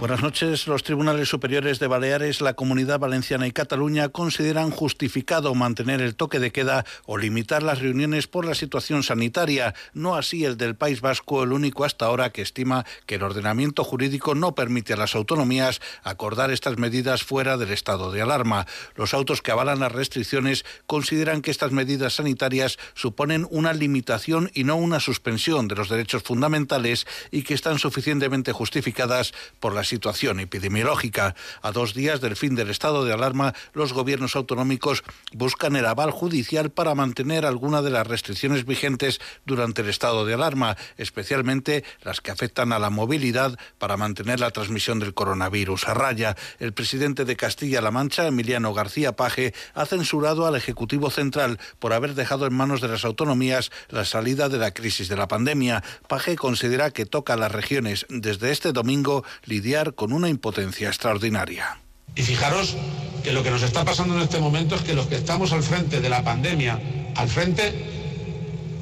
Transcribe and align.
Buenas 0.00 0.22
noches. 0.22 0.66
Los 0.66 0.82
tribunales 0.82 1.28
superiores 1.28 1.78
de 1.78 1.86
Baleares, 1.86 2.40
la 2.40 2.54
Comunidad 2.54 2.98
Valenciana 2.98 3.46
y 3.46 3.52
Cataluña 3.52 4.08
consideran 4.08 4.70
justificado 4.70 5.54
mantener 5.54 6.00
el 6.00 6.14
toque 6.14 6.38
de 6.38 6.52
queda 6.52 6.86
o 7.04 7.18
limitar 7.18 7.62
las 7.62 7.80
reuniones 7.80 8.26
por 8.26 8.46
la 8.46 8.54
situación 8.54 9.02
sanitaria, 9.02 9.74
no 9.92 10.14
así 10.14 10.46
el 10.46 10.56
del 10.56 10.74
País 10.74 11.02
Vasco, 11.02 11.42
el 11.42 11.52
único 11.52 11.84
hasta 11.84 12.06
ahora 12.06 12.30
que 12.30 12.40
estima 12.40 12.86
que 13.04 13.16
el 13.16 13.22
ordenamiento 13.22 13.84
jurídico 13.84 14.34
no 14.34 14.54
permite 14.54 14.94
a 14.94 14.96
las 14.96 15.14
autonomías 15.14 15.82
acordar 16.02 16.50
estas 16.50 16.78
medidas 16.78 17.22
fuera 17.22 17.58
del 17.58 17.70
estado 17.70 18.10
de 18.10 18.22
alarma. 18.22 18.66
Los 18.94 19.12
autos 19.12 19.42
que 19.42 19.52
avalan 19.52 19.80
las 19.80 19.92
restricciones 19.92 20.64
consideran 20.86 21.42
que 21.42 21.50
estas 21.50 21.72
medidas 21.72 22.14
sanitarias 22.14 22.78
suponen 22.94 23.46
una 23.50 23.74
limitación 23.74 24.50
y 24.54 24.64
no 24.64 24.76
una 24.76 24.98
suspensión 24.98 25.68
de 25.68 25.76
los 25.76 25.90
derechos 25.90 26.22
fundamentales 26.22 27.06
y 27.30 27.42
que 27.42 27.52
están 27.52 27.78
suficientemente 27.78 28.52
justificadas 28.52 29.34
por 29.60 29.74
las 29.74 29.89
situación 29.90 30.38
epidemiológica. 30.38 31.34
A 31.62 31.72
dos 31.72 31.94
días 31.94 32.20
del 32.20 32.36
fin 32.36 32.54
del 32.54 32.70
estado 32.70 33.04
de 33.04 33.12
alarma, 33.12 33.54
los 33.74 33.92
gobiernos 33.92 34.36
autonómicos 34.36 35.02
buscan 35.32 35.74
el 35.74 35.86
aval 35.86 36.12
judicial 36.12 36.70
para 36.70 36.94
mantener 36.94 37.44
alguna 37.44 37.82
de 37.82 37.90
las 37.90 38.06
restricciones 38.06 38.64
vigentes 38.64 39.20
durante 39.44 39.82
el 39.82 39.88
estado 39.88 40.24
de 40.24 40.34
alarma, 40.34 40.76
especialmente 40.96 41.84
las 42.02 42.20
que 42.20 42.30
afectan 42.30 42.72
a 42.72 42.78
la 42.78 42.90
movilidad 42.90 43.58
para 43.78 43.96
mantener 43.96 44.38
la 44.38 44.52
transmisión 44.52 45.00
del 45.00 45.12
coronavirus 45.14 45.88
a 45.88 45.94
raya. 45.94 46.36
El 46.60 46.72
presidente 46.72 47.24
de 47.24 47.36
Castilla-La 47.36 47.90
Mancha, 47.90 48.28
Emiliano 48.28 48.72
García 48.72 49.16
Paje, 49.16 49.52
ha 49.74 49.86
censurado 49.86 50.46
al 50.46 50.54
Ejecutivo 50.54 51.10
Central 51.10 51.58
por 51.80 51.92
haber 51.92 52.14
dejado 52.14 52.46
en 52.46 52.54
manos 52.54 52.80
de 52.80 52.88
las 52.88 53.04
autonomías 53.04 53.72
la 53.88 54.04
salida 54.04 54.48
de 54.48 54.58
la 54.58 54.72
crisis 54.72 55.08
de 55.08 55.16
la 55.16 55.26
pandemia. 55.26 55.82
Paje 56.06 56.36
considera 56.36 56.92
que 56.92 57.06
toca 57.06 57.32
a 57.32 57.36
las 57.36 57.50
regiones 57.50 58.06
desde 58.08 58.52
este 58.52 58.72
domingo 58.72 59.24
lidiar 59.44 59.79
con 59.94 60.12
una 60.12 60.28
impotencia 60.28 60.88
extraordinaria. 60.88 61.78
Y 62.14 62.22
fijaros 62.22 62.76
que 63.22 63.32
lo 63.32 63.42
que 63.42 63.50
nos 63.50 63.62
está 63.62 63.84
pasando 63.84 64.14
en 64.14 64.22
este 64.22 64.40
momento 64.40 64.74
es 64.74 64.82
que 64.82 64.94
los 64.94 65.06
que 65.06 65.16
estamos 65.16 65.52
al 65.52 65.62
frente 65.62 66.00
de 66.00 66.08
la 66.08 66.22
pandemia, 66.22 66.80
al 67.16 67.28
frente 67.28 67.72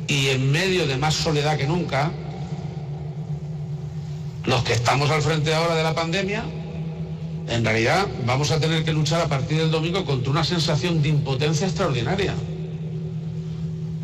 y 0.07 0.29
en 0.29 0.51
medio 0.51 0.87
de 0.87 0.97
más 0.97 1.15
soledad 1.15 1.57
que 1.57 1.67
nunca, 1.67 2.11
los 4.45 4.63
que 4.63 4.73
estamos 4.73 5.11
al 5.11 5.23
frente 5.23 5.55
ahora 5.55 5.75
de 5.75 5.83
la 5.83 5.95
pandemia, 5.95 6.45
en 7.49 7.65
realidad 7.65 8.07
vamos 8.27 8.51
a 8.51 8.61
tener 8.61 8.85
que 8.85 8.93
luchar 8.93 9.21
a 9.21 9.29
partir 9.29 9.59
del 9.59 9.71
domingo 9.71 10.05
contra 10.05 10.31
una 10.31 10.45
sensación 10.45 11.03
de 11.03 11.11
impotencia 11.11 11.67
extraordinaria. 11.67 12.35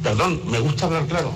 Perdón, 0.02 0.42
me 0.46 0.60
gusta 0.60 0.86
hablar 0.86 1.06
claro 1.06 1.32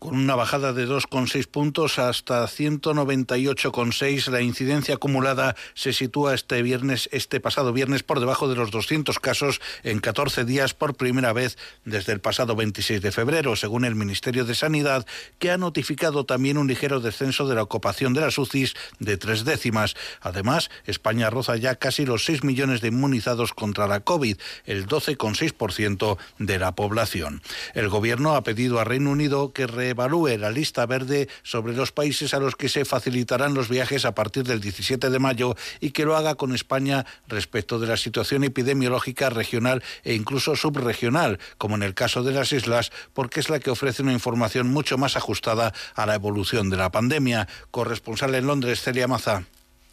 con 0.00 0.16
una 0.16 0.34
bajada 0.34 0.72
de 0.72 0.88
2,6 0.88 1.46
puntos 1.46 1.98
hasta 1.98 2.42
198,6. 2.44 4.30
La 4.30 4.40
incidencia 4.40 4.94
acumulada 4.94 5.56
se 5.74 5.92
sitúa 5.92 6.34
este 6.34 6.62
viernes, 6.62 7.10
este 7.12 7.38
pasado 7.38 7.74
viernes, 7.74 8.02
por 8.02 8.18
debajo 8.18 8.48
de 8.48 8.56
los 8.56 8.70
200 8.70 9.18
casos 9.18 9.60
en 9.84 10.00
14 10.00 10.46
días 10.46 10.72
por 10.72 10.94
primera 10.94 11.34
vez 11.34 11.58
desde 11.84 12.14
el 12.14 12.20
pasado 12.20 12.56
26 12.56 13.02
de 13.02 13.12
febrero, 13.12 13.56
según 13.56 13.84
el 13.84 13.94
Ministerio 13.94 14.46
de 14.46 14.54
Sanidad, 14.54 15.06
que 15.38 15.50
ha 15.50 15.58
notificado 15.58 16.24
también 16.24 16.56
un 16.56 16.66
ligero 16.66 17.00
descenso 17.00 17.46
de 17.46 17.56
la 17.56 17.62
ocupación 17.62 18.14
de 18.14 18.22
las 18.22 18.38
UCIs 18.38 18.74
de 19.00 19.18
tres 19.18 19.44
décimas. 19.44 19.96
Además, 20.22 20.70
España 20.86 21.28
roza 21.28 21.56
ya 21.56 21.74
casi 21.74 22.06
los 22.06 22.24
6 22.24 22.42
millones 22.42 22.80
de 22.80 22.88
inmunizados 22.88 23.52
contra 23.52 23.86
la 23.86 24.00
COVID, 24.00 24.38
el 24.64 24.86
12,6% 24.86 26.16
de 26.38 26.58
la 26.58 26.74
población. 26.74 27.42
El 27.74 27.90
Gobierno 27.90 28.34
ha 28.34 28.42
pedido 28.42 28.80
a 28.80 28.84
Reino 28.84 29.10
Unido 29.10 29.52
que 29.52 29.66
re 29.66 29.89
evalúe 29.90 30.36
la 30.38 30.50
lista 30.50 30.86
verde 30.86 31.28
sobre 31.42 31.74
los 31.74 31.92
países 31.92 32.34
a 32.34 32.40
los 32.40 32.56
que 32.56 32.68
se 32.68 32.84
facilitarán 32.84 33.54
los 33.54 33.68
viajes 33.68 34.04
a 34.04 34.14
partir 34.14 34.44
del 34.44 34.60
17 34.60 35.10
de 35.10 35.18
mayo 35.18 35.54
y 35.80 35.90
que 35.90 36.04
lo 36.04 36.16
haga 36.16 36.34
con 36.34 36.54
España 36.54 37.06
respecto 37.28 37.78
de 37.78 37.86
la 37.86 37.96
situación 37.96 38.44
epidemiológica 38.44 39.30
regional 39.30 39.82
e 40.04 40.14
incluso 40.14 40.56
subregional, 40.56 41.38
como 41.58 41.76
en 41.76 41.82
el 41.82 41.94
caso 41.94 42.22
de 42.22 42.32
las 42.32 42.52
islas, 42.52 42.90
porque 43.12 43.40
es 43.40 43.50
la 43.50 43.60
que 43.60 43.70
ofrece 43.70 44.02
una 44.02 44.12
información 44.12 44.68
mucho 44.68 44.98
más 44.98 45.16
ajustada 45.16 45.72
a 45.94 46.06
la 46.06 46.14
evolución 46.14 46.70
de 46.70 46.76
la 46.76 46.90
pandemia. 46.90 47.48
Corresponsal 47.70 48.34
en 48.34 48.46
Londres, 48.46 48.82
Celia 48.82 49.08
Maza. 49.08 49.44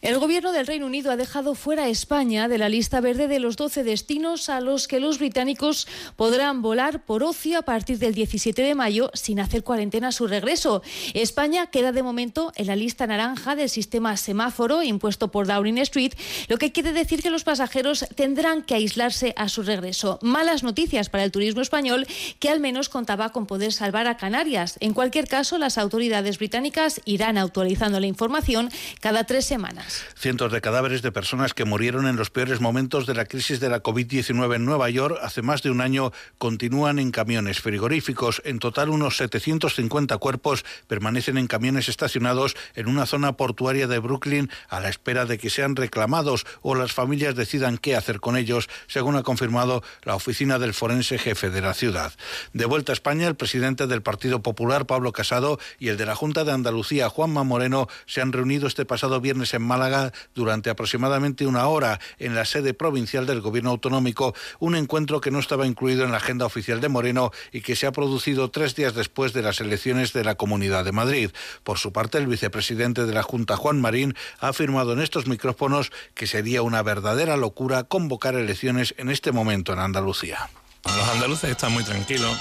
El 0.04 0.20
gobierno 0.20 0.52
del 0.52 0.68
Reino 0.68 0.86
Unido 0.86 1.10
ha 1.12 1.18
dejado 1.18 1.56
fuera 1.56 1.86
a 1.86 1.88
España 1.90 2.48
de 2.48 2.60
la 2.60 2.70
lista 2.70 3.02
verde 3.02 3.28
de 3.28 3.40
los 3.40 3.56
12 3.56 3.84
destinos 3.84 4.48
a 4.48 4.62
los 4.62 4.88
que 4.88 5.00
los 5.00 5.18
británicos 5.18 5.88
podrán 6.16 6.62
volar 6.62 7.04
por 7.04 7.24
ocio 7.24 7.58
a 7.58 7.64
partir 7.64 7.98
del 7.98 8.14
17 8.14 8.62
de 8.62 8.76
mayo 8.76 9.10
sin 9.16 9.40
hacer 9.40 9.64
cuarentena 9.64 10.10
a 10.10 10.12
su 10.12 10.28
regreso. 10.28 10.84
España 11.16 11.66
queda 11.72 11.92
de 11.94 12.04
momento 12.04 12.52
en 12.58 12.68
la 12.68 12.76
lista 12.76 13.08
naranja 13.08 13.56
del 13.56 13.70
sistema 13.70 14.16
semáforo 14.18 14.84
impuesto 14.84 15.32
por 15.32 15.48
Downing 15.48 15.80
Street, 15.80 16.14
lo 16.48 16.60
que 16.60 16.72
quiere 16.72 16.94
decir 16.94 17.24
que 17.24 17.32
los 17.32 17.44
pasajeros 17.44 18.06
tendrán 18.14 18.62
que 18.62 18.76
aislarse 18.76 19.34
a 19.36 19.50
su 19.50 19.64
regreso. 19.64 20.20
Malas 20.22 20.62
noticias 20.62 21.10
para 21.10 21.24
el 21.24 21.32
turismo 21.32 21.62
español 21.62 22.06
que 22.40 22.50
al 22.50 22.60
menos 22.60 22.90
contaba 22.90 23.32
con 23.32 23.48
poder 23.48 23.74
salvar 23.74 24.06
a 24.06 24.18
Canarias. 24.18 24.78
En 24.80 24.94
cualquier 24.94 25.28
caso, 25.28 25.58
las 25.58 25.80
autoridades 25.80 26.38
británicas 26.38 27.02
irán 27.06 27.40
actualizando 27.40 28.00
la 28.00 28.06
información 28.06 28.70
cada 29.02 29.24
tres 29.24 29.46
semanas. 29.46 29.87
Cientos 30.16 30.52
de 30.52 30.62
cadáveres 30.62 31.02
de 31.02 31.12
personas 31.12 31.54
que 31.54 31.66
murieron 31.66 32.08
en 32.08 32.16
los 32.16 32.30
peores 32.30 32.62
momentos 32.62 33.06
de 33.06 33.14
la 33.14 33.26
crisis 33.26 33.60
de 33.60 33.70
la 33.70 33.82
COVID-19 33.82 34.56
en 34.56 34.66
Nueva 34.66 34.90
York 34.90 35.18
hace 35.22 35.42
más 35.42 35.64
de 35.64 35.72
un 35.72 35.82
año 35.82 36.12
continúan 36.38 37.00
en 37.00 37.12
camiones 37.12 37.62
frigoríficos. 37.62 38.42
En 38.46 38.60
total, 38.60 38.90
unos 38.90 39.18
750 39.18 40.18
cuerpos 40.18 40.66
permanecen 40.88 41.38
en 41.38 41.48
camiones 41.48 41.90
estacionados 41.90 42.56
en 42.76 42.88
una 42.88 43.06
zona 43.06 43.34
portuaria 43.34 43.88
de 43.88 44.00
Brooklyn 44.00 44.50
a 44.70 44.80
la 44.80 44.90
espera 44.90 45.26
de 45.26 45.38
que 45.38 45.50
sean 45.50 45.76
reclamados 45.76 46.46
o 46.62 46.76
las 46.76 46.92
familias 46.92 47.36
decidan 47.36 47.78
qué 47.78 47.96
hacer 47.96 48.20
con 48.20 48.38
ellos, 48.38 48.70
según 48.88 49.16
ha 49.16 49.24
confirmado 49.24 49.84
la 50.04 50.16
oficina 50.16 50.60
del 50.60 50.74
forense 50.74 51.18
jefe 51.18 51.50
de 51.50 51.62
la 51.62 51.74
ciudad. 51.74 52.14
De 52.54 52.66
vuelta 52.66 52.92
a 52.92 52.94
España, 52.94 53.28
el 53.28 53.36
presidente 53.36 53.88
del 53.88 54.02
Partido 54.02 54.42
Popular, 54.42 54.86
Pablo 54.86 55.12
Casado, 55.12 55.60
y 55.80 55.90
el 55.90 55.98
de 55.98 56.06
la 56.06 56.16
Junta 56.16 56.44
de 56.44 56.52
Andalucía, 56.52 57.10
Juanma 57.10 57.44
Moreno, 57.44 57.88
se 58.06 58.22
han 58.22 58.34
reunido 58.34 58.68
este 58.68 58.86
pasado 58.86 59.22
viernes 59.22 59.54
en 59.54 59.62
Málaga 59.78 60.12
durante 60.34 60.70
aproximadamente 60.70 61.46
una 61.46 61.68
hora 61.68 62.00
en 62.18 62.34
la 62.34 62.46
sede 62.46 62.74
provincial 62.74 63.28
del 63.28 63.42
Gobierno 63.42 63.70
autonómico, 63.70 64.34
un 64.60 64.76
encuentro 64.76 65.22
que 65.22 65.30
no 65.30 65.40
estaba 65.40 65.68
incluido 65.68 66.04
en 66.04 66.12
la 66.12 66.18
agenda 66.18 66.46
oficial 66.46 66.82
de 66.82 66.90
Moreno 66.90 67.32
y 67.52 67.62
que 67.62 67.76
se 67.76 67.86
ha 67.86 67.92
producido 67.92 68.50
tres 68.50 68.76
días 68.76 68.96
después 68.96 69.34
de 69.34 69.44
las 69.44 69.62
elecciones 69.62 70.14
de 70.14 70.24
la 70.24 70.36
Comunidad 70.36 70.84
de 70.84 70.92
Madrid. 70.92 71.32
Por 71.64 71.78
su 71.78 71.94
parte, 71.94 72.18
el 72.18 72.28
vicepresidente 72.28 73.06
de 73.06 73.14
la 73.14 73.22
Junta, 73.22 73.56
Juan 73.56 73.80
Marín, 73.80 74.16
ha 74.40 74.50
afirmado 74.50 74.94
en 74.94 75.00
estos 75.00 75.28
micrófonos 75.28 75.92
que 76.16 76.26
sería 76.26 76.64
una 76.64 76.82
verdadera 76.82 77.38
locura 77.38 77.84
convocar 77.84 78.36
elecciones 78.36 78.96
en 78.98 79.10
este 79.10 79.32
momento 79.32 79.74
en 79.74 79.80
Andalucía. 79.80 80.50
Los 80.84 81.10
andaluces 81.10 81.52
están 81.52 81.74
muy 81.74 81.84
tranquilos 81.84 82.36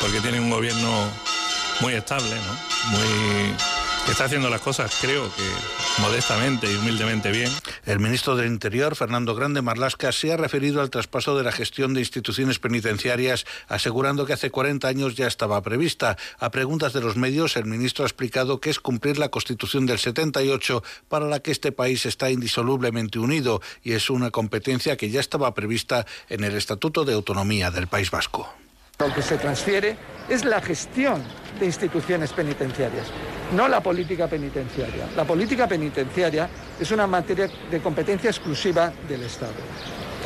porque 0.00 0.20
tienen 0.20 0.42
un 0.42 0.50
gobierno 0.50 1.10
muy 1.80 1.94
estable, 1.94 2.34
¿no? 2.34 2.98
muy 2.98 3.77
está 4.12 4.24
haciendo 4.24 4.48
las 4.48 4.60
cosas, 4.60 4.96
creo 5.00 5.24
que 5.34 6.02
modestamente 6.02 6.70
y 6.70 6.76
humildemente 6.76 7.30
bien. 7.30 7.50
El 7.84 7.98
ministro 7.98 8.36
del 8.36 8.46
Interior, 8.46 8.96
Fernando 8.96 9.34
Grande 9.34 9.62
Marlasca, 9.62 10.12
se 10.12 10.32
ha 10.32 10.36
referido 10.36 10.80
al 10.80 10.90
traspaso 10.90 11.36
de 11.36 11.44
la 11.44 11.52
gestión 11.52 11.94
de 11.94 12.00
instituciones 12.00 12.58
penitenciarias, 12.58 13.44
asegurando 13.68 14.24
que 14.26 14.32
hace 14.32 14.50
40 14.50 14.88
años 14.88 15.14
ya 15.14 15.26
estaba 15.26 15.60
prevista. 15.62 16.16
A 16.38 16.50
preguntas 16.50 16.92
de 16.92 17.00
los 17.00 17.16
medios, 17.16 17.56
el 17.56 17.66
ministro 17.66 18.04
ha 18.04 18.08
explicado 18.08 18.60
que 18.60 18.70
es 18.70 18.80
cumplir 18.80 19.18
la 19.18 19.28
Constitución 19.28 19.86
del 19.86 19.98
78 19.98 20.82
para 21.08 21.26
la 21.26 21.40
que 21.40 21.50
este 21.50 21.72
país 21.72 22.06
está 22.06 22.30
indisolublemente 22.30 23.18
unido 23.18 23.60
y 23.82 23.92
es 23.92 24.10
una 24.10 24.30
competencia 24.30 24.96
que 24.96 25.10
ya 25.10 25.20
estaba 25.20 25.54
prevista 25.54 26.06
en 26.28 26.44
el 26.44 26.54
Estatuto 26.56 27.04
de 27.04 27.14
Autonomía 27.14 27.70
del 27.70 27.88
País 27.88 28.10
Vasco. 28.10 28.48
Lo 29.00 29.14
que 29.14 29.22
se 29.22 29.38
transfiere 29.38 29.96
es 30.28 30.44
la 30.44 30.60
gestión 30.60 31.22
de 31.60 31.66
instituciones 31.66 32.32
penitenciarias, 32.32 33.06
no 33.54 33.68
la 33.68 33.80
política 33.80 34.26
penitenciaria. 34.26 35.06
La 35.14 35.24
política 35.24 35.68
penitenciaria 35.68 36.48
es 36.80 36.90
una 36.90 37.06
materia 37.06 37.48
de 37.70 37.80
competencia 37.80 38.28
exclusiva 38.28 38.92
del 39.08 39.22
Estado. 39.22 39.52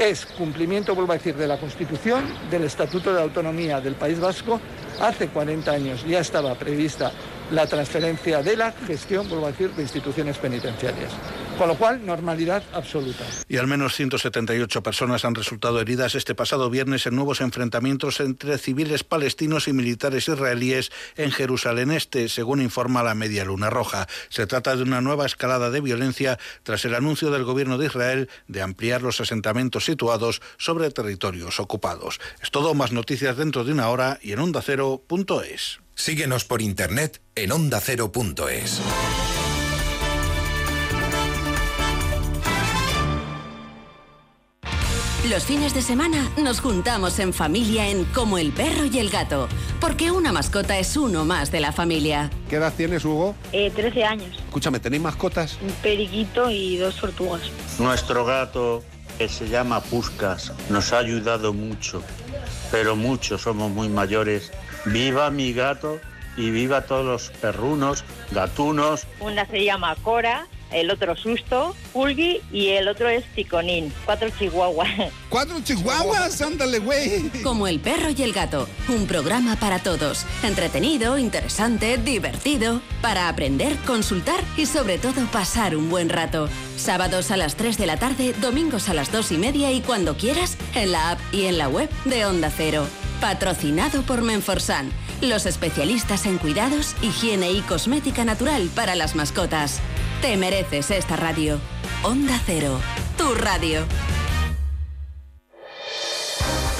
Es 0.00 0.24
cumplimiento, 0.24 0.94
vuelvo 0.94 1.12
a 1.12 1.16
decir, 1.16 1.36
de 1.36 1.46
la 1.46 1.60
Constitución, 1.60 2.24
del 2.50 2.64
Estatuto 2.64 3.12
de 3.12 3.20
Autonomía 3.20 3.78
del 3.78 3.94
País 3.94 4.18
Vasco. 4.18 4.58
Hace 5.02 5.28
40 5.28 5.70
años 5.70 6.06
ya 6.06 6.20
estaba 6.20 6.54
prevista 6.54 7.12
la 7.52 7.66
transferencia 7.66 8.42
de 8.42 8.56
la 8.56 8.72
gestión, 8.72 9.28
vuelvo 9.28 9.46
a 9.46 9.52
decir, 9.52 9.70
de 9.72 9.82
instituciones 9.82 10.38
penitenciarias. 10.38 11.12
Con 11.58 11.68
lo 11.68 11.76
cual, 11.76 12.04
normalidad 12.04 12.62
absoluta. 12.72 13.24
Y 13.46 13.58
al 13.58 13.66
menos 13.66 13.94
178 13.94 14.82
personas 14.82 15.26
han 15.26 15.34
resultado 15.34 15.80
heridas 15.80 16.14
este 16.14 16.34
pasado 16.34 16.70
viernes 16.70 17.06
en 17.06 17.14
nuevos 17.14 17.42
enfrentamientos 17.42 18.20
entre 18.20 18.56
civiles 18.56 19.04
palestinos 19.04 19.68
y 19.68 19.74
militares 19.74 20.28
israelíes 20.28 20.90
en 21.16 21.30
Jerusalén 21.30 21.90
Este, 21.90 22.30
según 22.30 22.62
informa 22.62 23.02
la 23.02 23.14
Media 23.14 23.44
Luna 23.44 23.68
Roja. 23.68 24.08
Se 24.30 24.46
trata 24.46 24.74
de 24.74 24.82
una 24.82 25.02
nueva 25.02 25.26
escalada 25.26 25.70
de 25.70 25.82
violencia 25.82 26.38
tras 26.62 26.86
el 26.86 26.94
anuncio 26.94 27.30
del 27.30 27.44
gobierno 27.44 27.76
de 27.76 27.86
Israel 27.86 28.30
de 28.48 28.62
ampliar 28.62 29.02
los 29.02 29.20
asentamientos 29.20 29.84
situados 29.84 30.40
sobre 30.56 30.90
territorios 30.90 31.60
ocupados. 31.60 32.18
Es 32.42 32.50
todo, 32.50 32.72
más 32.72 32.92
noticias 32.92 33.36
dentro 33.36 33.62
de 33.62 33.72
una 33.72 33.90
hora 33.90 34.18
y 34.22 34.32
en 34.32 34.38
ondacero.es. 34.38 35.81
Síguenos 35.94 36.44
por 36.44 36.62
internet 36.62 37.20
en 37.34 37.52
ondacero.es. 37.52 38.80
Los 45.30 45.44
fines 45.44 45.72
de 45.72 45.82
semana 45.82 46.28
nos 46.36 46.60
juntamos 46.60 47.20
en 47.20 47.32
familia 47.32 47.88
en 47.88 48.04
Como 48.06 48.38
el 48.38 48.50
perro 48.52 48.86
y 48.86 48.98
el 48.98 49.08
gato, 49.08 49.48
porque 49.80 50.10
una 50.10 50.32
mascota 50.32 50.76
es 50.78 50.96
uno 50.96 51.24
más 51.24 51.52
de 51.52 51.60
la 51.60 51.70
familia. 51.70 52.28
¿Qué 52.50 52.56
edad 52.56 52.74
tienes, 52.76 53.04
Hugo? 53.04 53.36
Eh, 53.52 53.70
13 53.70 54.04
años. 54.04 54.36
Escúchame, 54.36 54.80
¿tenéis 54.80 55.02
mascotas? 55.02 55.58
Un 55.62 55.70
periquito 55.74 56.50
y 56.50 56.76
dos 56.76 56.96
tortugas. 56.96 57.42
Nuestro 57.78 58.24
gato, 58.24 58.82
que 59.16 59.28
se 59.28 59.48
llama 59.48 59.80
Puscas, 59.80 60.52
nos 60.68 60.92
ha 60.92 60.98
ayudado 60.98 61.52
mucho, 61.52 62.02
pero 62.72 62.96
mucho, 62.96 63.38
somos 63.38 63.70
muy 63.70 63.88
mayores. 63.88 64.50
Viva 64.84 65.30
mi 65.30 65.52
gato 65.52 66.00
y 66.36 66.50
viva 66.50 66.82
todos 66.82 67.04
los 67.04 67.30
perrunos, 67.38 68.04
gatunos. 68.30 69.06
Una 69.20 69.46
se 69.46 69.64
llama 69.64 69.94
Cora, 70.02 70.46
el 70.72 70.90
otro 70.90 71.16
Susto, 71.16 71.76
Pulgi 71.92 72.40
y 72.50 72.68
el 72.68 72.88
otro 72.88 73.08
es 73.08 73.24
Ticonín. 73.34 73.92
Cuatro 74.04 74.28
chihuahuas. 74.30 74.88
¿Cuatro 75.28 75.60
chihuahuas? 75.62 76.40
Ándale, 76.40 76.78
güey. 76.78 77.28
Como 77.42 77.68
el 77.68 77.80
perro 77.80 78.10
y 78.16 78.22
el 78.22 78.32
gato, 78.32 78.68
un 78.88 79.06
programa 79.06 79.56
para 79.56 79.78
todos. 79.78 80.24
Entretenido, 80.42 81.18
interesante, 81.18 81.98
divertido, 81.98 82.80
para 83.00 83.28
aprender, 83.28 83.76
consultar 83.86 84.40
y 84.56 84.66
sobre 84.66 84.98
todo 84.98 85.26
pasar 85.26 85.76
un 85.76 85.90
buen 85.90 86.08
rato. 86.08 86.48
Sábados 86.76 87.30
a 87.30 87.36
las 87.36 87.56
3 87.56 87.78
de 87.78 87.86
la 87.86 87.98
tarde, 87.98 88.34
domingos 88.40 88.88
a 88.88 88.94
las 88.94 89.12
2 89.12 89.32
y 89.32 89.38
media 89.38 89.70
y 89.70 89.80
cuando 89.80 90.16
quieras, 90.16 90.56
en 90.74 90.92
la 90.92 91.10
app 91.10 91.20
y 91.32 91.44
en 91.44 91.58
la 91.58 91.68
web 91.68 91.88
de 92.04 92.24
Onda 92.24 92.50
Cero. 92.50 92.86
Patrocinado 93.22 94.02
por 94.02 94.20
Menforsan, 94.20 94.90
los 95.20 95.46
especialistas 95.46 96.26
en 96.26 96.38
cuidados, 96.38 96.96
higiene 97.02 97.52
y 97.52 97.60
cosmética 97.60 98.24
natural 98.24 98.68
para 98.74 98.96
las 98.96 99.14
mascotas. 99.14 99.78
Te 100.20 100.36
mereces 100.36 100.90
esta 100.90 101.14
radio. 101.14 101.60
Onda 102.02 102.40
Cero, 102.44 102.80
tu 103.16 103.32
radio. 103.36 103.86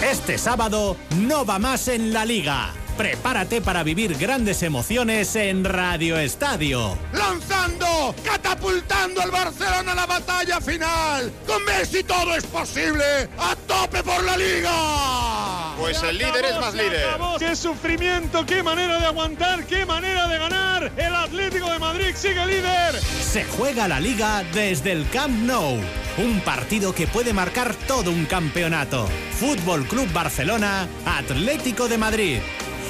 Este 0.02 0.36
sábado 0.36 0.96
no 1.16 1.46
va 1.46 1.60
más 1.60 1.86
en 1.86 2.12
la 2.12 2.24
liga. 2.24 2.74
Prepárate 2.96 3.62
para 3.62 3.82
vivir 3.82 4.16
grandes 4.18 4.62
emociones 4.62 5.34
en 5.36 5.64
Radio 5.64 6.18
Estadio. 6.18 6.98
Lanzando, 7.12 8.14
catapultando 8.22 9.22
al 9.22 9.30
Barcelona 9.30 9.92
a 9.92 9.94
la 9.94 10.06
batalla 10.06 10.60
final. 10.60 11.32
Con 11.46 11.64
Messi 11.64 12.04
todo 12.04 12.34
es 12.36 12.44
posible. 12.44 13.04
A 13.38 13.56
tope 13.66 14.02
por 14.02 14.22
la 14.22 14.36
liga. 14.36 15.74
Pues 15.78 16.02
el 16.02 16.18
líder 16.18 16.44
es 16.44 16.60
más 16.60 16.74
líder. 16.74 17.16
Qué 17.38 17.56
sufrimiento, 17.56 18.44
qué 18.44 18.62
manera 18.62 18.98
de 18.98 19.06
aguantar, 19.06 19.64
qué 19.66 19.86
manera 19.86 20.28
de 20.28 20.38
ganar. 20.38 20.92
El 20.96 21.14
Atlético 21.14 21.72
de 21.72 21.78
Madrid 21.78 22.14
sigue 22.14 22.44
líder. 22.46 23.00
Se 23.00 23.44
juega 23.44 23.88
la 23.88 24.00
liga 24.00 24.44
desde 24.52 24.92
el 24.92 25.08
Camp 25.08 25.32
Nou. 25.44 25.80
Un 26.18 26.40
partido 26.40 26.94
que 26.94 27.06
puede 27.06 27.32
marcar 27.32 27.74
todo 27.88 28.10
un 28.10 28.26
campeonato. 28.26 29.08
Fútbol 29.40 29.86
Club 29.86 30.12
Barcelona, 30.12 30.86
Atlético 31.06 31.88
de 31.88 31.96
Madrid 31.96 32.38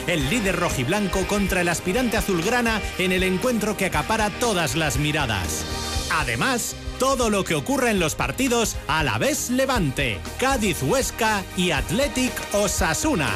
el 0.06 0.28
líder 0.30 0.56
rojiblanco 0.56 1.26
contra 1.26 1.60
el 1.60 1.68
aspirante 1.68 2.16
azulgrana 2.16 2.80
en 2.98 3.12
el 3.12 3.22
encuentro 3.22 3.76
que 3.76 3.86
acapara 3.86 4.30
todas 4.40 4.76
las 4.76 4.98
miradas. 4.98 5.64
Además, 6.12 6.76
todo 6.98 7.30
lo 7.30 7.44
que 7.44 7.54
ocurra 7.54 7.90
en 7.90 7.98
los 7.98 8.14
partidos 8.14 8.76
a 8.86 9.02
la 9.02 9.18
vez 9.18 9.50
Levante, 9.50 10.20
Cádiz 10.38 10.82
Huesca 10.82 11.42
y 11.56 11.70
Athletic 11.70 12.32
Osasuna. 12.52 13.30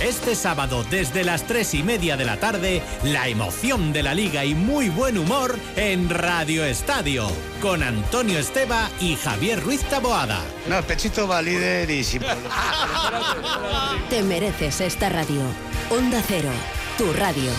Este 0.00 0.34
sábado 0.34 0.84
desde 0.90 1.24
las 1.24 1.46
tres 1.46 1.72
y 1.72 1.82
media 1.82 2.18
de 2.18 2.26
la 2.26 2.36
tarde, 2.36 2.82
la 3.02 3.28
emoción 3.28 3.94
de 3.94 4.02
la 4.02 4.12
liga 4.12 4.44
y 4.44 4.54
muy 4.54 4.90
buen 4.90 5.16
humor 5.16 5.58
en 5.74 6.10
Radio 6.10 6.64
Estadio, 6.64 7.26
con 7.62 7.82
Antonio 7.82 8.38
Esteba 8.38 8.90
y 9.00 9.16
Javier 9.16 9.62
Ruiz 9.62 9.82
Taboada. 9.84 10.42
No, 10.68 10.78
el 10.78 10.84
pechito 10.84 11.26
va 11.26 11.40
líder 11.40 11.90
y 11.90 12.04
sin 12.04 12.22
Te 14.10 14.22
mereces 14.22 14.82
esta 14.82 15.08
radio. 15.08 15.40
Onda 15.88 16.22
Cero, 16.26 16.50
tu 16.98 17.10
radio. 17.14 17.50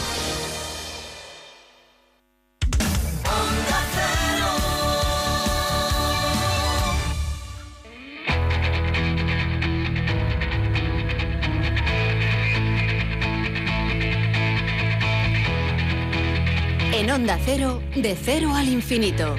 Onda 17.17 17.39
Cero, 17.43 17.81
de 17.95 18.15
cero 18.15 18.53
al 18.55 18.69
infinito. 18.69 19.35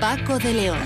Paco 0.00 0.38
de 0.38 0.54
León. 0.54 0.78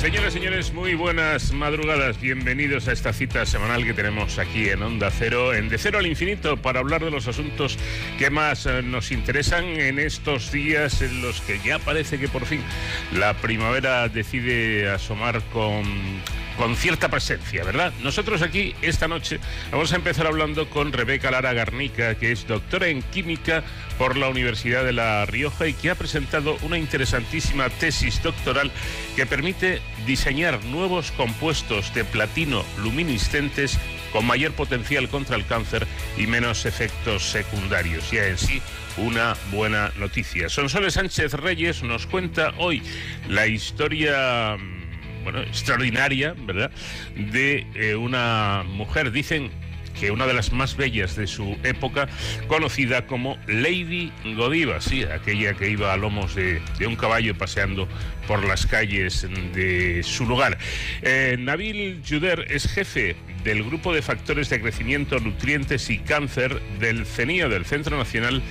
Señoras 0.00 0.34
y 0.34 0.38
señores, 0.38 0.72
muy 0.72 0.94
buenas 0.94 1.52
madrugadas. 1.52 2.20
Bienvenidos 2.20 2.88
a 2.88 2.92
esta 2.92 3.12
cita 3.12 3.46
semanal 3.46 3.84
que 3.84 3.94
tenemos 3.94 4.40
aquí 4.40 4.68
en 4.68 4.82
Onda 4.82 5.08
Cero, 5.12 5.54
en 5.54 5.68
De 5.68 5.78
Cero 5.78 5.98
al 5.98 6.06
Infinito, 6.08 6.56
para 6.56 6.80
hablar 6.80 7.04
de 7.04 7.12
los 7.12 7.28
asuntos 7.28 7.78
que 8.18 8.28
más 8.30 8.66
eh, 8.66 8.82
nos 8.82 9.12
interesan 9.12 9.64
en 9.64 10.00
estos 10.00 10.50
días 10.50 11.00
en 11.00 11.22
los 11.22 11.40
que 11.42 11.60
ya 11.64 11.78
parece 11.78 12.18
que 12.18 12.26
por 12.26 12.44
fin 12.44 12.60
la 13.12 13.34
primavera 13.34 14.08
decide 14.08 14.90
asomar 14.90 15.42
con 15.52 15.84
con 16.56 16.76
cierta 16.76 17.08
presencia, 17.08 17.64
¿verdad? 17.64 17.92
Nosotros 18.02 18.42
aquí 18.42 18.74
esta 18.82 19.08
noche 19.08 19.40
vamos 19.70 19.92
a 19.92 19.96
empezar 19.96 20.26
hablando 20.26 20.68
con 20.70 20.92
Rebeca 20.92 21.30
Lara 21.30 21.52
Garnica, 21.52 22.14
que 22.16 22.32
es 22.32 22.46
doctora 22.46 22.88
en 22.88 23.02
química 23.02 23.62
por 23.98 24.16
la 24.16 24.28
Universidad 24.28 24.84
de 24.84 24.92
La 24.92 25.26
Rioja 25.26 25.66
y 25.66 25.74
que 25.74 25.90
ha 25.90 25.94
presentado 25.94 26.56
una 26.62 26.78
interesantísima 26.78 27.68
tesis 27.70 28.22
doctoral 28.22 28.70
que 29.16 29.26
permite 29.26 29.80
diseñar 30.06 30.64
nuevos 30.64 31.10
compuestos 31.12 31.92
de 31.94 32.04
platino 32.04 32.64
luminiscentes 32.78 33.78
con 34.12 34.26
mayor 34.26 34.52
potencial 34.52 35.08
contra 35.08 35.36
el 35.36 35.44
cáncer 35.46 35.86
y 36.16 36.26
menos 36.26 36.66
efectos 36.66 37.24
secundarios. 37.24 38.10
Ya 38.10 38.26
en 38.26 38.38
sí, 38.38 38.62
una 38.96 39.34
buena 39.50 39.92
noticia. 39.96 40.48
Sonsoles 40.48 40.94
Sánchez 40.94 41.32
Reyes 41.34 41.82
nos 41.82 42.06
cuenta 42.06 42.54
hoy 42.58 42.82
la 43.28 43.48
historia 43.48 44.56
bueno, 45.24 45.40
extraordinaria, 45.40 46.34
¿verdad? 46.46 46.70
De 47.16 47.66
eh, 47.74 47.96
una 47.96 48.62
mujer, 48.66 49.10
dicen 49.10 49.50
que 49.98 50.10
una 50.10 50.26
de 50.26 50.34
las 50.34 50.52
más 50.52 50.76
bellas 50.76 51.16
de 51.16 51.26
su 51.26 51.56
época, 51.62 52.08
conocida 52.48 53.06
como 53.06 53.38
Lady 53.46 54.12
Godiva, 54.36 54.80
sí, 54.80 55.04
aquella 55.04 55.54
que 55.54 55.70
iba 55.70 55.92
a 55.92 55.96
lomos 55.96 56.34
de, 56.34 56.60
un 56.86 56.96
caballo 56.96 57.36
paseando 57.36 57.88
por 58.26 58.44
las 58.44 58.66
calles 58.66 59.26
de 59.54 60.02
su 60.02 60.26
lugar. 60.26 60.58
Eh, 61.02 61.36
Nabil 61.38 62.02
Juder 62.06 62.46
es 62.50 62.66
jefe 62.66 63.16
del 63.44 63.62
Grupo 63.62 63.92
de 63.94 64.02
Factores 64.02 64.48
de 64.48 64.60
Crecimiento, 64.60 65.18
Nutrientes 65.18 65.90
y 65.90 65.98
Cáncer 65.98 66.60
del 66.80 67.06
CENIO, 67.06 67.48
del 67.48 67.64
Centro 67.64 67.96
Nacional 67.96 68.42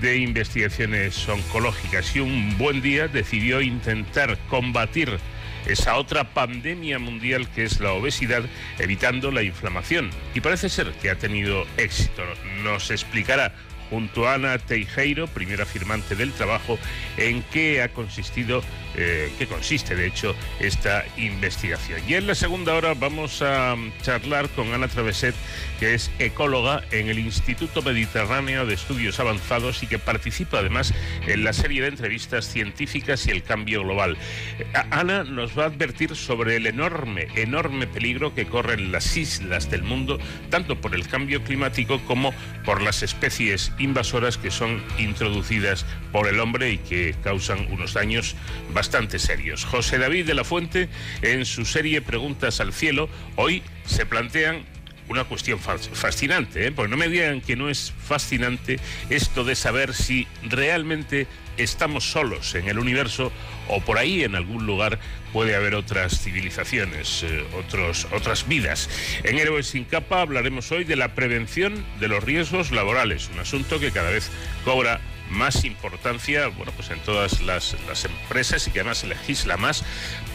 de 0.00 0.18
Investigaciones 0.18 1.28
Oncológicas, 1.28 2.14
y 2.16 2.20
un 2.20 2.58
buen 2.58 2.82
día 2.82 3.08
decidió 3.08 3.60
intentar 3.60 4.36
combatir 4.48 5.18
esa 5.66 5.96
otra 5.96 6.32
pandemia 6.34 6.98
mundial 6.98 7.48
que 7.48 7.64
es 7.64 7.80
la 7.80 7.92
obesidad, 7.92 8.42
evitando 8.78 9.30
la 9.30 9.42
inflamación. 9.42 10.10
Y 10.34 10.40
parece 10.40 10.68
ser 10.68 10.92
que 10.92 11.10
ha 11.10 11.16
tenido 11.16 11.66
éxito. 11.76 12.22
Nos 12.62 12.90
explicará 12.90 13.54
junto 13.90 14.28
a 14.28 14.34
Ana 14.34 14.56
Teijeiro, 14.58 15.26
primera 15.26 15.66
firmante 15.66 16.14
del 16.14 16.32
trabajo, 16.32 16.78
en 17.16 17.42
qué 17.42 17.82
ha 17.82 17.88
consistido 17.88 18.62
eh, 18.96 19.32
qué 19.38 19.46
consiste, 19.46 19.94
de 19.94 20.06
hecho, 20.06 20.34
esta 20.58 21.04
investigación. 21.16 22.00
Y 22.06 22.14
en 22.14 22.26
la 22.26 22.34
segunda 22.34 22.74
hora 22.74 22.94
vamos 22.94 23.40
a 23.42 23.76
charlar 24.02 24.48
con 24.50 24.74
Ana 24.74 24.88
Traveset, 24.88 25.34
que 25.78 25.94
es 25.94 26.10
ecóloga 26.18 26.82
en 26.90 27.08
el 27.08 27.18
Instituto 27.18 27.82
Mediterráneo 27.82 28.66
de 28.66 28.74
Estudios 28.74 29.18
Avanzados 29.20 29.82
y 29.82 29.86
que 29.86 29.98
participa 29.98 30.58
además 30.58 30.92
en 31.26 31.44
la 31.44 31.52
serie 31.52 31.82
de 31.82 31.88
entrevistas 31.88 32.46
científicas 32.46 33.26
y 33.26 33.30
el 33.30 33.42
cambio 33.42 33.82
global. 33.82 34.18
Eh, 34.58 34.66
Ana 34.90 35.24
nos 35.24 35.58
va 35.58 35.64
a 35.64 35.66
advertir 35.66 36.14
sobre 36.16 36.56
el 36.56 36.66
enorme, 36.66 37.28
enorme 37.36 37.86
peligro 37.86 38.34
que 38.34 38.46
corren 38.46 38.92
las 38.92 39.16
islas 39.16 39.70
del 39.70 39.82
mundo, 39.82 40.18
tanto 40.50 40.80
por 40.80 40.94
el 40.94 41.08
cambio 41.08 41.42
climático 41.42 42.00
como 42.06 42.34
por 42.64 42.82
las 42.82 43.02
especies 43.02 43.72
invasoras 43.78 44.36
que 44.36 44.50
son 44.50 44.82
introducidas 44.98 45.86
por 46.12 46.28
el 46.28 46.40
hombre 46.40 46.72
y 46.72 46.78
que 46.78 47.14
causan 47.22 47.66
unos 47.70 47.94
daños 47.94 48.36
bastante 48.74 48.89
serios. 49.18 49.64
José 49.64 49.98
David 49.98 50.26
de 50.26 50.34
la 50.34 50.44
Fuente, 50.44 50.88
en 51.22 51.44
su 51.44 51.64
serie 51.64 52.02
Preguntas 52.02 52.60
al 52.60 52.72
Cielo, 52.72 53.08
hoy 53.36 53.62
se 53.86 54.04
plantean 54.04 54.64
una 55.08 55.24
cuestión 55.24 55.58
fascinante, 55.58 56.66
¿eh? 56.66 56.72
porque 56.72 56.90
no 56.90 56.96
me 56.96 57.08
digan 57.08 57.40
que 57.40 57.56
no 57.56 57.68
es 57.68 57.92
fascinante 58.04 58.78
esto 59.08 59.44
de 59.44 59.54
saber 59.54 59.94
si 59.94 60.26
realmente 60.42 61.26
estamos 61.56 62.10
solos 62.10 62.54
en 62.54 62.68
el 62.68 62.78
universo 62.78 63.32
o 63.68 63.80
por 63.80 63.98
ahí 63.98 64.22
en 64.22 64.34
algún 64.34 64.66
lugar 64.66 64.98
puede 65.32 65.54
haber 65.54 65.74
otras 65.74 66.20
civilizaciones, 66.20 67.22
eh, 67.22 67.44
otros, 67.58 68.06
otras 68.12 68.48
vidas. 68.48 68.88
En 69.22 69.38
Héroes 69.38 69.66
sin 69.66 69.84
capa 69.84 70.20
hablaremos 70.20 70.70
hoy 70.72 70.84
de 70.84 70.96
la 70.96 71.14
prevención 71.14 71.84
de 72.00 72.08
los 72.08 72.22
riesgos 72.22 72.70
laborales, 72.70 73.30
un 73.32 73.40
asunto 73.40 73.78
que 73.78 73.92
cada 73.92 74.10
vez 74.10 74.30
cobra 74.64 75.00
más 75.30 75.64
importancia 75.64 76.48
bueno, 76.48 76.72
pues 76.76 76.90
en 76.90 77.00
todas 77.00 77.40
las, 77.42 77.76
las 77.86 78.04
empresas 78.04 78.66
y 78.66 78.70
que 78.70 78.80
además 78.80 78.98
se 78.98 79.06
legisla 79.06 79.56
más 79.56 79.84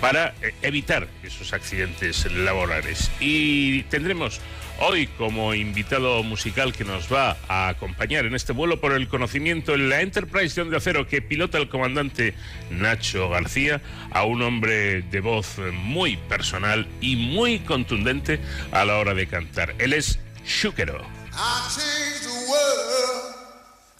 para 0.02 0.34
eh, 0.42 0.54
evitar 0.62 1.08
esos 1.24 1.54
accidentes 1.54 2.32
laborales. 2.32 3.12
Y 3.20 3.84
tendremos 3.84 4.40
hoy 4.80 5.08
como 5.08 5.54
invitado 5.54 6.22
musical 6.24 6.74
que 6.74 6.84
nos 6.84 7.12
va 7.12 7.38
a 7.48 7.70
acompañar 7.70 8.26
en 8.26 8.36
este 8.36 8.54
vuelo 8.54 8.82
por 8.82 8.94
el 8.94 9.08
conocimiento 9.08 9.74
en 9.74 9.90
la 9.90 10.02
Enterprise 10.02 10.56
de 10.56 10.62
Onda 10.64 10.78
Acero 10.78 11.08
que 11.08 11.22
pilota 11.22 11.58
el 11.58 11.70
comandante 11.70 12.34
Nacho 12.70 13.30
García, 13.30 13.82
a 14.12 14.24
un 14.24 14.42
hombre 14.42 15.02
de 15.04 15.20
voz 15.22 15.60
muy 15.74 16.18
personal 16.18 16.88
y 17.02 17.16
muy 17.16 17.60
contundente 17.60 18.40
a 18.72 18.86
la 18.86 18.98
hora 18.98 19.14
de 19.14 19.28
cantar. 19.28 19.76
Él 19.80 19.94
es 19.94 20.20
Shukero. 20.46 21.06
I 21.38 23.35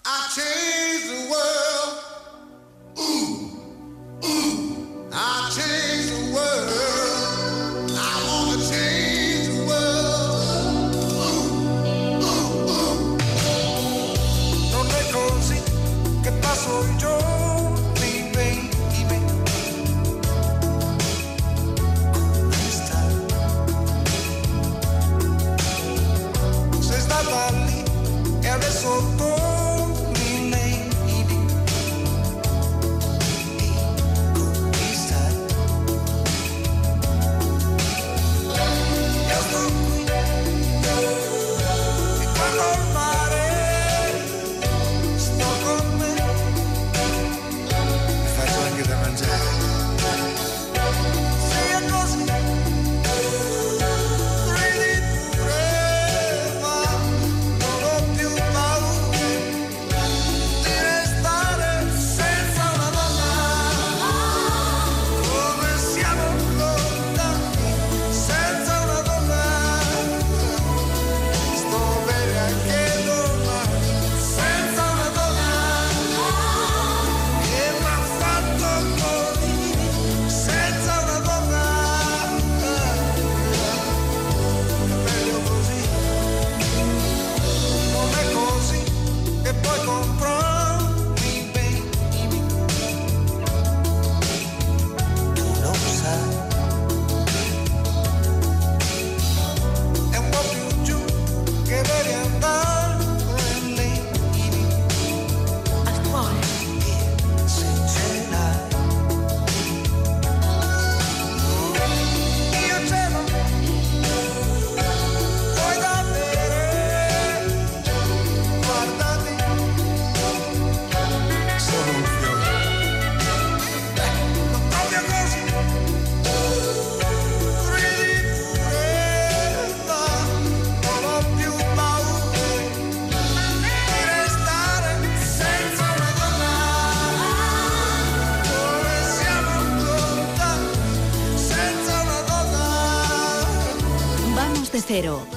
I 0.08 0.28
changed 0.36 1.08
the 1.10 1.20
world. 1.32 1.94
Ooh, 3.00 3.50
ooh, 4.24 5.08
I 5.12 5.50
changed 5.50 6.10
the 6.14 6.20
world. 6.32 7.90
I 7.90 8.14
wanna 8.28 8.58
change 8.70 9.48
the 9.50 9.58
world. 9.66 10.80
No 14.70 14.78
¿qué 16.22 16.30
pasó 16.40 16.74
yo? 17.00 17.18
Baby. 17.96 18.70
Se 26.80 26.96
eres 28.48 28.84
otro. 28.84 29.45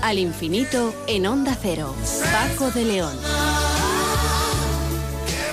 Al 0.02 0.18
infinito 0.18 0.96
en 1.06 1.28
Onda 1.28 1.54
Cero. 1.62 1.94
Paco 2.32 2.72
de 2.72 2.86
León. 2.86 3.20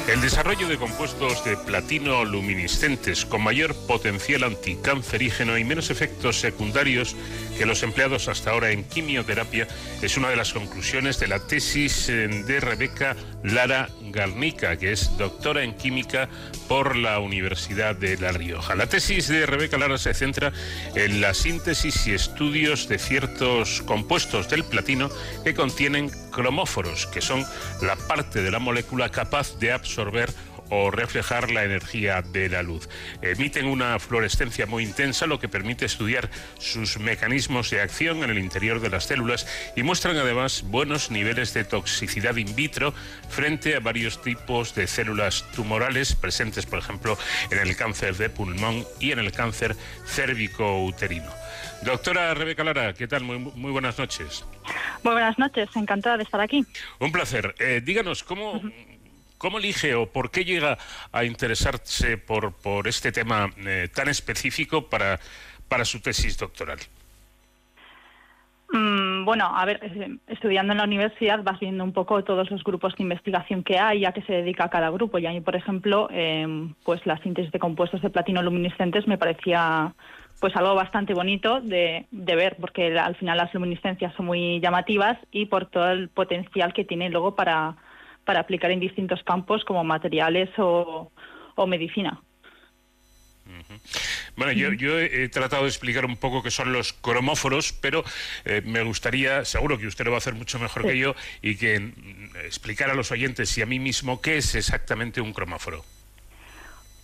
El 0.07 0.21
desarrollo 0.21 0.69
de 0.69 0.77
compuestos 0.77 1.45
de 1.45 1.57
platino 1.57 2.25
luminiscentes 2.25 3.27
con 3.27 3.43
mayor 3.43 3.75
potencial 3.75 4.45
anticancerígeno 4.45 5.59
y 5.59 5.65
menos 5.65 5.91
efectos 5.91 6.39
secundarios 6.39 7.17
que 7.59 7.67
los 7.67 7.83
empleados 7.83 8.29
hasta 8.29 8.53
ahora 8.53 8.71
en 8.71 8.85
quimioterapia 8.85 9.67
es 10.01 10.17
una 10.17 10.29
de 10.29 10.37
las 10.37 10.53
conclusiones 10.53 11.19
de 11.19 11.27
la 11.27 11.41
tesis 11.41 12.09
eh, 12.09 12.29
de 12.29 12.61
Rebeca 12.61 13.17
Lara 13.43 13.89
Garnica, 14.17 14.77
que 14.77 14.93
es 14.93 15.17
doctora 15.19 15.63
en 15.63 15.75
química 15.77 16.29
por 16.69 16.97
la 16.97 17.21
Universidad 17.21 17.95
de 17.95 18.17
La 18.17 18.33
Rioja. 18.33 18.75
La 18.75 18.89
tesis 18.89 19.29
de 19.29 19.47
Rebeca 19.47 19.79
Lara 19.79 19.99
se 19.99 20.15
centra 20.15 20.53
en 20.95 21.21
la 21.21 21.35
síntesis 21.35 22.07
y 22.07 22.13
estudios 22.13 22.89
de 22.89 22.99
ciertos 22.99 23.83
compuestos 23.83 24.49
del 24.49 24.65
platino 24.65 25.11
que 25.45 25.55
contienen 25.55 26.11
cromóforos, 26.33 27.07
que 27.07 27.21
son 27.21 27.45
la 27.83 27.95
parte 27.95 28.43
de 28.43 28.51
la 28.51 28.59
molécula 28.59 29.11
capaz 29.11 29.59
de 29.59 29.73
absorber 29.73 30.33
o 30.71 30.91
reflejar 30.91 31.51
la 31.51 31.65
energía 31.65 32.23
de 32.23 32.49
la 32.49 32.63
luz. 32.63 32.89
Emiten 33.23 33.67
una 33.67 33.99
fluorescencia 33.99 34.67
muy 34.67 34.85
intensa, 34.85 35.27
lo 35.27 35.39
que 35.39 35.49
permite 35.49 35.85
estudiar 35.85 36.31
sus 36.59 36.99
mecanismos 36.99 37.71
de 37.71 37.81
acción 37.81 38.23
en 38.23 38.31
el 38.31 38.39
interior 38.39 38.81
de 38.81 38.91
las 38.91 39.07
células 39.07 39.47
y 39.77 39.83
muestran 39.83 40.17
además 40.17 40.65
buenos 40.67 41.11
niveles 41.11 41.55
de 41.55 41.65
toxicidad 41.65 42.37
in 42.37 42.55
vitro 42.57 42.95
frente 43.29 43.77
a 43.77 43.81
varios 43.81 44.23
tipos 44.23 44.75
de 44.75 44.87
células 44.87 45.45
tumorales 45.55 46.15
presentes, 46.15 46.67
por 46.67 46.79
ejemplo, 46.79 47.19
en 47.51 47.59
el 47.59 47.77
cáncer 47.77 48.17
de 48.17 48.31
pulmón 48.31 48.85
y 49.01 49.13
en 49.13 49.19
el 49.19 49.33
cáncer 49.33 49.77
cérvico-uterino. 50.07 51.31
Doctora 51.83 52.33
Rebeca 52.35 52.65
Lara, 52.65 52.95
¿qué 52.95 53.07
tal? 53.07 53.23
Muy, 53.23 53.39
muy 53.39 53.71
buenas 53.71 53.99
noches. 53.99 54.45
Muy 55.03 55.13
buenas 55.13 55.39
noches, 55.39 55.69
encantada 55.77 56.17
de 56.17 56.25
estar 56.25 56.41
aquí. 56.41 56.65
Un 56.99 57.13
placer. 57.13 57.55
Eh, 57.59 57.81
díganos, 57.85 58.25
¿cómo, 58.25 58.61
¿Cómo 59.39 59.59
elige 59.59 59.95
o 59.95 60.07
por 60.07 60.31
qué 60.31 60.45
llega 60.45 60.79
a 61.13 61.25
interesarse 61.25 62.17
por, 62.17 62.53
por 62.53 62.89
este 62.89 63.13
tema 63.13 63.51
eh, 63.59 63.89
tan 63.95 64.09
específico 64.09 64.89
para, 64.89 65.21
para 65.69 65.85
su 65.85 66.01
tesis 66.01 66.39
doctoral? 66.39 66.79
Mm, 68.73 69.25
bueno, 69.25 69.47
a 69.55 69.65
ver, 69.65 69.79
eh, 69.83 70.17
estudiando 70.27 70.73
en 70.73 70.79
la 70.79 70.85
universidad 70.85 71.43
vas 71.43 71.61
viendo 71.61 71.85
un 71.85 71.93
poco 71.93 72.25
todos 72.25 72.51
los 72.51 72.65
grupos 72.65 72.97
de 72.97 73.05
investigación 73.05 73.63
que 73.63 73.79
hay, 73.79 74.05
a 74.05 74.13
qué 74.13 74.23
se 74.23 74.33
dedica 74.33 74.71
cada 74.71 74.91
grupo. 74.91 75.19
Y 75.19 75.27
a 75.27 75.31
mí, 75.31 75.41
por 75.41 75.55
ejemplo, 75.55 76.09
em, 76.11 76.75
pues 76.85 77.05
la 77.07 77.19
síntesis 77.19 77.53
de 77.53 77.59
compuestos 77.59 78.03
de 78.03 78.11
platino 78.11 78.43
luminiscentes 78.43 79.07
me 79.07 79.19
parecía 79.19 79.95
pues 80.41 80.55
algo 80.57 80.75
bastante 80.75 81.15
bonito 81.15 81.61
de, 81.63 82.07
de 82.11 82.37
ver, 82.37 82.57
porque 82.61 82.99
al 82.99 83.17
final 83.17 83.39
las 83.39 83.55
luminiscencias 83.55 84.15
son 84.15 84.27
muy 84.27 84.61
llamativas 84.61 85.17
y 85.31 85.47
por 85.47 85.67
todo 85.67 85.91
el 85.91 86.11
potencial 86.11 86.75
que 86.75 86.85
tiene 86.85 87.09
luego 87.09 87.35
para, 87.35 87.77
para 88.27 88.41
aplicar 88.41 88.71
en 88.71 88.81
distintos 88.81 89.23
campos 89.23 89.65
como 89.65 89.85
materiales 89.85 90.51
o, 90.59 91.11
o 91.55 91.67
medicina. 91.67 92.21
Bueno, 94.37 94.53
yo, 94.53 94.73
yo, 94.73 94.99
he 94.99 95.29
tratado 95.31 95.63
de 95.63 95.69
explicar 95.69 96.05
un 96.05 96.17
poco 96.17 96.43
qué 96.43 96.51
son 96.51 96.73
los 96.73 96.93
cromóforos, 96.93 97.73
pero 97.73 98.05
eh, 98.45 98.61
me 98.65 98.83
gustaría, 98.83 99.47
seguro 99.47 99.79
que 99.79 99.87
usted 99.87 100.05
lo 100.05 100.11
va 100.11 100.17
a 100.17 100.19
hacer 100.19 100.35
mucho 100.35 100.59
mejor 100.59 100.83
que 100.83 100.99
yo, 100.99 101.15
y 101.41 101.57
que 101.57 101.81
mm, 101.81 102.37
explicar 102.45 102.91
a 102.91 102.95
los 102.95 103.11
oyentes 103.13 103.57
y 103.57 103.63
a 103.63 103.67
mí 103.67 103.79
mismo 103.79 104.21
qué 104.21 104.37
es 104.37 104.55
exactamente 104.55 105.23
un 105.23 105.33
cromóforo. 105.33 105.85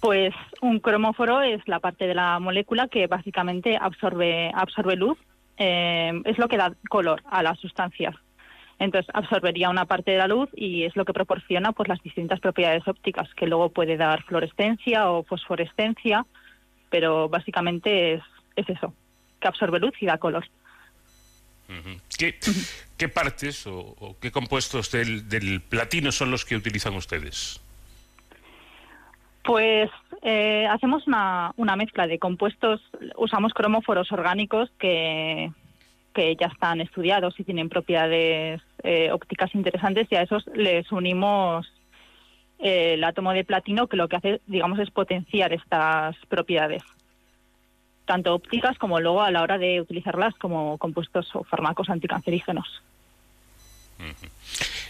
Pues 0.00 0.34
un 0.60 0.80
cromóforo 0.80 1.40
es 1.40 1.66
la 1.66 1.78
parte 1.78 2.06
de 2.06 2.14
la 2.14 2.38
molécula 2.38 2.88
que 2.88 3.06
básicamente 3.06 3.78
absorbe, 3.80 4.50
absorbe 4.52 4.96
luz, 4.96 5.16
eh, 5.56 6.12
es 6.24 6.36
lo 6.36 6.48
que 6.48 6.58
da 6.58 6.74
color 6.90 7.22
a 7.30 7.42
las 7.42 7.58
sustancias. 7.60 8.14
Entonces 8.78 9.08
absorbería 9.14 9.70
una 9.70 9.86
parte 9.86 10.10
de 10.12 10.18
la 10.18 10.28
luz 10.28 10.48
y 10.54 10.84
es 10.84 10.96
lo 10.96 11.04
que 11.04 11.12
proporciona 11.12 11.72
pues 11.72 11.88
las 11.88 12.02
distintas 12.02 12.40
propiedades 12.40 12.86
ópticas, 12.86 13.32
que 13.34 13.46
luego 13.46 13.70
puede 13.70 13.96
dar 13.96 14.22
fluorescencia 14.24 15.10
o 15.10 15.22
fosforescencia, 15.22 16.26
pero 16.90 17.28
básicamente 17.28 18.14
es, 18.14 18.22
es 18.56 18.68
eso, 18.68 18.92
que 19.40 19.48
absorbe 19.48 19.78
luz 19.78 19.94
y 20.00 20.06
da 20.06 20.18
color. 20.18 20.44
¿Qué, 22.18 22.38
¿Qué, 22.98 23.08
partes 23.08 23.66
o, 23.66 23.78
o 23.78 24.16
qué 24.20 24.30
compuestos 24.30 24.90
del, 24.90 25.28
del 25.28 25.62
platino 25.62 26.12
son 26.12 26.30
los 26.30 26.44
que 26.44 26.54
utilizan 26.54 26.94
ustedes? 26.94 27.60
Pues 29.42 29.90
eh, 30.22 30.66
hacemos 30.70 31.06
una, 31.06 31.52
una, 31.56 31.74
mezcla 31.74 32.06
de 32.06 32.18
compuestos, 32.18 32.80
usamos 33.16 33.52
cromóforos 33.54 34.12
orgánicos 34.12 34.70
que, 34.78 35.50
que 36.12 36.36
ya 36.36 36.46
están 36.46 36.80
estudiados 36.80 37.38
y 37.38 37.44
tienen 37.44 37.68
propiedades 37.68 38.60
eh, 38.82 39.10
ópticas 39.12 39.54
interesantes 39.54 40.08
y 40.10 40.16
a 40.16 40.22
esos 40.22 40.44
les 40.54 40.90
unimos 40.92 41.72
eh, 42.58 42.94
el 42.94 43.04
átomo 43.04 43.32
de 43.32 43.44
platino 43.44 43.86
que 43.86 43.96
lo 43.96 44.08
que 44.08 44.16
hace, 44.16 44.40
digamos, 44.46 44.78
es 44.78 44.90
potenciar 44.90 45.52
estas 45.52 46.16
propiedades, 46.28 46.82
tanto 48.04 48.34
ópticas 48.34 48.78
como 48.78 49.00
luego 49.00 49.22
a 49.22 49.30
la 49.30 49.42
hora 49.42 49.58
de 49.58 49.80
utilizarlas 49.80 50.34
como 50.34 50.78
compuestos 50.78 51.34
o 51.34 51.44
fármacos 51.44 51.90
anticancerígenos. 51.90 52.82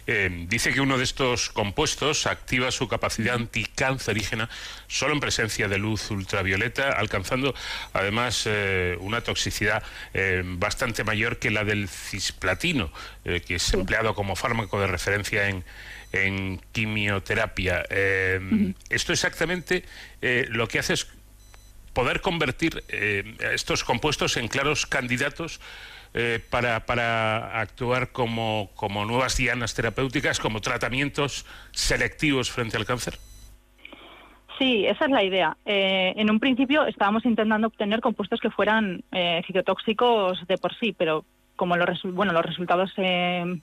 Eh, 0.06 0.46
dice 0.48 0.72
que 0.72 0.80
uno 0.80 0.98
de 0.98 1.04
estos 1.04 1.50
compuestos 1.50 2.26
activa 2.26 2.70
su 2.72 2.88
capacidad 2.88 3.36
anticancerígena 3.36 4.48
solo 4.88 5.14
en 5.14 5.20
presencia 5.20 5.68
de 5.68 5.78
luz 5.78 6.10
ultravioleta, 6.10 6.92
alcanzando 6.92 7.54
además 7.92 8.44
eh, 8.46 8.96
una 9.00 9.20
toxicidad 9.20 9.82
eh, 10.12 10.42
bastante 10.44 11.04
mayor 11.04 11.38
que 11.38 11.50
la 11.50 11.64
del 11.64 11.88
cisplatino, 11.88 12.92
que 13.24 13.54
es 13.54 13.74
empleado 13.74 14.14
como 14.14 14.34
fármaco 14.34 14.80
de 14.80 14.88
referencia 14.88 15.48
en, 15.48 15.64
en 16.12 16.60
quimioterapia. 16.72 17.84
Uh 17.88 17.94
-huh. 17.94 18.74
Esto 18.90 19.12
exactamente 19.12 19.84
lo 20.48 20.66
que 20.66 20.80
hace 20.80 20.94
es 20.94 21.06
poder 21.92 22.20
convertir 22.20 22.82
estos 23.38 23.84
compuestos 23.84 24.36
en 24.36 24.48
claros 24.48 24.86
candidatos 24.86 25.60
eh, 26.14 26.40
para, 26.50 26.84
para, 26.84 27.58
actuar 27.58 28.12
como, 28.12 28.68
como, 28.74 29.06
nuevas 29.06 29.38
dianas 29.38 29.74
terapéuticas, 29.74 30.40
como 30.40 30.60
tratamientos 30.60 31.46
selectivos 31.70 32.50
frente 32.50 32.76
al 32.76 32.84
cáncer? 32.84 33.14
Sí, 34.58 34.84
esa 34.84 35.06
es 35.06 35.10
la 35.10 35.24
idea. 35.24 35.56
Eh, 35.64 36.12
en 36.16 36.30
un 36.30 36.38
principio 36.38 36.84
estábamos 36.84 37.24
intentando 37.24 37.68
obtener 37.68 38.02
compuestos 38.02 38.40
que 38.40 38.50
fueran 38.50 39.02
eh, 39.10 39.42
de 39.48 40.58
por 40.58 40.74
sí, 40.78 40.92
pero 40.92 41.24
como 41.56 41.76
los, 41.76 42.02
bueno, 42.02 42.34
los 42.34 42.44
resultados, 42.44 42.92
digamos, 42.94 43.62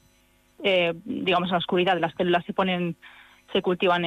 en 0.60 1.52
la 1.52 1.58
oscuridad 1.58 1.94
de 1.94 2.02
las 2.02 2.16
células 2.16 2.44
se 2.46 2.54
ponen, 2.54 2.96
se 3.54 3.62
cultivan 3.62 4.06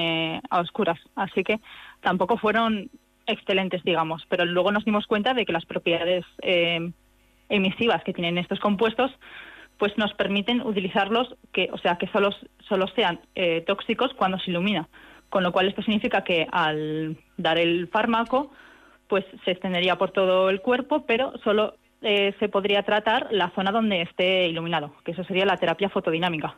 a 0.50 0.61
oscuras, 0.61 0.99
así 1.14 1.44
que 1.44 1.61
tampoco 2.00 2.38
fueron 2.38 2.90
excelentes, 3.26 3.84
digamos, 3.84 4.26
pero 4.28 4.44
luego 4.44 4.72
nos 4.72 4.84
dimos 4.84 5.06
cuenta 5.06 5.32
de 5.32 5.46
que 5.46 5.52
las 5.52 5.64
propiedades 5.64 6.25
emisivas 7.52 8.02
que 8.02 8.12
tienen 8.12 8.38
estos 8.38 8.59
compuestos, 8.61 9.11
pues 9.78 9.97
nos 9.99 10.12
permiten 10.14 10.61
utilizarlos, 10.62 11.37
que, 11.52 11.68
o 11.73 11.78
sea, 11.78 11.97
que 11.97 12.06
solo, 12.09 12.30
solo 12.68 12.87
sean 12.94 13.21
eh, 13.35 13.62
tóxicos 13.66 14.12
cuando 14.14 14.38
se 14.38 14.50
ilumina. 14.50 14.88
Con 15.28 15.42
lo 15.42 15.52
cual 15.52 15.68
esto 15.68 15.82
significa 15.82 16.25
que 16.25 16.47
al 16.52 17.16
dar 17.37 17.59
el 17.59 17.88
fármaco, 17.88 18.50
pues 19.09 19.25
se 19.44 19.50
extendería 19.50 19.97
por 19.97 20.11
todo 20.11 20.50
el 20.50 20.61
cuerpo, 20.61 21.04
pero 21.06 21.32
solo 21.42 21.75
eh, 22.02 22.35
se 22.38 22.49
podría 22.49 22.82
tratar 22.82 23.28
la 23.30 23.50
zona 23.50 23.73
donde 23.73 24.02
esté 24.02 24.47
iluminado, 24.49 24.95
que 25.04 25.12
eso 25.12 25.25
sería 25.25 25.47
la 25.47 25.56
terapia 25.56 25.88
fotodinámica. 25.88 26.56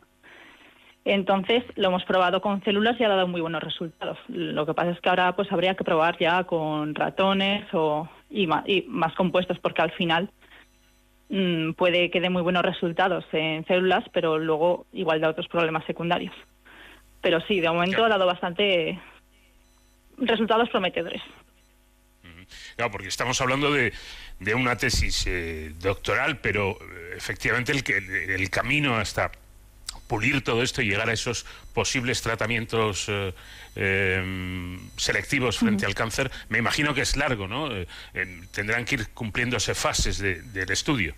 Entonces 1.05 1.63
lo 1.75 1.89
hemos 1.89 2.03
probado 2.03 2.41
con 2.41 2.63
células 2.63 2.99
y 2.99 3.03
ha 3.03 3.09
dado 3.09 3.27
muy 3.27 3.39
buenos 3.39 3.61
resultados. 3.61 4.17
Lo 4.27 4.65
que 4.65 4.73
pasa 4.73 4.91
es 4.91 4.99
que 4.99 5.09
ahora 5.09 5.35
pues 5.35 5.51
habría 5.51 5.75
que 5.75 5.83
probar 5.83 6.17
ya 6.17 6.43
con 6.45 6.95
ratones 6.95 7.65
o, 7.73 8.09
y, 8.29 8.47
más, 8.47 8.67
y 8.67 8.85
más 8.87 9.13
compuestos, 9.13 9.59
porque 9.59 9.83
al 9.83 9.91
final 9.91 10.29
mmm, 11.29 11.71
puede 11.73 12.09
que 12.11 12.21
dé 12.21 12.29
muy 12.29 12.41
buenos 12.41 12.63
resultados 12.63 13.25
en 13.31 13.65
células, 13.65 14.03
pero 14.13 14.37
luego 14.37 14.85
igual 14.93 15.21
da 15.21 15.29
otros 15.29 15.47
problemas 15.47 15.85
secundarios. 15.85 16.33
Pero 17.21 17.41
sí, 17.41 17.59
de 17.59 17.69
momento 17.69 17.97
claro. 17.97 18.05
ha 18.05 18.17
dado 18.17 18.25
bastante 18.27 18.99
resultados 20.17 20.69
prometedores. 20.69 21.21
Claro, 22.75 22.91
porque 22.91 23.07
estamos 23.07 23.39
hablando 23.41 23.71
de, 23.71 23.91
de 24.39 24.53
una 24.53 24.77
tesis 24.77 25.25
eh, 25.27 25.73
doctoral, 25.79 26.39
pero 26.39 26.71
eh, 26.71 27.13
efectivamente 27.17 27.71
el, 27.71 27.83
el, 27.87 28.29
el 28.29 28.49
camino 28.49 28.95
hasta 28.95 29.31
pulir 30.07 30.43
todo 30.43 30.61
esto 30.61 30.81
y 30.81 30.89
llegar 30.89 31.09
a 31.09 31.13
esos 31.13 31.45
posibles 31.73 32.21
tratamientos 32.21 33.09
eh, 33.09 33.33
eh, 33.75 34.77
selectivos 34.95 35.57
frente 35.57 35.85
uh 35.85 35.87
-huh. 35.87 35.89
al 35.89 35.95
cáncer, 35.95 36.31
me 36.49 36.59
imagino 36.59 36.93
que 36.93 37.01
es 37.01 37.17
largo, 37.17 37.47
¿no? 37.47 37.71
Eh, 37.71 37.87
tendrán 38.53 38.85
que 38.85 38.95
ir 38.95 39.09
cumpliéndose 39.13 39.73
fases 39.73 40.19
de, 40.19 40.41
del 40.41 40.71
estudio. 40.71 41.13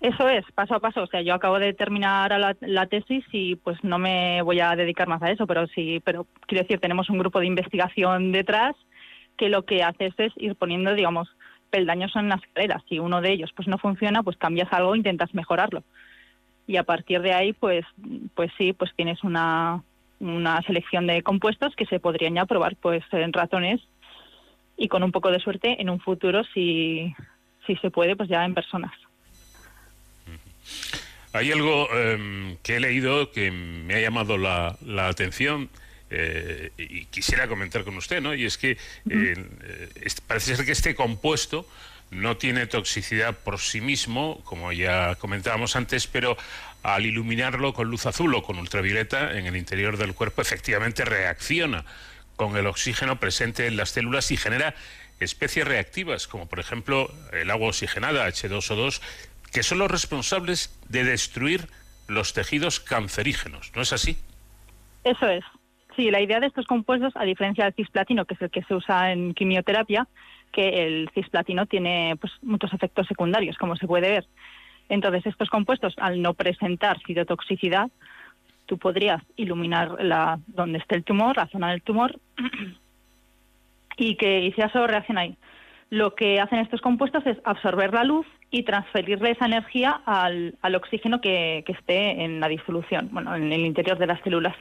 Eso 0.00 0.28
es, 0.28 0.44
paso 0.54 0.74
a 0.74 0.80
paso. 0.80 1.02
O 1.02 1.06
sea, 1.06 1.22
yo 1.22 1.34
acabo 1.34 1.58
de 1.58 1.72
terminar 1.72 2.38
la, 2.38 2.54
la, 2.60 2.86
tesis 2.86 3.24
y 3.32 3.56
pues 3.56 3.82
no 3.82 3.98
me 3.98 4.42
voy 4.42 4.60
a 4.60 4.76
dedicar 4.76 5.08
más 5.08 5.22
a 5.22 5.30
eso, 5.30 5.46
pero 5.46 5.66
sí, 5.68 6.02
pero 6.04 6.26
quiero 6.46 6.62
decir, 6.62 6.80
tenemos 6.80 7.08
un 7.08 7.18
grupo 7.18 7.40
de 7.40 7.46
investigación 7.46 8.30
detrás 8.30 8.76
que 9.38 9.48
lo 9.48 9.64
que 9.64 9.82
hace 9.82 10.12
es 10.18 10.32
ir 10.36 10.54
poniendo, 10.54 10.94
digamos, 10.94 11.28
peldaños 11.70 12.14
en 12.14 12.28
las 12.28 12.42
escaleras. 12.42 12.82
Si 12.88 12.98
uno 12.98 13.22
de 13.22 13.32
ellos 13.32 13.52
pues 13.56 13.68
no 13.68 13.78
funciona, 13.78 14.22
pues 14.22 14.36
cambias 14.36 14.70
algo 14.70 14.94
e 14.94 14.98
intentas 14.98 15.34
mejorarlo 15.34 15.82
y 16.66 16.76
a 16.76 16.82
partir 16.82 17.20
de 17.20 17.32
ahí 17.32 17.52
pues 17.52 17.84
pues 18.34 18.50
sí 18.58 18.72
pues 18.72 18.90
tienes 18.96 19.22
una 19.22 19.82
una 20.18 20.62
selección 20.62 21.06
de 21.06 21.22
compuestos 21.22 21.76
que 21.76 21.86
se 21.86 22.00
podrían 22.00 22.34
ya 22.34 22.46
probar 22.46 22.76
pues 22.76 23.04
en 23.12 23.32
ratones 23.32 23.80
y 24.76 24.88
con 24.88 25.02
un 25.02 25.12
poco 25.12 25.30
de 25.30 25.40
suerte 25.40 25.80
en 25.80 25.90
un 25.90 26.00
futuro 26.00 26.42
si 26.54 27.14
si 27.66 27.76
se 27.76 27.90
puede 27.90 28.16
pues 28.16 28.28
ya 28.28 28.44
en 28.44 28.54
personas. 28.54 28.92
Hay 31.32 31.52
algo 31.52 31.88
eh, 31.92 32.56
que 32.62 32.76
he 32.76 32.80
leído 32.80 33.30
que 33.30 33.50
me 33.50 33.94
ha 33.94 34.00
llamado 34.00 34.38
la, 34.38 34.76
la 34.80 35.08
atención 35.08 35.68
eh, 36.08 36.70
y 36.78 37.04
quisiera 37.06 37.48
comentar 37.48 37.84
con 37.84 37.96
usted, 37.96 38.22
¿no? 38.22 38.34
Y 38.34 38.44
es 38.44 38.56
que 38.56 38.78
eh, 39.10 39.34
parece 40.26 40.56
ser 40.56 40.64
que 40.64 40.72
este 40.72 40.94
compuesto 40.94 41.66
no 42.10 42.36
tiene 42.36 42.66
toxicidad 42.66 43.36
por 43.36 43.58
sí 43.58 43.80
mismo, 43.80 44.40
como 44.44 44.72
ya 44.72 45.16
comentábamos 45.16 45.76
antes, 45.76 46.06
pero 46.06 46.36
al 46.82 47.04
iluminarlo 47.04 47.74
con 47.74 47.90
luz 47.90 48.06
azul 48.06 48.34
o 48.34 48.42
con 48.42 48.58
ultravioleta 48.58 49.36
en 49.38 49.46
el 49.46 49.56
interior 49.56 49.96
del 49.96 50.14
cuerpo 50.14 50.42
efectivamente 50.42 51.04
reacciona 51.04 51.84
con 52.36 52.56
el 52.56 52.66
oxígeno 52.66 53.18
presente 53.18 53.66
en 53.66 53.76
las 53.76 53.90
células 53.90 54.30
y 54.30 54.36
genera 54.36 54.74
especies 55.18 55.66
reactivas, 55.66 56.28
como 56.28 56.46
por 56.46 56.60
ejemplo 56.60 57.10
el 57.32 57.50
agua 57.50 57.68
oxigenada, 57.68 58.28
H2O2, 58.28 59.00
que 59.52 59.62
son 59.62 59.78
los 59.78 59.90
responsables 59.90 60.78
de 60.88 61.04
destruir 61.04 61.68
los 62.08 62.34
tejidos 62.34 62.78
cancerígenos. 62.78 63.72
¿No 63.74 63.82
es 63.82 63.92
así? 63.92 64.18
Eso 65.02 65.26
es. 65.28 65.44
Sí, 65.96 66.10
la 66.10 66.20
idea 66.20 66.40
de 66.40 66.46
estos 66.46 66.66
compuestos, 66.66 67.14
a 67.16 67.24
diferencia 67.24 67.64
del 67.64 67.74
cisplatino, 67.74 68.26
que 68.26 68.34
es 68.34 68.42
el 68.42 68.50
que 68.50 68.62
se 68.64 68.74
usa 68.74 69.12
en 69.12 69.32
quimioterapia, 69.32 70.06
que 70.52 70.86
el 70.86 71.10
cisplatino 71.14 71.66
tiene 71.66 72.16
pues, 72.20 72.32
muchos 72.42 72.72
efectos 72.72 73.06
secundarios, 73.06 73.56
como 73.58 73.76
se 73.76 73.86
puede 73.86 74.10
ver. 74.10 74.26
Entonces, 74.88 75.26
estos 75.26 75.48
compuestos, 75.50 75.94
al 75.98 76.22
no 76.22 76.34
presentar 76.34 76.98
citotoxicidad, 77.06 77.90
tú 78.66 78.78
podrías 78.78 79.22
iluminar 79.36 80.02
la, 80.02 80.38
donde 80.46 80.78
esté 80.78 80.96
el 80.96 81.04
tumor, 81.04 81.36
la 81.36 81.48
zona 81.48 81.70
del 81.70 81.82
tumor, 81.82 82.18
y 83.96 84.16
que 84.16 84.40
hiciera 84.40 84.70
solo 84.70 84.86
reacción 84.86 85.18
ahí. 85.18 85.36
Lo 85.90 86.14
que 86.14 86.40
hacen 86.40 86.58
estos 86.58 86.80
compuestos 86.80 87.24
es 87.26 87.38
absorber 87.44 87.94
la 87.94 88.04
luz 88.04 88.26
y 88.50 88.64
transferirle 88.64 89.30
esa 89.30 89.46
energía 89.46 90.00
al, 90.04 90.56
al 90.62 90.74
oxígeno 90.74 91.20
que, 91.20 91.62
que 91.64 91.72
esté 91.72 92.24
en 92.24 92.40
la 92.40 92.48
disolución, 92.48 93.08
bueno, 93.12 93.34
en 93.36 93.52
el 93.52 93.64
interior 93.64 93.98
de 93.98 94.06
las 94.06 94.20
células. 94.22 94.56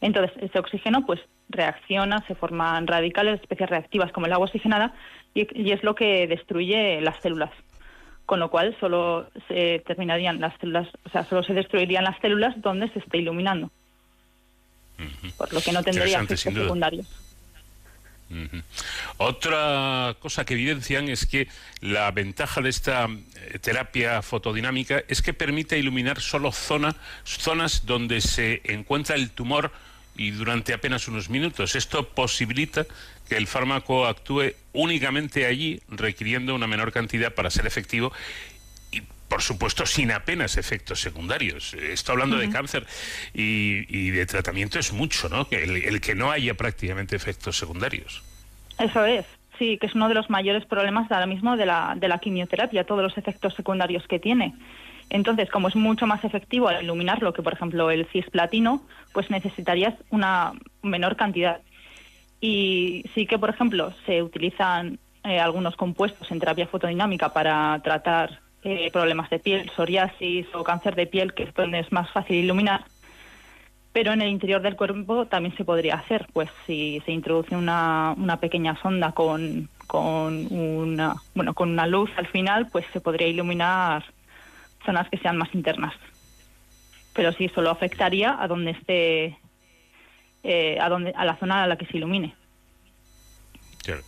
Entonces, 0.00 0.36
ese 0.42 0.58
oxígeno 0.58 1.04
pues 1.04 1.20
reacciona, 1.48 2.24
se 2.26 2.34
forman 2.34 2.86
radicales, 2.86 3.40
especies 3.40 3.68
reactivas 3.68 4.12
como 4.12 4.26
el 4.26 4.32
agua 4.32 4.46
oxigenada 4.46 4.94
y, 5.34 5.46
y 5.60 5.72
es 5.72 5.82
lo 5.82 5.94
que 5.94 6.26
destruye 6.26 7.00
las 7.00 7.20
células. 7.20 7.50
Con 8.26 8.40
lo 8.40 8.50
cual 8.50 8.76
solo 8.78 9.28
se 9.48 9.82
terminarían 9.86 10.40
las 10.40 10.56
células, 10.60 10.88
o 11.04 11.08
sea, 11.10 11.24
solo 11.24 11.42
se 11.42 11.52
destruirían 11.52 12.04
las 12.04 12.18
células 12.20 12.54
donde 12.62 12.88
se 12.88 13.00
esté 13.00 13.18
iluminando. 13.18 13.70
Por 15.36 15.52
lo 15.52 15.60
que 15.60 15.72
no 15.72 15.82
tendría 15.82 16.16
efectos 16.16 16.40
secundarios. 16.40 17.06
Otra 19.16 20.14
cosa 20.20 20.44
que 20.44 20.54
evidencian 20.54 21.08
es 21.08 21.26
que 21.26 21.48
la 21.80 22.10
ventaja 22.12 22.60
de 22.60 22.70
esta 22.70 23.06
eh, 23.06 23.58
terapia 23.58 24.22
fotodinámica 24.22 25.02
es 25.08 25.20
que 25.20 25.34
permite 25.34 25.78
iluminar 25.78 26.20
solo 26.20 26.52
zona, 26.52 26.94
zonas 27.24 27.86
donde 27.86 28.20
se 28.20 28.60
encuentra 28.64 29.16
el 29.16 29.30
tumor 29.30 29.72
y 30.16 30.30
durante 30.32 30.72
apenas 30.72 31.08
unos 31.08 31.30
minutos. 31.30 31.74
Esto 31.76 32.08
posibilita 32.08 32.86
que 33.28 33.36
el 33.36 33.46
fármaco 33.46 34.06
actúe 34.06 34.54
únicamente 34.72 35.46
allí, 35.46 35.80
requiriendo 35.88 36.54
una 36.54 36.66
menor 36.66 36.92
cantidad 36.92 37.32
para 37.32 37.48
ser 37.50 37.66
efectivo 37.66 38.12
y, 38.90 39.02
por 39.28 39.42
supuesto, 39.42 39.86
sin 39.86 40.10
apenas 40.10 40.56
efectos 40.56 41.00
secundarios. 41.00 41.74
Estoy 41.74 42.14
hablando 42.14 42.38
de 42.38 42.50
cáncer 42.50 42.86
y, 43.32 43.86
y 43.88 44.10
de 44.10 44.26
tratamiento 44.26 44.78
es 44.78 44.92
mucho, 44.92 45.28
¿no? 45.28 45.46
El, 45.50 45.76
el 45.76 46.00
que 46.00 46.14
no 46.14 46.30
haya 46.30 46.54
prácticamente 46.54 47.14
efectos 47.14 47.56
secundarios. 47.56 48.22
Eso 48.78 49.04
es, 49.04 49.24
sí, 49.58 49.78
que 49.78 49.86
es 49.86 49.94
uno 49.94 50.08
de 50.08 50.14
los 50.14 50.28
mayores 50.28 50.64
problemas 50.64 51.10
ahora 51.12 51.26
mismo 51.26 51.56
de 51.56 51.66
la, 51.66 51.94
de 51.96 52.08
la 52.08 52.18
quimioterapia, 52.18 52.84
todos 52.84 53.02
los 53.02 53.16
efectos 53.16 53.54
secundarios 53.54 54.06
que 54.08 54.18
tiene. 54.18 54.54
Entonces, 55.10 55.50
como 55.50 55.68
es 55.68 55.76
mucho 55.76 56.06
más 56.06 56.24
efectivo 56.24 56.68
al 56.68 56.84
iluminarlo 56.84 57.32
que, 57.32 57.42
por 57.42 57.52
ejemplo, 57.52 57.90
el 57.90 58.06
cisplatino, 58.06 58.82
pues 59.12 59.28
necesitarías 59.28 59.94
una 60.10 60.52
menor 60.82 61.16
cantidad. 61.16 61.60
Y 62.40 63.04
sí 63.14 63.26
que, 63.26 63.38
por 63.38 63.50
ejemplo, 63.50 63.92
se 64.06 64.22
utilizan 64.22 64.98
eh, 65.24 65.40
algunos 65.40 65.76
compuestos 65.76 66.30
en 66.30 66.38
terapia 66.38 66.68
fotodinámica 66.68 67.32
para 67.32 67.80
tratar 67.82 68.40
eh, 68.62 68.90
problemas 68.92 69.28
de 69.30 69.40
piel, 69.40 69.70
psoriasis 69.74 70.46
o 70.54 70.62
cáncer 70.62 70.94
de 70.94 71.06
piel, 71.06 71.34
que 71.34 71.42
es 71.42 71.54
donde 71.54 71.80
es 71.80 71.90
más 71.90 72.08
fácil 72.12 72.36
iluminar. 72.36 72.84
Pero 73.92 74.12
en 74.12 74.22
el 74.22 74.28
interior 74.28 74.62
del 74.62 74.76
cuerpo 74.76 75.26
también 75.26 75.56
se 75.56 75.64
podría 75.64 75.96
hacer, 75.96 76.28
pues 76.32 76.48
si 76.66 77.02
se 77.04 77.10
introduce 77.10 77.56
una, 77.56 78.14
una 78.16 78.38
pequeña 78.38 78.80
sonda 78.80 79.10
con, 79.10 79.68
con 79.88 80.46
una 80.52 81.16
bueno 81.34 81.54
con 81.54 81.70
una 81.70 81.88
luz 81.88 82.10
al 82.16 82.28
final, 82.28 82.68
pues 82.70 82.86
se 82.92 83.00
podría 83.00 83.26
iluminar 83.26 84.04
zonas 84.84 85.08
que 85.08 85.18
sean 85.18 85.36
más 85.36 85.54
internas. 85.54 85.94
Pero 87.14 87.32
sí 87.32 87.50
solo 87.54 87.70
afectaría 87.70 88.36
a 88.40 88.46
donde 88.46 88.72
esté 88.72 89.38
eh, 90.42 90.78
a 90.80 90.88
donde 90.88 91.12
a 91.16 91.24
la 91.24 91.36
zona 91.36 91.64
a 91.64 91.66
la 91.66 91.76
que 91.76 91.86
se 91.86 91.96
ilumine. 91.96 92.34
Claro. 93.82 94.02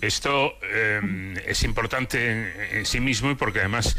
Esto 0.00 0.54
eh, 0.62 1.34
es 1.46 1.62
importante 1.64 2.30
en, 2.30 2.78
en 2.78 2.86
sí 2.86 3.00
mismo 3.00 3.30
y 3.30 3.34
porque 3.34 3.60
además 3.60 3.96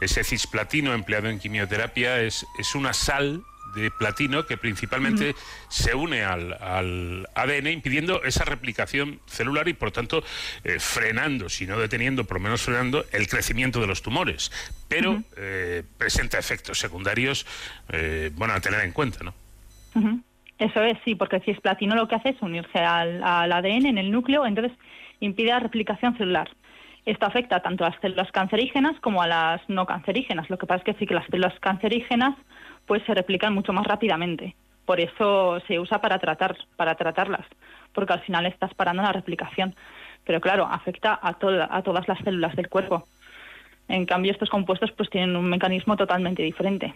ese 0.00 0.24
cisplatino 0.24 0.92
empleado 0.94 1.28
en 1.28 1.38
quimioterapia 1.38 2.20
es, 2.20 2.46
es 2.58 2.74
una 2.74 2.92
sal 2.92 3.42
de 3.74 3.90
platino 3.90 4.46
que 4.46 4.56
principalmente 4.56 5.34
se 5.68 5.94
une 5.94 6.22
al, 6.22 6.52
al 6.60 7.28
ADN 7.34 7.68
impidiendo 7.68 8.22
esa 8.24 8.44
replicación 8.44 9.20
celular 9.26 9.68
y 9.68 9.74
por 9.74 9.90
tanto 9.90 10.22
eh, 10.64 10.78
frenando, 10.78 11.48
si 11.48 11.66
no 11.66 11.78
deteniendo, 11.78 12.24
por 12.24 12.38
lo 12.38 12.44
menos 12.44 12.62
frenando 12.62 13.04
el 13.12 13.28
crecimiento 13.28 13.80
de 13.80 13.86
los 13.86 14.02
tumores. 14.02 14.50
Pero 14.88 15.22
eh, 15.36 15.82
presenta 15.98 16.38
efectos 16.38 16.78
secundarios, 16.78 17.46
eh, 17.88 18.30
bueno, 18.34 18.54
a 18.54 18.60
tener 18.60 18.80
en 18.80 18.92
cuenta, 18.92 19.24
¿no? 19.24 19.34
Eso 20.58 20.82
es, 20.82 20.98
sí, 21.04 21.14
porque 21.14 21.36
el 21.36 21.42
cisplatino 21.42 21.94
lo 21.94 22.08
que 22.08 22.14
hace 22.14 22.30
es 22.30 22.42
unirse 22.42 22.78
al, 22.78 23.22
al 23.22 23.52
ADN 23.52 23.86
en 23.86 23.98
el 23.98 24.10
núcleo, 24.10 24.46
entonces 24.46 24.72
impide 25.20 25.48
la 25.48 25.60
replicación 25.60 26.16
celular. 26.16 26.48
Esto 27.04 27.26
afecta 27.26 27.60
tanto 27.60 27.84
a 27.84 27.90
las 27.90 28.00
células 28.00 28.30
cancerígenas 28.30 28.98
como 29.00 29.22
a 29.22 29.26
las 29.26 29.68
no 29.68 29.86
cancerígenas. 29.86 30.48
Lo 30.50 30.58
que 30.58 30.66
pasa 30.66 30.78
es 30.78 30.84
que 30.84 31.00
sí 31.00 31.06
que 31.06 31.14
las 31.14 31.26
células 31.26 31.58
cancerígenas 31.58 32.36
pues 32.86 33.02
se 33.04 33.14
replican 33.14 33.54
mucho 33.54 33.72
más 33.72 33.86
rápidamente. 33.86 34.54
Por 34.84 35.00
eso 35.00 35.60
se 35.66 35.78
usa 35.78 36.00
para 36.00 36.18
tratar 36.18 36.56
para 36.76 36.94
tratarlas, 36.94 37.46
porque 37.94 38.12
al 38.12 38.20
final 38.22 38.46
estás 38.46 38.74
parando 38.74 39.02
la 39.02 39.12
replicación. 39.12 39.74
Pero 40.24 40.40
claro, 40.40 40.66
afecta 40.66 41.18
a 41.22 41.34
toda, 41.34 41.68
a 41.70 41.82
todas 41.82 42.06
las 42.08 42.18
células 42.18 42.54
del 42.56 42.68
cuerpo. 42.68 43.06
En 43.88 44.06
cambio, 44.06 44.32
estos 44.32 44.50
compuestos 44.50 44.92
pues 44.92 45.10
tienen 45.10 45.36
un 45.36 45.48
mecanismo 45.48 45.96
totalmente 45.96 46.42
diferente. 46.42 46.92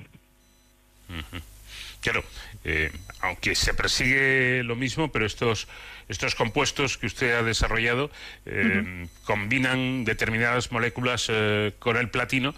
Claro, 2.00 2.22
eh, 2.64 2.92
aunque 3.20 3.54
se 3.54 3.74
persigue 3.74 4.62
lo 4.62 4.76
mismo, 4.76 5.10
pero 5.10 5.26
estos, 5.26 5.66
estos 6.08 6.34
compuestos 6.34 6.98
que 6.98 7.06
usted 7.06 7.34
ha 7.34 7.42
desarrollado 7.42 8.10
eh, 8.44 9.08
combinan 9.24 10.04
determinadas 10.04 10.70
moléculas 10.70 11.26
eh, 11.28 11.72
con 11.78 11.96
el 11.96 12.08
platino, 12.08 12.54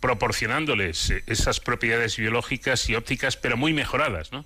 proporcionándoles 0.00 1.10
eh, 1.10 1.22
esas 1.26 1.60
propiedades 1.60 2.16
biológicas 2.16 2.88
y 2.88 2.96
ópticas, 2.96 3.36
pero 3.36 3.56
muy 3.56 3.72
mejoradas, 3.72 4.32
¿no? 4.32 4.44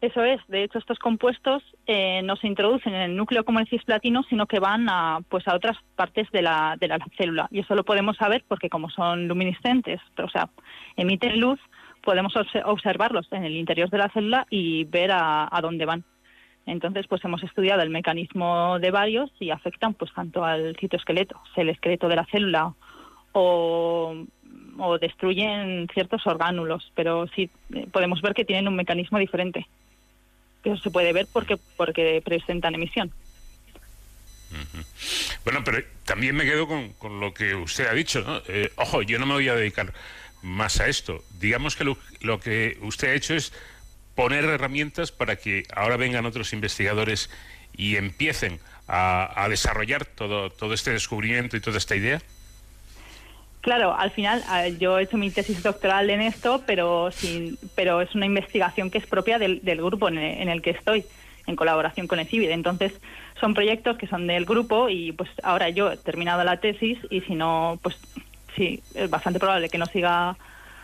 Eso 0.00 0.22
es. 0.22 0.40
De 0.48 0.64
hecho, 0.64 0.78
estos 0.78 0.98
compuestos 0.98 1.62
eh, 1.86 2.20
no 2.22 2.36
se 2.36 2.46
introducen 2.46 2.94
en 2.94 3.00
el 3.00 3.16
núcleo 3.16 3.44
como 3.44 3.60
el 3.60 3.68
cisplatino, 3.68 4.22
sino 4.24 4.46
que 4.46 4.58
van 4.58 4.86
a, 4.90 5.20
pues, 5.30 5.48
a 5.48 5.54
otras 5.54 5.78
partes 5.96 6.30
de 6.30 6.42
la, 6.42 6.76
de 6.78 6.88
la 6.88 6.98
célula. 7.16 7.48
Y 7.50 7.60
eso 7.60 7.74
lo 7.74 7.84
podemos 7.84 8.16
saber 8.18 8.44
porque 8.46 8.68
como 8.68 8.90
son 8.90 9.28
luminiscentes, 9.28 10.00
o 10.18 10.28
sea, 10.28 10.50
emiten 10.96 11.40
luz, 11.40 11.58
podemos 12.02 12.34
obse- 12.34 12.62
observarlos 12.66 13.26
en 13.30 13.44
el 13.44 13.56
interior 13.56 13.88
de 13.88 13.96
la 13.98 14.10
célula 14.10 14.46
y 14.50 14.84
ver 14.84 15.10
a, 15.10 15.48
a 15.50 15.60
dónde 15.62 15.86
van. 15.86 16.04
Entonces, 16.66 17.06
pues 17.08 17.24
hemos 17.24 17.42
estudiado 17.42 17.80
el 17.80 17.90
mecanismo 17.90 18.78
de 18.78 18.90
varios 18.90 19.30
y 19.40 19.50
afectan 19.50 19.94
pues 19.94 20.12
tanto 20.12 20.44
al 20.44 20.76
citoesqueleto, 20.78 21.40
el 21.56 21.70
esqueleto 21.70 22.08
de 22.08 22.16
la 22.16 22.26
célula, 22.26 22.74
o, 23.34 24.26
destruyen 25.00 25.88
ciertos 25.92 26.26
orgánulos, 26.26 26.90
pero 26.94 27.26
sí 27.34 27.50
eh, 27.74 27.86
podemos 27.92 28.22
ver 28.22 28.34
que 28.34 28.44
tienen 28.44 28.68
un 28.68 28.76
mecanismo 28.76 29.18
diferente. 29.18 29.66
Eso 30.62 30.76
se 30.78 30.90
puede 30.90 31.12
ver 31.12 31.26
porque 31.32 31.58
porque 31.76 32.22
presentan 32.24 32.74
emisión. 32.74 33.12
Bueno, 35.44 35.62
pero 35.64 35.82
también 36.04 36.36
me 36.36 36.44
quedo 36.44 36.66
con, 36.66 36.92
con 36.94 37.20
lo 37.20 37.34
que 37.34 37.54
usted 37.54 37.86
ha 37.86 37.92
dicho. 37.92 38.42
Eh, 38.48 38.70
ojo, 38.76 39.02
yo 39.02 39.18
no 39.18 39.26
me 39.26 39.34
voy 39.34 39.48
a 39.48 39.54
dedicar 39.54 39.92
más 40.42 40.80
a 40.80 40.88
esto. 40.88 41.22
Digamos 41.40 41.76
que 41.76 41.84
lo, 41.84 41.98
lo 42.20 42.38
que 42.40 42.78
usted 42.82 43.08
ha 43.08 43.14
hecho 43.14 43.34
es 43.34 43.52
poner 44.14 44.44
herramientas 44.44 45.10
para 45.10 45.36
que 45.36 45.64
ahora 45.74 45.96
vengan 45.96 46.24
otros 46.24 46.52
investigadores 46.52 47.30
y 47.76 47.96
empiecen 47.96 48.60
a, 48.86 49.42
a 49.42 49.48
desarrollar 49.48 50.06
todo, 50.06 50.50
todo 50.50 50.72
este 50.72 50.92
descubrimiento 50.92 51.56
y 51.56 51.60
toda 51.60 51.78
esta 51.78 51.96
idea. 51.96 52.22
Claro, 53.64 53.96
al 53.96 54.10
final 54.10 54.44
yo 54.78 54.98
he 54.98 55.04
hecho 55.04 55.16
mi 55.16 55.30
tesis 55.30 55.62
doctoral 55.62 56.10
en 56.10 56.20
esto, 56.20 56.62
pero 56.66 57.10
sin, 57.10 57.56
pero 57.74 58.02
es 58.02 58.14
una 58.14 58.26
investigación 58.26 58.90
que 58.90 58.98
es 58.98 59.06
propia 59.06 59.38
del, 59.38 59.64
del 59.64 59.78
grupo 59.78 60.08
en 60.08 60.18
el, 60.18 60.42
en 60.42 60.48
el 60.50 60.60
que 60.60 60.68
estoy, 60.68 61.06
en 61.46 61.56
colaboración 61.56 62.06
con 62.06 62.18
el 62.18 62.26
CIVID. 62.26 62.50
Entonces, 62.50 62.92
son 63.40 63.54
proyectos 63.54 63.96
que 63.96 64.06
son 64.06 64.26
del 64.26 64.44
grupo 64.44 64.90
y 64.90 65.12
pues 65.12 65.30
ahora 65.42 65.70
yo 65.70 65.90
he 65.90 65.96
terminado 65.96 66.44
la 66.44 66.58
tesis 66.58 66.98
y 67.08 67.22
si 67.22 67.34
no, 67.36 67.78
pues 67.80 67.96
sí, 68.54 68.82
es 68.94 69.08
bastante 69.08 69.40
probable 69.40 69.70
que 69.70 69.78
no 69.78 69.86
siga 69.86 70.36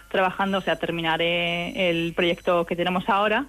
trabajando, 0.08 0.56
o 0.56 0.62
sea, 0.62 0.76
terminaré 0.76 1.90
el 1.90 2.14
proyecto 2.14 2.64
que 2.64 2.76
tenemos 2.76 3.10
ahora, 3.10 3.44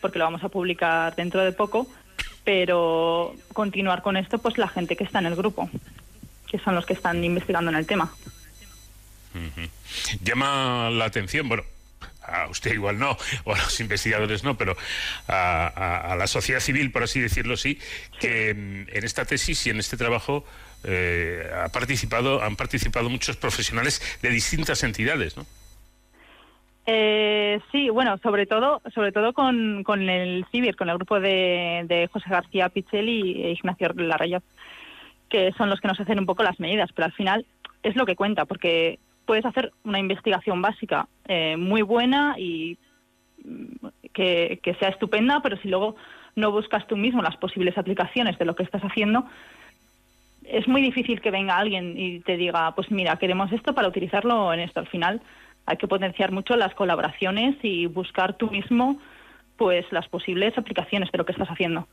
porque 0.00 0.20
lo 0.20 0.24
vamos 0.24 0.44
a 0.44 0.50
publicar 0.50 1.16
dentro 1.16 1.42
de 1.42 1.50
poco, 1.50 1.88
pero 2.44 3.34
continuar 3.52 4.02
con 4.02 4.16
esto, 4.16 4.38
pues 4.38 4.56
la 4.56 4.68
gente 4.68 4.94
que 4.94 5.02
está 5.02 5.18
en 5.18 5.26
el 5.26 5.34
grupo, 5.34 5.68
que 6.46 6.60
son 6.60 6.76
los 6.76 6.86
que 6.86 6.92
están 6.92 7.24
investigando 7.24 7.72
en 7.72 7.76
el 7.76 7.84
tema. 7.84 8.12
Llama 10.22 10.90
la 10.90 11.04
atención, 11.04 11.48
bueno, 11.48 11.64
a 12.22 12.48
usted 12.48 12.74
igual 12.74 12.98
no, 12.98 13.16
o 13.44 13.54
a 13.54 13.58
los 13.58 13.80
investigadores 13.80 14.44
no, 14.44 14.56
pero 14.56 14.76
a, 15.28 16.14
la 16.18 16.26
sociedad 16.26 16.60
civil, 16.60 16.92
por 16.92 17.02
así 17.02 17.20
decirlo, 17.20 17.56
sí, 17.56 17.78
que 18.20 18.50
en 18.50 19.04
esta 19.04 19.24
tesis 19.24 19.66
y 19.66 19.70
en 19.70 19.78
este 19.78 19.96
trabajo 19.96 20.44
eh, 20.84 21.50
ha 21.64 21.68
participado, 21.70 22.42
han 22.42 22.56
participado 22.56 23.08
muchos 23.10 23.36
profesionales 23.36 24.00
de 24.22 24.30
distintas 24.30 24.82
entidades, 24.84 25.36
¿no? 25.36 25.46
Eh, 26.90 27.60
sí, 27.70 27.90
bueno, 27.90 28.16
sobre 28.22 28.46
todo, 28.46 28.80
sobre 28.94 29.12
todo 29.12 29.34
con, 29.34 29.84
el 30.08 30.46
CIBIR, 30.50 30.74
con 30.74 30.88
el 30.88 30.96
grupo 30.96 31.20
de, 31.20 32.08
José 32.10 32.30
García 32.30 32.70
Pichelli 32.70 33.44
e 33.44 33.50
Ignacio 33.50 33.92
Larrayoz, 33.94 34.42
que 35.28 35.52
son 35.52 35.68
los 35.68 35.80
que 35.80 35.88
nos 35.88 36.00
hacen 36.00 36.18
un 36.18 36.24
poco 36.24 36.42
las 36.42 36.58
medidas, 36.60 36.90
pero 36.94 37.06
al 37.06 37.12
final 37.12 37.44
es 37.82 37.94
lo 37.94 38.06
que 38.06 38.16
cuenta, 38.16 38.46
porque 38.46 38.98
puedes 39.28 39.44
hacer 39.44 39.72
una 39.84 39.98
investigación 39.98 40.62
básica 40.62 41.06
eh, 41.26 41.58
muy 41.58 41.82
buena 41.82 42.34
y 42.38 42.78
que, 44.14 44.58
que 44.62 44.74
sea 44.76 44.88
estupenda, 44.88 45.40
pero 45.42 45.58
si 45.58 45.68
luego 45.68 45.96
no 46.34 46.50
buscas 46.50 46.86
tú 46.86 46.96
mismo 46.96 47.20
las 47.20 47.36
posibles 47.36 47.76
aplicaciones 47.76 48.38
de 48.38 48.46
lo 48.46 48.56
que 48.56 48.62
estás 48.62 48.80
haciendo, 48.80 49.26
es 50.44 50.66
muy 50.66 50.80
difícil 50.80 51.20
que 51.20 51.30
venga 51.30 51.58
alguien 51.58 51.98
y 51.98 52.20
te 52.20 52.38
diga, 52.38 52.74
pues 52.74 52.90
mira, 52.90 53.16
queremos 53.16 53.52
esto 53.52 53.74
para 53.74 53.88
utilizarlo 53.88 54.50
en 54.54 54.60
esto. 54.60 54.80
Al 54.80 54.88
final 54.88 55.20
hay 55.66 55.76
que 55.76 55.86
potenciar 55.86 56.32
mucho 56.32 56.56
las 56.56 56.74
colaboraciones 56.74 57.56
y 57.62 57.84
buscar 57.84 58.38
tú 58.38 58.50
mismo 58.50 58.98
pues 59.58 59.84
las 59.92 60.08
posibles 60.08 60.56
aplicaciones 60.56 61.12
de 61.12 61.18
lo 61.18 61.26
que 61.26 61.32
estás 61.32 61.48
haciendo. 61.48 61.86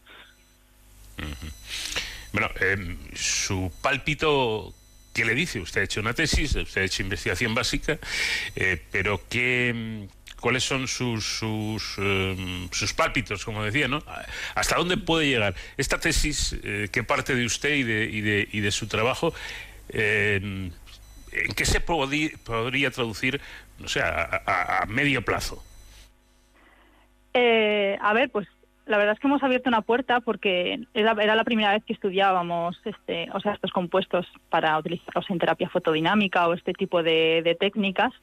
Bueno, 2.32 2.48
eh, 2.62 2.96
su 3.14 3.74
pálpito, 3.82 4.74
¿qué 5.16 5.24
le 5.26 5.34
dice? 5.34 5.60
Usted 5.62 5.82
ha 5.82 5.84
hecho 5.86 6.02
una 6.02 6.14
tesis, 6.14 6.54
usted 6.56 6.82
ha 6.82 6.86
hecho 6.86 7.02
investigación 7.02 7.56
básica, 7.56 7.98
eh, 8.56 8.80
pero 8.92 9.22
¿qué, 9.30 10.08
cuáles 10.42 10.64
son 10.66 10.88
sus, 10.90 11.26
sus, 11.26 11.96
eh, 11.98 12.68
sus 12.72 12.94
pálpitos, 12.94 13.46
como 13.46 13.64
decía, 13.64 13.88
¿no? 13.88 14.04
¿Hasta 14.56 14.76
dónde 14.76 14.98
puede 14.98 15.28
llegar? 15.30 15.56
Esta 15.78 16.00
tesis 16.00 16.56
eh, 16.64 16.90
que 16.92 17.04
parte 17.04 17.34
de 17.34 17.46
usted 17.46 17.74
y 17.76 17.84
de, 17.84 18.04
y 18.06 18.22
de, 18.22 18.50
y 18.52 18.60
de 18.60 18.72
su 18.72 18.88
trabajo, 18.88 19.34
eh, 19.90 20.40
¿en 21.32 21.54
qué 21.56 21.66
se 21.66 21.80
podría 21.80 22.92
traducir, 22.92 23.40
no 23.80 23.88
sé, 23.88 24.02
a, 24.02 24.44
a- 24.46 24.84
a 24.84 24.86
medio 24.86 25.24
plazo? 25.24 25.64
Eh, 27.34 27.98
a 28.02 28.14
ver, 28.14 28.30
pues 28.30 28.48
la 28.86 28.98
verdad 28.98 29.14
es 29.14 29.20
que 29.20 29.28
hemos 29.28 29.42
abierto 29.44 29.70
una 29.70 29.82
puerta 29.82 30.20
porque 30.22 30.80
era, 30.94 31.14
la 31.14 31.44
primera 31.44 31.72
vez 31.74 31.84
que 31.86 31.94
estudiábamos 31.94 32.80
este, 32.86 33.30
o 33.34 33.40
sea, 33.40 33.54
estos 33.54 33.72
compuestos 33.72 34.26
para 34.50 34.78
utilizarlos 34.78 35.30
en 35.30 35.40
terapia 35.40 35.70
fotodinámica 35.70 36.48
o 36.48 36.54
este 36.54 36.74
tipo 36.74 37.02
de, 37.04 37.42
de 37.44 37.56
técnicas. 37.56 38.14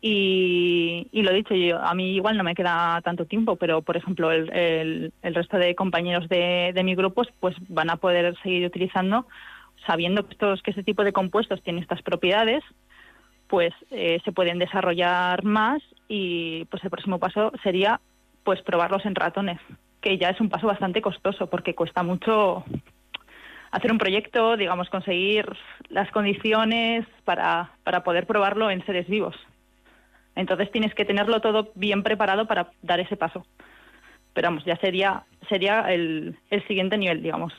Y, 0.00 1.08
y 1.12 1.22
lo 1.22 1.32
dicho, 1.32 1.54
yo, 1.54 1.80
a 1.82 1.94
mí 1.94 2.14
igual 2.14 2.36
no 2.36 2.44
me 2.44 2.54
queda 2.54 3.00
tanto 3.02 3.24
tiempo, 3.24 3.56
pero 3.56 3.80
por 3.80 3.96
ejemplo 3.96 4.30
el, 4.32 4.52
el- 4.52 5.12
el 5.22 5.34
resto 5.34 5.56
de 5.56 5.74
compañeros 5.74 6.28
de, 6.28 6.72
de 6.74 6.84
mi 6.84 6.94
grupo 6.94 7.22
pues 7.40 7.56
van 7.68 7.88
a 7.90 7.96
poder 7.96 8.34
seguir 8.42 8.66
utilizando, 8.66 9.26
sabiendo 9.86 10.26
que, 10.26 10.32
estos, 10.32 10.62
que 10.62 10.72
este 10.72 10.82
tipo 10.82 11.04
de 11.04 11.12
compuestos 11.14 11.62
tienen 11.62 11.82
estas 11.82 12.02
propiedades, 12.02 12.62
pues 13.48 13.72
eh, 13.90 14.20
se 14.24 14.32
pueden 14.32 14.58
desarrollar 14.58 15.42
más 15.44 15.82
y 16.08 16.66
pues 16.66 16.84
el 16.84 16.90
próximo 16.90 17.18
paso 17.18 17.52
sería 17.62 18.00
pues 18.44 18.62
probarlos 18.62 19.04
en 19.06 19.14
ratones, 19.14 19.58
que 20.00 20.18
ya 20.18 20.28
es 20.30 20.40
un 20.40 20.48
paso 20.48 20.66
bastante 20.66 21.02
costoso 21.02 21.48
porque 21.48 21.74
cuesta 21.74 22.02
mucho 22.02 22.64
hacer 23.70 23.90
un 23.90 23.98
proyecto, 23.98 24.56
digamos, 24.56 24.88
conseguir 24.88 25.46
las 25.88 26.10
condiciones 26.12 27.06
para, 27.24 27.72
para 27.82 28.04
poder 28.04 28.26
probarlo 28.26 28.70
en 28.70 28.84
seres 28.86 29.08
vivos. 29.08 29.34
Entonces 30.36 30.70
tienes 30.70 30.94
que 30.94 31.04
tenerlo 31.04 31.40
todo 31.40 31.72
bien 31.74 32.02
preparado 32.02 32.46
para 32.46 32.70
dar 32.82 33.00
ese 33.00 33.16
paso. 33.16 33.46
Pero 34.32 34.48
vamos, 34.48 34.64
ya 34.64 34.76
sería, 34.76 35.24
sería 35.48 35.80
el, 35.92 36.36
el 36.50 36.66
siguiente 36.66 36.98
nivel, 36.98 37.22
digamos. 37.22 37.52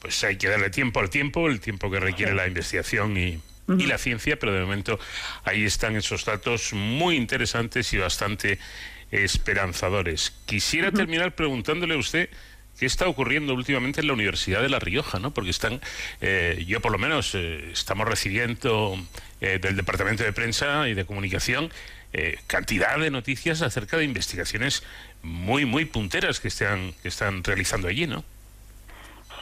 Pues 0.00 0.22
hay 0.24 0.36
que 0.36 0.48
darle 0.48 0.70
tiempo 0.70 1.00
al 1.00 1.10
tiempo, 1.10 1.48
el 1.48 1.60
tiempo 1.60 1.90
que 1.90 2.00
requiere 2.00 2.34
la 2.34 2.46
investigación 2.46 3.16
y, 3.16 3.40
y 3.68 3.86
la 3.86 3.98
ciencia, 3.98 4.38
pero 4.38 4.52
de 4.52 4.60
momento 4.60 4.98
ahí 5.44 5.64
están 5.64 5.96
esos 5.96 6.24
datos 6.24 6.72
muy 6.72 7.16
interesantes 7.16 7.92
y 7.92 7.98
bastante 7.98 8.58
esperanzadores. 9.10 10.30
Quisiera 10.46 10.92
terminar 10.92 11.34
preguntándole 11.34 11.94
a 11.94 11.98
usted 11.98 12.28
qué 12.78 12.86
está 12.86 13.08
ocurriendo 13.08 13.54
últimamente 13.54 14.00
en 14.00 14.06
la 14.08 14.12
Universidad 14.12 14.62
de 14.62 14.68
La 14.68 14.78
Rioja, 14.78 15.18
¿no? 15.18 15.32
Porque 15.32 15.50
están, 15.50 15.80
eh, 16.20 16.64
yo 16.66 16.80
por 16.80 16.92
lo 16.92 16.98
menos, 16.98 17.34
eh, 17.34 17.70
estamos 17.72 18.06
recibiendo 18.06 18.98
eh, 19.40 19.58
del 19.58 19.76
Departamento 19.76 20.24
de 20.24 20.32
Prensa 20.32 20.88
y 20.88 20.94
de 20.94 21.04
Comunicación 21.04 21.70
eh, 22.18 22.38
cantidad 22.46 22.98
de 22.98 23.10
noticias 23.10 23.60
acerca 23.60 23.98
de 23.98 24.04
investigaciones 24.04 24.82
muy, 25.22 25.66
muy 25.66 25.84
punteras 25.84 26.40
que 26.40 26.48
están, 26.48 26.92
que 27.02 27.08
están 27.08 27.44
realizando 27.44 27.88
allí, 27.88 28.06
¿no? 28.06 28.24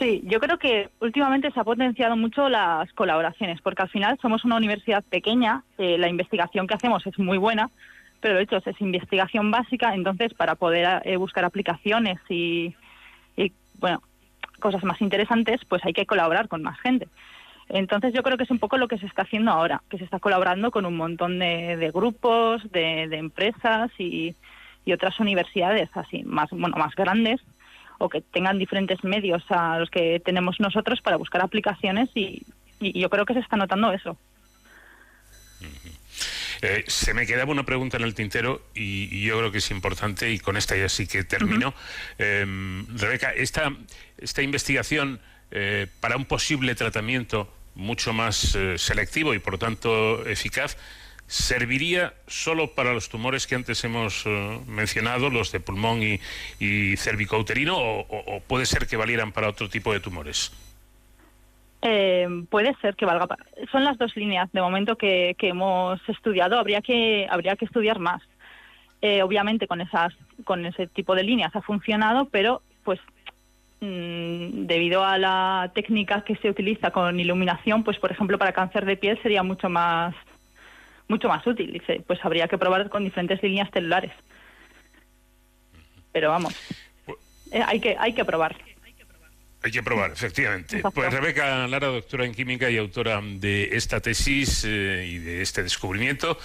Sí, 0.00 0.22
yo 0.24 0.40
creo 0.40 0.58
que 0.58 0.88
últimamente 0.98 1.52
se 1.52 1.60
ha 1.60 1.62
potenciado 1.62 2.16
mucho 2.16 2.48
las 2.48 2.92
colaboraciones, 2.94 3.60
porque 3.60 3.82
al 3.82 3.90
final 3.90 4.18
somos 4.20 4.44
una 4.44 4.56
universidad 4.56 5.04
pequeña, 5.04 5.62
eh, 5.78 5.98
la 5.98 6.08
investigación 6.08 6.66
que 6.66 6.74
hacemos 6.74 7.06
es 7.06 7.16
muy 7.16 7.38
buena, 7.38 7.70
pero 8.24 8.36
de 8.36 8.44
hecho 8.44 8.56
es 8.56 8.80
investigación 8.80 9.50
básica, 9.50 9.94
entonces 9.94 10.32
para 10.32 10.54
poder 10.54 11.02
eh, 11.04 11.18
buscar 11.18 11.44
aplicaciones 11.44 12.18
y, 12.30 12.74
y, 13.36 13.52
bueno, 13.78 14.00
cosas 14.60 14.82
más 14.82 15.02
interesantes, 15.02 15.60
pues 15.68 15.84
hay 15.84 15.92
que 15.92 16.06
colaborar 16.06 16.48
con 16.48 16.62
más 16.62 16.80
gente. 16.80 17.06
Entonces 17.68 18.14
yo 18.14 18.22
creo 18.22 18.38
que 18.38 18.44
es 18.44 18.50
un 18.50 18.58
poco 18.58 18.78
lo 18.78 18.88
que 18.88 18.96
se 18.96 19.04
está 19.04 19.24
haciendo 19.24 19.50
ahora, 19.50 19.82
que 19.90 19.98
se 19.98 20.04
está 20.04 20.20
colaborando 20.20 20.70
con 20.70 20.86
un 20.86 20.96
montón 20.96 21.38
de, 21.38 21.76
de 21.76 21.90
grupos, 21.90 22.62
de, 22.72 23.08
de 23.08 23.18
empresas 23.18 23.90
y, 23.98 24.34
y 24.86 24.94
otras 24.94 25.20
universidades 25.20 25.90
así 25.94 26.22
más 26.24 26.48
bueno 26.48 26.78
más 26.78 26.94
grandes 26.94 27.42
o 27.98 28.08
que 28.08 28.22
tengan 28.22 28.58
diferentes 28.58 29.04
medios 29.04 29.44
a 29.50 29.78
los 29.78 29.90
que 29.90 30.18
tenemos 30.20 30.60
nosotros 30.60 31.02
para 31.02 31.18
buscar 31.18 31.42
aplicaciones 31.42 32.08
y, 32.14 32.40
y 32.80 32.98
yo 32.98 33.10
creo 33.10 33.26
que 33.26 33.34
se 33.34 33.40
está 33.40 33.58
notando 33.58 33.92
eso. 33.92 34.16
Eh, 36.66 36.84
se 36.86 37.12
me 37.12 37.26
quedaba 37.26 37.52
una 37.52 37.64
pregunta 37.66 37.98
en 37.98 38.04
el 38.04 38.14
tintero 38.14 38.62
y, 38.74 39.14
y 39.14 39.22
yo 39.24 39.36
creo 39.38 39.52
que 39.52 39.58
es 39.58 39.70
importante 39.70 40.32
y 40.32 40.38
con 40.38 40.56
esta 40.56 40.74
ya 40.76 40.88
sí 40.88 41.06
que 41.06 41.22
termino. 41.24 41.74
Eh, 42.18 42.46
Rebeca, 42.94 43.34
esta, 43.34 43.70
esta 44.16 44.40
investigación 44.40 45.20
eh, 45.50 45.86
para 46.00 46.16
un 46.16 46.24
posible 46.24 46.74
tratamiento 46.74 47.52
mucho 47.74 48.12
más 48.14 48.56
selectivo 48.76 49.34
y 49.34 49.40
por 49.40 49.58
tanto 49.58 50.26
eficaz, 50.26 50.78
¿serviría 51.26 52.14
solo 52.28 52.74
para 52.74 52.92
los 52.94 53.08
tumores 53.08 53.46
que 53.46 53.56
antes 53.56 53.82
hemos 53.84 54.24
mencionado, 54.66 55.28
los 55.28 55.52
de 55.52 55.60
pulmón 55.60 56.02
y, 56.02 56.20
y 56.60 56.96
cervicouterino, 56.96 57.76
o, 57.76 58.00
o- 58.00 58.36
o 58.36 58.40
puede 58.40 58.64
ser 58.66 58.86
que 58.86 58.96
valieran 58.96 59.32
para 59.32 59.48
otro 59.48 59.68
tipo 59.68 59.92
de 59.92 60.00
tumores? 60.00 60.52
Eh, 61.86 62.26
puede 62.48 62.74
ser 62.80 62.96
que 62.96 63.04
valga. 63.04 63.36
Son 63.70 63.84
las 63.84 63.98
dos 63.98 64.16
líneas 64.16 64.50
de 64.52 64.62
momento 64.62 64.96
que, 64.96 65.36
que 65.38 65.48
hemos 65.48 66.00
estudiado. 66.08 66.58
Habría 66.58 66.80
que 66.80 67.26
habría 67.30 67.56
que 67.56 67.66
estudiar 67.66 67.98
más. 67.98 68.22
Eh, 69.02 69.22
obviamente 69.22 69.66
con 69.66 69.82
esas 69.82 70.14
con 70.44 70.64
ese 70.64 70.86
tipo 70.86 71.14
de 71.14 71.24
líneas 71.24 71.54
ha 71.54 71.60
funcionado, 71.60 72.24
pero 72.30 72.62
pues 72.84 72.98
mm, 73.82 74.64
debido 74.64 75.04
a 75.04 75.18
la 75.18 75.72
técnica 75.74 76.24
que 76.24 76.36
se 76.36 76.48
utiliza 76.48 76.90
con 76.90 77.20
iluminación, 77.20 77.84
pues 77.84 77.98
por 77.98 78.10
ejemplo 78.10 78.38
para 78.38 78.52
cáncer 78.52 78.86
de 78.86 78.96
piel 78.96 79.20
sería 79.20 79.42
mucho 79.42 79.68
más 79.68 80.14
mucho 81.06 81.28
más 81.28 81.46
útil. 81.46 81.70
Dice, 81.70 82.02
pues 82.06 82.18
habría 82.24 82.48
que 82.48 82.56
probar 82.56 82.88
con 82.88 83.04
diferentes 83.04 83.42
líneas 83.42 83.68
celulares. 83.70 84.12
Pero 86.12 86.30
vamos, 86.30 86.54
eh, 87.52 87.62
hay 87.62 87.78
que 87.78 87.94
hay 87.98 88.14
que 88.14 88.24
probar. 88.24 88.56
Hay 89.64 89.70
que 89.70 89.82
probar, 89.82 90.12
efectivamente. 90.12 90.82
Pues 90.92 91.10
Rebeca 91.10 91.66
Lara, 91.66 91.86
doctora 91.86 92.26
en 92.26 92.34
química 92.34 92.68
y 92.68 92.76
autora 92.76 93.22
de 93.22 93.70
esta 93.72 93.98
tesis 93.98 94.62
eh, 94.66 95.06
y 95.08 95.16
de 95.16 95.40
este 95.40 95.62
descubrimiento, 95.62 96.38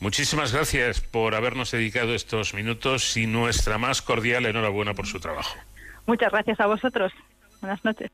muchísimas 0.00 0.50
gracias 0.50 1.02
por 1.02 1.34
habernos 1.34 1.72
dedicado 1.72 2.14
estos 2.14 2.54
minutos 2.54 3.18
y 3.18 3.26
nuestra 3.26 3.76
más 3.76 4.00
cordial 4.00 4.46
enhorabuena 4.46 4.94
por 4.94 5.06
su 5.06 5.20
trabajo. 5.20 5.54
Muchas 6.06 6.32
gracias 6.32 6.58
a 6.58 6.66
vosotros. 6.66 7.12
Buenas 7.60 7.84
noches. 7.84 8.10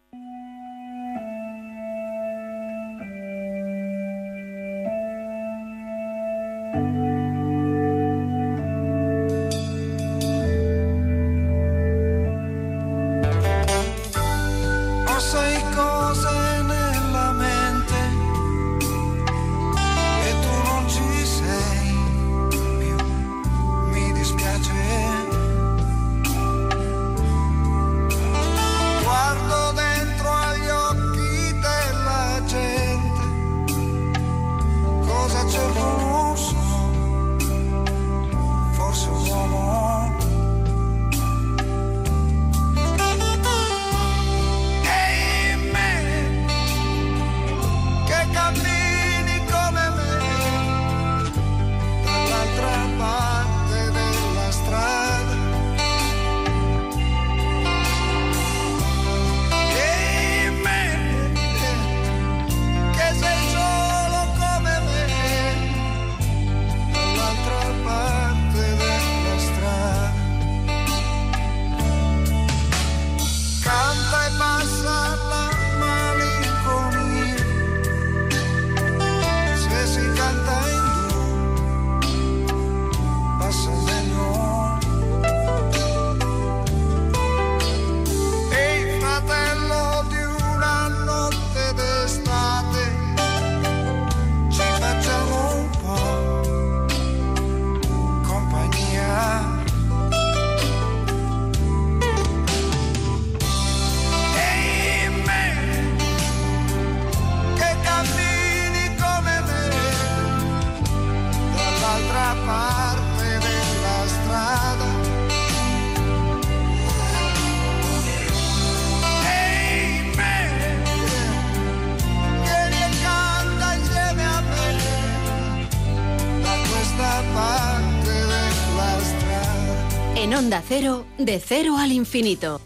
En 130.22 130.34
Onda 130.34 130.62
Cero, 130.68 131.06
de 131.16 131.40
cero 131.40 131.78
al 131.78 131.92
infinito. 131.92 132.60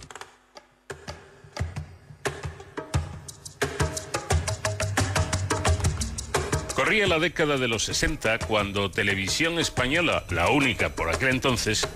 Corría 6.74 7.06
la 7.06 7.20
década 7.20 7.56
de 7.56 7.68
los 7.68 7.84
60 7.84 8.40
cuando 8.40 8.90
Televisión 8.90 9.60
Española, 9.60 10.24
la 10.30 10.50
única 10.50 10.96
por 10.96 11.08
aquel 11.08 11.28
entonces, 11.28 11.86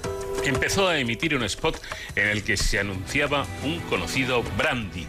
empezó 0.44 0.86
a 0.86 1.00
emitir 1.00 1.34
un 1.34 1.42
spot 1.42 1.82
en 2.14 2.28
el 2.28 2.44
que 2.44 2.56
se 2.56 2.78
anunciaba 2.78 3.44
un 3.64 3.80
conocido 3.80 4.44
brandy. 4.56 5.08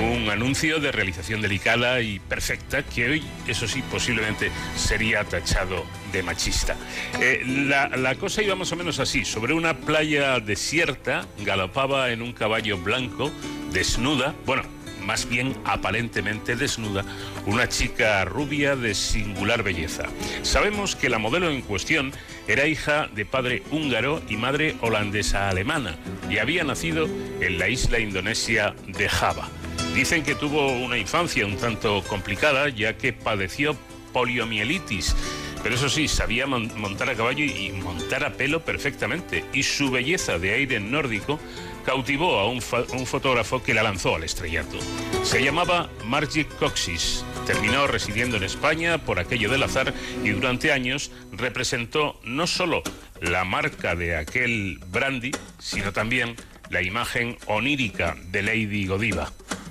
Un 0.00 0.30
anuncio 0.30 0.80
de 0.80 0.92
realización 0.92 1.42
delicada 1.42 2.00
y 2.00 2.20
perfecta 2.20 2.82
que 2.82 3.10
hoy, 3.10 3.22
eso 3.46 3.68
sí, 3.68 3.82
posiblemente 3.90 4.50
sería 4.74 5.24
tachado 5.24 5.84
de 6.10 6.22
machista. 6.22 6.74
Eh, 7.20 7.42
la, 7.44 7.88
la 7.88 8.14
cosa 8.14 8.42
iba 8.42 8.54
más 8.54 8.72
o 8.72 8.76
menos 8.76 8.98
así. 8.98 9.26
Sobre 9.26 9.52
una 9.52 9.76
playa 9.76 10.40
desierta 10.40 11.26
galopaba 11.44 12.10
en 12.12 12.22
un 12.22 12.32
caballo 12.32 12.78
blanco, 12.78 13.30
desnuda, 13.72 14.34
bueno, 14.46 14.62
más 15.04 15.28
bien 15.28 15.54
aparentemente 15.64 16.56
desnuda, 16.56 17.04
una 17.46 17.68
chica 17.68 18.24
rubia 18.24 18.76
de 18.76 18.94
singular 18.94 19.62
belleza. 19.62 20.04
Sabemos 20.42 20.96
que 20.96 21.10
la 21.10 21.18
modelo 21.18 21.50
en 21.50 21.60
cuestión 21.60 22.12
era 22.48 22.66
hija 22.66 23.08
de 23.08 23.26
padre 23.26 23.62
húngaro 23.70 24.22
y 24.28 24.36
madre 24.36 24.76
holandesa 24.80 25.48
alemana 25.48 25.96
y 26.30 26.38
había 26.38 26.64
nacido 26.64 27.06
en 27.40 27.58
la 27.58 27.68
isla 27.68 27.98
indonesia 27.98 28.74
de 28.86 29.08
Java. 29.08 29.48
Dicen 29.94 30.22
que 30.22 30.34
tuvo 30.34 30.72
una 30.72 30.96
infancia 30.98 31.44
un 31.46 31.56
tanto 31.56 32.02
complicada 32.04 32.68
ya 32.68 32.96
que 32.96 33.12
padeció 33.12 33.76
poliomielitis. 34.12 35.14
Pero 35.62 35.74
eso 35.74 35.88
sí, 35.90 36.08
sabía 36.08 36.46
mon- 36.46 36.70
montar 36.80 37.10
a 37.10 37.14
caballo 37.14 37.44
y 37.44 37.70
montar 37.72 38.24
a 38.24 38.32
pelo 38.32 38.64
perfectamente. 38.64 39.44
Y 39.52 39.62
su 39.62 39.90
belleza 39.90 40.38
de 40.38 40.54
aire 40.54 40.80
nórdico 40.80 41.38
cautivó 41.84 42.38
a 42.38 42.48
un 42.48 42.60
fotógrafo 42.62 43.62
que 43.62 43.74
la 43.74 43.82
lanzó 43.82 44.14
al 44.16 44.24
estrellato. 44.24 44.78
Se 45.22 45.42
llamaba 45.42 45.90
Margie 46.06 46.46
Coxis. 46.46 47.24
Terminó 47.46 47.86
residiendo 47.86 48.36
en 48.36 48.44
España 48.44 48.98
por 48.98 49.18
aquello 49.18 49.50
del 49.50 49.62
azar 49.62 49.92
y 50.24 50.30
durante 50.30 50.72
años 50.72 51.10
representó 51.32 52.20
no 52.22 52.46
solo 52.46 52.82
la 53.20 53.44
marca 53.44 53.94
de 53.96 54.16
aquel 54.16 54.78
brandy, 54.88 55.32
sino 55.58 55.92
también 55.92 56.36
la 56.70 56.82
imagen 56.82 57.36
onírica 57.46 58.16
de 58.28 58.42
Lady 58.42 58.86
Godiva. 58.86 59.30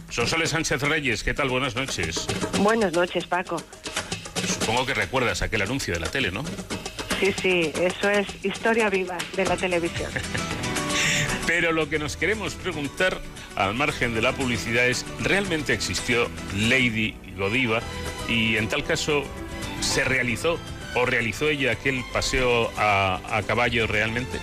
Sonsoles 0.10 0.50
Sánchez 0.50 0.82
Reyes, 0.82 1.24
¿qué 1.24 1.34
tal? 1.34 1.50
Buenas 1.50 1.76
noches. 1.76 2.28
Buenas 2.60 2.94
noches, 2.94 3.26
Paco. 3.26 3.62
Supongo 4.60 4.86
que 4.86 4.94
recuerdas 4.94 5.42
aquel 5.42 5.62
anuncio 5.62 5.94
de 5.94 6.00
la 6.02 6.08
tele, 6.08 6.32
¿no? 6.32 6.44
Sí, 7.20 7.34
sí, 7.42 7.72
eso 7.76 8.10
es 8.10 8.28
historia 8.44 8.90
viva 8.90 9.18
de 9.36 9.46
la 9.46 9.56
televisión. 9.56 10.12
Pero 11.48 11.72
lo 11.72 11.90
que 11.90 12.00
nos 12.00 12.18
queremos 12.18 12.54
preguntar, 12.56 13.20
al 13.56 13.74
margen 13.76 14.14
de 14.14 14.22
la 14.22 14.34
publicidad, 14.34 14.88
es, 14.88 15.06
¿realmente 15.22 15.74
existió 15.74 16.30
Lady 16.56 17.16
Godiva? 17.38 17.82
Y 18.28 18.58
en 18.58 18.68
tal 18.68 18.84
caso, 18.84 19.24
¿se 19.82 20.04
realizó 20.04 20.60
o 20.96 21.06
realizó 21.06 21.50
ella 21.50 21.72
aquel 21.72 22.04
paseo 22.14 22.72
a, 22.78 23.20
a 23.32 23.42
caballo 23.44 23.88
realmente? 23.88 24.38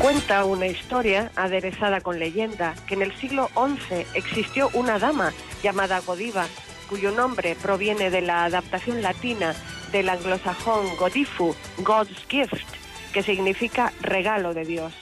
Cuenta 0.00 0.44
una 0.44 0.66
historia 0.66 1.32
aderezada 1.36 2.02
con 2.02 2.18
leyenda 2.18 2.74
que 2.86 2.94
en 2.94 3.02
el 3.02 3.16
siglo 3.16 3.48
XI 3.54 4.06
existió 4.14 4.68
una 4.74 4.98
dama 4.98 5.32
llamada 5.62 6.00
Godiva, 6.00 6.46
cuyo 6.88 7.12
nombre 7.12 7.56
proviene 7.60 8.10
de 8.10 8.20
la 8.20 8.44
adaptación 8.44 9.00
latina 9.00 9.54
del 9.92 10.10
anglosajón 10.10 10.94
Godifu, 10.96 11.56
God's 11.78 12.26
Gift, 12.28 12.68
que 13.12 13.22
significa 13.22 13.92
regalo 14.02 14.52
de 14.52 14.66
Dios. 14.66 14.92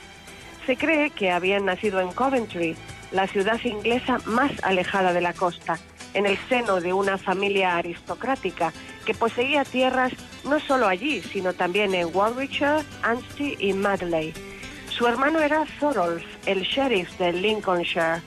Se 0.64 0.76
cree 0.76 1.11
que 1.11 1.33
había 1.33 1.59
nacido 1.59 2.00
en 2.00 2.12
Coventry, 2.12 2.76
la 3.11 3.26
ciudad 3.26 3.61
inglesa 3.64 4.18
más 4.26 4.52
alejada 4.62 5.12
de 5.12 5.20
la 5.20 5.33
costa, 5.33 5.78
en 6.14 6.24
el 6.24 6.38
seno 6.48 6.80
de 6.80 6.92
una 6.92 7.18
familia 7.18 7.76
aristocrática 7.76 8.72
que 9.04 9.14
poseía 9.14 9.64
tierras 9.64 10.12
no 10.44 10.61
solo 10.61 10.87
allí, 10.87 11.20
sino 11.20 11.52
también 11.52 11.94
en 11.94 12.14
Warwickshire, 12.14 12.85
Anstey 13.02 13.57
y 13.59 13.72
Madley. 13.72 14.33
Su 14.96 15.09
hermano 15.09 15.40
era 15.40 15.64
Thorolf, 15.80 16.22
el 16.46 16.62
sheriff 16.62 17.18
de 17.18 17.33
Lincolnshire. 17.33 18.22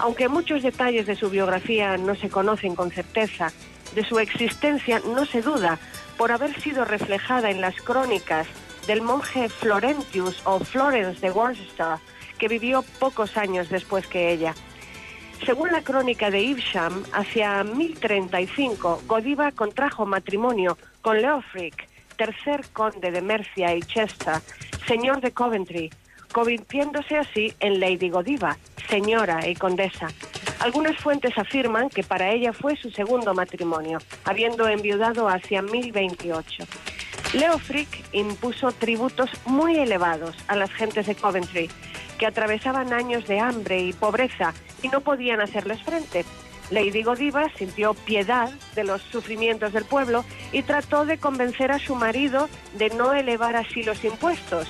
Aunque 0.00 0.28
muchos 0.28 0.64
detalles 0.64 1.06
de 1.06 1.14
su 1.14 1.30
biografía 1.30 1.96
no 1.98 2.16
se 2.16 2.28
conocen 2.28 2.74
con 2.74 2.90
certeza, 2.90 3.52
de 3.94 4.04
su 4.04 4.18
existencia 4.18 5.00
no 5.14 5.24
se 5.24 5.40
duda 5.40 5.78
por 6.18 6.32
haber 6.32 6.60
sido 6.60 6.84
reflejada 6.84 7.50
en 7.50 7.60
las 7.60 7.76
crónicas 7.76 8.48
del 8.88 9.02
monje 9.02 9.48
Florentius 9.48 10.42
o 10.44 10.58
Florence 10.58 11.20
de 11.20 11.30
Worcester, 11.30 11.98
que 12.38 12.48
vivió 12.48 12.82
pocos 12.98 13.36
años 13.36 13.68
después 13.68 14.08
que 14.08 14.32
ella. 14.32 14.52
Según 15.46 15.70
la 15.70 15.82
crónica 15.82 16.28
de 16.28 16.40
Evesham, 16.40 17.04
hacia 17.12 17.62
1035, 17.62 19.04
Godiva 19.06 19.52
contrajo 19.52 20.06
matrimonio 20.06 20.76
con 21.02 21.22
Leofric, 21.22 21.89
tercer 22.20 22.68
conde 22.74 23.10
de 23.10 23.22
Mercia 23.22 23.74
y 23.74 23.80
Chester, 23.80 24.42
señor 24.86 25.22
de 25.22 25.32
Coventry, 25.32 25.88
convirtiéndose 26.30 27.16
así 27.16 27.54
en 27.60 27.80
Lady 27.80 28.10
Godiva, 28.10 28.58
señora 28.90 29.48
y 29.48 29.54
condesa. 29.54 30.08
Algunas 30.58 30.98
fuentes 30.98 31.38
afirman 31.38 31.88
que 31.88 32.02
para 32.02 32.30
ella 32.30 32.52
fue 32.52 32.76
su 32.76 32.90
segundo 32.90 33.32
matrimonio, 33.32 34.00
habiendo 34.24 34.68
enviudado 34.68 35.30
hacia 35.30 35.62
1028. 35.62 36.64
Leofric 37.32 37.88
impuso 38.12 38.70
tributos 38.72 39.30
muy 39.46 39.78
elevados 39.78 40.36
a 40.46 40.56
las 40.56 40.70
gentes 40.72 41.06
de 41.06 41.14
Coventry, 41.14 41.70
que 42.18 42.26
atravesaban 42.26 42.92
años 42.92 43.26
de 43.28 43.40
hambre 43.40 43.80
y 43.80 43.94
pobreza 43.94 44.52
y 44.82 44.88
no 44.88 45.00
podían 45.00 45.40
hacerles 45.40 45.82
frente. 45.82 46.26
Lady 46.70 47.02
Godiva 47.02 47.48
sintió 47.56 47.94
piedad 47.94 48.50
de 48.74 48.84
los 48.84 49.02
sufrimientos 49.02 49.72
del 49.72 49.84
pueblo 49.84 50.24
y 50.52 50.62
trató 50.62 51.04
de 51.04 51.18
convencer 51.18 51.72
a 51.72 51.78
su 51.78 51.94
marido 51.94 52.48
de 52.74 52.90
no 52.90 53.12
elevar 53.12 53.56
así 53.56 53.82
los 53.82 54.04
impuestos. 54.04 54.68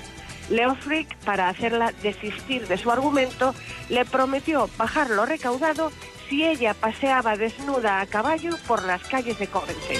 Leofric, 0.49 1.17
para 1.19 1.49
hacerla 1.49 1.93
desistir 2.03 2.67
de 2.67 2.77
su 2.77 2.91
argumento, 2.91 3.55
le 3.89 4.05
prometió 4.05 4.69
bajar 4.77 5.11
lo 5.11 5.27
recaudado 5.27 5.93
si 6.29 6.45
ella 6.45 6.75
paseaba 6.75 7.37
desnuda 7.37 8.01
a 8.01 8.07
caballo 8.07 8.57
por 8.67 8.85
las 8.85 9.03
calles 9.03 9.39
de 9.39 9.47
Coventry. 9.47 9.97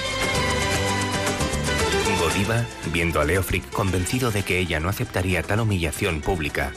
Godiva, 2.19 2.65
viendo 2.91 3.19
a 3.19 3.25
Leofric 3.25 3.67
convencido 3.71 4.31
de 4.31 4.43
que 4.43 4.59
ella 4.59 4.79
no 4.79 4.89
aceptaría 4.89 5.41
tal 5.41 5.61
humillación 5.61 6.21
pública, 6.21 6.71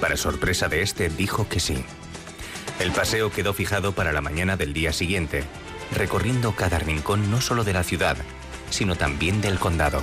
para 0.00 0.16
sorpresa 0.16 0.68
de 0.68 0.82
este 0.82 1.08
dijo 1.08 1.48
que 1.48 1.60
sí. 1.60 1.84
El 2.78 2.92
paseo 2.92 3.30
quedó 3.30 3.52
fijado 3.54 3.92
para 3.92 4.12
la 4.12 4.20
mañana 4.20 4.56
del 4.56 4.72
día 4.72 4.92
siguiente, 4.92 5.42
recorriendo 5.92 6.52
cada 6.52 6.78
rincón 6.78 7.30
no 7.30 7.40
solo 7.40 7.64
de 7.64 7.72
la 7.72 7.82
ciudad, 7.82 8.16
sino 8.70 8.94
también 8.94 9.40
del 9.40 9.58
condado. 9.58 10.00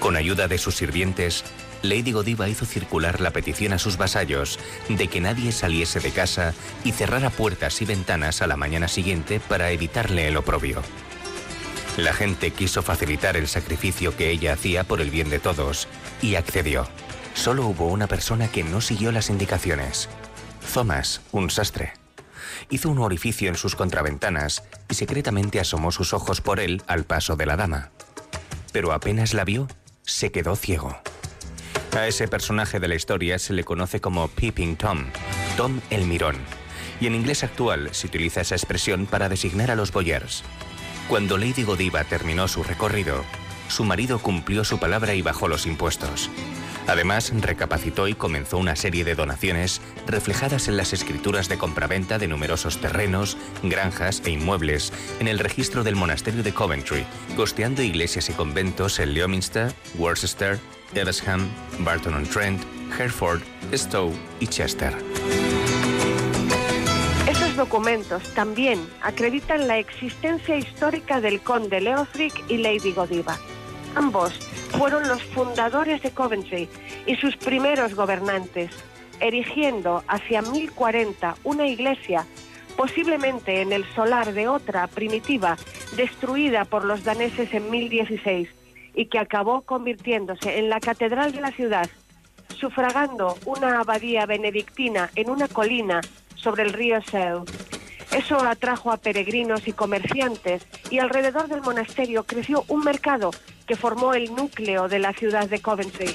Con 0.00 0.16
ayuda 0.16 0.46
de 0.46 0.58
sus 0.58 0.74
sirvientes, 0.74 1.44
Lady 1.82 2.12
Godiva 2.12 2.48
hizo 2.48 2.66
circular 2.66 3.20
la 3.20 3.30
petición 3.30 3.72
a 3.72 3.78
sus 3.78 3.96
vasallos 3.96 4.58
de 4.88 5.08
que 5.08 5.20
nadie 5.20 5.52
saliese 5.52 6.00
de 6.00 6.10
casa 6.10 6.54
y 6.84 6.92
cerrara 6.92 7.30
puertas 7.30 7.80
y 7.80 7.86
ventanas 7.86 8.42
a 8.42 8.46
la 8.46 8.56
mañana 8.56 8.88
siguiente 8.88 9.40
para 9.40 9.70
evitarle 9.70 10.28
el 10.28 10.36
oprobio. 10.36 10.82
La 11.96 12.12
gente 12.12 12.50
quiso 12.50 12.82
facilitar 12.82 13.36
el 13.36 13.48
sacrificio 13.48 14.16
que 14.16 14.30
ella 14.30 14.54
hacía 14.54 14.84
por 14.84 15.00
el 15.00 15.10
bien 15.10 15.30
de 15.30 15.38
todos 15.38 15.88
y 16.20 16.34
accedió. 16.34 16.88
Solo 17.34 17.66
hubo 17.66 17.86
una 17.86 18.08
persona 18.08 18.48
que 18.48 18.64
no 18.64 18.80
siguió 18.80 19.12
las 19.12 19.30
indicaciones. 19.30 20.08
Thomas, 20.72 21.20
un 21.32 21.50
sastre. 21.50 21.92
Hizo 22.70 22.88
un 22.90 22.98
orificio 22.98 23.48
en 23.48 23.56
sus 23.56 23.76
contraventanas 23.76 24.62
y 24.88 24.94
secretamente 24.94 25.60
asomó 25.60 25.92
sus 25.92 26.12
ojos 26.12 26.40
por 26.40 26.60
él 26.60 26.82
al 26.86 27.04
paso 27.04 27.36
de 27.36 27.46
la 27.46 27.56
dama. 27.56 27.90
Pero 28.72 28.92
apenas 28.92 29.34
la 29.34 29.44
vio, 29.44 29.68
se 30.02 30.32
quedó 30.32 30.56
ciego. 30.56 30.96
A 31.96 32.06
ese 32.08 32.26
personaje 32.26 32.80
de 32.80 32.88
la 32.88 32.96
historia 32.96 33.38
se 33.38 33.52
le 33.52 33.62
conoce 33.62 34.00
como 34.00 34.28
Peeping 34.28 34.76
Tom, 34.76 35.06
Tom 35.56 35.80
el 35.90 36.06
Mirón, 36.06 36.36
y 37.00 37.06
en 37.06 37.14
inglés 37.14 37.44
actual 37.44 37.90
se 37.92 38.08
utiliza 38.08 38.40
esa 38.40 38.56
expresión 38.56 39.06
para 39.06 39.28
designar 39.28 39.70
a 39.70 39.76
los 39.76 39.92
boyers. 39.92 40.42
Cuando 41.08 41.38
Lady 41.38 41.62
Godiva 41.62 42.02
terminó 42.04 42.48
su 42.48 42.64
recorrido, 42.64 43.24
su 43.68 43.84
marido 43.84 44.18
cumplió 44.18 44.64
su 44.64 44.78
palabra 44.78 45.14
y 45.14 45.22
bajó 45.22 45.48
los 45.48 45.66
impuestos. 45.66 46.30
Además, 46.86 47.32
recapacitó 47.34 48.08
y 48.08 48.14
comenzó 48.14 48.58
una 48.58 48.76
serie 48.76 49.04
de 49.04 49.14
donaciones 49.14 49.80
reflejadas 50.06 50.68
en 50.68 50.76
las 50.76 50.92
escrituras 50.92 51.48
de 51.48 51.56
compraventa 51.56 52.18
de 52.18 52.28
numerosos 52.28 52.78
terrenos, 52.78 53.38
granjas 53.62 54.22
e 54.26 54.30
inmuebles 54.30 54.92
en 55.18 55.28
el 55.28 55.38
registro 55.38 55.82
del 55.82 55.96
monasterio 55.96 56.42
de 56.42 56.52
Coventry, 56.52 57.06
costeando 57.36 57.82
iglesias 57.82 58.28
y 58.28 58.32
conventos 58.32 58.98
en 58.98 59.14
Leominster, 59.14 59.72
Worcester, 59.96 60.58
Evesham, 60.94 61.48
Barton-on-Trent, 61.78 62.62
Hereford, 62.98 63.40
Stowe 63.72 64.12
y 64.40 64.46
Chester. 64.46 64.94
Esos 67.26 67.56
documentos 67.56 68.22
también 68.34 68.86
acreditan 69.02 69.66
la 69.66 69.78
existencia 69.78 70.56
histórica 70.56 71.20
del 71.22 71.40
conde 71.40 71.80
Leofric 71.80 72.44
y 72.50 72.58
Lady 72.58 72.92
Godiva. 72.92 73.38
Ambos 73.94 74.34
fueron 74.76 75.06
los 75.08 75.22
fundadores 75.22 76.02
de 76.02 76.10
Coventry 76.10 76.68
y 77.06 77.14
sus 77.16 77.36
primeros 77.36 77.94
gobernantes, 77.94 78.70
erigiendo 79.20 80.02
hacia 80.08 80.42
1040 80.42 81.36
una 81.44 81.66
iglesia, 81.66 82.26
posiblemente 82.76 83.62
en 83.62 83.72
el 83.72 83.84
solar 83.94 84.32
de 84.32 84.48
otra 84.48 84.86
primitiva, 84.88 85.56
destruida 85.96 86.64
por 86.64 86.84
los 86.84 87.04
daneses 87.04 87.54
en 87.54 87.70
1016 87.70 88.48
y 88.94 89.06
que 89.06 89.18
acabó 89.18 89.62
convirtiéndose 89.62 90.58
en 90.58 90.68
la 90.68 90.80
catedral 90.80 91.32
de 91.32 91.40
la 91.40 91.52
ciudad, 91.52 91.88
sufragando 92.48 93.36
una 93.44 93.80
abadía 93.80 94.26
benedictina 94.26 95.10
en 95.14 95.30
una 95.30 95.48
colina 95.48 96.00
sobre 96.34 96.64
el 96.64 96.72
río 96.72 97.00
Seu. 97.02 97.44
Eso 98.12 98.38
atrajo 98.40 98.92
a 98.92 98.96
peregrinos 98.96 99.66
y 99.66 99.72
comerciantes 99.72 100.66
y 100.90 100.98
alrededor 100.98 101.48
del 101.48 101.62
monasterio 101.62 102.24
creció 102.24 102.64
un 102.68 102.84
mercado 102.84 103.30
que 103.66 103.76
formó 103.76 104.14
el 104.14 104.34
núcleo 104.34 104.88
de 104.88 104.98
la 104.98 105.12
ciudad 105.12 105.48
de 105.48 105.60
Coventry. 105.60 106.12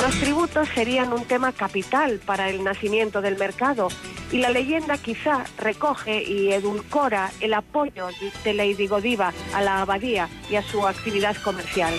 Los 0.00 0.18
tributos 0.18 0.68
serían 0.74 1.12
un 1.12 1.24
tema 1.26 1.52
capital 1.52 2.20
para 2.24 2.48
el 2.48 2.64
nacimiento 2.64 3.20
del 3.20 3.36
mercado 3.36 3.88
y 4.32 4.38
la 4.38 4.50
leyenda 4.50 4.96
quizá 4.96 5.44
recoge 5.58 6.22
y 6.22 6.52
edulcora 6.52 7.30
el 7.40 7.52
apoyo 7.52 8.08
de 8.44 8.54
Lady 8.54 8.86
Godiva 8.86 9.32
a 9.54 9.60
la 9.60 9.82
abadía 9.82 10.28
y 10.50 10.56
a 10.56 10.62
su 10.62 10.86
actividad 10.86 11.36
comercial. 11.42 11.92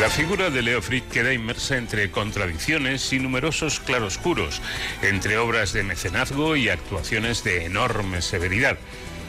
La 0.00 0.08
figura 0.08 0.48
de 0.48 0.62
Leofric 0.62 1.10
queda 1.10 1.34
inmersa 1.34 1.76
entre 1.76 2.10
contradicciones 2.10 3.12
y 3.12 3.18
numerosos 3.18 3.80
claroscuros, 3.80 4.62
entre 5.02 5.36
obras 5.36 5.74
de 5.74 5.82
mecenazgo 5.82 6.56
y 6.56 6.70
actuaciones 6.70 7.44
de 7.44 7.66
enorme 7.66 8.22
severidad. 8.22 8.78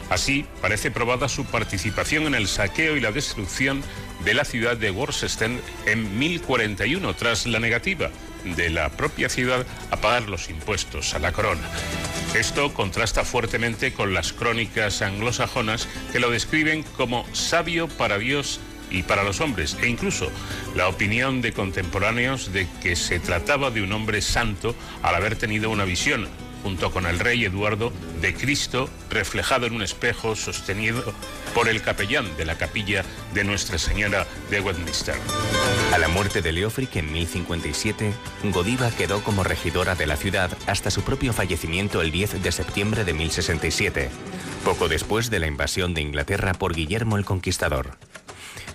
Así, 0.08 0.46
parece 0.62 0.90
probada 0.90 1.28
su 1.28 1.44
participación 1.44 2.24
en 2.24 2.34
el 2.34 2.48
saqueo 2.48 2.96
y 2.96 3.00
la 3.00 3.12
destrucción 3.12 3.82
de 4.24 4.32
la 4.32 4.46
ciudad 4.46 4.78
de 4.78 4.90
Worcester 4.90 5.50
en 5.84 6.18
1041, 6.18 7.14
tras 7.16 7.46
la 7.46 7.60
negativa 7.60 8.10
de 8.44 8.70
la 8.70 8.88
propia 8.88 9.28
ciudad 9.28 9.66
a 9.90 9.98
pagar 9.98 10.22
los 10.30 10.48
impuestos 10.48 11.12
a 11.12 11.18
la 11.18 11.32
corona. 11.32 11.68
Esto 12.34 12.72
contrasta 12.72 13.24
fuertemente 13.24 13.92
con 13.92 14.14
las 14.14 14.32
crónicas 14.32 15.02
anglosajonas 15.02 15.86
que 16.12 16.18
lo 16.18 16.30
describen 16.30 16.82
como 16.96 17.26
sabio 17.34 17.88
para 17.88 18.16
Dios 18.16 18.58
y 18.92 19.02
para 19.02 19.24
los 19.24 19.40
hombres, 19.40 19.76
e 19.82 19.88
incluso 19.88 20.30
la 20.76 20.88
opinión 20.88 21.40
de 21.40 21.52
contemporáneos 21.52 22.52
de 22.52 22.68
que 22.82 22.94
se 22.94 23.18
trataba 23.18 23.70
de 23.70 23.82
un 23.82 23.92
hombre 23.92 24.20
santo 24.22 24.74
al 25.02 25.14
haber 25.14 25.36
tenido 25.36 25.70
una 25.70 25.84
visión, 25.84 26.28
junto 26.62 26.92
con 26.92 27.06
el 27.06 27.18
rey 27.18 27.44
Eduardo, 27.44 27.92
de 28.20 28.34
Cristo 28.34 28.88
reflejado 29.10 29.66
en 29.66 29.74
un 29.74 29.82
espejo 29.82 30.36
sostenido 30.36 31.02
por 31.54 31.68
el 31.68 31.82
capellán 31.82 32.36
de 32.36 32.44
la 32.44 32.56
capilla 32.56 33.04
de 33.34 33.44
Nuestra 33.44 33.78
Señora 33.78 34.26
de 34.50 34.60
Westminster. 34.60 35.16
A 35.92 35.98
la 35.98 36.08
muerte 36.08 36.40
de 36.40 36.52
Leofric 36.52 36.96
en 36.96 37.12
1057, 37.12 38.12
Godiva 38.44 38.90
quedó 38.90 39.22
como 39.22 39.44
regidora 39.44 39.94
de 39.94 40.06
la 40.06 40.16
ciudad 40.16 40.56
hasta 40.66 40.90
su 40.90 41.02
propio 41.02 41.32
fallecimiento 41.32 42.00
el 42.00 42.10
10 42.12 42.42
de 42.42 42.52
septiembre 42.52 43.04
de 43.04 43.12
1067, 43.12 44.10
poco 44.64 44.88
después 44.88 45.30
de 45.30 45.40
la 45.40 45.48
invasión 45.48 45.94
de 45.94 46.00
Inglaterra 46.00 46.54
por 46.54 46.74
Guillermo 46.74 47.16
el 47.16 47.24
Conquistador. 47.24 47.98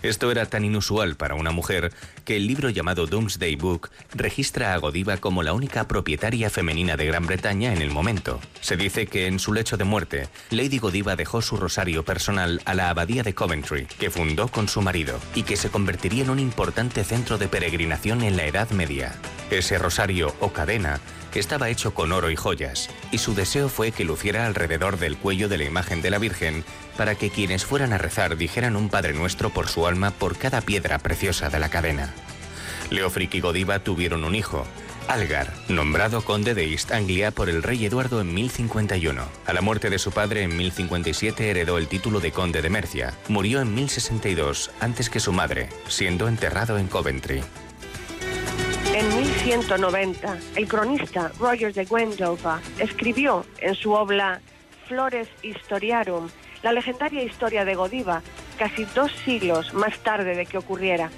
Esto 0.03 0.31
era 0.31 0.45
tan 0.45 0.63
inusual 0.63 1.15
para 1.15 1.35
una 1.35 1.51
mujer 1.51 1.91
que 2.25 2.37
el 2.37 2.47
libro 2.47 2.69
llamado 2.69 3.07
Doomsday 3.07 3.55
Book 3.55 3.89
registra 4.13 4.73
a 4.73 4.77
Godiva 4.77 5.17
como 5.17 5.43
la 5.43 5.53
única 5.53 5.87
propietaria 5.87 6.49
femenina 6.49 6.97
de 6.97 7.05
Gran 7.05 7.25
Bretaña 7.25 7.73
en 7.73 7.81
el 7.81 7.91
momento. 7.91 8.39
Se 8.61 8.77
dice 8.77 9.07
que 9.07 9.27
en 9.27 9.39
su 9.39 9.53
lecho 9.53 9.77
de 9.77 9.83
muerte, 9.83 10.29
Lady 10.51 10.77
Godiva 10.77 11.15
dejó 11.15 11.41
su 11.41 11.57
rosario 11.57 12.03
personal 12.03 12.61
a 12.65 12.73
la 12.73 12.89
abadía 12.89 13.23
de 13.23 13.33
Coventry, 13.33 13.85
que 13.99 14.09
fundó 14.09 14.47
con 14.47 14.67
su 14.67 14.81
marido, 14.81 15.19
y 15.35 15.43
que 15.43 15.57
se 15.57 15.69
convertiría 15.69 16.23
en 16.23 16.29
un 16.29 16.39
importante 16.39 17.03
centro 17.03 17.37
de 17.37 17.47
peregrinación 17.47 18.21
en 18.21 18.37
la 18.37 18.45
Edad 18.45 18.69
Media. 18.71 19.15
Ese 19.49 19.77
rosario 19.77 20.35
o 20.39 20.51
cadena 20.51 20.99
estaba 21.39 21.69
hecho 21.69 21.93
con 21.93 22.11
oro 22.11 22.31
y 22.31 22.35
joyas, 22.35 22.89
y 23.11 23.19
su 23.19 23.33
deseo 23.35 23.69
fue 23.69 23.91
que 23.91 24.05
luciera 24.05 24.45
alrededor 24.45 24.97
del 24.97 25.17
cuello 25.17 25.49
de 25.49 25.57
la 25.57 25.65
imagen 25.65 26.01
de 26.01 26.09
la 26.09 26.19
Virgen 26.19 26.63
para 26.97 27.15
que 27.15 27.29
quienes 27.29 27.65
fueran 27.65 27.93
a 27.93 27.97
rezar 27.97 28.35
dijeran 28.35 28.75
un 28.75 28.89
Padre 28.89 29.13
Nuestro 29.13 29.51
por 29.51 29.67
su 29.67 29.87
alma 29.87 30.11
por 30.11 30.37
cada 30.37 30.61
piedra 30.61 30.99
preciosa 30.99 31.49
de 31.49 31.59
la 31.59 31.69
cadena. 31.69 32.13
Leofric 32.89 33.35
y 33.35 33.39
Godiva 33.39 33.79
tuvieron 33.79 34.23
un 34.23 34.35
hijo, 34.35 34.65
Algar, 35.07 35.53
nombrado 35.69 36.21
conde 36.21 36.53
de 36.53 36.69
East 36.69 36.91
Anglia 36.91 37.31
por 37.31 37.49
el 37.49 37.63
rey 37.63 37.85
Eduardo 37.85 38.19
en 38.19 38.33
1051. 38.33 39.23
A 39.45 39.53
la 39.53 39.61
muerte 39.61 39.89
de 39.89 39.99
su 39.99 40.11
padre 40.11 40.43
en 40.43 40.57
1057 40.57 41.49
heredó 41.49 41.77
el 41.77 41.87
título 41.87 42.19
de 42.19 42.33
conde 42.33 42.61
de 42.61 42.69
Mercia. 42.69 43.13
Murió 43.29 43.61
en 43.61 43.73
1062, 43.73 44.69
antes 44.81 45.09
que 45.09 45.21
su 45.21 45.31
madre, 45.31 45.69
siendo 45.87 46.27
enterrado 46.27 46.77
en 46.77 46.87
Coventry. 46.87 47.41
En 48.93 49.17
1190, 49.17 50.37
el 50.55 50.67
cronista 50.67 51.31
Roger 51.39 51.73
de 51.73 51.83
Wendover 51.83 52.59
escribió 52.77 53.45
en 53.59 53.75
su 53.75 53.93
obra 53.93 54.41
Flores 54.89 55.29
Historiarum 55.41 56.27
la 56.67 56.73
legendaria 56.73 57.23
historia 57.23 57.63
de 57.63 57.75
Godiva, 57.75 58.21
casi 58.57 58.83
dos 58.93 59.09
siglos 59.23 59.73
más 59.73 59.97
tarde 59.99 60.35
de 60.35 60.45
que 60.45 60.57
ocurriera. 60.57 61.09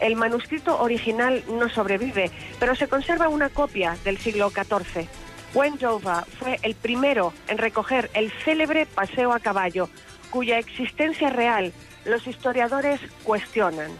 El 0.00 0.16
manuscrito 0.16 0.80
original 0.82 1.44
no 1.46 1.68
sobrevive, 1.68 2.32
pero 2.58 2.74
se 2.74 2.88
conserva 2.88 3.28
una 3.28 3.48
copia 3.48 3.96
del 4.02 4.18
siglo 4.18 4.50
XIV. 4.50 5.06
Wendover 5.54 6.24
fue 6.36 6.58
el 6.64 6.74
primero 6.74 7.32
en 7.46 7.58
recoger 7.58 8.10
el 8.14 8.32
célebre 8.44 8.86
paseo 8.86 9.32
a 9.32 9.38
caballo, 9.38 9.88
cuya 10.30 10.58
existencia 10.58 11.30
real 11.30 11.72
los 12.04 12.26
historiadores 12.26 12.98
cuestionan. 13.22 13.92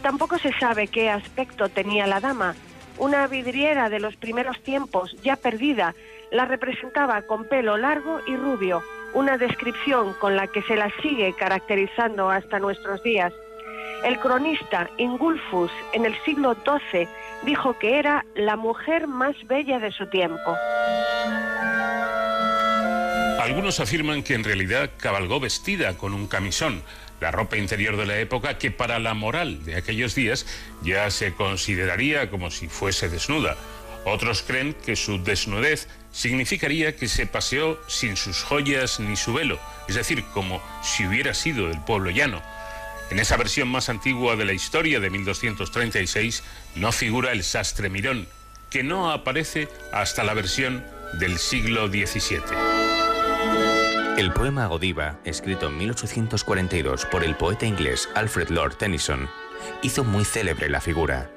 Tampoco 0.00 0.38
se 0.38 0.58
sabe 0.58 0.88
qué 0.88 1.10
aspecto 1.10 1.68
tenía 1.68 2.06
la 2.06 2.20
dama. 2.20 2.54
Una 2.96 3.26
vidriera 3.26 3.90
de 3.90 4.00
los 4.00 4.16
primeros 4.16 4.62
tiempos, 4.62 5.14
ya 5.22 5.36
perdida, 5.36 5.94
la 6.30 6.46
representaba 6.46 7.20
con 7.26 7.44
pelo 7.44 7.76
largo 7.76 8.20
y 8.26 8.36
rubio, 8.36 8.82
una 9.14 9.38
descripción 9.38 10.12
con 10.14 10.36
la 10.36 10.46
que 10.48 10.62
se 10.62 10.76
la 10.76 10.90
sigue 11.00 11.32
caracterizando 11.32 12.30
hasta 12.30 12.58
nuestros 12.58 13.02
días. 13.02 13.32
El 14.04 14.18
cronista 14.18 14.90
Ingulfus 14.98 15.70
en 15.92 16.04
el 16.04 16.14
siglo 16.24 16.54
XII 16.64 17.08
dijo 17.44 17.78
que 17.78 17.98
era 17.98 18.24
la 18.34 18.56
mujer 18.56 19.06
más 19.06 19.34
bella 19.46 19.78
de 19.78 19.92
su 19.92 20.06
tiempo. 20.08 20.56
Algunos 23.40 23.80
afirman 23.80 24.22
que 24.22 24.34
en 24.34 24.44
realidad 24.44 24.90
cabalgó 24.96 25.38
vestida 25.38 25.96
con 25.96 26.12
un 26.14 26.26
camisón, 26.26 26.82
la 27.20 27.30
ropa 27.30 27.56
interior 27.56 27.96
de 27.96 28.06
la 28.06 28.18
época 28.18 28.58
que 28.58 28.70
para 28.70 28.98
la 28.98 29.14
moral 29.14 29.64
de 29.64 29.76
aquellos 29.76 30.14
días 30.14 30.46
ya 30.82 31.10
se 31.10 31.34
consideraría 31.34 32.30
como 32.30 32.50
si 32.50 32.68
fuese 32.68 33.08
desnuda. 33.08 33.56
Otros 34.04 34.42
creen 34.42 34.74
que 34.74 34.96
su 34.96 35.22
desnudez 35.22 35.88
significaría 36.14 36.94
que 36.94 37.08
se 37.08 37.26
paseó 37.26 37.78
sin 37.88 38.16
sus 38.16 38.42
joyas 38.42 39.00
ni 39.00 39.16
su 39.16 39.34
velo, 39.34 39.58
es 39.88 39.96
decir, 39.96 40.24
como 40.32 40.62
si 40.82 41.06
hubiera 41.06 41.34
sido 41.34 41.68
del 41.68 41.80
pueblo 41.80 42.10
llano. 42.10 42.40
En 43.10 43.18
esa 43.18 43.36
versión 43.36 43.68
más 43.68 43.88
antigua 43.88 44.36
de 44.36 44.44
la 44.44 44.52
historia 44.52 45.00
de 45.00 45.10
1236 45.10 46.42
no 46.76 46.92
figura 46.92 47.32
el 47.32 47.42
sastre 47.42 47.90
Mirón, 47.90 48.28
que 48.70 48.84
no 48.84 49.10
aparece 49.10 49.68
hasta 49.92 50.22
la 50.24 50.34
versión 50.34 50.86
del 51.18 51.38
siglo 51.38 51.88
XVII. 51.88 52.40
El 54.16 54.32
poema 54.32 54.66
Godiva, 54.66 55.18
escrito 55.24 55.66
en 55.66 55.78
1842 55.78 57.06
por 57.06 57.24
el 57.24 57.36
poeta 57.36 57.66
inglés 57.66 58.08
Alfred 58.14 58.50
Lord 58.50 58.76
Tennyson, 58.76 59.28
hizo 59.82 60.04
muy 60.04 60.24
célebre 60.24 60.70
la 60.70 60.80
figura, 60.80 61.30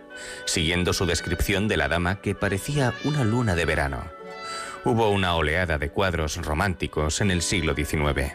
siguiendo 0.46 0.94
su 0.94 1.08
descripción 1.08 1.68
de 1.68 1.78
la 1.78 1.88
dama 1.88 2.22
que 2.22 2.36
parecía 2.36 2.94
una 3.04 3.24
luna 3.24 3.56
de 3.56 3.66
verano. 3.66 4.17
Hubo 4.86 5.10
una 5.10 5.36
oleada 5.36 5.78
de 5.78 5.90
cuadros 5.90 6.38
románticos 6.38 7.22
en 7.22 7.32
el 7.32 7.42
siglo 7.42 7.74
XIX. 7.74 8.34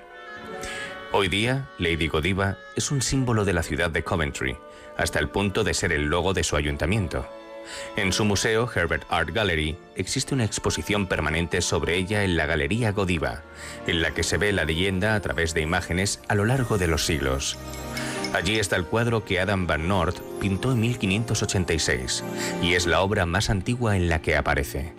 Hoy 1.13 1.29
día, 1.29 1.69
Lady 1.79 2.09
Godiva 2.09 2.59
es 2.77 2.91
un 2.91 3.01
símbolo 3.01 3.45
de 3.45 3.53
la 3.53 3.63
ciudad 3.63 3.91
de 3.91 4.03
Coventry, 4.03 4.57
hasta 4.97 5.19
el 5.19 5.29
punto 5.29 5.65
de 5.65 5.75
ser 5.75 5.93
el 5.93 6.07
logo 6.07 6.35
de 6.35 6.45
su 6.45 6.57
ayuntamiento. 6.57 7.27
En 7.97 8.13
su 8.13 8.25
museo, 8.25 8.69
Herbert 8.75 9.05
Art 9.09 9.31
Gallery, 9.33 9.79
existe 9.95 10.35
una 10.35 10.45
exposición 10.45 11.07
permanente 11.07 11.63
sobre 11.63 11.97
ella 11.97 12.25
en 12.25 12.37
la 12.37 12.47
Galería 12.47 12.93
Godiva, 12.93 13.43
en 13.87 14.03
la 14.03 14.13
que 14.13 14.25
se 14.25 14.37
ve 14.37 14.53
la 14.53 14.65
leyenda 14.65 15.15
a 15.15 15.21
través 15.21 15.55
de 15.55 15.63
imágenes 15.63 16.21
a 16.29 16.35
lo 16.35 16.45
largo 16.45 16.77
de 16.77 16.89
los 16.89 17.07
siglos. 17.07 17.57
Allí 18.35 18.59
está 18.59 18.77
el 18.77 18.87
cuadro 18.87 19.25
que 19.25 19.41
Adam 19.41 19.67
Van 19.67 19.87
Noort 19.89 20.19
pintó 20.41 20.73
en 20.73 20.81
1586, 20.81 22.25
y 22.63 22.75
es 22.75 22.87
la 22.87 23.01
obra 23.01 23.27
más 23.27 23.49
antigua 23.49 23.97
en 23.97 24.09
la 24.09 24.21
que 24.21 24.37
aparece. 24.37 24.93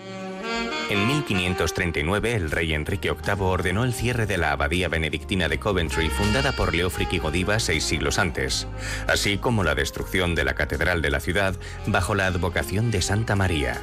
En 0.89 1.07
1539, 1.07 2.35
el 2.35 2.51
rey 2.51 2.73
Enrique 2.73 3.11
VIII 3.11 3.35
ordenó 3.39 3.83
el 3.83 3.93
cierre 3.93 4.25
de 4.25 4.37
la 4.37 4.51
abadía 4.51 4.89
benedictina 4.89 5.47
de 5.47 5.57
Coventry, 5.57 6.09
fundada 6.09 6.51
por 6.51 6.75
Leofric 6.75 7.13
y 7.13 7.19
Godiva 7.19 7.59
seis 7.59 7.83
siglos 7.83 8.19
antes, 8.19 8.67
así 9.07 9.37
como 9.37 9.63
la 9.63 9.75
destrucción 9.75 10.35
de 10.35 10.43
la 10.43 10.53
catedral 10.53 11.01
de 11.01 11.09
la 11.09 11.19
ciudad 11.19 11.55
bajo 11.87 12.15
la 12.15 12.27
advocación 12.27 12.91
de 12.91 13.01
Santa 13.01 13.35
María. 13.35 13.81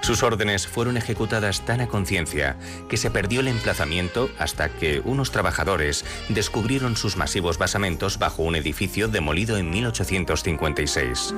Sus 0.00 0.22
órdenes 0.22 0.66
fueron 0.66 0.96
ejecutadas 0.96 1.64
tan 1.64 1.80
a 1.80 1.88
conciencia 1.88 2.56
que 2.88 2.96
se 2.96 3.10
perdió 3.10 3.40
el 3.40 3.48
emplazamiento 3.48 4.30
hasta 4.38 4.68
que 4.68 5.00
unos 5.04 5.30
trabajadores 5.30 6.04
descubrieron 6.28 6.96
sus 6.96 7.16
masivos 7.16 7.58
basamentos 7.58 8.18
bajo 8.18 8.42
un 8.42 8.56
edificio 8.56 9.08
demolido 9.08 9.56
en 9.56 9.70
1856. 9.70 11.34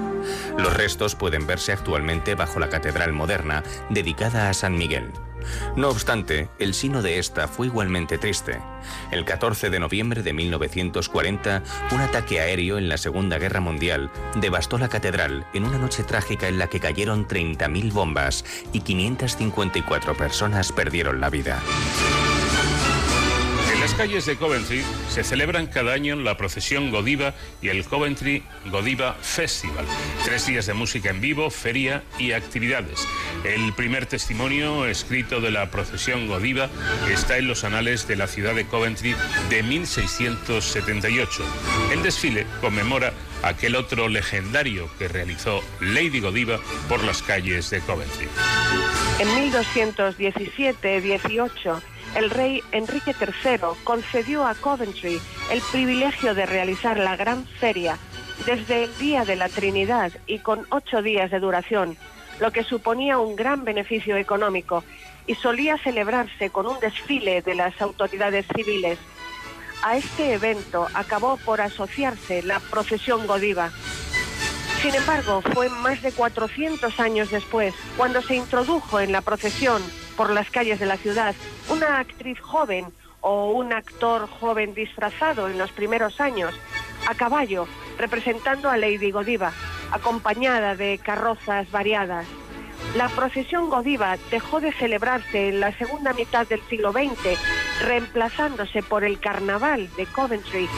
Los 0.58 0.74
restos 0.74 1.14
pueden 1.14 1.46
verse 1.46 1.72
actualmente 1.72 2.34
bajo 2.34 2.60
la 2.60 2.68
catedral 2.68 3.12
moderna 3.12 3.62
dedicada 3.88 4.50
a 4.50 4.54
San 4.54 4.76
Miguel. 4.76 5.10
No 5.76 5.88
obstante, 5.88 6.48
el 6.58 6.74
sino 6.74 7.02
de 7.02 7.18
esta 7.18 7.48
fue 7.48 7.66
igualmente 7.66 8.18
triste. 8.18 8.60
El 9.10 9.24
14 9.24 9.70
de 9.70 9.80
noviembre 9.80 10.22
de 10.22 10.32
1940, 10.32 11.62
un 11.92 12.00
ataque 12.00 12.40
aéreo 12.40 12.78
en 12.78 12.88
la 12.88 12.98
Segunda 12.98 13.38
Guerra 13.38 13.60
Mundial 13.60 14.10
devastó 14.36 14.78
la 14.78 14.88
catedral 14.88 15.46
en 15.54 15.64
una 15.64 15.78
noche 15.78 16.02
trágica 16.02 16.48
en 16.48 16.58
la 16.58 16.68
que 16.68 16.80
cayeron 16.80 17.26
30.000 17.26 17.92
bombas 17.92 18.44
y 18.72 18.80
554 18.80 20.16
personas 20.16 20.72
perdieron 20.72 21.20
la 21.20 21.30
vida. 21.30 21.60
Las 23.90 23.98
calles 23.98 24.24
de 24.24 24.36
Coventry 24.36 24.84
se 25.08 25.24
celebran 25.24 25.66
cada 25.66 25.92
año 25.92 26.14
la 26.14 26.36
procesión 26.36 26.92
Godiva 26.92 27.34
y 27.60 27.70
el 27.70 27.84
Coventry 27.84 28.44
Godiva 28.70 29.14
Festival. 29.14 29.84
Tres 30.24 30.46
días 30.46 30.66
de 30.66 30.74
música 30.74 31.10
en 31.10 31.20
vivo, 31.20 31.50
feria 31.50 32.04
y 32.16 32.30
actividades. 32.30 33.08
El 33.42 33.72
primer 33.72 34.06
testimonio 34.06 34.86
escrito 34.86 35.40
de 35.40 35.50
la 35.50 35.72
procesión 35.72 36.28
Godiva 36.28 36.70
está 37.12 37.38
en 37.38 37.48
los 37.48 37.64
anales 37.64 38.06
de 38.06 38.14
la 38.14 38.28
ciudad 38.28 38.54
de 38.54 38.64
Coventry 38.64 39.16
de 39.48 39.64
1678. 39.64 41.42
El 41.92 42.04
desfile 42.04 42.46
conmemora 42.60 43.12
aquel 43.42 43.74
otro 43.74 44.08
legendario 44.08 44.88
que 45.00 45.08
realizó 45.08 45.64
Lady 45.80 46.20
Godiva 46.20 46.60
por 46.88 47.02
las 47.02 47.22
calles 47.22 47.70
de 47.70 47.80
Coventry. 47.80 48.28
En 49.18 49.52
1217-18, 49.52 51.82
el 52.14 52.30
rey 52.30 52.62
Enrique 52.72 53.14
III 53.18 53.60
concedió 53.84 54.46
a 54.46 54.54
Coventry 54.54 55.20
el 55.50 55.60
privilegio 55.70 56.34
de 56.34 56.46
realizar 56.46 56.98
la 56.98 57.16
gran 57.16 57.44
feria 57.46 57.98
desde 58.46 58.84
el 58.84 58.98
Día 58.98 59.24
de 59.24 59.36
la 59.36 59.48
Trinidad 59.48 60.12
y 60.26 60.38
con 60.38 60.66
ocho 60.70 61.02
días 61.02 61.30
de 61.30 61.40
duración, 61.40 61.96
lo 62.40 62.50
que 62.52 62.64
suponía 62.64 63.18
un 63.18 63.36
gran 63.36 63.64
beneficio 63.64 64.16
económico 64.16 64.82
y 65.26 65.34
solía 65.34 65.78
celebrarse 65.78 66.50
con 66.50 66.66
un 66.66 66.80
desfile 66.80 67.42
de 67.42 67.54
las 67.54 67.80
autoridades 67.80 68.46
civiles. 68.54 68.98
A 69.82 69.96
este 69.96 70.32
evento 70.32 70.88
acabó 70.94 71.36
por 71.38 71.60
asociarse 71.60 72.42
la 72.42 72.60
procesión 72.60 73.26
Godiva. 73.26 73.70
Sin 74.82 74.94
embargo, 74.94 75.42
fue 75.52 75.68
más 75.68 76.02
de 76.02 76.12
400 76.12 76.98
años 77.00 77.30
después 77.30 77.74
cuando 77.96 78.22
se 78.22 78.36
introdujo 78.36 78.98
en 79.00 79.12
la 79.12 79.20
procesión 79.20 79.82
por 80.20 80.34
las 80.34 80.50
calles 80.50 80.78
de 80.78 80.84
la 80.84 80.98
ciudad 80.98 81.34
una 81.70 81.98
actriz 81.98 82.38
joven 82.40 82.84
o 83.22 83.52
un 83.52 83.72
actor 83.72 84.28
joven 84.28 84.74
disfrazado 84.74 85.48
en 85.48 85.56
los 85.56 85.72
primeros 85.72 86.20
años, 86.20 86.52
a 87.08 87.14
caballo, 87.14 87.66
representando 87.96 88.68
a 88.68 88.76
Lady 88.76 89.12
Godiva, 89.12 89.50
acompañada 89.90 90.76
de 90.76 91.00
carrozas 91.02 91.70
variadas. 91.70 92.26
La 92.96 93.08
procesión 93.08 93.70
Godiva 93.70 94.18
dejó 94.30 94.60
de 94.60 94.74
celebrarse 94.74 95.48
en 95.48 95.60
la 95.60 95.72
segunda 95.78 96.12
mitad 96.12 96.46
del 96.46 96.60
siglo 96.68 96.92
XX, 96.92 97.40
reemplazándose 97.80 98.82
por 98.82 99.04
el 99.04 99.20
Carnaval 99.20 99.88
de 99.96 100.04
Coventry 100.04 100.68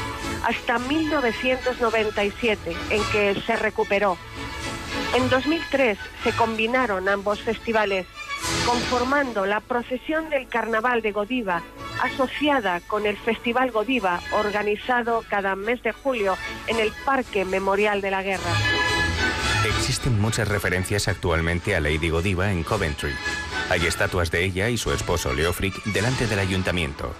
hasta 0.44 0.78
1997, 0.78 2.76
en 2.90 3.02
que 3.10 3.34
se 3.44 3.56
recuperó. 3.56 4.16
En 5.16 5.28
2003 5.28 5.98
se 6.22 6.32
combinaron 6.32 7.08
ambos 7.08 7.40
festivales, 7.42 8.06
conformando 8.66 9.46
la 9.46 9.60
procesión 9.60 10.30
del 10.30 10.48
Carnaval 10.48 11.02
de 11.02 11.12
Godiva, 11.12 11.62
asociada 12.02 12.80
con 12.80 13.06
el 13.06 13.16
Festival 13.16 13.70
Godiva, 13.70 14.20
organizado 14.32 15.24
cada 15.28 15.56
mes 15.56 15.82
de 15.82 15.92
julio 15.92 16.36
en 16.66 16.78
el 16.78 16.92
Parque 17.04 17.44
Memorial 17.44 18.00
de 18.00 18.10
la 18.10 18.22
Guerra. 18.22 18.52
Existen 19.66 20.20
muchas 20.20 20.48
referencias 20.48 21.08
actualmente 21.08 21.76
a 21.76 21.80
Lady 21.80 22.08
Godiva 22.08 22.50
en 22.50 22.64
Coventry. 22.64 23.14
Hay 23.70 23.86
estatuas 23.86 24.30
de 24.30 24.44
ella 24.44 24.68
y 24.68 24.76
su 24.76 24.92
esposo 24.92 25.32
Leofric 25.32 25.82
delante 25.84 26.26
del 26.26 26.40
ayuntamiento. 26.40 27.14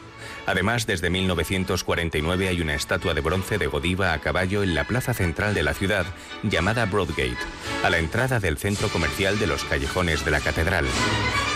Además, 0.47 0.87
desde 0.87 1.11
1949 1.11 2.49
hay 2.49 2.61
una 2.61 2.75
estatua 2.75 3.15
de 3.15 3.21
bronce 3.21 3.59
de 3.59 3.67
Godiva 3.67 4.13
a 4.13 4.19
caballo 4.19 4.63
en 4.63 4.75
la 4.75 4.85
plaza 4.85 5.15
central 5.15 5.55
de 5.55 5.63
la 5.63 5.75
ciudad, 5.75 6.07
llamada 6.43 6.85
Broadgate, 6.87 7.37
a 7.85 7.91
la 7.91 7.99
entrada 7.99 8.41
del 8.41 8.59
centro 8.59 8.89
comercial 8.89 9.39
de 9.39 9.47
los 9.47 9.65
callejones 9.65 10.25
de 10.25 10.31
la 10.31 10.41
catedral. 10.41 10.87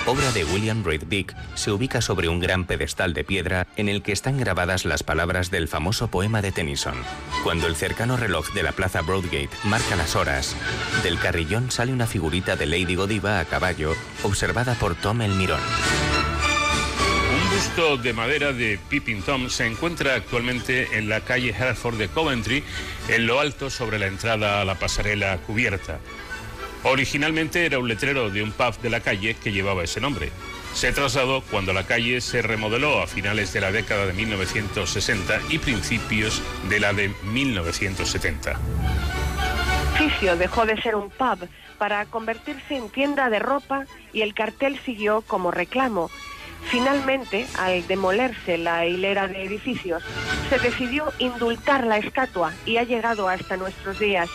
Obra 0.07 0.30
de 0.30 0.45
William 0.45 0.84
Reid 0.84 1.03
Dick, 1.09 1.34
se 1.55 1.72
ubica 1.72 2.01
sobre 2.01 2.28
un 2.28 2.39
gran 2.39 2.64
pedestal 2.64 3.12
de 3.12 3.24
piedra 3.24 3.66
en 3.76 3.89
el 3.89 4.03
que 4.03 4.12
están 4.12 4.39
grabadas 4.39 4.84
las 4.84 5.03
palabras 5.03 5.51
del 5.51 5.66
famoso 5.66 6.09
poema 6.09 6.43
de 6.43 6.53
Tennyson. 6.53 6.95
Cuando 7.43 7.66
el 7.66 7.74
cercano 7.74 8.16
reloj 8.16 8.53
de 8.53 8.62
la 8.62 8.72
plaza 8.72 9.03
Broadgate 9.03 9.51
marca 9.64 9.97
las 9.97 10.14
horas, 10.14 10.55
del 11.03 11.18
carrillón 11.18 11.72
sale 11.72 11.93
una 11.93 12.07
figurita 12.07 12.55
de 12.55 12.66
Lady 12.66 12.95
Godiva 12.95 13.41
a 13.41 13.45
caballo, 13.47 13.95
observada 14.22 14.74
por 14.74 14.95
Tom 14.95 15.22
el 15.22 15.32
Mirón. 15.32 15.61
Un 17.57 17.63
busto 17.63 17.97
de 17.97 18.13
madera 18.13 18.53
de 18.53 18.79
Pippin 18.91 19.23
Tom 19.23 19.49
se 19.49 19.65
encuentra 19.65 20.15
actualmente 20.15 20.99
en 20.99 21.09
la 21.09 21.23
calle 21.23 21.55
Hereford 21.59 21.97
de 21.97 22.09
Coventry, 22.09 22.63
en 23.09 23.27
lo 23.27 23.41
alto 23.41 23.71
sobre 23.71 23.99
la 23.99 24.09
entrada 24.09 24.61
a 24.61 24.67
la 24.67 24.75
pasarela 24.75 25.39
cubierta. 25.39 25.99
Originalmente 26.83 27.65
era 27.65 27.79
un 27.79 27.89
letrero 27.89 28.29
de 28.29 28.43
un 28.43 28.53
pub 28.53 28.79
de 28.83 28.91
la 28.91 29.01
calle 29.01 29.37
que 29.43 29.53
llevaba 29.53 29.85
ese 29.85 30.03
nombre. 30.03 30.33
Se 30.75 30.93
trasladó 30.93 31.41
cuando 31.51 31.73
la 31.73 31.87
calle 31.87 32.21
se 32.21 32.43
remodeló 32.43 33.01
a 33.01 33.07
finales 33.07 33.55
de 33.55 33.63
la 33.63 33.73
década 33.73 34.05
de 34.05 34.13
1960 34.13 35.41
y 35.49 35.59
principios 35.59 36.43
de 36.69 36.79
la 36.79 36.93
de 36.93 37.11
1970. 37.25 38.51
El 39.97 40.03
edificio 40.03 40.37
dejó 40.37 40.67
de 40.67 40.79
ser 40.83 40.95
un 40.95 41.09
pub 41.09 41.49
para 41.79 42.05
convertirse 42.05 42.77
en 42.77 42.91
tienda 42.91 43.31
de 43.31 43.39
ropa 43.39 43.87
y 44.13 44.21
el 44.21 44.35
cartel 44.35 44.79
siguió 44.85 45.23
como 45.23 45.51
reclamo. 45.51 46.11
Finalmente, 46.71 47.47
al 47.59 47.87
demolerse 47.87 48.59
la 48.59 48.87
hilera 48.87 49.29
de 49.29 49.45
edificios, 49.45 50.03
se 50.51 50.59
decidió 50.59 51.12
indultar 51.19 51.87
la 51.87 51.99
estatua 51.99 52.53
y 52.64 52.77
ha 52.79 52.83
llegado 52.83 53.29
hasta 53.29 53.57
nuestros 53.57 53.99
días. 53.99 54.29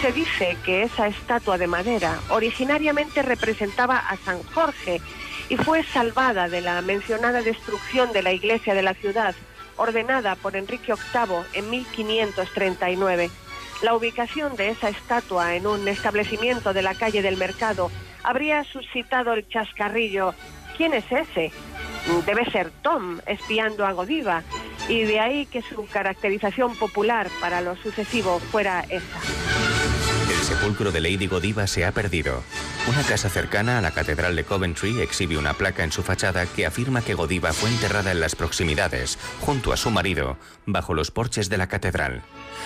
Se 0.00 0.12
dice 0.12 0.56
que 0.64 0.82
esa 0.82 1.06
estatua 1.06 1.58
de 1.58 1.68
madera 1.68 2.18
originariamente 2.30 3.22
representaba 3.22 3.96
a 3.96 4.16
San 4.16 4.42
Jorge 4.42 5.00
y 5.48 5.56
fue 5.56 5.84
salvada 5.84 6.48
de 6.48 6.60
la 6.60 6.82
mencionada 6.82 7.42
destrucción 7.42 8.12
de 8.12 8.22
la 8.22 8.32
iglesia 8.32 8.74
de 8.74 8.82
la 8.82 8.94
ciudad, 8.94 9.34
ordenada 9.76 10.34
por 10.34 10.56
Enrique 10.56 10.92
VIII 10.94 11.44
en 11.52 11.70
1539. 11.70 13.30
La 13.82 13.94
ubicación 13.94 14.56
de 14.56 14.70
esa 14.70 14.88
estatua 14.88 15.54
en 15.54 15.66
un 15.66 15.86
establecimiento 15.86 16.72
de 16.72 16.82
la 16.82 16.94
calle 16.94 17.22
del 17.22 17.36
Mercado 17.36 17.90
habría 18.22 18.64
suscitado 18.64 19.32
el 19.32 19.48
chascarrillo. 19.48 20.34
¿Quién 20.76 20.94
es 20.94 21.04
ese? 21.10 21.52
Debe 22.26 22.50
ser 22.50 22.70
Tom 22.82 23.20
espiando 23.26 23.86
a 23.86 23.92
Godiva 23.92 24.42
y 24.88 25.02
de 25.02 25.20
ahí 25.20 25.46
que 25.46 25.62
su 25.62 25.86
caracterización 25.86 26.76
popular 26.76 27.28
para 27.40 27.60
lo 27.60 27.76
sucesivo 27.76 28.40
fuera 28.40 28.84
esa. 28.88 29.18
El 30.30 30.40
sepulcro 30.40 30.90
de 30.90 31.00
Lady 31.00 31.26
Godiva 31.26 31.66
se 31.66 31.84
ha 31.84 31.92
perdido. 31.92 32.42
Una 32.88 33.02
casa 33.04 33.28
cercana 33.28 33.78
a 33.78 33.80
la 33.80 33.92
Catedral 33.92 34.34
de 34.34 34.42
Coventry 34.42 35.00
exhibe 35.00 35.38
una 35.38 35.54
placa 35.54 35.84
en 35.84 35.92
su 35.92 36.02
fachada 36.02 36.46
que 36.46 36.66
afirma 36.66 37.02
que 37.02 37.14
Godiva 37.14 37.52
fue 37.52 37.70
enterrada 37.70 38.10
en 38.10 38.18
las 38.18 38.34
proximidades, 38.34 39.18
junto 39.40 39.72
a 39.72 39.76
su 39.76 39.90
marido, 39.92 40.36
bajo 40.66 40.92
los 40.94 41.12
porches 41.12 41.48
de 41.48 41.58
la 41.58 41.68
catedral. 41.68 42.22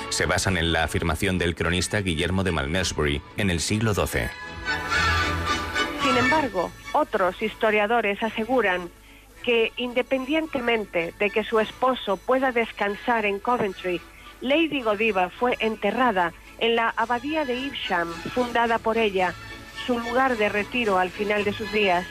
Se 0.08 0.24
basan 0.24 0.56
en 0.56 0.72
la 0.72 0.84
afirmación 0.84 1.36
del 1.36 1.54
cronista 1.54 2.00
Guillermo 2.00 2.44
de 2.44 2.52
Malmesbury 2.52 3.20
en 3.36 3.50
el 3.50 3.60
siglo 3.60 3.92
XII. 3.92 4.30
Sin 6.16 6.24
embargo, 6.24 6.70
otros 6.92 7.42
historiadores 7.42 8.22
aseguran 8.22 8.88
que 9.44 9.74
independientemente 9.76 11.12
de 11.18 11.28
que 11.28 11.44
su 11.44 11.60
esposo 11.60 12.16
pueda 12.16 12.52
descansar 12.52 13.26
en 13.26 13.38
Coventry, 13.38 14.00
Lady 14.40 14.80
Godiva 14.80 15.28
fue 15.28 15.58
enterrada 15.60 16.32
en 16.58 16.74
la 16.74 16.88
abadía 16.96 17.44
de 17.44 17.66
Evesham, 17.66 18.08
fundada 18.32 18.78
por 18.78 18.96
ella, 18.96 19.34
su 19.86 19.98
lugar 19.98 20.38
de 20.38 20.48
retiro 20.48 20.98
al 20.98 21.10
final 21.10 21.44
de 21.44 21.52
sus 21.52 21.70
días. 21.70 22.06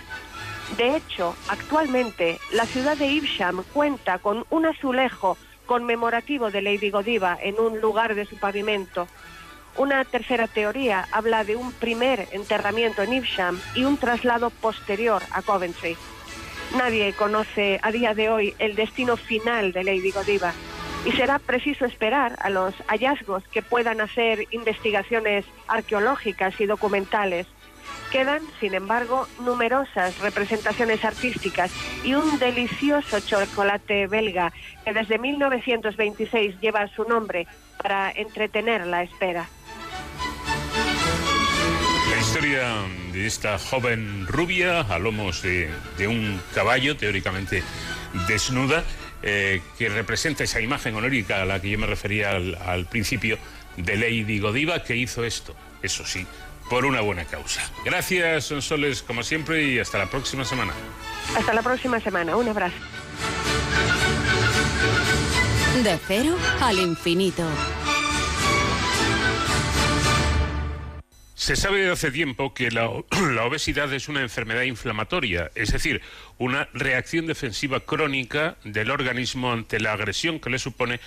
De 0.78 0.96
hecho, 0.96 1.36
actualmente 1.48 2.38
la 2.54 2.68
ciudad 2.68 2.96
de 2.98 3.10
Evesham 3.10 3.64
cuenta 3.74 4.20
con 4.20 4.46
un 4.52 4.68
azulejo 4.68 5.36
conmemorativo 5.66 6.52
de 6.52 6.62
Lady 6.62 6.92
Godiva 6.92 7.40
en 7.42 7.60
un 7.60 7.82
lugar 7.82 8.14
de 8.14 8.26
su 8.26 8.38
pavimento. 8.38 9.08
Una 9.78 10.06
tercera 10.06 10.48
teoría 10.48 11.08
habla 11.12 11.44
de 11.44 11.56
un 11.56 11.72
primer 11.74 12.28
enterramiento 12.32 13.02
en 13.02 13.14
Evesham 13.14 13.60
y 13.76 13.84
un 13.84 13.98
traslado 13.98 14.50
posterior 14.50 15.22
a 15.32 15.42
Coventry. 15.42 15.98
Nadie 16.78 17.14
conoce 17.14 17.80
a 17.84 17.92
día 17.92 18.14
de 18.14 18.30
hoy 18.30 18.56
el 18.60 18.76
destino 18.76 19.18
final 19.18 19.74
de 19.74 19.84
Lady 19.84 20.12
Godiva 20.12 20.54
y 21.06 21.12
será 21.12 21.40
preciso 21.40 21.86
esperar 21.86 22.38
a 22.40 22.50
los 22.50 22.74
hallazgos 22.88 23.44
que 23.50 23.62
puedan 23.62 24.02
hacer 24.02 24.48
investigaciones 24.52 25.46
arqueológicas 25.68 26.60
y 26.60 26.66
documentales 26.66 27.48
Quedan, 28.12 28.42
sin 28.60 28.74
embargo, 28.74 29.28
numerosas 29.40 30.18
representaciones 30.20 31.04
artísticas 31.04 31.72
y 32.04 32.14
un 32.14 32.40
delicioso 32.40 33.20
chocolate 33.20 34.08
belga 34.08 34.54
que 34.84 34.94
desde 34.94 35.18
1926 35.18 36.60
lleva 36.62 36.88
su 36.88 37.04
nombre 37.04 37.48
para 37.82 38.12
entretener 38.12 38.86
la 38.88 39.04
espera. 39.04 39.48
La 42.36 42.42
historia 42.42 42.74
de 43.14 43.28
esta 43.28 43.58
joven 43.58 44.28
rubia 44.28 44.82
a 44.82 45.00
lomos 45.00 45.42
de, 45.42 45.70
de 45.98 46.10
un 46.10 46.42
caballo, 46.54 46.98
teóricamente 46.98 47.64
desnuda, 48.28 48.84
eh, 49.24 49.62
que 49.78 49.88
representa 49.88 50.44
esa 50.44 50.60
imagen 50.60 50.96
honórica 50.96 51.42
a 51.42 51.46
la 51.46 51.62
que 51.62 51.70
yo 51.70 51.80
me 51.80 51.88
refería 51.88 52.32
al, 52.32 52.56
al 52.56 52.88
principio 52.88 53.38
de 53.78 53.96
Lady 53.96 54.40
Godiva, 54.40 54.84
que 54.84 54.98
hizo 54.98 55.24
esto, 55.24 55.56
eso 55.82 56.06
sí, 56.06 56.28
por 56.70 56.84
una 56.86 57.00
buena 57.00 57.24
causa. 57.24 57.62
Gracias, 57.86 58.44
Sonsoles, 58.44 59.02
como 59.02 59.24
siempre, 59.24 59.64
y 59.64 59.80
hasta 59.80 59.98
la 59.98 60.08
próxima 60.08 60.44
semana. 60.44 60.74
Hasta 61.38 61.54
la 61.54 61.62
próxima 61.62 62.02
semana. 62.02 62.36
Un 62.36 62.50
abrazo. 62.50 62.76
De 65.82 65.98
cero 66.06 66.36
al 66.60 66.80
infinito. 66.80 67.48
Se 71.36 71.58
sabe 71.58 71.80
desde 71.80 71.92
hace 71.92 72.12
tiempo 72.12 72.54
que 72.54 72.72
la, 72.72 72.90
la, 73.34 73.44
obesidad 73.44 73.94
es 73.94 74.08
una 74.08 74.22
enfermedad 74.22 74.62
inflamatoria, 74.62 75.52
es 75.54 75.74
decir, 75.74 76.02
una 76.38 76.70
reacción 76.74 77.28
defensiva 77.28 77.82
crónica 77.82 78.56
del 78.64 78.90
organismo 78.90 79.52
ante 79.52 79.82
la 79.82 79.92
agresión 79.92 80.40
que 80.40 80.50
le 80.50 80.60
supone 80.60 81.02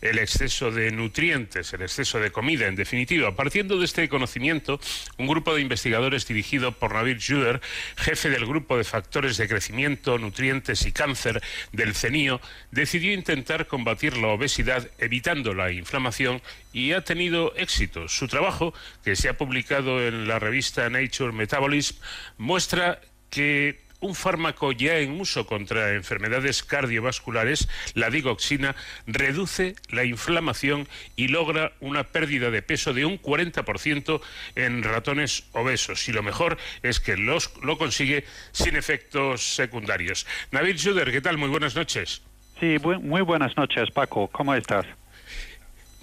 el 0.00 0.18
exceso 0.18 0.70
de 0.70 0.90
nutrientes, 0.90 1.72
el 1.72 1.82
exceso 1.82 2.18
de 2.18 2.30
comida, 2.30 2.66
en 2.66 2.76
definitiva. 2.76 3.34
Partiendo 3.36 3.78
de 3.78 3.84
este 3.84 4.08
conocimiento, 4.08 4.80
un 5.18 5.26
grupo 5.26 5.54
de 5.54 5.60
investigadores 5.60 6.26
dirigido 6.26 6.72
por 6.72 6.94
Nabil 6.94 7.20
Juder, 7.20 7.60
jefe 7.96 8.30
del 8.30 8.46
grupo 8.46 8.76
de 8.76 8.84
factores 8.84 9.36
de 9.36 9.48
crecimiento, 9.48 10.18
nutrientes 10.18 10.86
y 10.86 10.92
cáncer 10.92 11.42
del 11.72 11.94
CENIO, 11.94 12.40
decidió 12.70 13.12
intentar 13.12 13.66
combatir 13.66 14.16
la 14.16 14.28
obesidad 14.28 14.88
evitando 14.98 15.54
la 15.54 15.72
inflamación 15.72 16.42
y 16.72 16.92
ha 16.92 17.02
tenido 17.02 17.54
éxito. 17.56 18.08
Su 18.08 18.28
trabajo, 18.28 18.74
que 19.04 19.16
se 19.16 19.28
ha 19.28 19.38
publicado 19.38 20.04
en 20.06 20.26
la 20.26 20.38
revista 20.38 20.88
Nature 20.90 21.32
Metabolism, 21.32 21.96
muestra 22.38 23.00
que 23.30 23.83
un 24.04 24.14
fármaco 24.14 24.70
ya 24.72 24.98
en 24.98 25.18
uso 25.18 25.46
contra 25.46 25.94
enfermedades 25.94 26.62
cardiovasculares, 26.62 27.68
la 27.94 28.10
digoxina, 28.10 28.76
reduce 29.06 29.76
la 29.88 30.04
inflamación 30.04 30.86
y 31.16 31.28
logra 31.28 31.72
una 31.80 32.04
pérdida 32.04 32.50
de 32.50 32.60
peso 32.60 32.92
de 32.92 33.06
un 33.06 33.20
40% 33.20 34.20
en 34.56 34.82
ratones 34.82 35.44
obesos. 35.52 36.06
Y 36.08 36.12
lo 36.12 36.22
mejor 36.22 36.58
es 36.82 37.00
que 37.00 37.16
los, 37.16 37.52
lo 37.62 37.78
consigue 37.78 38.24
sin 38.52 38.76
efectos 38.76 39.54
secundarios. 39.54 40.26
Nabil 40.50 40.78
Schuder, 40.78 41.10
¿qué 41.10 41.22
tal? 41.22 41.38
Muy 41.38 41.48
buenas 41.48 41.74
noches. 41.74 42.22
Sí, 42.60 42.76
muy 42.82 43.22
buenas 43.22 43.56
noches, 43.56 43.90
Paco. 43.90 44.28
¿Cómo 44.28 44.54
estás? 44.54 44.86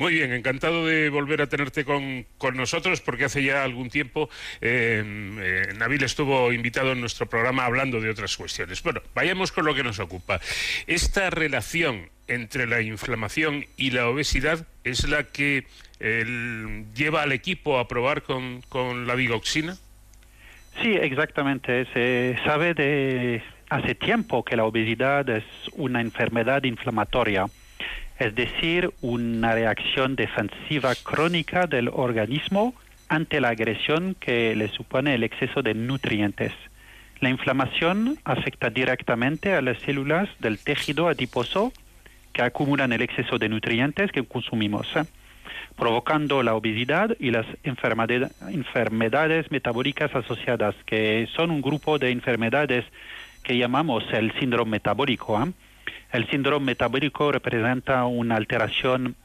Muy 0.01 0.15
bien, 0.15 0.33
encantado 0.33 0.87
de 0.87 1.09
volver 1.09 1.43
a 1.43 1.47
tenerte 1.47 1.85
con, 1.85 2.25
con 2.39 2.57
nosotros 2.57 3.01
porque 3.01 3.25
hace 3.25 3.43
ya 3.43 3.63
algún 3.63 3.91
tiempo 3.91 4.31
eh, 4.59 5.03
eh, 5.05 5.73
Nabil 5.77 6.03
estuvo 6.03 6.51
invitado 6.51 6.93
en 6.93 7.01
nuestro 7.01 7.27
programa 7.27 7.65
hablando 7.65 8.01
de 8.01 8.09
otras 8.09 8.35
cuestiones. 8.35 8.81
Bueno, 8.81 9.03
vayamos 9.13 9.51
con 9.51 9.63
lo 9.63 9.75
que 9.75 9.83
nos 9.83 9.99
ocupa. 9.99 10.41
Esta 10.87 11.29
relación 11.29 12.09
entre 12.27 12.65
la 12.65 12.81
inflamación 12.81 13.67
y 13.77 13.91
la 13.91 14.07
obesidad 14.07 14.65
es 14.83 15.07
la 15.07 15.25
que 15.25 15.67
lleva 16.95 17.21
al 17.21 17.31
equipo 17.31 17.77
a 17.77 17.87
probar 17.87 18.23
con, 18.23 18.61
con 18.69 19.05
la 19.05 19.15
digoxina. 19.15 19.77
Sí, 20.81 20.93
exactamente. 20.99 21.85
Se 21.93 22.39
sabe 22.43 22.73
de 22.73 23.43
hace 23.69 23.93
tiempo 23.93 24.43
que 24.43 24.55
la 24.55 24.65
obesidad 24.65 25.29
es 25.29 25.43
una 25.73 26.01
enfermedad 26.01 26.63
inflamatoria 26.63 27.45
es 28.19 28.35
decir, 28.35 28.91
una 29.01 29.53
reacción 29.53 30.15
defensiva 30.15 30.93
crónica 30.95 31.67
del 31.67 31.89
organismo 31.89 32.73
ante 33.09 33.41
la 33.41 33.49
agresión 33.49 34.15
que 34.19 34.55
le 34.55 34.69
supone 34.69 35.15
el 35.15 35.23
exceso 35.23 35.61
de 35.61 35.73
nutrientes. 35.73 36.53
La 37.19 37.29
inflamación 37.29 38.17
afecta 38.23 38.69
directamente 38.69 39.53
a 39.53 39.61
las 39.61 39.77
células 39.79 40.29
del 40.39 40.57
tejido 40.57 41.07
adiposo 41.07 41.71
que 42.33 42.41
acumulan 42.41 42.93
el 42.93 43.01
exceso 43.01 43.37
de 43.37 43.49
nutrientes 43.49 44.11
que 44.11 44.23
consumimos, 44.23 44.87
¿eh? 44.95 45.03
provocando 45.77 46.41
la 46.43 46.55
obesidad 46.55 47.15
y 47.19 47.31
las 47.31 47.45
enfermedades 47.63 49.51
metabólicas 49.51 50.13
asociadas, 50.15 50.75
que 50.85 51.27
son 51.35 51.51
un 51.51 51.61
grupo 51.61 51.99
de 51.99 52.11
enfermedades 52.11 52.85
que 53.43 53.57
llamamos 53.57 54.03
el 54.13 54.31
síndrome 54.39 54.71
metabólico. 54.71 55.41
¿eh? 55.43 55.51
El 56.11 56.29
síndrome 56.29 56.67
metabólico 56.67 57.31
representa 57.31 58.05
una 58.05 58.35
alteración 58.35 59.15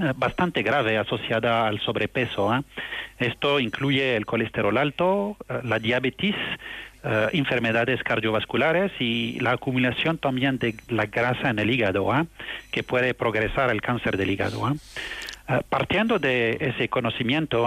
eh, 0.00 0.12
bastante 0.16 0.62
grave 0.62 0.96
asociada 0.98 1.66
al 1.66 1.80
sobrepeso. 1.80 2.54
¿eh? 2.54 2.62
Esto 3.18 3.60
incluye 3.60 4.16
el 4.16 4.24
colesterol 4.24 4.76
alto, 4.78 5.36
eh, 5.48 5.60
la 5.64 5.78
diabetes, 5.78 6.36
eh, 7.04 7.28
enfermedades 7.32 8.00
cardiovasculares 8.04 8.92
y 9.00 9.40
la 9.40 9.52
acumulación 9.52 10.18
también 10.18 10.58
de 10.58 10.76
la 10.88 11.06
grasa 11.06 11.50
en 11.50 11.58
el 11.58 11.68
hígado, 11.68 12.14
¿eh? 12.14 12.26
que 12.70 12.84
puede 12.84 13.12
progresar 13.12 13.70
al 13.70 13.80
cáncer 13.82 14.16
del 14.16 14.30
hígado. 14.30 14.76
¿Eh? 15.58 15.62
partiendo 15.68 16.18
de 16.18 16.56
ese 16.60 16.88
conocimiento, 16.88 17.66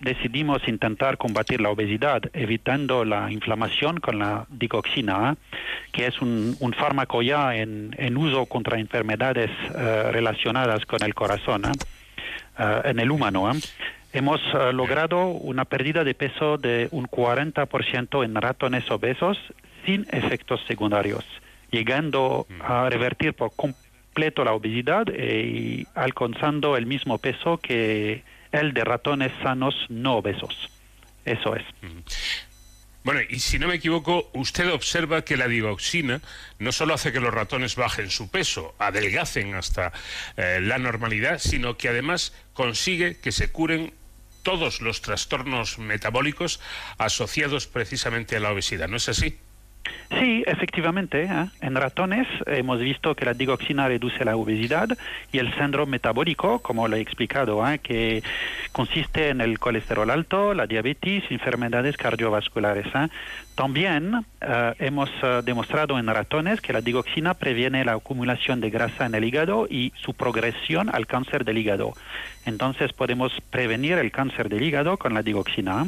decidimos 0.00 0.66
intentar 0.68 1.16
combatir 1.18 1.60
la 1.60 1.70
obesidad 1.70 2.22
evitando 2.32 3.04
la 3.04 3.30
inflamación 3.30 3.98
con 3.98 4.18
la 4.18 4.46
digoxina, 4.50 5.36
que 5.92 6.06
es 6.06 6.20
un, 6.20 6.56
fármaco 6.76 7.22
ya 7.22 7.56
en, 7.56 7.94
en, 7.96 8.16
uso 8.16 8.46
contra 8.46 8.78
enfermedades 8.78 9.50
uh, 9.70 10.10
relacionadas 10.10 10.84
con 10.84 11.02
el 11.02 11.14
corazón 11.14 11.62
uh, 11.64 12.62
en 12.84 12.98
el 12.98 13.10
humano. 13.10 13.50
Hemos 14.12 14.40
uh, 14.52 14.72
logrado 14.72 15.28
una 15.28 15.64
pérdida 15.64 16.04
de 16.04 16.14
peso 16.14 16.58
de 16.58 16.88
un 16.90 17.06
40% 17.06 18.24
en 18.24 18.34
ratones 18.34 18.90
obesos 18.90 19.38
sin 19.86 20.06
efectos 20.10 20.60
secundarios, 20.66 21.24
llegando 21.70 22.46
a 22.60 22.90
revertir 22.90 23.32
por 23.34 23.54
completo 23.56 23.85
la 24.16 24.52
obesidad 24.52 25.06
y 25.08 25.86
alcanzando 25.94 26.76
el 26.76 26.86
mismo 26.86 27.18
peso 27.18 27.58
que 27.58 28.22
el 28.52 28.72
de 28.72 28.84
ratones 28.84 29.32
sanos 29.42 29.74
no 29.88 30.16
obesos. 30.16 30.70
Eso 31.24 31.54
es. 31.56 31.64
Bueno, 33.04 33.20
y 33.28 33.38
si 33.38 33.58
no 33.58 33.68
me 33.68 33.74
equivoco, 33.74 34.30
usted 34.34 34.72
observa 34.72 35.22
que 35.22 35.36
la 35.36 35.48
digoxina 35.48 36.20
no 36.58 36.72
solo 36.72 36.94
hace 36.94 37.12
que 37.12 37.20
los 37.20 37.32
ratones 37.32 37.76
bajen 37.76 38.10
su 38.10 38.30
peso, 38.30 38.74
adelgacen 38.78 39.54
hasta 39.54 39.92
eh, 40.36 40.60
la 40.62 40.78
normalidad, 40.78 41.38
sino 41.38 41.76
que 41.76 41.88
además 41.88 42.32
consigue 42.52 43.20
que 43.20 43.32
se 43.32 43.52
curen 43.52 43.92
todos 44.42 44.80
los 44.80 45.02
trastornos 45.02 45.78
metabólicos 45.78 46.60
asociados 46.98 47.66
precisamente 47.66 48.36
a 48.36 48.40
la 48.40 48.52
obesidad. 48.52 48.88
¿No 48.88 48.96
es 48.96 49.08
así? 49.08 49.38
Sí, 50.10 50.44
efectivamente. 50.46 51.24
¿eh? 51.24 51.46
En 51.60 51.74
ratones 51.74 52.26
hemos 52.46 52.78
visto 52.80 53.14
que 53.14 53.24
la 53.24 53.34
digoxina 53.34 53.88
reduce 53.88 54.24
la 54.24 54.36
obesidad 54.36 54.88
y 55.32 55.38
el 55.38 55.52
síndrome 55.54 55.92
metabólico, 55.92 56.60
como 56.60 56.86
lo 56.88 56.96
he 56.96 57.00
explicado, 57.00 57.66
¿eh? 57.68 57.78
que 57.80 58.22
consiste 58.72 59.30
en 59.30 59.40
el 59.40 59.58
colesterol 59.58 60.10
alto, 60.10 60.54
la 60.54 60.66
diabetes, 60.66 61.24
enfermedades 61.30 61.96
cardiovasculares. 61.96 62.86
¿eh? 62.94 63.08
También 63.54 64.26
hemos 64.78 65.10
demostrado 65.42 65.98
en 65.98 66.06
ratones 66.06 66.60
que 66.60 66.74
la 66.74 66.82
digoxina 66.82 67.32
previene 67.32 67.86
la 67.86 67.94
acumulación 67.94 68.60
de 68.60 68.68
grasa 68.68 69.06
en 69.06 69.14
el 69.14 69.24
hígado 69.24 69.66
y 69.68 69.94
su 69.96 70.12
progresión 70.12 70.90
al 70.94 71.06
cáncer 71.06 71.44
del 71.46 71.56
hígado. 71.56 71.94
Entonces 72.44 72.92
podemos 72.92 73.32
prevenir 73.48 73.96
el 73.96 74.12
cáncer 74.12 74.50
del 74.50 74.62
hígado 74.62 74.98
con 74.98 75.14
la 75.14 75.22
digoxina. 75.22 75.86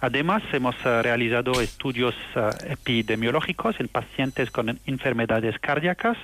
Además, 0.00 0.42
hemos 0.52 0.74
uh, 0.84 1.02
realizado 1.02 1.60
estudios 1.60 2.14
uh, 2.34 2.50
epidemiológicos 2.66 3.78
en 3.80 3.88
pacientes 3.88 4.50
con 4.50 4.80
enfermedades 4.86 5.58
cardíacas 5.58 6.16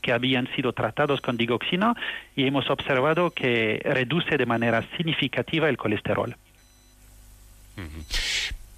que 0.00 0.12
habían 0.12 0.46
sido 0.54 0.72
tratados 0.72 1.20
con 1.20 1.36
digoxina 1.36 1.94
y 2.36 2.46
hemos 2.46 2.68
observado 2.70 3.30
que 3.30 3.80
reduce 3.84 4.36
de 4.36 4.46
manera 4.46 4.84
significativa 4.96 5.68
el 5.68 5.78
colesterol. 5.78 6.36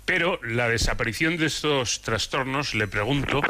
Pero 0.06 0.38
la 0.44 0.68
desaparición 0.68 1.36
de 1.36 1.46
estos 1.46 2.00
trastornos, 2.00 2.74
le 2.76 2.86
pregunto, 2.86 3.42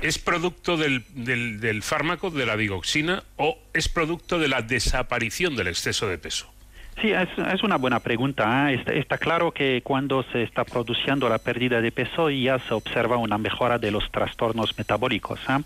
¿es 0.00 0.18
producto 0.18 0.78
del, 0.78 1.04
del, 1.10 1.60
del, 1.60 1.82
fármaco, 1.82 2.30
de 2.30 2.46
la 2.46 2.56
digoxina, 2.56 3.22
o 3.36 3.58
es 3.74 3.90
producto 3.90 4.38
de 4.38 4.48
la 4.48 4.62
desaparición 4.62 5.54
del 5.54 5.68
exceso 5.68 6.08
de 6.08 6.16
peso? 6.16 6.50
Sí, 7.00 7.12
es, 7.12 7.28
es 7.52 7.62
una 7.62 7.76
buena 7.76 8.00
pregunta. 8.00 8.70
¿eh? 8.70 8.74
Está, 8.74 8.92
está 8.92 9.18
claro 9.18 9.52
que 9.52 9.82
cuando 9.82 10.24
se 10.32 10.42
está 10.42 10.64
produciendo 10.64 11.28
la 11.28 11.38
pérdida 11.38 11.80
de 11.80 11.92
peso 11.92 12.28
ya 12.28 12.58
se 12.58 12.74
observa 12.74 13.16
una 13.16 13.38
mejora 13.38 13.78
de 13.78 13.92
los 13.92 14.10
trastornos 14.10 14.76
metabólicos. 14.76 15.38
¿eh? 15.48 15.62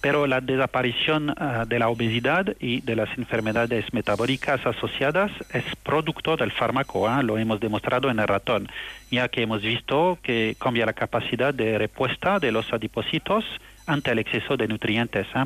Pero 0.00 0.26
la 0.26 0.40
desaparición 0.40 1.30
eh, 1.30 1.64
de 1.68 1.78
la 1.78 1.88
obesidad 1.88 2.56
y 2.58 2.80
de 2.80 2.96
las 2.96 3.16
enfermedades 3.16 3.92
metabólicas 3.92 4.66
asociadas 4.66 5.30
es 5.52 5.64
producto 5.84 6.36
del 6.36 6.50
fármaco. 6.50 7.08
Lo 7.22 7.38
hemos 7.38 7.60
demostrado 7.60 8.10
en 8.10 8.18
el 8.18 8.26
ratón, 8.26 8.68
ya 9.10 9.28
que 9.28 9.42
hemos 9.42 9.62
visto 9.62 10.18
que 10.20 10.56
cambia 10.58 10.84
la 10.84 10.94
capacidad 10.94 11.54
de 11.54 11.78
respuesta 11.78 12.40
de 12.40 12.50
los 12.50 12.72
adipocitos 12.72 13.44
ante 13.86 14.12
el 14.12 14.18
exceso 14.18 14.56
de 14.56 14.68
nutrientes. 14.68 15.26
¿eh? 15.34 15.44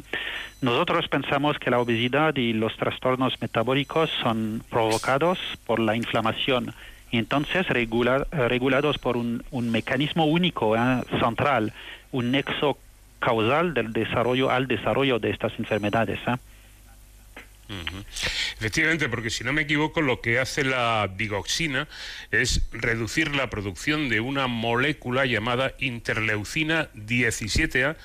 Nosotros 0.61 1.09
pensamos 1.09 1.59
que 1.59 1.71
la 1.71 1.81
obesidad 1.81 2.37
y 2.37 2.53
los 2.53 2.77
trastornos 2.77 3.41
metabólicos 3.41 4.11
son 4.23 4.63
provocados 4.71 5.39
por 5.67 5.79
la 5.79 5.97
inflamación 5.97 6.75
y 7.11 7.19
entonces 7.19 7.67
eh, 7.71 8.49
regulados 8.49 8.99
por 8.99 9.17
un, 9.17 9.45
un 9.51 9.71
mecanismo 9.71 10.27
único, 10.27 10.77
¿eh? 10.77 11.03
central, 11.21 11.73
un 12.13 12.31
nexo 12.31 12.79
causal 13.19 13.75
del 13.75 13.93
desarrollo 13.93 14.51
al 14.51 14.67
desarrollo 14.67 15.19
de 15.19 15.31
estas 15.31 15.53
enfermedades. 15.59 16.19
¿eh? 16.27 16.37
Efectivamente, 18.59 19.09
porque 19.09 19.31
si 19.31 19.45
no 19.45 19.53
me 19.53 19.63
equivoco, 19.63 20.01
lo 20.01 20.21
que 20.21 20.39
hace 20.39 20.65
la 20.65 21.09
digoxina 21.17 21.89
es 22.31 22.63
reducir 22.71 23.35
la 23.35 23.51
producción 23.51 24.09
de 24.09 24.21
una 24.21 24.47
molécula 24.47 25.27
llamada 25.27 25.75
interleucina 25.79 26.89
17A, 26.95 27.97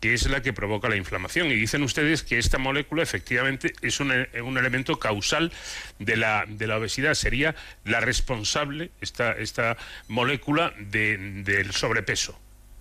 que 0.00 0.14
es 0.14 0.28
la 0.28 0.42
que 0.42 0.52
provoca 0.52 0.88
la 0.88 0.96
inflamación. 0.96 1.46
Y 1.48 1.54
dicen 1.54 1.82
ustedes 1.82 2.22
que 2.22 2.38
esta 2.38 2.58
molécula 2.58 3.02
efectivamente 3.02 3.72
es 3.82 3.98
un, 4.00 4.12
e- 4.12 4.42
un 4.42 4.58
elemento 4.58 4.98
causal 4.98 5.52
de 5.98 6.16
la, 6.16 6.44
de 6.46 6.66
la 6.66 6.76
obesidad. 6.78 7.14
Sería 7.14 7.54
la 7.84 8.00
responsable, 8.00 8.90
esta, 9.00 9.32
esta 9.32 9.76
molécula, 10.08 10.72
de- 10.78 11.16
del 11.42 11.72
sobrepeso. 11.72 12.38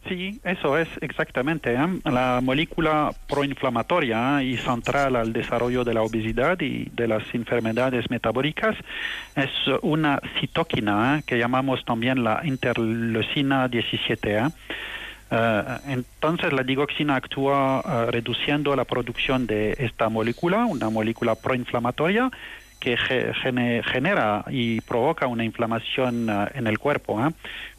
Sí, 0.08 0.40
eso 0.44 0.78
es 0.78 0.88
exactamente. 1.02 1.74
¿eh? 1.74 1.80
La 2.04 2.40
molécula 2.44 3.12
proinflamatoria 3.28 4.40
¿eh? 4.40 4.46
y 4.46 4.58
central 4.58 5.16
al 5.16 5.34
desarrollo 5.34 5.84
de 5.84 5.96
la 5.96 6.04
obesidad 6.04 6.60
y 6.62 6.92
de 6.94 7.08
las 7.08 7.24
enfermedades 7.34 8.08
metabólicas 8.12 8.76
es 9.36 9.50
una 9.82 10.22
citoquina 10.40 11.18
¿eh? 11.18 11.24
que 11.26 11.40
llamamos 11.40 11.84
también 11.86 12.24
la 12.24 12.42
interleucina 12.44 13.68
17. 13.68 14.42
Eh, 15.32 15.64
entonces 15.88 16.54
la 16.54 16.64
digoxina 16.64 17.16
actúa 17.16 17.82
eh, 17.86 18.12
reduciendo 18.12 18.76
la 18.76 18.86
producción 18.86 19.48
de 19.48 19.76
esta 19.80 20.08
molécula, 20.10 20.66
una 20.66 20.90
molécula 20.90 21.36
proinflamatoria 21.36 22.30
que 22.80 22.96
ge- 22.98 23.34
gene- 23.42 23.82
genera 23.84 24.46
y 24.50 24.82
provoca 24.82 25.26
una 25.28 25.44
inflamación 25.44 26.30
eh, 26.30 26.48
en 26.56 26.68
el 26.68 26.78
cuerpo. 26.78 27.20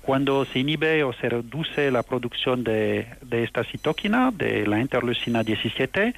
Cuando 0.02 0.44
se 0.46 0.58
inhibe 0.60 1.02
o 1.04 1.12
se 1.12 1.28
reduce 1.28 1.90
la 1.90 2.02
producción 2.02 2.64
de, 2.64 3.06
esta 3.30 3.62
citoquina, 3.64 4.30
de 4.32 4.66
la 4.66 4.80
interleucina 4.80 5.42
17, 5.42 6.14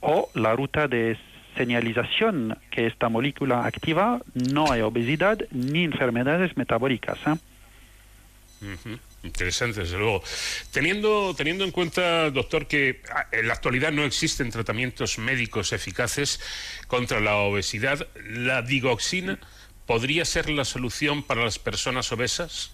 o 0.00 0.28
la 0.34 0.54
ruta 0.54 0.88
de 0.88 1.16
señalización 1.56 2.56
que 2.70 2.86
esta 2.86 3.08
molécula 3.08 3.64
activa, 3.66 4.20
no 4.34 4.70
hay 4.70 4.82
obesidad 4.82 5.38
ni 5.50 5.84
enfermedades 5.84 6.56
metabólicas. 6.56 7.18
¿eh? 7.26 7.34
Interesante, 9.26 9.80
desde 9.80 9.98
luego. 9.98 10.22
Teniendo, 10.70 11.34
teniendo 11.36 11.64
en 11.64 11.72
cuenta, 11.72 12.30
doctor, 12.30 12.66
que 12.66 13.02
ah, 13.12 13.26
en 13.32 13.48
la 13.48 13.54
actualidad 13.54 13.92
no 13.92 14.04
existen 14.04 14.50
tratamientos 14.50 15.18
médicos 15.18 15.72
eficaces 15.72 16.40
contra 16.86 17.20
la 17.20 17.36
obesidad, 17.36 18.06
¿la 18.24 18.62
digoxina 18.62 19.38
podría 19.84 20.24
ser 20.24 20.48
la 20.48 20.64
solución 20.64 21.22
para 21.22 21.44
las 21.44 21.58
personas 21.58 22.10
obesas? 22.12 22.70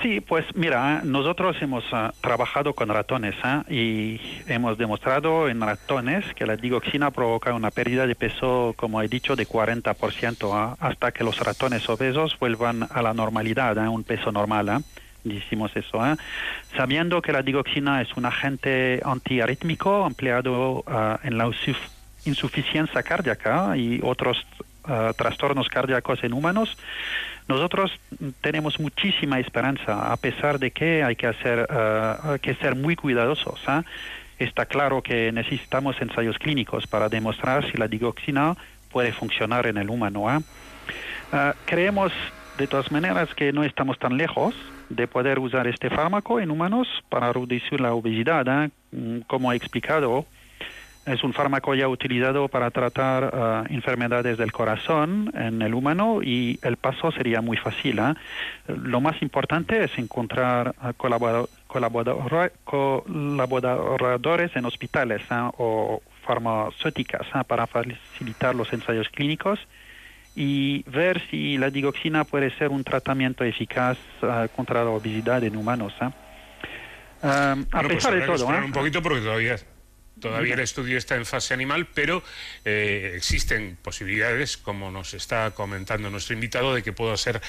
Sí, 0.00 0.20
pues 0.20 0.44
mira, 0.54 1.00
nosotros 1.02 1.56
hemos 1.60 1.82
ah, 1.90 2.14
trabajado 2.20 2.72
con 2.72 2.88
ratones 2.88 3.34
¿ah? 3.42 3.64
y 3.68 4.20
hemos 4.46 4.78
demostrado 4.78 5.48
en 5.48 5.60
ratones 5.60 6.24
que 6.34 6.46
la 6.46 6.54
digoxina 6.54 7.10
provoca 7.10 7.52
una 7.52 7.72
pérdida 7.72 8.06
de 8.06 8.14
peso, 8.14 8.74
como 8.76 9.02
he 9.02 9.08
dicho, 9.08 9.34
de 9.34 9.48
40% 9.48 10.50
¿ah? 10.54 10.76
hasta 10.78 11.10
que 11.10 11.24
los 11.24 11.40
ratones 11.40 11.88
obesos 11.88 12.38
vuelvan 12.38 12.86
a 12.88 13.02
la 13.02 13.12
normalidad, 13.12 13.76
¿ah? 13.76 13.90
un 13.90 14.04
peso 14.04 14.30
normal. 14.30 14.84
Decimos 15.28 15.70
eso, 15.76 16.00
¿ah? 16.00 16.16
sabiendo 16.76 17.20
que 17.22 17.32
la 17.32 17.42
digoxina 17.42 18.00
es 18.02 18.16
un 18.16 18.24
agente 18.24 19.00
antiarrítmico 19.04 20.06
empleado 20.06 20.84
ah, 20.86 21.18
en 21.22 21.38
la 21.38 21.46
insuf- 21.46 21.90
insuficiencia 22.24 23.02
cardíaca 23.02 23.76
y 23.76 24.00
otros 24.02 24.46
ah, 24.84 25.12
trastornos 25.16 25.68
cardíacos 25.68 26.22
en 26.24 26.32
humanos. 26.32 26.76
Nosotros 27.48 27.92
tenemos 28.40 28.78
muchísima 28.78 29.38
esperanza, 29.40 30.12
a 30.12 30.16
pesar 30.16 30.58
de 30.58 30.70
que 30.70 31.02
hay 31.02 31.16
que, 31.16 31.26
hacer, 31.26 31.66
eh, 31.70 32.38
que 32.42 32.54
ser 32.56 32.74
muy 32.74 32.94
cuidadosos. 32.94 33.60
¿ah? 33.66 33.82
Está 34.38 34.66
claro 34.66 35.02
que 35.02 35.32
necesitamos 35.32 36.00
ensayos 36.00 36.38
clínicos 36.38 36.86
para 36.86 37.08
demostrar 37.08 37.70
si 37.70 37.78
la 37.78 37.88
digoxina 37.88 38.54
puede 38.90 39.12
funcionar 39.12 39.66
en 39.66 39.78
el 39.78 39.88
humano. 39.90 40.26
Ah, 41.32 41.54
creemos, 41.64 42.12
de 42.58 42.66
todas 42.66 42.90
maneras, 42.92 43.34
que 43.34 43.52
no 43.52 43.64
estamos 43.64 43.98
tan 43.98 44.16
lejos 44.16 44.54
de 44.88 45.06
poder 45.06 45.38
usar 45.38 45.66
este 45.66 45.90
fármaco 45.90 46.40
en 46.40 46.50
humanos 46.50 46.88
para 47.08 47.32
reducir 47.32 47.80
la 47.80 47.92
obesidad. 47.94 48.48
¿ah? 48.48 48.68
Mm, 48.92 49.20
Como 49.26 49.52
he 49.52 49.56
explicado, 49.56 50.24
es 51.06 51.24
un 51.24 51.32
fármaco 51.32 51.74
ya 51.74 51.88
utilizado 51.88 52.48
para 52.48 52.70
tratar 52.70 53.30
ah, 53.32 53.64
enfermedades 53.70 54.36
del 54.38 54.52
corazón 54.52 55.30
en 55.34 55.62
el 55.62 55.72
humano 55.74 56.20
y 56.22 56.58
el 56.62 56.76
paso 56.76 57.10
sería 57.12 57.40
muy 57.40 57.56
fácil. 57.56 57.98
¿ah? 58.00 58.14
Lo 58.66 59.00
más 59.00 59.20
importante 59.22 59.82
es 59.84 59.96
encontrar 59.98 60.74
ah, 60.80 60.92
colabora- 60.96 61.46
colabora- 61.66 62.50
colaboradores 62.64 64.54
en 64.56 64.64
hospitales 64.66 65.22
¿ah? 65.30 65.50
o 65.58 66.02
farmacéuticas 66.24 67.26
para 67.46 67.66
facilitar 67.66 68.54
los 68.54 68.70
ensayos 68.72 69.08
clínicos 69.08 69.58
y 70.40 70.84
ver 70.84 71.20
si 71.32 71.58
la 71.58 71.68
digoxina 71.68 72.22
puede 72.22 72.56
ser 72.58 72.68
un 72.68 72.84
tratamiento 72.84 73.42
eficaz 73.42 73.98
ah, 74.22 74.46
contra 74.54 74.84
la 74.84 74.90
obesidad 74.90 75.42
en 75.42 75.56
humanos. 75.56 75.92
¿ah? 76.00 76.12
A 77.22 77.56
pues 77.82 77.94
pesar 77.94 78.14
de 78.14 78.20
todo, 78.20 78.48
¿ah? 78.48 78.62
un 78.64 78.70
poquito 78.70 79.02
porque 79.02 79.20
todavía, 79.20 79.56
todavía 80.20 80.54
el 80.54 80.60
estudio 80.60 80.96
está 80.96 81.16
en 81.16 81.26
fase 81.26 81.54
animal, 81.54 81.88
pero 81.92 82.22
eh, 82.64 83.14
existen 83.16 83.78
posibilidades, 83.82 84.56
como 84.56 84.92
nos 84.92 85.12
está 85.12 85.50
comentando 85.50 86.08
nuestro 86.08 86.34
invitado, 86.34 86.72
de 86.72 86.84
que 86.84 86.92
pueda 86.92 87.16
ser 87.16 87.40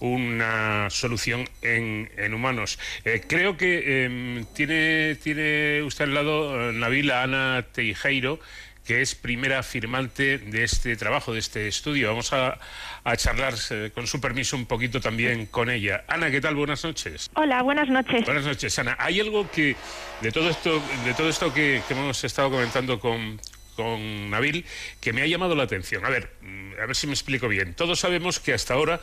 una 0.00 0.90
solución 0.90 1.48
en, 1.62 2.10
en 2.18 2.34
humanos. 2.34 2.78
Eh, 3.06 3.22
creo 3.26 3.56
que 3.56 4.04
em, 4.04 4.44
tiene, 4.52 5.14
tiene 5.14 5.82
usted 5.82 6.04
al 6.04 6.12
lado, 6.12 6.68
eh, 6.68 6.74
Nabil, 6.74 7.10
a 7.10 7.22
Ana 7.22 7.64
Teijeiro, 7.72 8.38
que 8.84 9.00
es 9.00 9.14
primera 9.14 9.62
firmante 9.62 10.38
de 10.38 10.62
este 10.62 10.96
trabajo, 10.96 11.32
de 11.32 11.38
este 11.38 11.68
estudio. 11.68 12.08
Vamos 12.08 12.32
a, 12.32 12.58
a 13.02 13.16
charlar, 13.16 13.54
eh, 13.70 13.90
con 13.94 14.06
su 14.06 14.20
permiso, 14.20 14.56
un 14.56 14.66
poquito 14.66 15.00
también 15.00 15.46
con 15.46 15.70
ella. 15.70 16.04
Ana, 16.06 16.30
¿qué 16.30 16.40
tal? 16.40 16.54
Buenas 16.54 16.84
noches. 16.84 17.30
Hola, 17.34 17.62
buenas 17.62 17.88
noches. 17.88 18.24
Buenas 18.24 18.44
noches, 18.44 18.78
Ana. 18.78 18.96
Hay 18.98 19.20
algo 19.20 19.50
que 19.50 19.74
de 20.20 20.32
todo 20.32 20.50
esto, 20.50 20.82
de 21.04 21.14
todo 21.14 21.28
esto 21.28 21.52
que, 21.52 21.82
que 21.88 21.94
hemos 21.94 22.22
estado 22.24 22.50
comentando 22.50 23.00
con, 23.00 23.40
con 23.74 24.30
Nabil, 24.30 24.64
que 25.00 25.12
me 25.12 25.22
ha 25.22 25.26
llamado 25.26 25.54
la 25.54 25.62
atención. 25.62 26.04
A 26.04 26.10
ver, 26.10 26.30
mm, 26.42 26.72
a 26.82 26.86
ver 26.86 26.96
si 26.96 27.06
me 27.06 27.14
explico 27.14 27.48
bien. 27.48 27.74
Todos 27.74 28.00
sabemos 28.00 28.38
que 28.38 28.52
hasta 28.52 28.74
ahora 28.74 29.00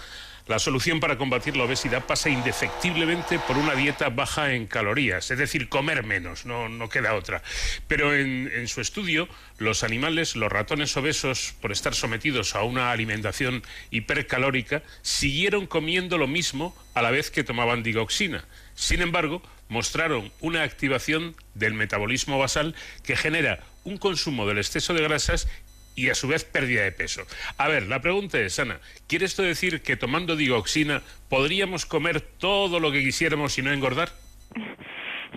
la 0.48 0.60
solución 0.60 1.00
para 1.00 1.18
combatir 1.18 1.56
la 1.56 1.64
obesidad 1.64 2.06
pasa 2.06 2.30
indefectiblemente 2.30 3.39
por 3.39 3.58
una 3.58 3.76
dieta 3.76 4.10
baja 4.10 4.54
en 4.54 4.68
calorías, 4.68 5.32
es 5.32 5.38
decir, 5.38 5.70
comer 5.70 6.04
menos, 6.04 6.46
no, 6.46 6.70
no 6.70 6.89
queda 6.89 7.14
otra. 7.14 7.42
Pero 7.88 8.16
en, 8.16 8.52
en 8.54 8.68
su 8.68 8.82
estudio, 8.82 9.28
los 9.58 9.84
animales, 9.84 10.36
los 10.36 10.52
ratones 10.52 10.96
obesos, 10.98 11.54
por 11.62 11.72
estar 11.72 11.94
sometidos 11.94 12.56
a 12.56 12.64
una 12.64 12.92
alimentación 12.92 13.64
hipercalórica, 13.92 14.84
siguieron 15.02 15.68
comiendo 15.68 16.18
lo 16.18 16.28
mismo 16.28 16.76
a 16.94 17.02
la 17.02 17.12
vez 17.12 17.32
que 17.32 17.44
tomaban 17.44 17.84
digoxina. 17.84 18.46
Sin 18.76 19.02
embargo, 19.02 19.42
mostraron 19.70 20.32
una 20.42 20.64
activación 20.64 21.36
del 21.54 21.74
metabolismo 21.74 22.38
basal 22.38 22.76
que 23.04 23.16
genera 23.16 23.64
un 23.84 23.98
consumo 23.98 24.46
del 24.46 24.58
exceso 24.58 24.94
de 24.94 25.02
grasas 25.02 25.48
y 25.96 26.10
a 26.10 26.16
su 26.16 26.28
vez 26.28 26.46
pérdida 26.46 26.84
de 26.84 26.92
peso. 26.92 27.24
A 27.58 27.68
ver, 27.68 27.88
la 27.88 28.02
pregunta 28.02 28.39
es, 28.39 28.60
Ana, 28.60 28.80
¿quiere 29.08 29.26
esto 29.26 29.44
decir 29.44 29.82
que 29.82 29.98
tomando 29.98 30.36
digoxina 30.36 31.02
podríamos 31.30 31.86
comer 31.86 32.22
todo 32.22 32.80
lo 32.80 32.92
que 32.92 33.02
quisiéramos 33.02 33.58
y 33.58 33.62
no 33.62 33.72
engordar? 33.72 34.10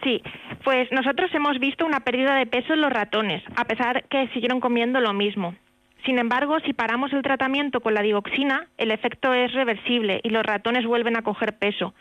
Sí, 0.03 0.23
pues 0.65 0.93
nosotros 0.93 1.31
hemos 1.33 1.59
visto 1.59 1.87
una 1.87 2.01
pérdida 2.01 2.35
de 2.35 2.45
peso 2.45 2.75
en 2.75 2.83
los 2.83 2.93
ratones, 2.93 3.43
a 3.57 3.65
pesar 3.65 4.05
que 4.11 4.29
siguieron 4.35 4.61
comiendo 4.61 5.01
lo 5.01 5.15
mismo. 5.15 5.55
Sin 6.05 6.19
embargo, 6.19 6.59
si 6.61 6.75
paramos 6.75 7.13
el 7.15 7.23
tratamiento 7.23 7.81
con 7.81 7.95
la 7.95 8.03
digoxina, 8.03 8.67
el 8.77 8.91
efecto 8.91 9.33
es 9.33 9.53
reversible 9.55 10.21
y 10.23 10.29
los 10.29 10.45
ratones 10.45 10.85
vuelven 10.85 11.17
a 11.17 11.23
coger 11.23 11.57
peso. 11.57 11.95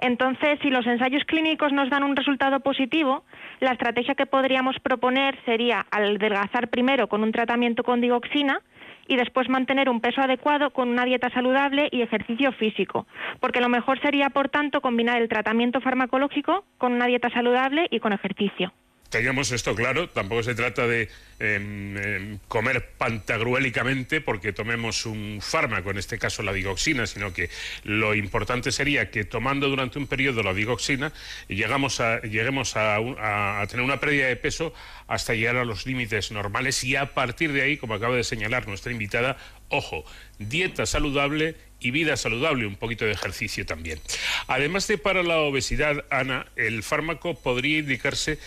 Entonces, 0.00 0.58
si 0.62 0.70
los 0.70 0.86
ensayos 0.86 1.24
clínicos 1.24 1.72
nos 1.72 1.90
dan 1.90 2.04
un 2.04 2.16
resultado 2.16 2.60
positivo, 2.60 3.24
la 3.60 3.72
estrategia 3.72 4.14
que 4.14 4.26
podríamos 4.26 4.76
proponer 4.80 5.36
sería 5.44 5.86
adelgazar 5.90 6.68
primero 6.68 7.08
con 7.08 7.22
un 7.22 7.32
tratamiento 7.32 7.82
con 7.82 8.00
digoxina 8.00 8.62
y 9.08 9.16
después 9.16 9.48
mantener 9.48 9.88
un 9.88 10.00
peso 10.00 10.20
adecuado 10.20 10.70
con 10.70 10.88
una 10.88 11.04
dieta 11.04 11.30
saludable 11.30 11.88
y 11.90 12.02
ejercicio 12.02 12.52
físico, 12.52 13.06
porque 13.40 13.60
lo 13.60 13.68
mejor 13.68 14.00
sería, 14.00 14.30
por 14.30 14.50
tanto, 14.50 14.80
combinar 14.80 15.20
el 15.20 15.28
tratamiento 15.28 15.80
farmacológico 15.80 16.64
con 16.76 16.92
una 16.92 17.06
dieta 17.06 17.30
saludable 17.30 17.88
y 17.90 18.00
con 18.00 18.12
ejercicio. 18.12 18.72
Tengamos 19.10 19.52
esto 19.52 19.74
claro, 19.74 20.10
tampoco 20.10 20.42
se 20.42 20.54
trata 20.54 20.86
de 20.86 21.08
em, 21.40 21.96
em, 21.96 22.38
comer 22.46 22.90
pantagruélicamente 22.98 24.20
porque 24.20 24.52
tomemos 24.52 25.06
un 25.06 25.38
fármaco, 25.40 25.90
en 25.90 25.96
este 25.98 26.18
caso 26.18 26.42
la 26.42 26.52
digoxina, 26.52 27.06
sino 27.06 27.32
que 27.32 27.48
lo 27.84 28.14
importante 28.14 28.70
sería 28.70 29.10
que 29.10 29.24
tomando 29.24 29.68
durante 29.68 29.98
un 29.98 30.06
periodo 30.08 30.42
la 30.42 30.52
digoxina 30.52 31.12
llegamos 31.48 32.00
a, 32.00 32.20
lleguemos 32.20 32.76
a, 32.76 32.96
a- 32.96 33.60
a 33.62 33.66
tener 33.66 33.82
una 33.84 33.98
pérdida 33.98 34.26
de 34.26 34.36
peso 34.36 34.74
hasta 35.06 35.32
llegar 35.34 35.56
a 35.56 35.64
los 35.64 35.86
límites 35.86 36.30
normales 36.30 36.84
y 36.84 36.96
a 36.96 37.14
partir 37.14 37.52
de 37.52 37.62
ahí, 37.62 37.76
como 37.78 37.94
acaba 37.94 38.14
de 38.16 38.24
señalar 38.24 38.68
nuestra 38.68 38.92
invitada, 38.92 39.38
ojo, 39.70 40.04
dieta 40.38 40.84
saludable 40.84 41.54
y 41.80 41.92
vida 41.92 42.16
saludable, 42.18 42.66
un 42.66 42.76
poquito 42.76 43.04
de 43.06 43.12
ejercicio 43.12 43.64
también. 43.64 44.00
Además 44.48 44.86
de 44.88 44.98
para 44.98 45.22
la 45.22 45.38
obesidad, 45.38 46.04
Ana, 46.10 46.46
el 46.56 46.82
fármaco 46.82 47.34
podría 47.40 47.78
indicarse 47.78 48.38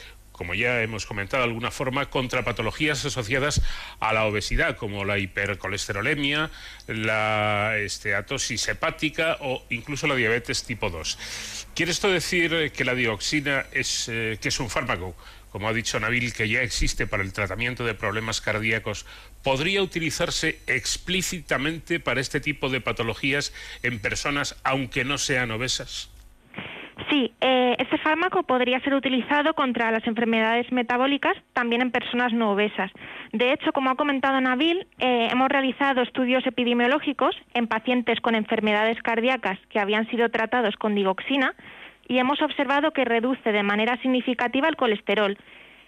como 0.42 0.56
ya 0.56 0.82
hemos 0.82 1.06
comentado 1.06 1.44
de 1.44 1.50
alguna 1.50 1.70
forma, 1.70 2.10
contra 2.10 2.44
patologías 2.44 3.06
asociadas 3.06 3.62
a 4.00 4.12
la 4.12 4.26
obesidad, 4.26 4.76
como 4.76 5.06
la 5.06 5.20
hipercolesterolemia, 5.20 6.50
la 6.88 7.78
esteatosis 7.78 8.68
hepática 8.70 9.38
o 9.42 9.64
incluso 9.70 10.08
la 10.08 10.16
diabetes 10.16 10.64
tipo 10.64 10.90
2. 10.90 11.68
¿Quiere 11.76 11.92
esto 11.92 12.10
decir 12.10 12.72
que 12.72 12.84
la 12.84 12.96
dioxina 12.96 13.68
es, 13.72 14.10
eh, 14.10 14.40
que 14.42 14.48
es 14.50 14.60
un 14.60 14.72
fármaco, 14.72 15.16
como 15.52 15.70
ha 15.70 15.74
dicho 15.74 16.00
Nabil, 16.00 16.34
que 16.34 16.50
ya 16.50 16.64
existe 16.64 17.06
para 17.06 17.22
el 17.22 17.34
tratamiento 17.34 17.86
de 17.86 17.94
problemas 17.94 18.42
cardíacos, 18.42 19.06
podría 19.44 19.84
utilizarse 19.84 20.58
explícitamente 20.66 22.00
para 22.00 22.20
este 22.20 22.40
tipo 22.40 22.70
de 22.70 22.82
patologías 22.82 23.54
en 23.84 24.00
personas 24.00 24.56
aunque 24.64 25.06
no 25.06 25.20
sean 25.20 25.52
obesas? 25.52 26.11
Sí, 27.10 27.34
eh, 27.42 27.76
este 27.80 27.98
fármaco 27.98 28.44
podría 28.44 28.80
ser 28.82 28.94
utilizado 28.94 29.54
contra 29.54 29.92
las 29.92 30.06
enfermedades 30.06 30.72
metabólicas 30.72 31.36
también 31.54 31.82
en 31.82 31.92
personas 31.92 32.34
no 32.34 32.52
obesas. 32.52 32.92
De 33.32 33.54
hecho, 33.54 33.72
como 33.72 33.90
ha 33.90 33.96
comentado 33.96 34.40
Nabil, 34.42 34.88
eh, 35.00 35.30
hemos 35.32 35.50
realizado 35.50 36.02
estudios 36.02 36.46
epidemiológicos 36.46 37.36
en 37.54 37.68
pacientes 37.68 38.20
con 38.20 38.36
enfermedades 38.36 39.02
cardíacas 39.02 39.58
que 39.70 39.80
habían 39.80 40.08
sido 40.10 40.30
tratados 40.30 40.76
con 40.76 40.96
digoxina 40.96 41.56
y 42.08 42.18
hemos 42.18 42.42
observado 42.42 42.92
que 42.92 43.06
reduce 43.06 43.52
de 43.52 43.64
manera 43.64 43.98
significativa 44.02 44.68
el 44.68 44.76
colesterol. 44.76 45.38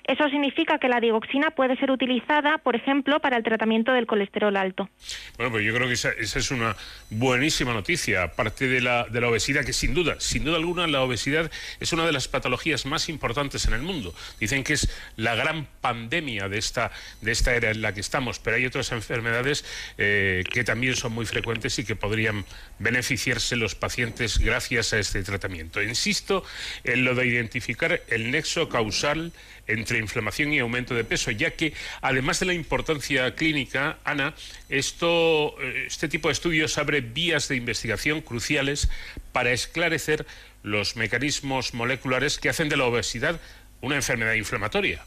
Eso 0.06 0.28
significa 0.30 0.80
que 0.80 0.90
la 0.90 1.00
digoxina 1.00 1.52
puede 1.52 1.78
ser 1.78 1.90
utilizada, 1.90 2.58
por 2.58 2.76
ejemplo, 2.76 3.20
para 3.20 3.38
el 3.38 3.44
tratamiento 3.44 3.94
del 3.94 4.06
colesterol 4.06 4.56
alto. 4.58 4.90
Bueno, 5.38 5.52
pues 5.52 5.66
yo 5.66 5.74
creo 5.74 5.88
que 5.88 5.94
esa, 5.94 6.12
esa 6.12 6.40
es 6.40 6.52
una 6.52 6.76
buenísima 7.10 7.74
noticia, 7.74 8.24
aparte 8.24 8.68
de 8.68 8.82
la, 8.82 9.06
de 9.06 9.22
la 9.22 9.30
obesidad, 9.30 9.64
que 9.64 9.72
sin 9.72 9.94
duda, 9.94 10.20
sin 10.20 10.44
duda 10.44 10.58
alguna, 10.58 10.88
la 10.88 11.02
obesidad 11.02 11.50
es 11.80 11.94
una 11.94 12.06
de 12.06 12.12
las 12.12 12.28
patologías 12.28 12.86
más 12.86 13.08
importantes 13.08 13.66
en 13.66 13.74
el 13.74 13.82
mundo. 13.82 14.14
Dicen 14.40 14.64
que 14.64 14.74
es 14.74 14.90
la 15.16 15.36
gran 15.36 15.68
pandemia 15.80 16.50
de 16.50 16.58
esta, 16.58 16.92
de 17.22 17.32
esta 17.32 17.56
era 17.56 17.72
en 17.72 17.82
la 17.82 17.94
que 17.94 18.02
estamos, 18.02 18.40
pero 18.40 18.58
hay 18.58 18.66
otras 18.66 18.92
enfermedades 18.92 19.66
eh, 19.98 20.44
que 20.52 20.64
también 20.64 20.96
son 20.96 21.14
muy 21.14 21.26
frecuentes 21.26 21.80
y 21.80 21.86
que 21.86 21.96
podrían 21.96 22.46
beneficiarse 22.80 23.56
los 23.56 23.76
pacientes 23.76 24.40
gracias 24.40 24.94
a 24.94 25.00
este 25.00 25.24
tratamiento. 25.24 25.82
Insisto 25.82 26.44
en 26.84 27.06
lo 27.06 27.16
de 27.16 27.28
identificar 27.28 28.02
el 28.10 28.32
nexo 28.32 28.68
causal 28.70 29.32
entre 29.68 30.00
inflamación 30.00 30.54
y 30.54 30.60
aumento 30.60 30.94
de 30.96 31.04
peso, 31.04 31.32
ya 31.32 31.52
que 31.52 31.74
además 32.02 32.40
de 32.40 32.48
la 32.48 32.54
importancia 32.54 33.34
clínica, 33.36 33.98
Ana, 34.04 34.36
esto, 34.70 35.56
eh, 35.62 35.86
este 35.88 36.08
tipo 36.08 36.28
de 36.28 36.34
estudios 36.34 36.78
abre 36.78 37.02
vías 37.02 37.48
de 37.48 37.56
investigación 37.56 38.22
cruciales 38.22 38.90
para 39.32 39.52
esclarecer 39.52 40.26
los 40.64 40.96
mecanismos 40.96 41.74
moleculares 41.74 42.38
que 42.38 42.50
hacen 42.50 42.70
de 42.70 42.78
la 42.78 42.86
obesidad 42.86 43.40
una 43.82 43.96
enfermedad 43.96 44.34
inflamatoria. 44.34 45.06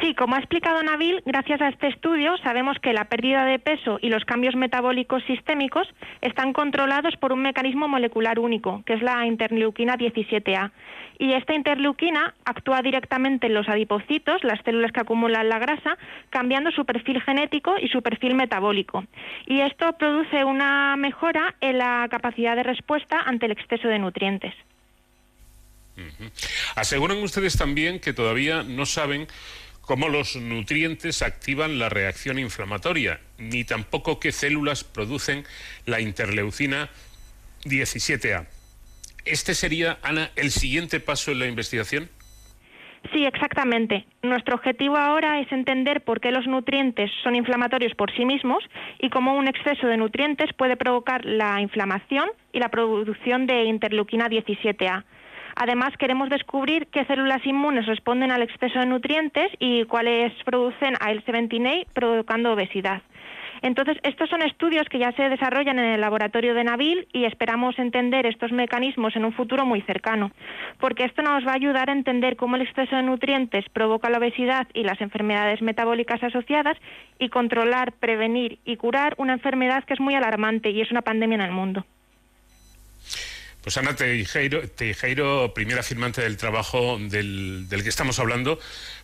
Sí, 0.00 0.14
como 0.14 0.36
ha 0.36 0.38
explicado 0.38 0.80
Nabil, 0.82 1.22
gracias 1.26 1.60
a 1.60 1.68
este 1.68 1.88
estudio 1.88 2.36
sabemos 2.44 2.78
que 2.78 2.92
la 2.92 3.06
pérdida 3.06 3.44
de 3.44 3.58
peso 3.58 3.98
y 4.00 4.10
los 4.10 4.24
cambios 4.24 4.54
metabólicos 4.54 5.24
sistémicos 5.24 5.88
están 6.20 6.52
controlados 6.52 7.16
por 7.16 7.32
un 7.32 7.42
mecanismo 7.42 7.88
molecular 7.88 8.38
único, 8.38 8.82
que 8.86 8.94
es 8.94 9.02
la 9.02 9.26
interleuquina 9.26 9.96
17A. 9.96 10.70
Y 11.18 11.32
esta 11.32 11.52
interleuquina 11.52 12.32
actúa 12.44 12.80
directamente 12.80 13.48
en 13.48 13.54
los 13.54 13.68
adipocitos, 13.68 14.44
las 14.44 14.62
células 14.62 14.92
que 14.92 15.00
acumulan 15.00 15.48
la 15.48 15.58
grasa, 15.58 15.98
cambiando 16.30 16.70
su 16.70 16.84
perfil 16.84 17.20
genético 17.20 17.74
y 17.76 17.88
su 17.88 18.00
perfil 18.00 18.36
metabólico. 18.36 19.04
Y 19.46 19.62
esto 19.62 19.94
produce 19.94 20.44
una 20.44 20.94
mejora 20.96 21.56
en 21.60 21.78
la 21.78 22.06
capacidad 22.08 22.54
de 22.54 22.62
respuesta 22.62 23.20
ante 23.26 23.46
el 23.46 23.52
exceso 23.52 23.88
de 23.88 23.98
nutrientes. 23.98 24.54
Aseguran 26.76 27.18
ustedes 27.18 27.56
también 27.56 27.98
que 27.98 28.12
todavía 28.12 28.62
no 28.62 28.86
saben 28.86 29.26
cómo 29.88 30.10
los 30.10 30.36
nutrientes 30.36 31.22
activan 31.22 31.78
la 31.78 31.88
reacción 31.88 32.38
inflamatoria, 32.38 33.20
ni 33.38 33.64
tampoco 33.64 34.20
qué 34.20 34.32
células 34.32 34.84
producen 34.84 35.44
la 35.86 36.02
interleucina 36.02 36.90
17A. 37.64 38.46
¿Este 39.24 39.54
sería, 39.54 39.98
Ana, 40.02 40.30
el 40.36 40.50
siguiente 40.50 41.00
paso 41.00 41.30
en 41.32 41.38
la 41.38 41.46
investigación? 41.46 42.10
Sí, 43.14 43.24
exactamente. 43.24 44.04
Nuestro 44.22 44.56
objetivo 44.56 44.98
ahora 44.98 45.40
es 45.40 45.50
entender 45.50 46.02
por 46.02 46.20
qué 46.20 46.32
los 46.32 46.46
nutrientes 46.46 47.10
son 47.22 47.34
inflamatorios 47.34 47.94
por 47.94 48.14
sí 48.14 48.26
mismos 48.26 48.62
y 48.98 49.08
cómo 49.08 49.38
un 49.38 49.48
exceso 49.48 49.86
de 49.86 49.96
nutrientes 49.96 50.52
puede 50.52 50.76
provocar 50.76 51.24
la 51.24 51.62
inflamación 51.62 52.28
y 52.52 52.58
la 52.58 52.68
producción 52.68 53.46
de 53.46 53.64
interleuquina 53.64 54.28
17A. 54.28 55.04
Además, 55.60 55.92
queremos 55.98 56.30
descubrir 56.30 56.86
qué 56.86 57.04
células 57.06 57.44
inmunes 57.44 57.86
responden 57.86 58.30
al 58.30 58.42
exceso 58.42 58.78
de 58.78 58.86
nutrientes 58.86 59.48
y 59.58 59.82
cuáles 59.86 60.32
producen 60.44 60.94
AL17A 60.94 61.88
provocando 61.92 62.52
obesidad. 62.52 63.02
Entonces, 63.62 63.96
estos 64.04 64.30
son 64.30 64.42
estudios 64.42 64.88
que 64.88 65.00
ya 65.00 65.10
se 65.16 65.28
desarrollan 65.28 65.80
en 65.80 65.86
el 65.86 66.00
laboratorio 66.00 66.54
de 66.54 66.62
Nabil 66.62 67.08
y 67.12 67.24
esperamos 67.24 67.76
entender 67.80 68.24
estos 68.24 68.52
mecanismos 68.52 69.16
en 69.16 69.24
un 69.24 69.32
futuro 69.32 69.66
muy 69.66 69.80
cercano, 69.82 70.30
porque 70.78 71.04
esto 71.04 71.22
nos 71.22 71.44
va 71.44 71.50
a 71.50 71.56
ayudar 71.56 71.90
a 71.90 71.92
entender 71.92 72.36
cómo 72.36 72.54
el 72.54 72.62
exceso 72.62 72.94
de 72.94 73.02
nutrientes 73.02 73.64
provoca 73.72 74.10
la 74.10 74.18
obesidad 74.18 74.68
y 74.74 74.84
las 74.84 75.00
enfermedades 75.00 75.60
metabólicas 75.60 76.22
asociadas 76.22 76.76
y 77.18 77.30
controlar, 77.30 77.90
prevenir 77.94 78.60
y 78.64 78.76
curar 78.76 79.14
una 79.16 79.32
enfermedad 79.32 79.82
que 79.82 79.94
es 79.94 80.00
muy 80.00 80.14
alarmante 80.14 80.70
y 80.70 80.80
es 80.80 80.92
una 80.92 81.02
pandemia 81.02 81.34
en 81.34 81.42
el 81.42 81.50
mundo. 81.50 81.84
Pues 83.68 83.76
Ana 83.76 83.94
Teijeiro, 83.94 84.66
Teijeiro, 84.66 85.52
primera 85.52 85.82
firmante 85.82 86.22
del 86.22 86.38
trabajo 86.38 86.96
del, 86.98 87.68
del 87.68 87.82
que 87.82 87.90
estamos 87.90 88.18
hablando, 88.18 88.58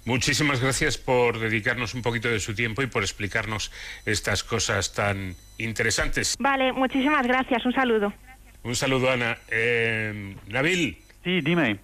muchísimas 0.07 0.63
gracias 0.63 0.97
por 0.97 1.39
dedicarnos 1.39 1.93
un 1.93 2.01
poquito 2.01 2.31
de 2.31 2.41
su 2.41 2.55
tiempo 2.55 2.81
y 2.81 2.87
por 2.87 3.03
explicarnos 3.03 3.71
estas 4.07 4.43
cosas 4.43 4.95
tan 4.95 5.37
interesantes. 5.59 6.37
Vale, 6.39 6.73
muchísimas 6.73 7.27
gracias. 7.27 7.67
Un 7.67 7.75
saludo. 7.75 8.15
Un 8.63 8.75
saludo, 8.75 9.11
Ana. 9.11 9.37
Eh, 9.51 10.35
Nabil. 10.47 10.97
Sí, 11.23 11.43
dime. 11.43 11.79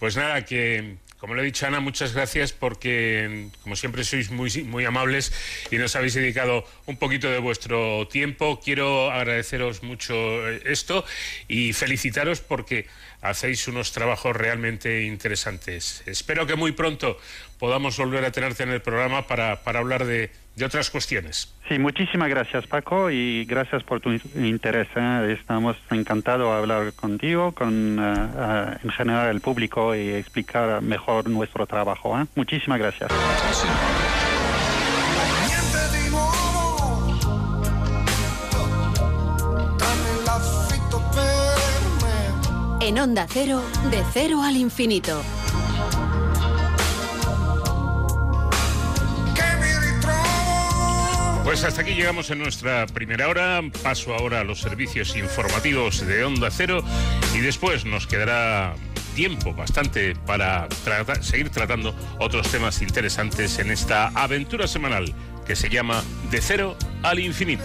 Pues 0.00 0.16
nada, 0.16 0.44
que 0.44 0.96
como 1.20 1.34
le 1.34 1.42
he 1.42 1.44
dicho, 1.44 1.66
Ana, 1.66 1.80
muchas 1.80 2.14
gracias 2.14 2.52
porque, 2.52 3.48
como 3.62 3.76
siempre, 3.76 4.04
sois 4.04 4.30
muy, 4.30 4.50
muy 4.64 4.86
amables 4.86 5.32
y 5.70 5.76
nos 5.76 5.94
habéis 5.94 6.14
dedicado 6.14 6.64
un 6.86 6.96
poquito 6.96 7.30
de 7.30 7.38
vuestro 7.38 8.08
tiempo. 8.08 8.58
Quiero 8.58 9.10
agradeceros 9.10 9.82
mucho 9.82 10.14
eh, 10.48 10.62
esto 10.64 11.04
y 11.46 11.74
felicitaros 11.74 12.40
porque 12.40 12.86
hacéis 13.20 13.68
unos 13.68 13.92
trabajos 13.92 14.34
realmente 14.34 15.02
interesantes. 15.04 16.02
Espero 16.06 16.46
que 16.46 16.56
muy 16.56 16.72
pronto 16.72 17.18
podamos 17.60 17.96
volver 17.98 18.24
a 18.24 18.32
tenerte 18.32 18.64
en 18.64 18.70
el 18.70 18.80
programa 18.80 19.26
para, 19.26 19.62
para 19.62 19.78
hablar 19.78 20.06
de, 20.06 20.32
de 20.56 20.64
otras 20.64 20.90
cuestiones. 20.90 21.54
Sí, 21.68 21.78
muchísimas 21.78 22.28
gracias 22.28 22.66
Paco 22.66 23.10
y 23.10 23.44
gracias 23.44 23.84
por 23.84 24.00
tu 24.00 24.10
interés. 24.34 24.88
¿eh? 24.96 25.36
Estamos 25.38 25.76
encantados 25.90 26.50
de 26.52 26.58
hablar 26.58 26.92
contigo, 26.94 27.52
con 27.52 27.98
uh, 27.98 28.02
uh, 28.02 28.78
en 28.82 28.90
general 28.90 29.28
el 29.28 29.40
público 29.40 29.94
y 29.94 30.08
explicar 30.08 30.82
mejor 30.82 31.28
nuestro 31.28 31.66
trabajo. 31.66 32.18
¿eh? 32.18 32.26
Muchísimas 32.34 32.78
gracias. 32.78 33.10
En 42.80 42.98
Onda 42.98 43.26
Cero, 43.28 43.62
de 43.90 44.02
cero 44.12 44.42
al 44.42 44.56
infinito. 44.56 45.22
Pues 51.44 51.64
hasta 51.64 51.82
aquí 51.82 51.94
llegamos 51.94 52.30
en 52.30 52.38
nuestra 52.38 52.86
primera 52.86 53.28
hora. 53.28 53.60
Paso 53.82 54.14
ahora 54.14 54.40
a 54.40 54.44
los 54.44 54.60
servicios 54.60 55.16
informativos 55.16 56.06
de 56.06 56.24
Onda 56.24 56.50
Cero 56.50 56.82
y 57.34 57.40
después 57.40 57.84
nos 57.84 58.06
quedará 58.06 58.74
tiempo 59.14 59.52
bastante 59.54 60.14
para 60.26 60.68
seguir 61.20 61.50
tratando 61.50 61.94
otros 62.18 62.48
temas 62.50 62.80
interesantes 62.82 63.58
en 63.58 63.70
esta 63.70 64.08
aventura 64.08 64.66
semanal 64.66 65.12
que 65.46 65.56
se 65.56 65.68
llama 65.68 66.02
De 66.30 66.40
cero 66.40 66.76
al 67.02 67.18
infinito. 67.18 67.64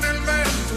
nel 0.00 0.20
vento, 0.20 0.76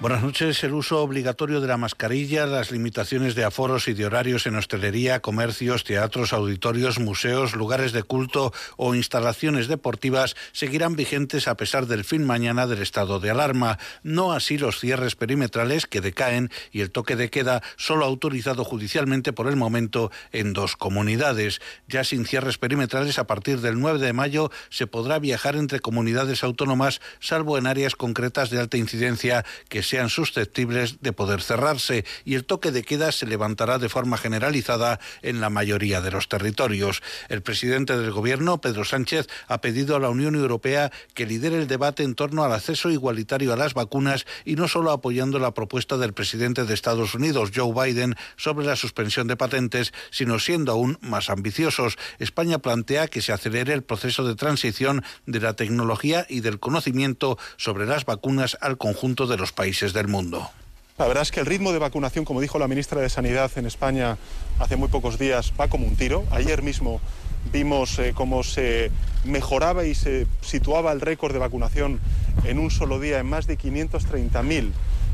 Buenas 0.00 0.22
noches. 0.22 0.62
El 0.62 0.74
uso 0.74 1.02
obligatorio 1.02 1.60
de 1.60 1.66
la 1.66 1.76
mascarilla, 1.76 2.46
las 2.46 2.70
limitaciones 2.70 3.34
de 3.34 3.42
aforos 3.42 3.88
y 3.88 3.94
de 3.94 4.06
horarios 4.06 4.46
en 4.46 4.54
hostelería, 4.54 5.18
comercios, 5.18 5.82
teatros, 5.82 6.32
auditorios, 6.32 7.00
museos, 7.00 7.56
lugares 7.56 7.90
de 7.90 8.04
culto 8.04 8.52
o 8.76 8.94
instalaciones 8.94 9.66
deportivas 9.66 10.36
seguirán 10.52 10.94
vigentes 10.94 11.48
a 11.48 11.56
pesar 11.56 11.86
del 11.86 12.04
fin 12.04 12.24
mañana 12.24 12.68
del 12.68 12.80
estado 12.80 13.18
de 13.18 13.30
alarma. 13.30 13.80
No 14.04 14.32
así 14.32 14.56
los 14.56 14.78
cierres 14.78 15.16
perimetrales 15.16 15.86
que 15.86 16.00
decaen 16.00 16.52
y 16.70 16.80
el 16.80 16.92
toque 16.92 17.16
de 17.16 17.28
queda 17.28 17.60
solo 17.76 18.04
autorizado 18.04 18.62
judicialmente 18.62 19.32
por 19.32 19.48
el 19.48 19.56
momento 19.56 20.12
en 20.30 20.52
dos 20.52 20.76
comunidades. 20.76 21.60
Ya 21.88 22.04
sin 22.04 22.24
cierres 22.24 22.56
perimetrales 22.56 23.18
a 23.18 23.26
partir 23.26 23.60
del 23.60 23.80
9 23.80 23.98
de 23.98 24.12
mayo 24.12 24.52
se 24.70 24.86
podrá 24.86 25.18
viajar 25.18 25.56
entre 25.56 25.80
comunidades 25.80 26.44
autónomas 26.44 27.00
salvo 27.18 27.58
en 27.58 27.66
áreas 27.66 27.96
concretas 27.96 28.50
de 28.50 28.60
alta 28.60 28.76
incidencia 28.76 29.44
que 29.68 29.87
sean 29.88 30.10
susceptibles 30.10 31.00
de 31.00 31.12
poder 31.12 31.40
cerrarse 31.40 32.04
y 32.24 32.34
el 32.34 32.44
toque 32.44 32.70
de 32.70 32.82
queda 32.82 33.10
se 33.10 33.26
levantará 33.26 33.78
de 33.78 33.88
forma 33.88 34.18
generalizada 34.18 35.00
en 35.22 35.40
la 35.40 35.48
mayoría 35.48 36.02
de 36.02 36.10
los 36.10 36.28
territorios. 36.28 37.02
El 37.28 37.42
presidente 37.42 37.96
del 37.96 38.10
Gobierno, 38.10 38.60
Pedro 38.60 38.84
Sánchez, 38.84 39.28
ha 39.46 39.60
pedido 39.62 39.96
a 39.96 40.00
la 40.00 40.10
Unión 40.10 40.34
Europea 40.34 40.92
que 41.14 41.26
lidere 41.26 41.56
el 41.56 41.68
debate 41.68 42.02
en 42.02 42.14
torno 42.14 42.44
al 42.44 42.52
acceso 42.52 42.90
igualitario 42.90 43.52
a 43.52 43.56
las 43.56 43.72
vacunas 43.72 44.26
y 44.44 44.56
no 44.56 44.68
solo 44.68 44.90
apoyando 44.90 45.38
la 45.38 45.54
propuesta 45.54 45.96
del 45.96 46.12
presidente 46.12 46.64
de 46.64 46.74
Estados 46.74 47.14
Unidos, 47.14 47.50
Joe 47.54 47.72
Biden, 47.72 48.14
sobre 48.36 48.66
la 48.66 48.76
suspensión 48.76 49.26
de 49.26 49.36
patentes, 49.36 49.94
sino 50.10 50.38
siendo 50.38 50.72
aún 50.72 50.98
más 51.00 51.30
ambiciosos. 51.30 51.96
España 52.18 52.58
plantea 52.58 53.08
que 53.08 53.22
se 53.22 53.32
acelere 53.32 53.72
el 53.72 53.82
proceso 53.82 54.26
de 54.26 54.34
transición 54.34 55.02
de 55.24 55.40
la 55.40 55.54
tecnología 55.54 56.26
y 56.28 56.40
del 56.40 56.60
conocimiento 56.60 57.38
sobre 57.56 57.86
las 57.86 58.04
vacunas 58.04 58.58
al 58.60 58.76
conjunto 58.76 59.26
de 59.26 59.38
los 59.38 59.52
países 59.52 59.77
del 59.78 60.08
mundo. 60.08 60.50
La 60.98 61.06
verdad 61.06 61.22
es 61.22 61.30
que 61.30 61.38
el 61.38 61.46
ritmo 61.46 61.72
de 61.72 61.78
vacunación, 61.78 62.24
como 62.24 62.40
dijo 62.40 62.58
la 62.58 62.66
ministra 62.66 63.00
de 63.00 63.08
Sanidad 63.08 63.52
en 63.54 63.64
España 63.64 64.18
hace 64.58 64.74
muy 64.74 64.88
pocos 64.88 65.20
días, 65.20 65.52
va 65.58 65.68
como 65.68 65.86
un 65.86 65.94
tiro. 65.94 66.24
Ayer 66.32 66.62
mismo 66.62 67.00
vimos 67.52 67.96
eh, 68.00 68.12
cómo 68.12 68.42
se 68.42 68.90
mejoraba 69.24 69.84
y 69.84 69.94
se 69.94 70.26
situaba 70.40 70.90
el 70.90 71.00
récord 71.00 71.32
de 71.32 71.38
vacunación 71.38 72.00
en 72.44 72.58
un 72.58 72.72
solo 72.72 72.98
día 72.98 73.20
en 73.20 73.26
más 73.26 73.46
de 73.46 73.56
530.000 73.56 74.72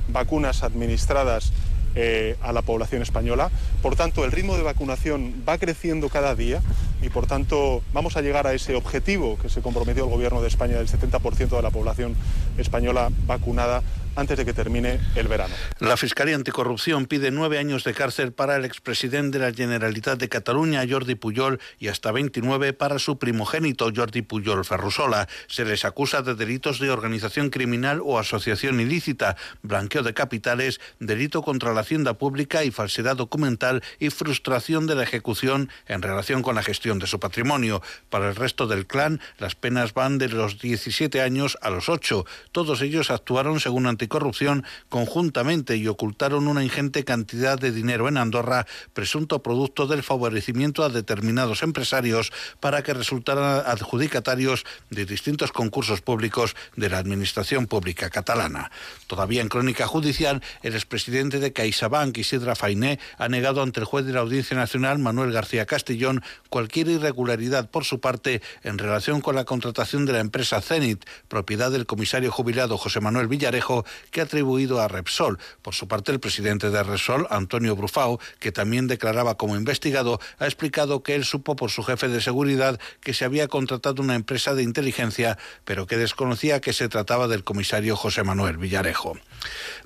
vacunas 0.09 0.63
administradas 0.63 1.53
eh, 1.97 2.37
a 2.41 2.53
la 2.53 2.63
población 2.63 3.03
española. 3.03 3.51
Por 3.83 3.97
tanto, 3.97 4.25
el 4.25 4.33
ritmo 4.33 4.57
de 4.57 4.63
vacunación 4.63 5.45
va 5.47 5.59
creciendo 5.59 6.09
cada 6.09 6.35
día 6.35 6.63
y, 7.03 7.11
por 7.11 7.27
tanto, 7.27 7.83
vamos 7.93 8.17
a 8.17 8.23
llegar 8.23 8.47
a 8.47 8.55
ese 8.55 8.75
objetivo 8.75 9.39
que 9.39 9.51
se 9.51 9.61
comprometió 9.61 10.05
el 10.05 10.11
Gobierno 10.11 10.41
de 10.41 10.49
España 10.49 10.77
del 10.77 10.89
70% 10.89 11.51
de 11.51 11.63
la 11.63 11.71
población 11.71 12.17
española 12.59 13.11
vacunada 13.27 13.83
antes 14.17 14.37
de 14.37 14.45
que 14.45 14.53
termine 14.53 15.01
el 15.15 15.29
verano. 15.29 15.55
La 15.81 15.97
Fiscalía 15.97 16.35
Anticorrupción 16.35 17.07
pide 17.07 17.31
nueve 17.31 17.59
años 17.59 17.85
de 17.85 17.95
cárcel 17.95 18.33
para 18.33 18.57
el 18.57 18.65
expresidente 18.65 19.39
de 19.39 19.45
la 19.45 19.53
Generalitat 19.53 20.19
de 20.19 20.29
Cataluña, 20.29 20.85
Jordi 20.89 21.15
Pujol, 21.15 21.61
y 21.79 21.89
hasta 21.89 22.13
29 22.13 22.73
para 22.73 22.99
su 22.99 23.19
primogénito, 23.19 23.91
Jordi 23.95 24.23
Pujol 24.23 24.65
Ferrusola. 24.65 25.29
Se 25.47 25.65
les 25.65 25.85
acusa 25.85 26.23
de 26.23 26.35
delitos 26.35 26.79
de 26.79 26.91
organización 26.91 27.51
criminal 27.51 28.01
o 28.05 28.19
asociación 28.19 28.81
ilícita, 28.81 29.37
blanqueo 29.63 30.03
de 30.03 30.15
capitales, 30.15 30.81
delito 30.99 31.43
contra 31.43 31.73
la 31.73 31.81
hacienda 31.81 32.15
pública 32.15 32.65
y 32.65 32.71
falsedad 32.71 33.17
documental 33.17 33.83
y 33.99 34.11
frustración 34.11 34.87
de 34.87 34.95
la 34.95 35.03
ejecución 35.03 35.71
en 35.87 36.03
relación 36.03 36.43
con 36.43 36.55
la 36.55 36.63
gestión 36.63 36.99
de 36.99 37.07
su 37.07 37.21
patrimonio. 37.21 37.83
Para 38.11 38.29
el 38.29 38.37
resto 38.37 38.67
del 38.67 38.87
clan, 38.87 39.21
las 39.39 39.55
penas 39.55 39.95
van 39.95 40.19
de 40.19 40.29
los 40.29 40.61
17 40.61 41.21
años 41.21 41.59
a 41.61 41.71
los 41.71 41.89
8. 41.89 42.25
Todos 42.53 42.83
ellos 42.83 43.11
actuaron 43.11 43.61
según 43.61 43.87
Anticorrupción 44.05 44.65
conjuntamente 44.91 45.77
y 45.79 45.89
ocultaron 45.89 46.47
una 46.47 46.63
ingente 46.63 47.05
cantidad 47.05 47.59
de 47.59 47.73
dinero 47.73 48.07
en 48.07 48.19
Andorra, 48.19 48.67
presunto 48.93 49.43
producto 49.43 49.87
del 49.87 50.03
favorecimiento 50.03 50.85
a 50.85 50.91
determinados 50.91 51.63
empresarios 51.63 52.31
para 52.61 52.83
que 52.83 52.93
resultaran 52.93 53.63
adjudicatarios 53.65 54.67
de 54.91 55.07
distintos 55.07 55.53
concursos 55.53 56.03
públicos 56.03 56.55
de 56.77 56.91
la 56.91 56.99
Administración 56.99 57.67
Pública 57.67 58.11
catalana. 58.11 58.71
Todavía 59.07 59.41
en 59.41 59.49
crónica 59.49 59.87
judicial, 59.87 60.43
el 60.63 60.75
expresidente 60.75 61.41
de 61.41 61.55
CaixaBank, 61.55 62.19
Isidra 62.19 62.55
Fainé, 62.55 62.99
ha 63.17 63.31
negado 63.31 63.63
ante 63.63 63.81
el 63.81 63.87
juez 63.87 64.05
de 64.05 64.13
la 64.13 64.21
Audiencia 64.21 64.55
Nacional, 64.55 64.99
Manuel 64.99 65.33
García 65.33 65.65
Castellón, 65.65 66.23
cualquier 66.51 66.89
irregularidad 66.89 67.71
por 67.71 67.87
su 67.87 68.01
parte 68.01 68.43
en 68.65 68.77
relación 68.77 69.23
con 69.23 69.35
la 69.35 69.47
contratación 69.47 70.05
de 70.05 70.13
la 70.13 70.21
empresa 70.21 70.61
Zenit, 70.61 71.07
propiedad 71.29 71.71
del 71.71 71.87
comisario 71.87 72.31
jubilado 72.31 72.77
José 72.77 73.01
Manuel 73.01 73.29
Villarejo, 73.29 73.87
que 74.11 74.21
ha 74.21 74.25
atribuido 74.25 74.81
a 74.81 74.89
Repsol. 74.89 75.39
Por 75.63 75.75
su 75.75 75.89
parte, 75.89 76.13
el 76.13 76.21
presidente 76.21 76.71
de 76.71 76.83
Repsol, 76.83 77.27
Antonio 77.31 77.77
Brufao, 77.77 78.21
que 78.39 78.53
también 78.53 78.87
declaraba 78.87 79.37
como 79.37 79.57
investigado, 79.57 80.21
ha 80.39 80.47
explicado 80.47 81.03
que 81.03 81.15
él 81.15 81.25
supo 81.25 81.57
por 81.57 81.71
su 81.71 81.83
jefe 81.83 82.09
de 82.09 82.21
seguridad 82.21 82.79
que 83.01 83.15
se 83.15 83.25
había 83.25 83.49
contratado 83.49 84.03
una 84.03 84.15
empresa 84.15 84.55
de 84.55 84.63
inteligencia, 84.63 85.39
pero 85.65 85.87
que 85.87 85.97
desconocía 85.97 86.61
que 86.61 86.73
se 86.73 86.89
trataba 86.89 87.29
del 87.29 87.45
comisario 87.45 87.97
José 87.97 88.23
Manuel 88.23 88.59
Villarejo. 88.59 89.17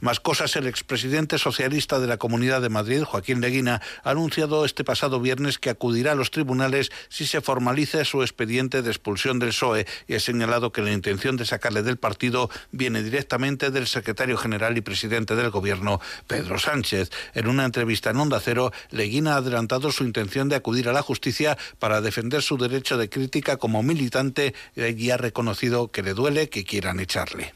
Más 0.00 0.20
cosas, 0.20 0.54
el 0.56 0.66
expresidente 0.66 1.38
socialista 1.38 1.98
de 1.98 2.06
la 2.06 2.16
Comunidad 2.16 2.62
de 2.62 2.68
Madrid, 2.68 3.02
Joaquín 3.02 3.40
Leguina, 3.40 3.80
ha 4.04 4.11
anunciado 4.11 4.64
este 4.64 4.84
pasado 4.84 5.20
viernes 5.20 5.59
que 5.59 5.70
acudirá 5.70 6.12
a 6.12 6.14
los 6.14 6.30
tribunales 6.30 6.90
si 7.09 7.26
se 7.26 7.40
formalice 7.40 8.04
su 8.04 8.22
expediente 8.22 8.82
de 8.82 8.90
expulsión 8.90 9.38
del 9.38 9.50
PSOE 9.50 9.86
y 10.06 10.14
ha 10.14 10.20
señalado 10.20 10.72
que 10.72 10.82
la 10.82 10.92
intención 10.92 11.36
de 11.36 11.44
sacarle 11.44 11.82
del 11.82 11.96
partido 11.96 12.50
viene 12.70 13.02
directamente 13.02 13.70
del 13.70 13.86
secretario 13.99 14.36
general 14.36 14.76
y 14.76 14.80
presidente 14.80 15.34
del 15.34 15.51
Gobierno, 15.51 16.01
Pedro 16.28 16.57
Sánchez. 16.59 17.11
En 17.34 17.49
una 17.49 17.64
entrevista 17.64 18.11
en 18.11 18.18
Onda 18.18 18.38
Cero, 18.38 18.70
Leguina 18.92 19.34
ha 19.34 19.38
adelantado 19.38 19.90
su 19.90 20.05
intención 20.05 20.49
de 20.49 20.55
acudir 20.55 20.88
a 20.88 20.92
la 20.92 21.03
justicia 21.03 21.57
para 21.80 22.01
defender 22.01 22.42
su 22.42 22.57
derecho 22.57 22.96
de 22.96 23.09
crítica 23.09 23.57
como 23.57 23.82
militante 23.82 24.55
y 24.76 25.11
ha 25.11 25.16
reconocido 25.16 25.90
que 25.90 26.03
le 26.03 26.14
duele 26.14 26.49
que 26.49 26.64
quieran 26.64 27.01
echarle. 27.01 27.55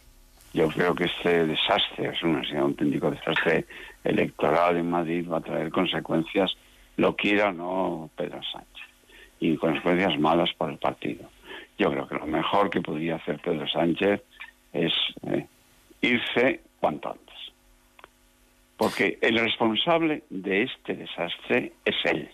Yo 0.53 0.69
creo 0.69 0.95
que 0.95 1.05
este 1.05 1.47
desastre, 1.47 2.11
es 2.13 2.23
un, 2.23 2.43
es 2.45 2.51
un 2.51 2.59
auténtico 2.59 3.11
desastre 3.11 3.65
electoral 4.03 4.77
en 4.77 4.91
Madrid, 4.91 5.27
va 5.31 5.39
a 5.39 5.41
traer 5.41 5.71
consecuencias, 5.71 6.51
lo 6.97 7.15
quiera 7.15 7.51
o 7.51 7.53
no 7.53 8.11
Pedro 8.17 8.41
Sánchez, 8.53 8.87
y 9.39 9.57
consecuencias 9.57 10.19
malas 10.19 10.51
para 10.59 10.73
el 10.73 10.79
partido. 10.79 11.31
Yo 11.79 11.91
creo 11.91 12.09
que 12.09 12.17
lo 12.17 12.27
mejor 12.27 12.69
que 12.69 12.81
podría 12.81 13.17
hacer 13.17 13.41
Pedro 13.41 13.67
Sánchez 13.69 14.23
es 14.73 14.93
eh, 15.29 15.47
irse 16.03 16.61
cuanto 16.81 17.11
antes. 17.11 17.32
Porque 18.83 19.17
el 19.21 19.39
responsable 19.39 20.25
de 20.29 20.65
este 20.65 20.97
desastre 20.97 21.73
es 21.85 21.95
él. 22.03 22.29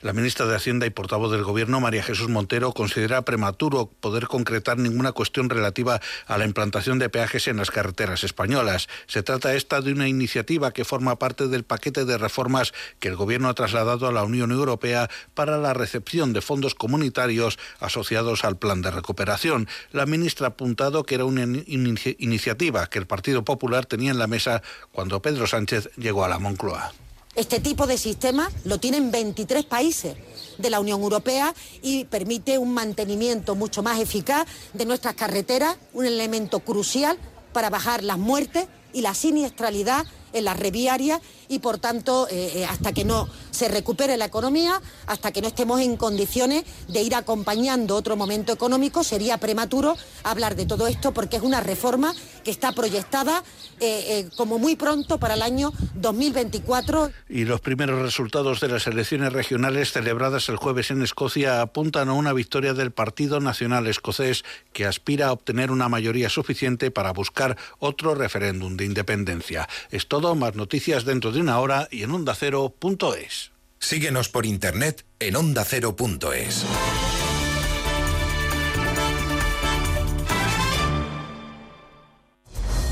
La 0.00 0.14
ministra 0.14 0.46
de 0.46 0.56
Hacienda 0.56 0.86
y 0.86 0.90
portavoz 0.90 1.30
del 1.30 1.44
Gobierno, 1.44 1.80
María 1.80 2.02
Jesús 2.02 2.30
Montero, 2.30 2.72
considera 2.72 3.20
prematuro 3.26 3.90
poder 4.00 4.26
concretar 4.26 4.78
ninguna 4.78 5.12
cuestión 5.12 5.50
relativa 5.50 6.00
a 6.26 6.38
la 6.38 6.46
implantación 6.46 6.98
de 6.98 7.10
peajes 7.10 7.46
en 7.46 7.58
las 7.58 7.70
carreteras 7.70 8.24
españolas. 8.24 8.88
Se 9.06 9.22
trata 9.22 9.54
esta 9.54 9.82
de 9.82 9.92
una 9.92 10.08
iniciativa 10.08 10.72
que 10.72 10.86
forma 10.86 11.18
parte 11.18 11.48
del 11.48 11.62
paquete 11.62 12.06
de 12.06 12.16
reformas 12.16 12.72
que 12.98 13.08
el 13.08 13.16
Gobierno 13.16 13.50
ha 13.50 13.54
trasladado 13.54 14.08
a 14.08 14.12
la 14.12 14.24
Unión 14.24 14.50
Europea 14.50 15.10
para 15.34 15.58
la 15.58 15.74
recepción 15.74 16.32
de 16.32 16.40
fondos 16.40 16.74
comunitarios 16.74 17.58
asociados 17.80 18.46
al 18.46 18.56
plan 18.56 18.80
de 18.80 18.92
recuperación. 18.92 19.68
La 19.92 20.06
ministra 20.06 20.46
ha 20.46 20.50
apuntado 20.50 21.04
que 21.04 21.16
era 21.16 21.26
una 21.26 21.42
in 21.42 21.98
iniciativa 22.18 22.86
que 22.86 22.98
el 22.98 23.06
Partido 23.06 23.44
Popular 23.44 23.84
tenía 23.84 24.10
en 24.10 24.18
la 24.18 24.26
mesa 24.26 24.62
cuando 24.90 25.20
Pedro 25.20 25.46
Sánchez 25.46 25.81
llegó 25.96 26.24
a 26.24 26.28
la 26.28 26.38
Moncloa. 26.38 26.92
Este 27.34 27.60
tipo 27.60 27.86
de 27.86 27.96
sistema 27.96 28.50
lo 28.64 28.78
tienen 28.78 29.10
23 29.10 29.64
países 29.64 30.16
de 30.58 30.70
la 30.70 30.80
Unión 30.80 31.00
Europea 31.00 31.54
y 31.80 32.04
permite 32.04 32.58
un 32.58 32.74
mantenimiento 32.74 33.54
mucho 33.54 33.82
más 33.82 33.98
eficaz 34.00 34.46
de 34.74 34.84
nuestras 34.84 35.14
carreteras, 35.14 35.76
un 35.94 36.04
elemento 36.04 36.60
crucial 36.60 37.18
para 37.54 37.70
bajar 37.70 38.04
las 38.04 38.18
muertes 38.18 38.66
y 38.92 39.00
la 39.00 39.14
siniestralidad 39.14 40.04
en 40.32 40.44
las 40.44 40.58
reviarias 40.58 41.20
y 41.48 41.58
por 41.58 41.78
tanto, 41.78 42.28
eh, 42.30 42.52
eh, 42.56 42.64
hasta 42.64 42.92
que 42.92 43.04
no 43.04 43.28
se 43.50 43.68
recupere 43.68 44.16
la 44.16 44.24
economía, 44.24 44.80
hasta 45.06 45.32
que 45.32 45.42
no 45.42 45.48
estemos 45.48 45.80
en 45.80 45.96
condiciones 45.96 46.64
de 46.88 47.02
ir 47.02 47.14
acompañando 47.14 47.96
otro 47.96 48.16
momento 48.16 48.52
económico, 48.52 49.04
sería 49.04 49.38
prematuro 49.38 49.96
hablar 50.24 50.56
de 50.56 50.66
todo 50.66 50.86
esto 50.86 51.12
porque 51.12 51.36
es 51.36 51.42
una 51.42 51.60
reforma 51.60 52.14
que 52.44 52.50
está 52.50 52.72
proyectada 52.72 53.42
eh, 53.80 54.28
como 54.36 54.58
muy 54.58 54.76
pronto 54.76 55.18
para 55.18 55.34
el 55.34 55.42
año 55.42 55.72
2024. 55.94 57.10
Y 57.28 57.44
los 57.44 57.60
primeros 57.60 58.00
resultados 58.00 58.60
de 58.60 58.68
las 58.68 58.86
elecciones 58.86 59.32
regionales 59.32 59.92
celebradas 59.92 60.48
el 60.48 60.56
jueves 60.56 60.90
en 60.90 61.02
Escocia 61.02 61.60
apuntan 61.60 62.08
a 62.08 62.12
una 62.12 62.32
victoria 62.32 62.74
del 62.74 62.92
Partido 62.92 63.40
Nacional 63.40 63.86
Escocés 63.86 64.44
que 64.72 64.86
aspira 64.86 65.28
a 65.28 65.32
obtener 65.32 65.70
una 65.70 65.88
mayoría 65.88 66.28
suficiente 66.28 66.90
para 66.90 67.12
buscar 67.12 67.56
otro 67.78 68.14
referéndum 68.14 68.76
de 68.76 68.84
independencia. 68.84 69.68
Es 69.90 70.08
más 70.34 70.54
noticias 70.54 71.04
dentro 71.04 71.32
de 71.32 71.40
una 71.40 71.58
hora 71.58 71.88
y 71.90 72.02
en 72.04 72.12
ondacero.es. 72.12 73.52
Síguenos 73.78 74.28
por 74.28 74.46
internet 74.46 75.04
en 75.18 75.36
ondacero.es. 75.36 76.64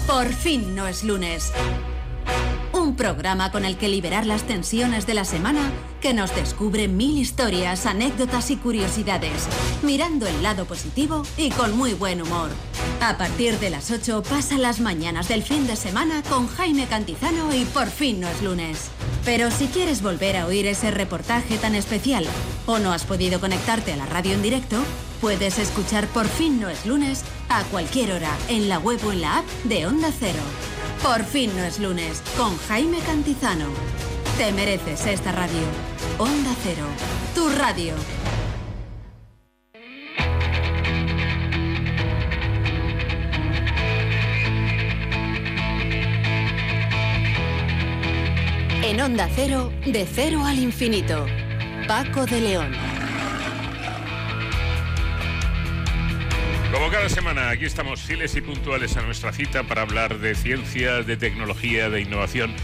Por 0.07 0.33
fin 0.35 0.75
no 0.75 0.89
es 0.89 1.05
lunes. 1.05 1.53
Un 2.91 2.97
programa 2.97 3.53
con 3.53 3.65
el 3.65 3.77
que 3.77 3.89
liberar 3.89 4.27
las 4.27 4.43
tensiones 4.43 5.07
de 5.07 5.15
la 5.15 5.25
semana 5.25 5.71
que 6.01 6.13
nos 6.13 6.35
descubre 6.35 6.89
mil 6.89 7.19
historias, 7.19 7.87
anécdotas 7.87 8.51
y 8.51 8.57
curiosidades, 8.57 9.47
mirando 9.83 10.27
el 10.27 10.43
lado 10.43 10.65
positivo 10.65 11.23
y 11.37 11.51
con 11.51 11.79
muy 11.79 11.95
buen 11.95 12.21
humor. 12.21 12.51
A 13.01 13.17
partir 13.17 13.61
de 13.61 13.71
las 13.71 13.93
8 13.93 14.25
pasa 14.29 14.59
las 14.59 14.81
mañanas 14.81 15.29
del 15.29 15.45
fin 15.45 15.69
de 15.69 15.77
semana 15.77 16.25
con 16.29 16.49
Jaime 16.49 16.89
Cantizano 16.89 17.55
y 17.55 17.65
Por 17.65 17.87
fin 17.87 18.19
no 18.19 18.27
es 18.27 18.43
lunes. 18.43 18.91
Pero 19.25 19.53
si 19.53 19.69
quieres 19.69 20.03
volver 20.03 20.37
a 20.37 20.47
oír 20.47 20.67
ese 20.67 20.91
reportaje 20.91 21.59
tan 21.59 21.77
especial 21.77 22.27
o 22.67 22.81
no 22.81 22.93
has 22.93 23.05
podido 23.05 23.39
conectarte 23.39 23.93
a 23.93 23.99
la 23.99 24.07
radio 24.07 24.33
en 24.33 24.43
directo, 24.43 24.77
puedes 25.21 25.61
escuchar 25.61 26.09
Por 26.09 26.27
fin 26.27 26.59
no 26.59 26.69
es 26.69 26.85
lunes 26.85 27.23
a 27.51 27.63
cualquier 27.65 28.11
hora 28.11 28.37
en 28.49 28.69
la 28.69 28.81
web 28.81 28.99
o 29.07 29.13
en 29.13 29.21
la 29.21 29.39
app 29.39 29.47
de 29.63 29.87
Onda 29.87 30.11
Cero. 30.19 30.43
Por 31.03 31.25
fin 31.25 31.51
no 31.57 31.65
es 31.65 31.79
lunes 31.79 32.23
con 32.37 32.57
Jaime 32.69 32.99
Cantizano. 32.99 33.67
Te 34.37 34.53
mereces 34.53 35.07
esta 35.07 35.33
radio. 35.33 35.63
Onda 36.19 36.55
Cero, 36.63 36.85
tu 37.35 37.49
radio. 37.49 37.95
En 48.83 49.01
Onda 49.01 49.27
Cero, 49.35 49.73
de 49.87 50.07
cero 50.07 50.45
al 50.45 50.59
infinito. 50.59 51.25
Paco 51.89 52.27
de 52.27 52.41
León. 52.43 53.00
Como 56.73 56.89
cada 56.89 57.09
semana, 57.09 57.51
aquí 57.51 57.65
estamos 57.65 58.01
fieles 58.01 58.37
y 58.37 58.41
puntuales 58.41 58.97
a 58.97 59.03
nuestra 59.03 59.33
cita 59.33 59.65
para 59.65 59.83
hablar 59.83 60.21
de 60.21 60.37
ciencia, 60.37 61.03
de 61.03 61.17
tecnología, 61.17 61.91
de 61.91 62.01
innovación, 62.01 62.55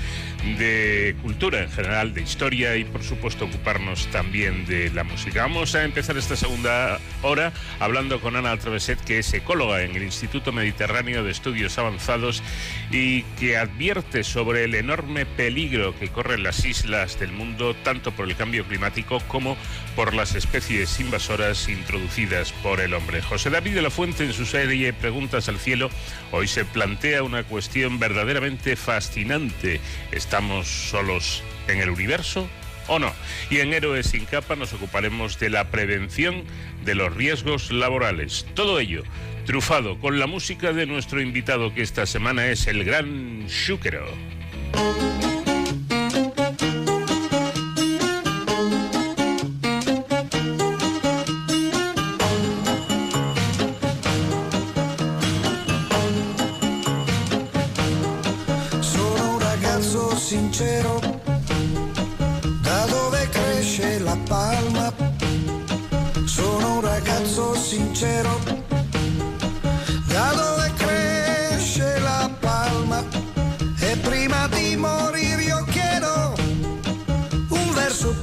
de 0.58 1.16
cultura 1.22 1.62
en 1.62 1.70
general, 1.70 2.14
de 2.14 2.22
historia 2.22 2.76
y 2.76 2.84
por 2.84 3.02
supuesto 3.02 3.46
ocuparnos 3.46 4.06
también 4.08 4.66
de 4.66 4.90
la 4.90 5.04
música. 5.04 5.42
Vamos 5.42 5.74
a 5.74 5.84
empezar 5.84 6.16
esta 6.16 6.36
segunda 6.36 6.98
hora 7.22 7.52
hablando 7.80 8.20
con 8.20 8.36
Ana 8.36 8.56
Traveset, 8.56 9.00
que 9.00 9.18
es 9.18 9.34
ecóloga 9.34 9.82
en 9.82 9.96
el 9.96 10.02
Instituto 10.02 10.52
Mediterráneo 10.52 11.24
de 11.24 11.30
Estudios 11.30 11.78
Avanzados 11.78 12.42
y 12.90 13.22
que 13.38 13.56
advierte 13.56 14.24
sobre 14.24 14.64
el 14.64 14.74
enorme 14.74 15.26
peligro 15.26 15.98
que 15.98 16.08
corren 16.08 16.42
las 16.42 16.64
islas 16.64 17.18
del 17.18 17.32
mundo, 17.32 17.74
tanto 17.82 18.12
por 18.12 18.28
el 18.28 18.36
cambio 18.36 18.64
climático 18.64 19.20
como 19.28 19.56
por 19.94 20.14
las 20.14 20.34
especies 20.34 20.98
invasoras 21.00 21.68
introducidas 21.68 22.52
por 22.62 22.80
el 22.80 22.94
hombre. 22.94 23.22
José 23.22 23.50
David 23.50 23.74
de 23.74 23.82
la 23.82 23.90
Fuente, 23.90 24.24
en 24.24 24.32
su 24.32 24.46
serie 24.46 24.92
Preguntas 24.92 25.48
al 25.48 25.58
Cielo, 25.58 25.90
hoy 26.32 26.48
se 26.48 26.64
plantea 26.64 27.22
una 27.22 27.44
cuestión 27.44 27.98
verdaderamente 27.98 28.76
fascinante. 28.76 29.80
¿Estamos 30.26 30.66
solos 30.66 31.44
en 31.68 31.78
el 31.78 31.88
universo 31.88 32.48
o 32.88 32.98
no? 32.98 33.12
Y 33.48 33.58
en 33.58 33.72
Héroes 33.72 34.08
sin 34.08 34.24
capa 34.24 34.56
nos 34.56 34.72
ocuparemos 34.72 35.38
de 35.38 35.50
la 35.50 35.70
prevención 35.70 36.42
de 36.84 36.96
los 36.96 37.14
riesgos 37.14 37.70
laborales. 37.70 38.44
Todo 38.54 38.80
ello 38.80 39.04
trufado 39.44 40.00
con 40.00 40.18
la 40.18 40.26
música 40.26 40.72
de 40.72 40.84
nuestro 40.84 41.20
invitado 41.20 41.72
que 41.72 41.82
esta 41.82 42.06
semana 42.06 42.48
es 42.48 42.66
el 42.66 42.82
gran 42.82 43.46
Shukero. 43.46 44.04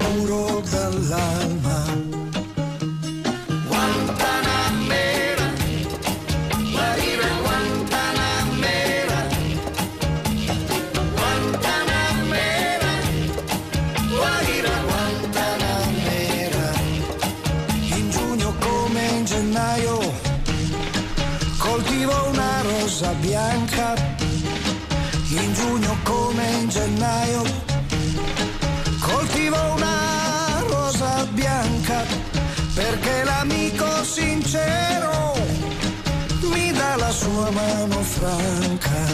puro 0.04 0.62
del. 0.72 2.13
Mano 37.52 38.00
franca. 38.04 39.08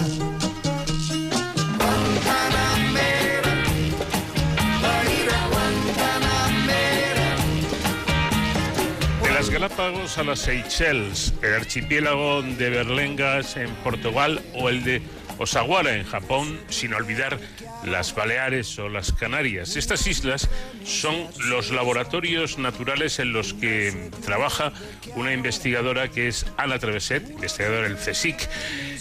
De 9.23 9.31
las 9.31 9.49
Galápagos 9.49 10.17
a 10.17 10.23
las 10.23 10.39
Seychelles, 10.39 11.33
el 11.41 11.53
archipiélago 11.55 12.41
de 12.41 12.69
Berlengas 12.69 13.57
en 13.57 13.69
Portugal 13.83 14.41
o 14.53 14.69
el 14.69 14.83
de 14.83 15.01
Osaguara 15.39 15.95
en 15.95 16.03
Japón, 16.03 16.59
sin 16.69 16.93
olvidar 16.93 17.39
las 17.85 18.13
Baleares 18.13 18.77
o 18.77 18.89
las 18.89 19.13
Canarias. 19.13 19.77
Estas 19.77 20.05
islas 20.05 20.49
son 20.83 21.15
los 21.47 21.71
laboratorios 21.71 22.57
naturales 22.57 23.19
en 23.19 23.31
los 23.31 23.53
que 23.53 24.09
trabaja 24.25 24.73
una 25.15 25.33
investigadora 25.33 26.09
que 26.09 26.27
es 26.27 26.45
Ana 26.57 26.77
Treveset, 26.77 27.29
investigadora 27.29 27.87
del 27.87 27.95
CSIC, 27.95 28.49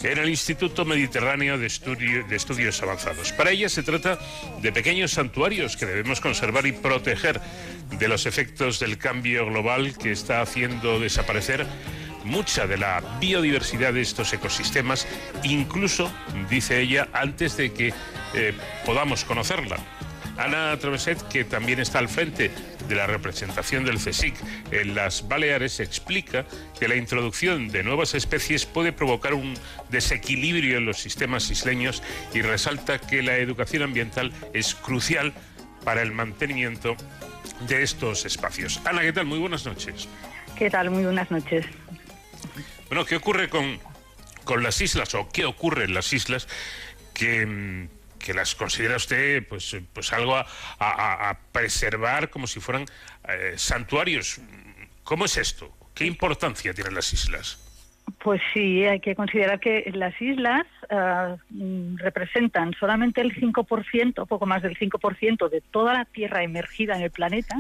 en 0.05 0.19
el 0.19 0.29
Instituto 0.29 0.85
Mediterráneo 0.85 1.59
de 1.59 1.67
Estudios 1.67 2.83
Avanzados. 2.83 3.33
Para 3.33 3.51
ella 3.51 3.69
se 3.69 3.83
trata 3.83 4.19
de 4.63 4.73
pequeños 4.73 5.11
santuarios 5.11 5.77
que 5.77 5.87
debemos 5.87 6.21
conservar 6.21 6.67
y 6.67 6.73
proteger 6.73 7.41
de 7.99 8.09
los 8.09 8.27
efectos 8.27 8.79
del 8.79 8.97
cambio 8.97 9.47
global 9.47 9.99
que 9.99 10.13
está 10.13 10.41
haciendo 10.41 11.01
desaparecer 11.01 11.67
mucha 12.29 12.67
de 12.67 12.77
la 12.77 13.03
biodiversidad 13.19 13.93
de 13.93 14.03
estos 14.03 14.33
ecosistemas, 14.33 15.07
incluso, 15.43 16.13
dice 16.49 16.81
ella, 16.81 17.09
antes 17.13 17.57
de 17.57 17.73
que 17.73 17.93
eh, 18.35 18.55
podamos 18.85 19.25
conocerla. 19.25 19.79
Ana 20.37 20.77
Traveset, 20.79 21.21
que 21.29 21.45
también 21.45 21.81
está 21.81 21.99
al 21.99 22.09
frente 22.09 22.53
de 22.89 22.95
la 22.95 23.09
representación 23.09 23.85
del 23.85 23.99
CSIC 23.99 24.37
en 24.71 24.95
las 24.95 25.27
Baleares, 25.27 25.81
explica 25.81 26.45
que 26.79 26.87
la 26.87 26.95
introducción 26.95 27.69
de 27.69 27.83
nuevas 27.83 28.15
especies 28.15 28.65
puede 28.65 28.93
provocar 28.93 29.35
un 29.35 29.55
desequilibrio 29.91 30.79
en 30.79 30.87
los 30.87 30.99
sistemas 30.99 31.51
isleños 31.51 32.05
y 32.33 32.43
resalta 32.43 33.01
que 33.01 33.23
la 33.23 33.37
educación 33.39 33.83
ambiental 33.83 34.33
es 34.55 34.77
crucial 34.77 35.33
para 35.85 36.03
el 36.03 36.13
mantenimiento 36.13 36.97
de 37.67 37.83
estos 37.83 38.25
espacios. 38.25 38.81
Ana, 38.85 39.03
¿qué 39.03 39.13
tal? 39.13 39.27
Muy 39.27 39.41
buenas 39.41 39.67
noches. 39.67 40.09
¿Qué 40.57 40.71
tal? 40.71 40.91
Muy 40.91 41.05
buenas 41.05 41.31
noches. 41.31 41.67
Bueno, 42.89 43.05
¿qué 43.05 43.17
ocurre 43.17 43.49
con, 43.49 43.79
con 44.45 44.63
las 44.63 44.81
islas 44.81 45.15
o 45.15 45.29
qué 45.33 45.45
ocurre 45.45 45.85
en 45.85 45.95
las 45.95 46.13
islas 46.13 46.49
que, 47.15 47.87
que 48.19 48.35
las 48.35 48.55
considera 48.55 48.97
usted 48.97 49.47
pues, 49.47 49.77
pues 49.93 50.13
algo 50.13 50.37
a, 50.37 50.47
a- 50.79 51.31
a 51.31 51.39
preservar 51.53 52.31
como 52.31 52.47
si 52.47 52.61
fueran 52.61 52.87
eh, 53.29 53.55
santuarios. 53.57 54.41
¿Cómo 55.05 55.25
es 55.25 55.37
esto? 55.37 55.75
¿Qué 55.95 56.07
importancia 56.07 56.73
tienen 56.75 56.95
las 56.95 57.13
islas? 57.13 57.65
Pues 58.25 58.41
sí, 58.55 58.85
hay 58.87 59.01
que 59.01 59.15
considerar 59.15 59.61
que 59.61 59.91
las 59.95 60.19
islas 60.23 60.65
mm, 61.51 61.97
representan 61.99 62.73
solamente 62.81 63.21
el 63.21 63.35
5%, 63.35 64.27
poco 64.27 64.47
más 64.47 64.63
del 64.63 64.79
5% 64.79 65.51
de 65.51 65.61
toda 65.61 65.93
la 65.93 66.05
tierra 66.07 66.43
emergida 66.43 66.97
en 66.97 67.03
el 67.03 67.11
planeta. 67.11 67.57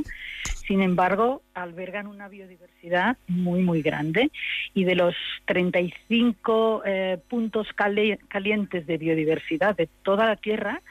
Sin 0.66 0.82
embargo, 0.82 1.43
albergan 1.55 2.06
una 2.06 2.28
biodiversidad 2.28 3.16
muy, 3.27 3.62
muy 3.62 3.82
grande. 3.82 4.31
Y 4.74 4.85
de 4.85 4.94
los 4.94 5.15
35 5.47 6.82
eh, 6.85 7.19
puntos 7.28 7.69
cali- 7.74 8.19
calientes 8.28 8.86
de 8.86 8.98
biodiversidad 8.98 9.77
de 9.77 9.89
toda 10.02 10.27
la 10.27 10.36
tierra, 10.36 10.82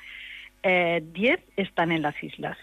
eh, 0.64 1.04
10 1.14 1.40
están 1.56 1.92
en 1.92 2.02
las 2.02 2.22
islas. 2.24 2.58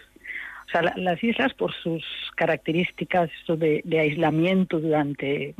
O 0.67 0.69
sea, 0.71 0.81
la- 0.81 0.93
las 0.97 1.23
islas, 1.23 1.53
por 1.53 1.73
sus 1.73 2.03
características 2.35 3.29
de, 3.47 3.81
aislamiento 3.99 4.79
durante 4.79 5.55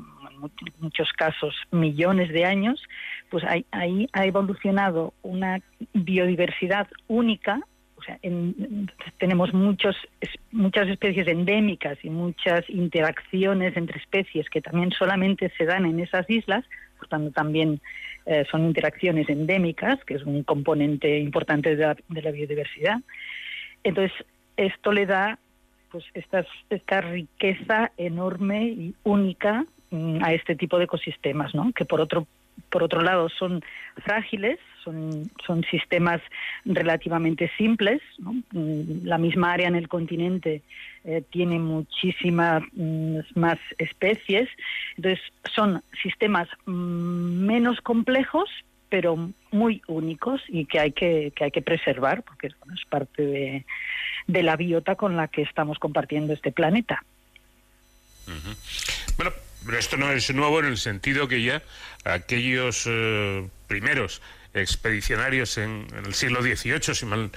muchos 0.80 1.12
casos 1.14 1.56
millones 1.72 2.30
de 2.34 2.44
años, 2.46 2.82
pues 3.30 3.44
ahí, 3.46 3.66
ahí 3.72 4.08
ha 4.14 4.26
evolucionado 4.26 5.14
una 5.22 5.62
biodiversidad 5.94 6.88
única. 7.08 7.62
Sea, 8.06 8.20
en- 8.22 8.92
tenemos 9.18 9.54
muchos, 9.54 9.96
muchas 10.52 10.88
especies 10.90 11.28
endémicas 11.28 11.98
y 12.04 12.10
muchas 12.10 12.70
interacciones 12.70 13.76
entre 13.78 14.00
especies 14.00 14.50
que 14.50 14.62
también 14.62 14.92
solamente 14.92 15.52
se 15.58 15.66
dan 15.66 15.86
en 15.86 16.00
esas 16.00 16.30
islas, 16.30 16.64
por 17.00 17.08
tanto 17.08 17.32
también 17.32 17.80
eh, 18.28 18.44
son 18.50 18.66
interacciones 18.66 19.30
endémicas, 19.30 20.04
que 20.06 20.16
es 20.16 20.24
un 20.24 20.42
componente 20.44 21.20
importante 21.20 21.76
de 21.76 21.84
la- 21.86 21.98
de 22.10 22.22
la 22.24 22.32
biodiversidad. 22.32 22.98
Entonces, 23.84 24.12
esto 24.58 24.92
le 24.92 25.06
da 25.06 25.38
pues 25.92 26.04
estas- 26.14 26.48
esta 26.70 27.02
riqueza 27.02 27.92
enorme 27.98 28.64
y 28.66 28.96
única 29.04 29.66
mm, 29.92 30.24
a 30.24 30.34
este 30.34 30.56
tipo 30.56 30.78
de 30.80 30.86
ecosistemas, 30.86 31.54
¿no? 31.54 31.72
Que 31.72 31.86
por 31.86 32.02
otro 32.02 32.26
por 32.70 32.84
otro 32.84 33.02
lado 33.02 33.30
son 33.30 33.64
frágiles, 34.04 34.60
son, 34.84 35.32
son 35.46 35.64
sistemas 35.64 36.22
relativamente 36.66 37.52
simples. 37.58 38.02
Mm, 38.20 39.06
La 39.06 39.18
misma 39.18 39.54
área 39.54 39.68
en 39.68 39.76
el 39.76 39.88
continente 39.88 40.62
eh, 41.04 41.24
tiene 41.30 41.60
muchísimas 41.60 42.64
mm, 42.74 43.20
más 43.36 43.60
especies, 43.78 44.50
entonces 44.98 45.24
son 45.54 45.82
sistemas 46.02 46.48
mm, 46.66 47.46
menos 47.46 47.82
complejos, 47.82 48.50
pero 48.90 49.30
muy 49.52 49.82
únicos 49.88 50.42
y 50.48 50.66
que 50.66 50.80
hay 50.80 50.92
que, 50.92 51.34
que 51.36 51.46
hay 51.46 51.52
que 51.52 51.62
preservar 51.62 52.24
porque 52.24 52.50
bueno, 52.60 52.76
es 52.76 52.86
parte 52.86 53.26
de, 53.26 53.66
de 54.28 54.44
la 54.44 54.56
biota 54.56 54.96
con 54.96 55.18
la 55.18 55.28
que 55.28 55.42
estamos 55.42 55.80
compartiendo 55.80 56.34
este 56.34 56.52
planeta. 56.52 57.04
Bueno, 59.18 59.32
pero 59.66 59.78
esto 59.78 59.98
no 59.98 60.12
es 60.12 60.34
nuevo 60.34 60.60
en 60.60 60.66
el 60.66 60.78
sentido 60.78 61.28
que 61.28 61.42
ya 61.44 61.62
aquellos 62.04 62.84
eh, 62.88 63.48
primeros 63.68 64.22
expedicionarios 64.54 65.58
en, 65.58 65.88
en 65.98 66.06
el 66.06 66.14
siglo 66.14 66.42
XVIII, 66.42 66.96
si 66.96 67.06
mal, 67.06 67.30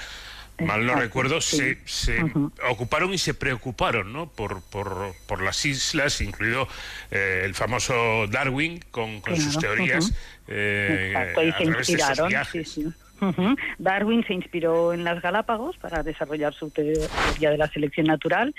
mal 0.60 0.80
no 0.80 0.92
Exacto, 0.92 1.00
recuerdo, 1.00 1.40
sí. 1.40 1.56
se, 1.56 1.78
se 1.86 2.24
ocuparon 2.68 3.12
y 3.12 3.18
se 3.18 3.34
preocuparon 3.34 4.12
¿no? 4.12 4.28
por, 4.28 4.62
por, 4.62 5.14
por 5.26 5.42
las 5.42 5.64
islas, 5.66 6.20
incluido 6.20 6.68
eh, 7.10 7.42
el 7.44 7.55
famoso 7.55 8.26
Darwin 8.28 8.80
con, 8.90 9.20
con 9.20 9.36
sus 9.36 9.59
teorías 9.59 10.12
eh, 10.46 11.12
Exacto, 11.12 11.42
y 11.42 11.48
a 11.48 11.59
se 11.59 11.64
través 11.64 11.74
de 11.74 11.80
esos 11.82 11.88
inspiraron. 11.90 12.28
viajes. 12.28 12.68
sí, 12.70 12.82
sí. 12.82 12.92
Ujú. 13.20 13.56
Darwin 13.78 14.24
se 14.28 14.34
inspiró 14.34 14.92
en 14.92 15.02
las 15.02 15.20
Galápagos 15.20 15.76
para 15.78 16.05
desarrollar 16.05 16.55
su 16.55 16.70
teoría 16.70 17.50
de 17.50 17.59
la 17.59 17.66
selección 17.66 18.06
natural, 18.06 18.55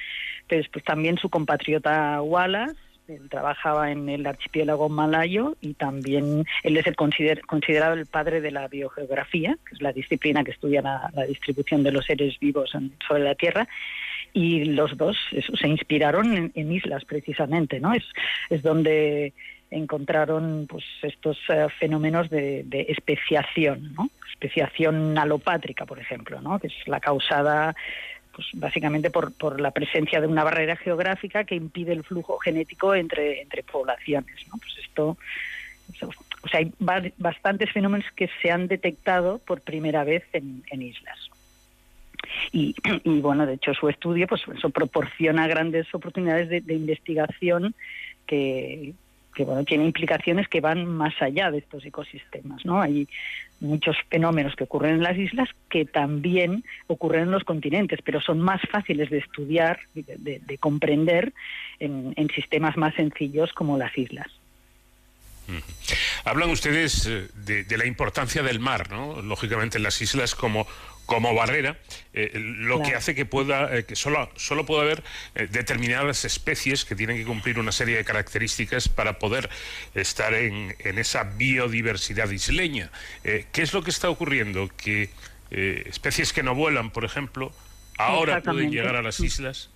pero 0.50 0.62
después 0.62 0.84
también 0.84 1.18
su 1.18 1.30
compatriota 1.30 2.22
Wallace. 2.22 2.76
Él 3.10 3.28
trabajaba 3.30 3.92
en 3.92 4.08
el 4.10 4.26
archipiélago 4.28 4.88
malayo 4.90 5.56
y 5.62 5.74
también 5.74 6.46
él 6.64 6.78
es 6.78 6.86
el 6.88 6.96
consider- 6.96 7.42
considerado 7.42 7.94
el 7.96 8.06
padre 8.06 8.40
de 8.40 8.52
la 8.52 8.68
biogeografía, 8.68 9.58
que 9.68 9.76
es 9.76 9.82
la 9.82 9.92
disciplina 9.92 10.44
que 10.44 10.52
estudia 10.52 10.82
la, 10.82 11.12
distribución 11.28 11.84
de 11.84 11.92
los 11.92 12.06
seres 12.06 12.40
vivos 12.40 12.74
en- 12.76 12.94
sobre 13.08 13.24
la 13.24 13.36
Tierra 13.36 13.68
y 14.34 14.66
los 14.66 14.96
dos 14.96 15.18
eso, 15.32 15.56
se 15.56 15.68
inspiraron 15.68 16.34
en, 16.36 16.52
en 16.54 16.72
islas 16.72 17.04
precisamente, 17.06 17.80
¿no? 17.80 17.94
Es, 17.94 18.04
es 18.50 18.62
donde 18.62 19.34
encontraron 19.72 20.66
pues 20.68 20.84
estos 21.02 21.38
eh, 21.50 21.68
fenómenos 21.80 22.30
de, 22.30 22.64
de 22.66 22.86
especiación, 22.90 23.94
¿no? 23.96 24.10
Especiación 24.32 25.18
alopátrica, 25.18 25.86
por 25.86 26.00
ejemplo, 26.00 26.42
¿no? 26.42 26.60
Que 26.60 26.68
es 26.68 26.74
la 26.88 27.00
causada 27.00 27.76
pues 28.40 28.48
básicamente 28.54 29.10
por, 29.10 29.34
por 29.34 29.60
la 29.60 29.72
presencia 29.72 30.22
de 30.22 30.28
una 30.28 30.46
barrera 30.46 30.78
geográfica 30.78 31.44
que 31.44 31.56
impide 31.56 31.92
el 31.92 32.06
flujo 32.06 32.38
genético 32.40 32.96
entre, 32.96 33.42
entre 33.42 33.64
poblaciones, 33.64 34.48
¿no? 34.48 34.58
Pues 34.58 34.78
esto 34.80 35.18
o 36.42 36.48
sea, 36.48 36.60
hay 36.60 36.72
ba- 36.80 37.12
bastantes 37.18 37.70
fenómenos 37.72 38.06
que 38.16 38.30
se 38.42 38.50
han 38.50 38.68
detectado 38.68 39.40
por 39.40 39.60
primera 39.60 40.06
vez 40.06 40.24
en, 40.32 40.64
islas. 40.82 41.30
Y, 42.54 42.76
y, 43.04 43.20
bueno, 43.20 43.46
de 43.46 43.56
hecho 43.56 43.74
su 43.74 43.90
estudio 43.90 44.26
pues 44.28 44.42
eso 44.56 44.70
proporciona 44.70 45.48
grandes 45.48 45.94
oportunidades 45.94 46.48
de, 46.48 46.62
de 46.62 46.76
investigación 46.76 47.76
que, 48.26 48.94
que 49.34 49.44
bueno 49.44 49.64
tiene 49.64 49.86
implicaciones 49.86 50.48
que 50.48 50.62
van 50.62 50.86
más 50.86 51.14
allá 51.22 51.52
de 51.52 51.60
estos 51.60 51.86
ecosistemas, 51.86 52.66
¿no? 52.66 52.82
Hay 52.82 53.08
muchos 53.62 53.98
fenómenos 54.10 54.56
que 54.56 54.64
ocurren 54.64 54.96
en 54.96 55.04
las 55.04 55.18
islas 55.18 55.50
que 55.70 55.84
también 55.86 56.64
ocurren 56.88 57.24
en 57.24 57.32
los 57.32 57.44
continentes, 57.44 58.00
pero 58.04 58.22
son 58.22 58.40
más 58.40 58.62
fáciles 58.72 59.10
de 59.10 59.18
estudiar, 59.18 59.80
de, 59.94 60.04
de- 60.18 60.40
de 60.40 60.58
comprender 60.58 61.34
en, 61.80 62.14
en 62.16 62.30
sistemas 62.30 62.78
más 62.78 62.96
sencillos 62.96 63.52
como 63.54 63.78
las 63.78 63.98
islas. 63.98 64.28
Hablan 66.26 66.52
ustedes 66.52 67.08
eh, 67.08 67.28
de, 67.34 67.64
de 67.64 67.78
la 67.78 67.88
importancia 67.88 68.44
del 68.44 68.60
mar, 68.60 68.92
¿no? 68.92 69.20
Lógicamente 69.24 69.78
en 69.78 69.84
las 69.84 70.00
islas 70.00 70.36
como 70.36 70.68
como 71.10 71.34
barrera, 71.34 71.76
eh, 72.14 72.32
lo 72.36 72.82
que 72.84 72.94
hace 72.94 73.16
que 73.16 73.26
pueda 73.26 73.76
eh, 73.76 73.84
que 73.84 73.96
solo 73.96 74.30
solo 74.36 74.66
pueda 74.66 74.84
haber 74.84 75.04
eh, 75.34 75.48
determinadas 75.52 76.24
especies 76.24 76.86
que 76.86 76.96
tienen 76.96 77.18
que 77.18 77.26
cumplir 77.26 77.58
una 77.58 77.72
serie 77.72 77.98
de 77.98 78.06
características 78.06 78.88
para 78.88 79.18
poder 79.18 79.50
estar 79.96 80.36
en, 80.36 80.76
en 80.80 81.00
esa 81.00 81.24
biodiversidad 81.24 82.30
isleña. 82.30 82.92
Eh, 83.24 83.48
¿Qué 83.52 83.64
es 83.64 83.74
lo 83.74 83.82
que 83.82 83.90
está 83.90 84.10
ocurriendo? 84.10 84.70
Que 84.78 85.10
especies 85.52 86.32
que 86.32 86.44
no 86.44 86.54
vuelan, 86.54 86.92
por 86.92 87.06
ejemplo, 87.06 87.52
ahora 87.98 88.40
pueden 88.42 88.72
llegar 88.72 88.96
a 88.96 89.02
las 89.02 89.20
islas. 89.20 89.72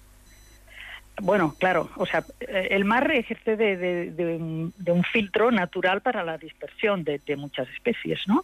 Bueno, 1.21 1.55
claro, 1.59 1.91
o 1.95 2.07
sea, 2.07 2.25
eh, 2.39 2.69
el 2.71 2.85
mar 2.85 3.11
ejerce 3.11 3.55
de, 3.55 4.35
un, 4.35 4.73
de 4.77 4.91
un 4.91 5.03
filtro 5.03 5.51
natural 5.51 6.01
para 6.01 6.23
la 6.23 6.39
dispersión 6.39 7.03
de, 7.03 7.19
de 7.19 7.35
muchas 7.35 7.69
especies, 7.69 8.19
¿no? 8.27 8.43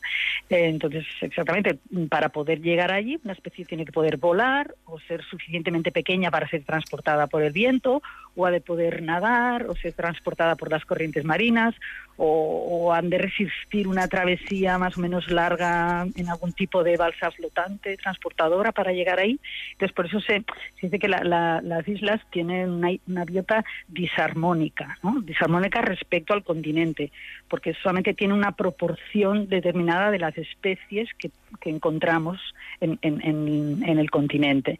Eh, 0.50 0.68
entonces, 0.68 1.06
exactamente, 1.22 1.80
para 2.10 2.30
poder 2.30 2.62
llegar 2.62 2.91
allí, 2.91 3.20
una 3.24 3.34
especie 3.34 3.66
tiene 3.66 3.86
que 3.86 3.91
poder 3.91 4.18
volar 4.18 4.76
o 4.86 5.00
ser 5.00 5.24
suficientemente 5.24 5.91
pequeña 5.91 6.30
para 6.30 6.48
ser 6.48 6.64
transportada 6.64 7.26
por 7.26 7.41
el 7.41 7.52
viento, 7.52 8.04
o 8.40 8.52
de 8.52 8.61
poder 8.61 9.02
nadar 9.02 9.66
o 9.68 9.76
ser 9.76 9.94
transportada 9.94 10.56
por 10.56 10.72
las 10.72 10.86
corrientes 10.86 11.26
marinas, 11.26 11.76
o, 12.22 12.91
han 12.94 13.10
de 13.10 13.18
resistir 13.18 13.88
una 13.88 14.07
travesía 14.07 14.78
más 14.78 14.98
o 14.98 15.02
menos 15.02 15.30
larga 15.32 16.06
en 16.16 16.30
algún 16.30 16.52
tipo 16.53 16.84
de 16.84 16.98
balsa 16.98 17.32
flotante 17.32 17.95
transportadora 17.98 18.72
para 18.74 18.91
llegar 18.91 19.20
ahí. 19.20 19.40
Entonces, 19.72 19.95
por 19.95 20.06
eso 20.06 20.20
se, 20.20 20.44
dice 20.82 20.99
que 20.99 21.07
la- 21.07 21.24
la- 21.24 21.61
las 21.61 21.88
islas 21.88 22.20
tienen 22.32 22.70
una, 22.72 22.90
una 23.07 23.24
biota 23.26 23.64
disarmónica, 23.88 24.98
¿no? 25.03 25.22
disarmónica 25.22 25.82
respecto 25.82 26.34
al 26.34 26.44
continente, 26.44 27.11
porque 27.48 27.74
solamente 27.82 28.14
tiene 28.14 28.34
una 28.34 28.52
proporción 28.53 29.48
determinada 29.48 30.11
de 30.11 30.20
las 30.20 30.38
especies 30.38 31.10
que, 31.18 31.32
que 31.61 31.70
encontramos 31.70 32.38
en, 32.82 32.99
en- 33.02 33.22
en- 33.24 33.84
en 33.88 33.98
el 33.99 34.10
continente. 34.11 34.80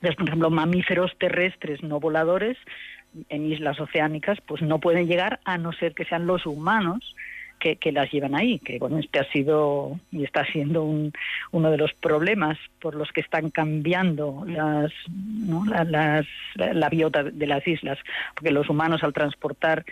Por 0.00 0.26
ejemplo, 0.28 0.50
mamíferos 0.50 1.12
terrestres 1.18 1.82
no 1.82 1.98
voladores 2.00 2.56
en 3.30 3.50
islas 3.52 3.80
oceánicas, 3.80 4.38
pues 4.46 4.62
no 4.62 4.78
pueden 4.78 5.06
llegar 5.08 5.40
a 5.44 5.58
no 5.58 5.72
ser 5.72 5.94
que 5.94 6.04
sean 6.04 6.26
los 6.26 6.46
humanos 6.46 7.16
que, 7.58 7.74
que 7.74 7.90
las 7.90 8.08
llevan 8.12 8.36
ahí, 8.36 8.60
que 8.60 8.78
bueno, 8.78 8.98
este 8.98 9.18
ha 9.18 9.24
sido 9.32 9.98
y 10.12 10.22
está 10.22 10.44
siendo 10.44 10.84
un- 10.84 11.12
uno 11.50 11.72
de 11.72 11.76
los 11.78 11.92
problemas 11.94 12.56
por 12.80 12.94
los 12.94 13.10
que 13.10 13.20
están 13.20 13.50
cambiando 13.50 14.44
las, 14.46 14.92
¿no? 15.08 15.64
la, 15.64 15.82
las- 15.82 16.26
la- 16.54 16.88
biota 16.88 17.24
de 17.24 17.46
las 17.48 17.66
islas, 17.66 17.98
porque 18.36 18.52
los 18.52 18.68
humanos 18.68 19.02
al 19.02 19.12
transportar 19.12 19.84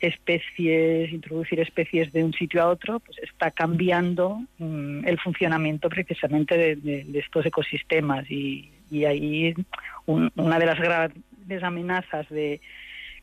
especies, 0.00 1.10
introducir 1.12 1.60
especies 1.60 2.12
de 2.12 2.22
un 2.22 2.34
sitio 2.34 2.62
a 2.62 2.68
otro, 2.68 3.00
pues 3.00 3.18
está 3.20 3.50
cambiando 3.50 4.40
mm, 4.58 5.06
el 5.06 5.18
funcionamiento 5.18 5.88
precisamente 5.88 6.56
de- 6.58 6.76
de 7.04 7.18
estos 7.18 7.46
ecosistemas 7.46 8.30
y, 8.30 8.70
y 8.90 9.04
ahí 9.04 9.54
un- 10.06 10.30
una 10.36 10.58
de 10.58 10.66
las 10.66 10.78
grandes 10.78 11.62
amenazas 11.62 12.28
de 12.28 12.60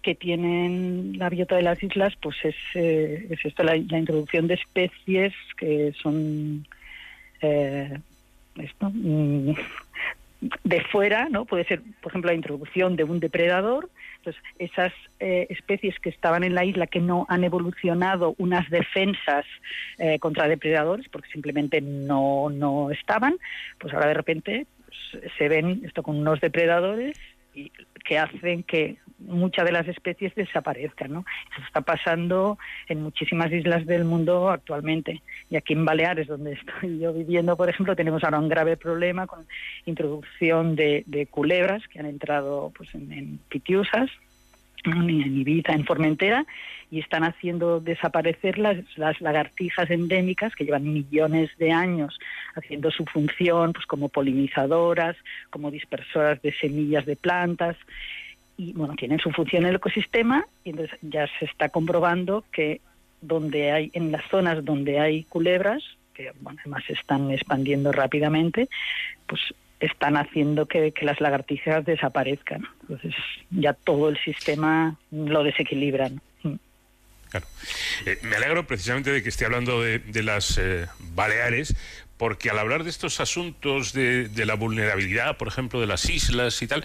que 0.01 0.15
tienen 0.15 1.17
la 1.17 1.29
biota 1.29 1.55
de 1.55 1.61
las 1.63 1.81
islas 1.81 2.13
pues 2.21 2.35
es, 2.43 2.55
eh, 2.75 3.27
es 3.29 3.45
esto 3.45 3.63
la, 3.63 3.77
introducción 3.77 4.47
de 4.47 4.55
especies 4.55 5.33
que 5.57 5.93
son 6.01 6.67
eh, 7.41 7.97
esto 8.57 8.91
mm, 8.93 9.53
de 10.63 10.81
fuera, 10.81 11.29
¿no? 11.29 11.45
Puede 11.45 11.63
ser, 11.65 11.81
por 12.01 12.11
ejemplo, 12.11 12.29
la 12.29 12.35
introducción 12.35 12.95
de 12.95 13.03
un 13.03 13.19
depredador. 13.19 13.89
Entonces, 14.17 14.41
esas 14.59 14.93
eh, 15.19 15.47
especies 15.49 15.99
que 15.99 16.09
estaban 16.09 16.43
en 16.43 16.55
la 16.55 16.65
isla 16.65 16.87
que 16.87 16.99
no 16.99 17.25
han 17.29 17.43
evolucionado 17.43 18.35
unas 18.37 18.69
defensas 18.69 19.45
eh, 19.99 20.19
contra 20.19 20.47
depredadores, 20.47 21.07
porque 21.09 21.29
simplemente 21.29 21.81
no, 21.81 22.49
no 22.49 22.91
estaban, 22.91 23.37
pues 23.79 23.93
ahora 23.93 24.07
de 24.07 24.13
repente 24.13 24.67
se 25.37 25.49
ven 25.49 25.81
esto 25.85 26.03
con 26.03 26.17
unos 26.17 26.39
depredadores 26.41 27.17
y 27.53 27.71
que 28.03 28.17
hacen 28.17 28.63
que 28.63 28.97
muchas 29.19 29.65
de 29.65 29.71
las 29.71 29.87
especies 29.87 30.35
desaparezcan. 30.35 31.13
¿no? 31.13 31.25
Eso 31.55 31.65
está 31.65 31.81
pasando 31.81 32.57
en 32.87 33.01
muchísimas 33.01 33.51
islas 33.51 33.85
del 33.85 34.05
mundo 34.05 34.49
actualmente. 34.49 35.21
Y 35.49 35.55
aquí 35.55 35.73
en 35.73 35.85
Baleares, 35.85 36.27
donde 36.27 36.53
estoy 36.53 36.99
yo 36.99 37.13
viviendo, 37.13 37.55
por 37.55 37.69
ejemplo, 37.69 37.95
tenemos 37.95 38.23
ahora 38.23 38.39
un 38.39 38.49
grave 38.49 38.77
problema 38.77 39.27
con 39.27 39.45
introducción 39.85 40.75
de, 40.75 41.27
culebras 41.31 41.87
que 41.87 41.99
han 41.99 42.05
entrado 42.05 42.71
pues, 42.75 42.93
en 42.93 43.39
Pitiusas, 43.49 44.09
en 44.85 45.09
Ibiza, 45.09 45.73
en 45.73 45.85
Formentera, 45.85 46.45
y 46.91 46.99
están 46.99 47.23
haciendo 47.23 47.79
desaparecer 47.79 48.57
las, 48.57 48.77
las, 48.97 49.19
lagartijas 49.21 49.89
endémicas 49.89 50.55
que 50.55 50.65
llevan 50.65 50.91
millones 50.91 51.49
de 51.57 51.71
años 51.71 52.19
haciendo 52.55 52.91
su 52.91 53.05
función 53.05 53.73
pues 53.73 53.85
como 53.85 54.09
polinizadoras, 54.09 55.15
como 55.49 55.71
dispersoras 55.71 56.41
de 56.41 56.53
semillas 56.53 57.05
de 57.05 57.15
plantas 57.15 57.75
y 58.57 58.73
bueno, 58.73 58.95
tienen 58.95 59.19
su 59.19 59.31
función 59.31 59.63
en 59.63 59.69
el 59.69 59.75
ecosistema 59.75 60.45
y 60.63 60.71
entonces 60.71 60.97
ya 61.01 61.27
se 61.39 61.45
está 61.45 61.69
comprobando 61.69 62.43
que 62.51 62.81
donde 63.21 63.71
hay 63.71 63.89
en 63.93 64.11
las 64.11 64.23
zonas 64.29 64.63
donde 64.63 64.99
hay 64.99 65.23
culebras, 65.23 65.83
que 66.13 66.31
bueno, 66.41 66.59
además 66.61 66.83
se 66.85 66.93
están 66.93 67.31
expandiendo 67.31 67.91
rápidamente, 67.91 68.69
pues 69.25 69.41
están 69.83 70.15
haciendo 70.17 70.65
que, 70.65 70.93
las 71.01 71.19
lagartijas 71.19 71.85
desaparezcan. 71.85 72.67
Entonces 72.81 73.13
ya 73.51 73.73
todo 73.73 74.09
el 74.09 74.17
sistema 74.23 74.95
lo 75.11 75.43
desequilibran. 75.43 76.21
Claro. 77.29 77.47
Eh, 78.05 78.19
me 78.21 78.35
alegro 78.35 78.67
precisamente 78.67 79.11
de 79.11 79.23
que 79.23 79.29
esté 79.29 79.45
hablando 79.45 79.81
de, 79.81 80.23
las 80.23 80.57
eh, 80.59 80.87
Baleares, 81.15 81.75
porque 82.17 82.51
al 82.51 82.59
hablar 82.59 82.83
de 82.83 82.91
estos 82.91 83.19
asuntos 83.19 83.91
de, 83.91 84.29
de, 84.29 84.45
la 84.45 84.53
vulnerabilidad, 84.53 85.37
por 85.37 85.47
ejemplo, 85.47 85.81
de 85.81 85.87
las 85.87 86.07
islas 86.09 86.61
y 86.61 86.67
tal, 86.67 86.83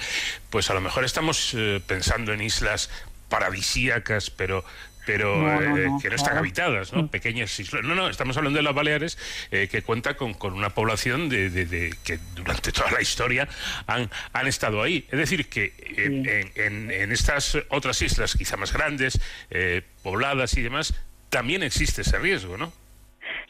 pues 0.49 0.71
a 0.71 0.75
lo 0.75 0.81
mejor 0.81 1.05
estamos 1.05 1.55
eh, 1.55 1.83
pensando 1.87 2.33
en 2.33 2.41
islas 2.41 2.91
paradisíacas, 3.29 4.31
pero 4.31 4.65
pero 5.09 5.37
No, 5.39 5.61
no, 5.63 5.77
eh, 5.79 5.87
no, 5.89 5.99
que 5.99 6.11
no 6.11 6.17
están 6.17 6.33
claro. 6.33 6.41
habitadas, 6.41 6.93
¿no? 6.93 7.09
Pequeñas 7.09 7.59
islas. 7.59 7.83
No, 7.83 7.95
no, 7.95 8.11
estamos 8.11 8.37
hablando 8.37 8.59
de 8.59 8.63
las 8.63 8.75
Baleares, 8.75 9.17
eh, 9.51 9.67
que 9.71 9.81
cuenta 9.81 10.15
con, 10.19 10.35
con 10.35 10.53
una 10.53 10.69
población 10.69 11.31
de, 11.31 11.49
de- 11.49 11.65
de- 11.65 11.95
que 12.05 12.19
durante 12.37 12.73
toda 12.73 12.91
la 12.91 13.01
historia 13.01 13.49
han, 13.87 14.11
han 14.35 14.47
estado 14.47 14.83
ahí. 14.83 15.07
Es 15.11 15.19
decir, 15.19 15.49
que 15.49 15.73
eh, 15.81 16.51
en, 16.57 16.63
en- 16.63 16.91
en 16.91 17.11
estas 17.13 17.57
otras 17.71 18.03
islas, 18.03 18.35
quizá 18.37 18.59
más 18.59 18.71
grandes, 18.75 19.19
eh, 19.51 19.81
pobladas 20.03 20.59
y 20.59 20.61
demás, 20.63 20.93
también 21.31 21.63
existe 21.63 22.03
ese 22.03 22.19
riesgo, 22.19 22.59
¿no? 22.59 22.71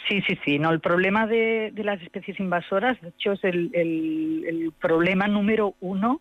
Sí, 0.09 0.22
sí, 0.28 0.39
sí. 0.44 0.59
No, 0.60 0.70
el 0.70 0.80
problema 0.80 1.26
de, 1.26 1.70
de 1.74 1.82
las 1.85 2.01
especies 2.01 2.39
invasoras, 2.39 3.01
de 3.02 3.09
hecho, 3.09 3.32
es 3.32 3.43
el, 3.43 3.70
el- 3.74 4.44
el 4.48 4.72
problema 4.80 5.26
número 5.26 5.74
uno 5.80 6.20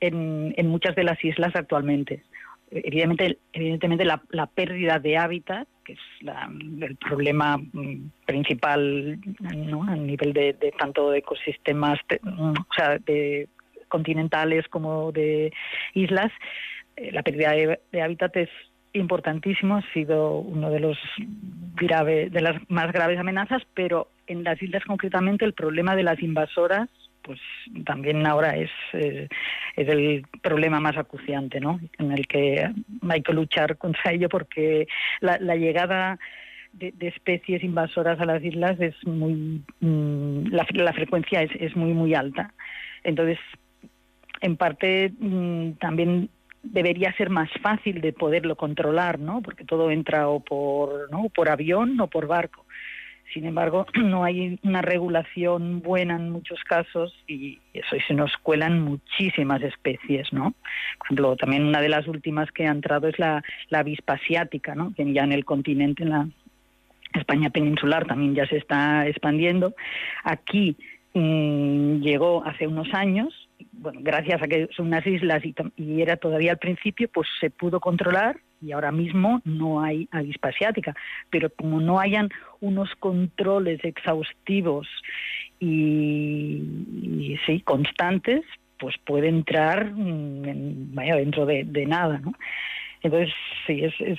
en, 0.00 0.54
en 0.56 0.66
muchas 0.66 0.96
de 0.96 1.04
las 1.04 1.22
islas 1.22 1.54
actualmente. 1.54 2.22
Evidentemente, 2.70 3.38
evidentemente 3.52 4.04
la, 4.04 4.22
la 4.30 4.46
pérdida 4.46 4.98
de 4.98 5.16
hábitat, 5.16 5.66
que 5.84 5.94
es 5.94 5.98
la- 6.20 6.50
el 6.82 6.96
problema 6.96 7.56
mm, 7.56 8.10
principal 8.26 9.18
¿no? 9.40 9.84
a 9.84 9.96
nivel 9.96 10.32
de, 10.32 10.52
de 10.52 10.72
tanto 10.72 11.10
de 11.10 11.18
ecosistemas, 11.18 11.98
te- 12.06 12.20
mm, 12.22 12.50
o 12.52 12.74
sea, 12.76 12.98
de 12.98 13.48
continentales 13.88 14.68
como 14.68 15.12
de 15.12 15.52
islas, 15.94 16.30
eh, 16.96 17.10
la 17.12 17.22
pérdida 17.22 17.52
de, 17.52 17.80
de 17.90 18.02
hábitat 18.02 18.36
es 18.36 18.50
importantísimo, 18.92 19.76
ha 19.76 19.92
sido 19.92 20.38
uno 20.38 20.70
de 20.70 20.80
los 20.80 20.98
grave, 21.76 22.28
de 22.30 22.40
las 22.40 22.56
más 22.68 22.92
graves 22.92 23.18
amenazas, 23.18 23.62
pero 23.74 24.08
en 24.26 24.44
las 24.44 24.60
islas 24.62 24.84
concretamente 24.84 25.44
el 25.44 25.54
problema 25.54 25.96
de 25.96 26.02
las 26.02 26.20
invasoras 26.22 26.88
pues 27.28 27.40
también 27.84 28.26
ahora 28.26 28.56
es, 28.56 28.70
eh, 28.94 29.28
es 29.76 29.88
el 29.88 30.24
problema 30.42 30.80
más 30.80 30.96
acuciante, 30.96 31.60
¿no? 31.60 31.78
En 31.98 32.12
el 32.12 32.26
que 32.26 32.66
hay 33.06 33.22
que 33.22 33.34
luchar 33.34 33.76
contra 33.76 34.12
ello 34.12 34.30
porque 34.30 34.88
la, 35.20 35.36
llegada 35.56 36.18
de, 36.72 36.92
de 36.92 37.08
especies 37.08 37.62
invasoras 37.62 38.18
a 38.18 38.24
las 38.24 38.42
islas 38.42 38.80
es 38.80 38.94
muy 39.06 39.62
mm, 39.80 40.46
la, 40.50 40.66
la 40.72 40.94
frecuencia 40.94 41.42
es, 41.42 41.50
es 41.60 41.76
muy 41.76 41.92
muy 41.92 42.14
alta. 42.14 42.54
Entonces, 43.04 43.38
en 44.40 44.56
parte 44.56 45.12
mm, 45.18 45.72
también 45.72 46.30
debería 46.62 47.12
ser 47.18 47.28
más 47.28 47.50
fácil 47.62 48.00
de 48.00 48.14
poderlo 48.14 48.56
controlar, 48.56 49.18
¿no? 49.18 49.42
Porque 49.42 49.64
todo 49.64 49.90
entra 49.90 50.28
o 50.28 50.40
por, 50.40 51.10
¿no? 51.10 51.28
por 51.28 51.50
avión 51.50 52.00
o 52.00 52.06
por 52.06 52.26
barco. 52.26 52.64
Sin 53.32 53.44
embargo, 53.44 53.86
no 53.94 54.24
hay 54.24 54.58
una 54.62 54.82
regulación 54.82 55.80
buena 55.80 56.16
en 56.16 56.30
muchos 56.30 56.62
casos 56.64 57.14
y 57.26 57.58
eso 57.74 57.96
y 57.96 58.00
se 58.00 58.14
nos 58.14 58.36
cuelan 58.38 58.80
muchísimas 58.80 59.62
especies, 59.62 60.32
¿no? 60.32 60.54
Por 60.98 61.06
ejemplo, 61.06 61.36
también 61.36 61.64
una 61.64 61.80
de 61.80 61.88
las 61.88 62.06
últimas 62.06 62.50
que 62.52 62.66
ha 62.66 62.70
entrado 62.70 63.08
es 63.08 63.18
la, 63.18 63.42
la 63.68 63.80
avispa 63.80 64.14
asiática, 64.14 64.74
¿no? 64.74 64.92
Que 64.94 65.10
ya 65.12 65.24
en 65.24 65.32
el 65.32 65.44
continente, 65.44 66.02
en 66.02 66.10
la 66.10 66.28
España 67.14 67.50
peninsular, 67.50 68.06
también 68.06 68.34
ya 68.34 68.46
se 68.46 68.56
está 68.56 69.06
expandiendo. 69.06 69.74
Aquí 70.24 70.76
mm, 71.14 72.00
llegó 72.00 72.44
hace 72.44 72.66
unos 72.66 72.92
años, 72.94 73.47
bueno, 73.72 74.00
gracias 74.02 74.42
a 74.42 74.46
que 74.48 74.68
son 74.76 74.86
unas 74.86 75.06
islas 75.06 75.42
y, 75.76 76.00
era 76.00 76.16
todavía 76.16 76.52
al 76.52 76.58
principio, 76.58 77.08
pues 77.12 77.28
se 77.40 77.50
pudo 77.50 77.80
controlar 77.80 78.36
y 78.60 78.72
ahora 78.72 78.92
mismo 78.92 79.40
no 79.44 79.82
hay 79.82 80.08
avispa 80.10 80.48
asiática. 80.48 80.94
Pero 81.30 81.50
como 81.50 81.80
no 81.80 81.98
hayan 82.00 82.28
unos 82.60 82.90
controles 82.96 83.84
exhaustivos 83.84 84.88
y, 85.60 86.62
y 87.20 87.38
sí, 87.46 87.60
constantes, 87.60 88.44
pues 88.78 88.96
puede 89.04 89.28
entrar 89.28 89.92
mm, 89.92 90.44
en- 90.44 90.94
vaya, 90.94 91.16
dentro 91.16 91.46
de, 91.46 91.64
nada, 91.86 92.18
¿no? 92.18 92.32
Entonces, 93.02 93.32
sí, 93.66 93.84
es, 93.84 93.94
es, 94.00 94.18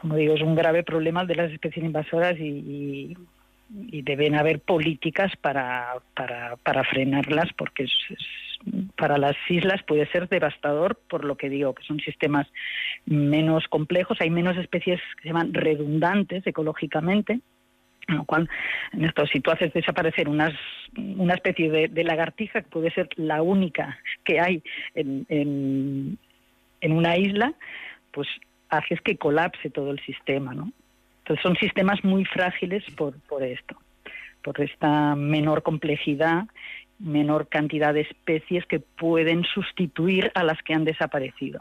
como 0.00 0.16
digo, 0.16 0.34
es 0.34 0.42
un 0.42 0.54
grave 0.54 0.82
problema 0.82 1.24
de 1.24 1.36
las 1.36 1.50
especies 1.50 1.84
invasoras 1.84 2.38
y, 2.38 3.14
y- 3.92 4.02
deben 4.02 4.34
haber 4.34 4.60
políticas 4.60 5.32
para, 5.40 5.94
para, 6.14 6.56
para 6.56 6.82
frenarlas 6.84 7.48
porque 7.56 7.84
es- 7.84 8.18
para 8.96 9.18
las 9.18 9.36
islas 9.48 9.82
puede 9.84 10.06
ser 10.06 10.28
devastador 10.28 10.98
por 11.08 11.24
lo 11.24 11.36
que 11.36 11.48
digo, 11.48 11.74
que 11.74 11.84
son 11.84 11.98
sistemas 12.00 12.46
menos 13.06 13.66
complejos, 13.68 14.18
hay 14.20 14.30
menos 14.30 14.56
especies 14.56 15.00
que 15.16 15.22
se 15.22 15.28
llaman 15.28 15.54
redundantes 15.54 16.46
ecológicamente, 16.46 17.40
con 18.06 18.16
lo 18.16 18.24
cual, 18.24 18.50
en 18.92 19.04
esto, 19.04 19.26
si 19.26 19.40
tú 19.40 19.50
haces 19.50 19.72
desaparecer 19.72 20.28
unas, 20.28 20.52
una 20.96 21.34
especie 21.34 21.70
de, 21.70 21.88
de 21.88 22.04
lagartija, 22.04 22.62
que 22.62 22.68
puede 22.68 22.90
ser 22.90 23.08
la 23.16 23.42
única 23.42 23.98
que 24.24 24.40
hay 24.40 24.62
en, 24.94 25.26
en, 25.28 26.18
en 26.80 26.92
una 26.92 27.16
isla, 27.16 27.54
pues 28.10 28.28
haces 28.68 29.00
que 29.00 29.16
colapse 29.16 29.70
todo 29.70 29.90
el 29.90 30.00
sistema, 30.00 30.54
¿no? 30.54 30.72
Entonces 31.20 31.42
son 31.42 31.56
sistemas 31.56 32.02
muy 32.04 32.24
frágiles 32.24 32.84
por, 32.96 33.18
por 33.28 33.42
esto, 33.42 33.76
por 34.42 34.60
esta 34.60 35.14
menor 35.14 35.62
complejidad, 35.62 36.44
menor 37.00 37.48
cantidad 37.48 37.92
de 37.94 38.02
especies 38.02 38.64
que 38.66 38.78
pueden 38.80 39.44
sustituir 39.44 40.30
a 40.34 40.44
las 40.44 40.62
que 40.62 40.74
han 40.74 40.84
desaparecido. 40.84 41.60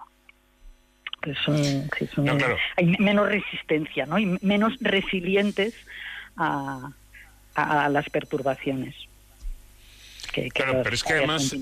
Pues 1.21 1.37
son, 1.45 1.57
sí, 1.57 2.07
son- 2.13 2.25
No, 2.25 2.37
claro. 2.37 2.57
Hay 2.77 2.95
menos 2.99 3.27
resistencia, 3.27 4.05
¿no? 4.05 4.19
Y 4.19 4.37
menos 4.41 4.73
resilientes 4.81 5.73
a, 6.37 6.91
a- 7.55 7.85
a 7.85 7.89
las 7.89 8.09
perturbaciones. 8.09 8.95
Que, 10.33 10.43
que 10.43 10.49
Claro, 10.49 10.81
pero 10.83 10.93
es 10.95 11.03
que 11.03 11.13
además-. 11.13 11.55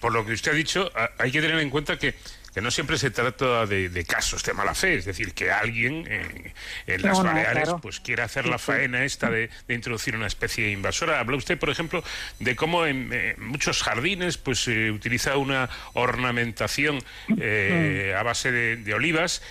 Por 0.00 0.12
lo 0.12 0.24
que 0.24 0.32
usted 0.32 0.52
ha 0.52 0.54
dicho, 0.54 0.90
hay 1.18 1.30
que 1.32 1.40
tener 1.40 1.58
en 1.58 1.70
cuenta 1.70 1.98
que, 1.98 2.14
que 2.54 2.60
no 2.60 2.70
siempre 2.70 2.98
se 2.98 3.10
trata 3.10 3.66
de, 3.66 3.88
de 3.88 4.04
casos 4.04 4.44
de 4.44 4.52
mala 4.52 4.74
fe, 4.74 4.94
es 4.94 5.04
decir, 5.04 5.34
que 5.34 5.50
alguien 5.50 6.06
eh, 6.08 6.52
en 6.86 7.02
las 7.02 7.18
No, 7.18 7.24
no, 7.24 7.30
Baleares 7.30 7.64
claro. 7.64 7.80
pues 7.80 7.98
quiera 8.00 8.24
hacer 8.24 8.46
la 8.46 8.58
faena 8.58 9.04
esta 9.04 9.28
de, 9.28 9.50
de 9.66 9.74
introducir 9.74 10.14
una 10.14 10.28
especie 10.28 10.70
invasora. 10.70 11.18
Habla 11.18 11.36
usted, 11.36 11.58
por 11.58 11.70
ejemplo, 11.70 12.04
de 12.38 12.54
cómo 12.54 12.86
en 12.86 13.10
eh, 13.12 13.34
muchos 13.38 13.82
jardines 13.82 14.38
pues 14.38 14.62
se 14.62 14.90
utiliza 14.92 15.36
una 15.36 15.68
ornamentación 15.94 17.02
eh, 17.40 18.14
a 18.16 18.22
base 18.22 18.52
de, 18.52 18.76
de 18.76 18.94
olivas 18.94 19.42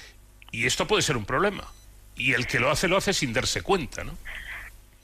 y 0.51 0.65
esto 0.65 0.87
puede 0.87 1.01
ser 1.01 1.17
un 1.17 1.25
problema. 1.25 1.65
Y 2.15 2.33
el 2.33 2.47
que 2.47 2.59
lo 2.59 2.71
hace, 2.71 2.87
lo 2.87 2.97
hace 2.97 3.13
sin 3.13 3.31
darse 3.33 3.61
cuenta, 3.61 4.03
¿no? 4.03 4.17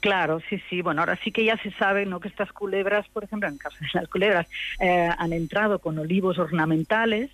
Claro, 0.04 0.38
sí, 0.50 0.60
sí. 0.68 0.82
Bueno, 0.82 1.00
ahora 1.00 1.18
sí 1.24 1.32
que 1.32 1.46
ya 1.46 1.56
se 1.56 1.70
sabe, 1.70 2.04
¿no? 2.04 2.20
Que 2.20 2.28
estas 2.28 2.52
culebras, 2.52 3.08
por 3.08 3.24
ejemplo, 3.24 3.48
en 3.48 3.54
el 3.54 3.58
caso 3.58 3.78
de 3.80 3.88
las 3.94 4.06
culebras, 4.06 4.46
eh, 4.78 5.08
han 5.16 5.32
entrado 5.32 5.78
con 5.78 5.98
olivos 5.98 6.38
ornamentales 6.38 7.30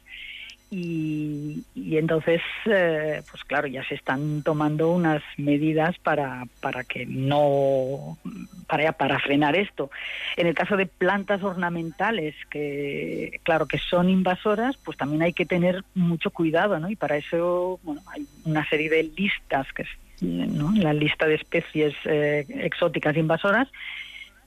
y, 0.71 1.65
y 1.75 1.97
entonces, 1.97 2.41
eh, 2.67 3.25
pues 3.29 3.43
claro, 3.43 3.67
ya 3.67 3.83
se 3.89 3.97
están 3.97 4.45
tomando 4.45 4.93
unas 4.93 5.21
medidas 5.37 5.99
para, 5.99 6.45
para 6.61 6.85
que 6.85 7.07
no, 7.07 8.19
para, 8.69 8.93
para 8.93 9.19
frenar 9.19 9.57
esto. 9.57 9.91
En 10.37 10.47
el 10.47 10.55
caso 10.55 10.77
de 10.77 10.87
plantas 10.87 11.43
ornamentales, 11.43 12.37
que 12.51 13.41
claro 13.43 13.67
que 13.67 13.79
son 13.79 14.09
invasoras, 14.09 14.77
pues 14.85 14.97
también 14.97 15.23
hay 15.23 15.33
que 15.33 15.45
tener 15.45 15.83
mucho 15.97 16.31
cuidado, 16.31 16.79
¿no? 16.79 16.89
Y 16.89 16.95
para 16.95 17.17
eso, 17.17 17.81
bueno, 17.83 18.01
hay 18.15 18.29
una 18.45 18.65
serie 18.69 18.89
de 18.89 19.03
listas, 19.03 19.67
que 19.73 19.85
¿no? 20.21 20.73
la 20.75 20.93
lista 20.93 21.27
de 21.27 21.35
especies 21.35 21.95
eh, 22.05 22.47
exóticas 22.49 23.17
invasoras, 23.17 23.69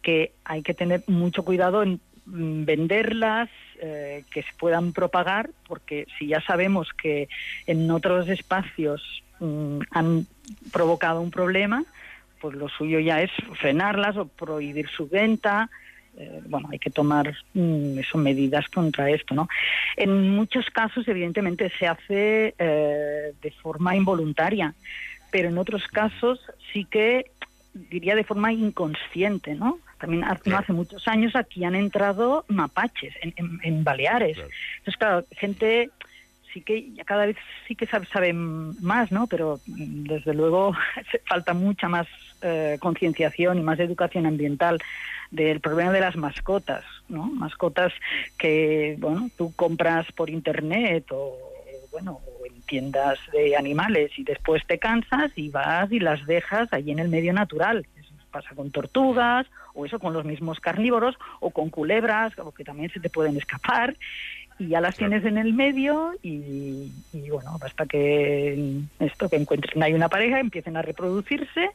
que 0.01 0.33
hay 0.43 0.61
que 0.61 0.73
tener 0.73 1.03
mucho 1.07 1.43
cuidado 1.43 1.83
en 1.83 1.99
venderlas, 2.25 3.49
eh, 3.81 4.23
que 4.31 4.43
se 4.43 4.53
puedan 4.57 4.93
propagar, 4.93 5.49
porque 5.67 6.07
si 6.17 6.27
ya 6.27 6.41
sabemos 6.41 6.89
que 6.93 7.27
en 7.67 7.89
otros 7.91 8.29
espacios 8.29 9.23
mm, 9.39 9.79
han 9.91 10.27
provocado 10.71 11.21
un 11.21 11.31
problema, 11.31 11.83
pues 12.39 12.55
lo 12.55 12.69
suyo 12.69 12.99
ya 12.99 13.21
es 13.21 13.31
frenarlas 13.59 14.17
o 14.17 14.27
prohibir 14.27 14.89
su 14.89 15.07
venta. 15.07 15.69
Eh, 16.17 16.41
bueno, 16.45 16.69
hay 16.71 16.79
que 16.79 16.91
tomar 16.91 17.33
mm, 17.53 17.99
eso, 17.99 18.17
medidas 18.17 18.67
contra 18.69 19.09
esto, 19.09 19.33
¿no? 19.33 19.47
En 19.97 20.29
muchos 20.29 20.69
casos, 20.69 21.07
evidentemente, 21.07 21.71
se 21.79 21.87
hace 21.87 22.53
de 22.57 23.51
forma 23.61 23.95
involuntaria, 23.95 24.73
pero 25.33 25.49
en 25.49 25.57
otros 25.57 25.87
casos 25.87 26.39
sí 26.71 26.85
que 26.85 27.25
diría 27.73 28.13
de 28.15 28.23
forma 28.23 28.53
inconsciente, 28.53 29.55
¿no? 29.55 29.79
También 29.99 30.23
hace, 30.25 30.47
no 30.47 30.57
hace 30.59 30.73
muchos 30.73 31.07
años 31.07 31.35
aquí 31.35 31.65
han 31.65 31.73
entrado 31.73 32.45
mapaches 32.47 33.15
en, 33.23 33.33
en- 33.35 33.59
en 33.63 33.83
Baleares. 33.83 34.37
Entonces, 34.77 34.97
claro, 34.99 35.25
gente 35.31 35.89
sí 36.53 36.61
que 36.61 36.91
ya 36.93 37.03
cada 37.03 37.25
vez 37.25 37.35
sí 37.67 37.75
que 37.75 37.87
sabe, 37.87 38.05
sabe 38.13 38.31
más, 38.31 39.11
¿no? 39.11 39.25
Pero 39.25 39.59
mm, 39.65 40.03
desde 40.03 40.35
luego 40.35 40.73
falta 41.27 41.55
mucha 41.55 41.89
más 41.89 42.05
eh, 42.41 42.77
concienciación 42.79 43.57
y 43.57 43.63
más 43.63 43.79
educación 43.79 44.27
ambiental 44.27 44.77
del 45.31 45.59
problema 45.59 45.91
de 45.91 46.01
las 46.01 46.15
mascotas, 46.15 46.85
¿no? 47.09 47.25
Mascotas 47.25 47.91
que, 48.37 48.97
bueno, 48.99 49.31
tú 49.35 49.51
compras 49.55 50.05
por 50.15 50.29
internet 50.29 51.05
o, 51.09 51.35
bueno, 51.91 52.19
o 52.43 52.45
en 52.45 52.61
tiendas 52.63 53.17
de 53.31 53.55
animales 53.55 54.11
y 54.17 54.23
después 54.23 54.61
te 54.67 54.77
cansas 54.79 55.31
y 55.35 55.49
vas 55.49 55.91
y 55.91 55.99
las 55.99 56.25
dejas 56.25 56.71
allí 56.73 56.91
en 56.91 56.99
el 56.99 57.09
medio 57.09 57.33
natural. 57.33 57.85
Eso 57.99 58.13
pasa 58.31 58.55
con 58.55 58.71
tortugas 58.71 59.45
o 59.73 59.85
eso 59.85 59.99
con 59.99 60.13
los 60.13 60.25
mismos 60.25 60.59
carnívoros 60.59 61.15
o 61.39 61.51
con 61.51 61.69
culebras 61.69 62.37
o 62.39 62.51
que 62.51 62.63
también 62.63 62.91
se 62.91 62.99
te 62.99 63.09
pueden 63.09 63.37
escapar 63.37 63.95
y 64.59 64.67
ya 64.67 64.81
las 64.81 64.95
tienes 64.97 65.25
en 65.25 65.37
el 65.37 65.53
medio 65.53 66.13
y, 66.21 66.91
y, 67.11 67.29
bueno, 67.31 67.57
basta 67.59 67.85
que 67.85 68.81
esto, 68.99 69.29
que 69.29 69.35
encuentren 69.37 69.81
ahí 69.81 69.93
una 69.93 70.09
pareja, 70.09 70.39
empiecen 70.39 70.77
a 70.77 70.81
reproducirse 70.83 71.69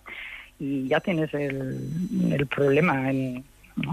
y 0.61 0.86
ya 0.89 1.01
tienes 1.01 1.32
el, 1.35 1.78
el 2.32 2.47
problema 2.47 3.11
en- 3.11 3.45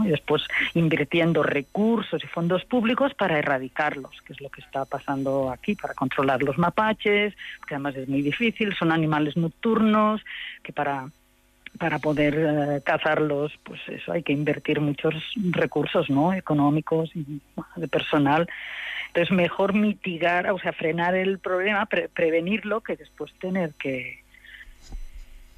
y 0.04 0.10
después 0.10 0.44
invirtiendo 0.74 1.44
recursos 1.44 2.24
y 2.24 2.28
fondos 2.28 2.66
públicos 2.66 3.14
para 3.14 3.38
erradicarlos, 3.40 4.22
que 4.22 4.34
es 4.34 4.42
lo 4.42 4.50
que 4.50 4.62
está 4.62 4.86
pasando 4.86 5.50
aquí, 5.52 5.76
para 5.76 5.94
controlar 5.94 6.42
los 6.44 6.58
mapaches, 6.58 7.34
que 7.68 7.76
además 7.76 7.96
es 7.96 8.08
muy 8.08 8.22
difícil, 8.22 8.76
son 8.76 8.92
animales 8.92 9.38
nocturnos, 9.38 10.22
que 10.64 10.74
para 10.74 11.10
para 11.78 12.00
poder 12.00 12.36
eh, 12.38 12.82
cazarlos, 12.86 13.52
pues 13.64 13.82
eso 13.90 14.14
hay 14.14 14.24
que 14.24 14.32
invertir 14.32 14.80
muchos 14.80 15.14
recursos, 15.52 16.10
¿no? 16.10 16.32
Económicos 16.32 17.14
y 17.14 17.42
de 17.76 17.88
personal. 17.90 18.48
Entonces 19.08 19.36
mejor 19.36 19.74
mitigar, 19.74 20.50
o 20.52 20.60
sea, 20.60 20.72
frenar 20.72 21.16
el 21.16 21.38
problema, 21.40 21.86
pre- 21.86 22.08
prevenirlo, 22.08 22.80
que 22.80 22.96
después 22.96 23.34
tener 23.40 23.74
que 23.74 24.24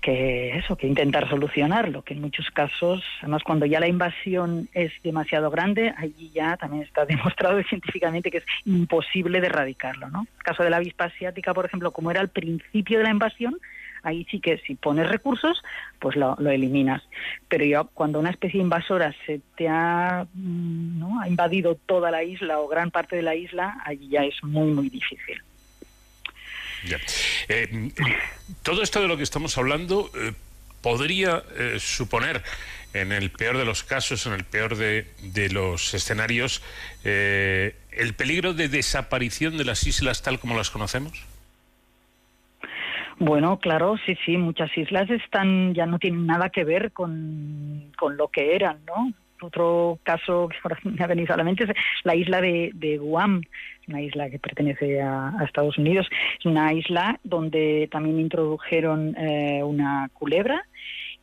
que 0.08 0.58
eso, 0.58 0.78
que 0.78 0.88
intentar 0.88 1.28
solucionarlo, 1.30 2.02
que 2.02 2.14
en 2.14 2.22
muchos 2.22 2.50
casos, 2.52 3.04
además 3.20 3.44
cuando 3.44 3.66
ya 3.66 3.82
la 3.82 3.90
invasión 3.90 4.70
es 4.74 4.94
demasiado 5.04 5.52
grande, 5.52 5.94
allí 5.98 6.32
ya 6.34 6.56
también 6.56 6.84
está 6.84 7.06
demostrado 7.06 7.62
científicamente 7.64 8.32
que 8.32 8.38
es 8.38 8.46
imposible 8.64 9.42
de 9.42 9.48
erradicarlo, 9.48 10.10
¿no? 10.10 10.26
El 10.38 10.44
caso 10.44 10.64
de 10.64 10.70
la 10.70 10.78
avispa 10.78 11.06
asiática, 11.06 11.54
por 11.54 11.66
ejemplo, 11.66 11.92
como 11.92 12.10
era 12.10 12.22
al 12.22 12.30
principio 12.30 13.00
de 13.00 13.04
la 13.04 13.10
invasión, 13.10 13.58
ahí 14.02 14.26
sí 14.32 14.40
que 14.40 14.60
si 14.60 14.76
pones 14.76 15.10
recursos, 15.10 15.62
pues 16.00 16.16
lo, 16.16 16.38
eliminas. 16.40 17.04
Pero 17.50 17.66
ya 17.66 17.84
cuando 17.84 18.22
una 18.22 18.30
especie 18.30 18.62
invasora 18.62 19.14
se 19.26 19.42
te 19.58 19.68
ha, 19.68 20.26
mm, 20.34 21.00
¿no? 21.00 21.20
ha 21.20 21.28
invadido 21.28 21.76
toda 21.76 22.12
la 22.12 22.24
isla 22.24 22.62
o 22.62 22.70
gran 22.70 22.92
parte 22.92 23.18
de 23.18 23.24
la 23.24 23.36
isla, 23.36 23.82
allí 23.84 24.08
ya 24.08 24.24
es 24.24 24.42
muy, 24.42 24.72
muy 24.72 24.88
difícil. 24.88 25.42
Ya. 26.86 26.98
Eh, 27.50 27.92
todo 28.64 28.84
esto 28.84 29.02
de 29.02 29.08
lo 29.08 29.18
que 29.18 29.24
estamos 29.24 29.58
hablando 29.58 30.12
eh, 30.16 30.34
podría 30.82 31.44
eh, 31.58 31.78
suponer, 31.80 32.44
en 32.94 33.12
el 33.12 33.30
peor 33.30 33.58
de 33.58 33.66
los 33.66 33.84
casos, 33.84 34.26
en 34.26 34.34
el 34.34 34.44
peor 34.44 34.76
de, 34.76 35.06
los 35.52 35.94
escenarios, 35.94 36.64
eh, 37.04 37.76
el 37.92 38.14
peligro 38.14 38.54
de 38.54 38.70
desaparición 38.70 39.58
de 39.58 39.66
las 39.66 39.86
islas 39.86 40.22
tal 40.22 40.40
como 40.40 40.56
las 40.56 40.70
conocemos. 40.70 41.26
Bueno, 43.20 43.58
claro, 43.60 43.96
sí, 44.06 44.16
sí, 44.26 44.38
muchas 44.38 44.76
islas 44.78 45.10
están 45.10 45.74
ya 45.74 45.86
no 45.88 45.98
tienen 45.98 46.28
nada 46.28 46.50
que 46.50 46.64
ver 46.64 46.92
con, 46.92 47.92
lo 48.16 48.28
que 48.28 48.56
eran, 48.56 48.78
¿no? 48.86 49.12
Otro 49.42 50.00
caso 50.04 50.50
que 50.50 50.58
ahora 50.64 50.80
me 50.84 51.04
ha 51.04 51.08
venido 51.08 51.34
a 51.34 51.38
la 51.38 51.44
mente 51.44 51.64
es 51.64 51.72
la 52.04 52.16
isla 52.16 52.42
de 52.42 52.98
Guam, 53.02 53.42
una 53.88 54.02
isla 54.02 54.30
que 54.30 54.40
pertenece 54.40 55.02
a, 55.02 55.34
Estados 55.46 55.78
Unidos. 55.78 56.08
Es 56.40 56.46
una 56.46 56.74
isla 56.74 57.20
donde 57.24 57.88
también 57.92 58.20
introdujeron 58.20 59.16
eh, 59.18 59.64
una 59.64 60.10
culebra 60.14 60.66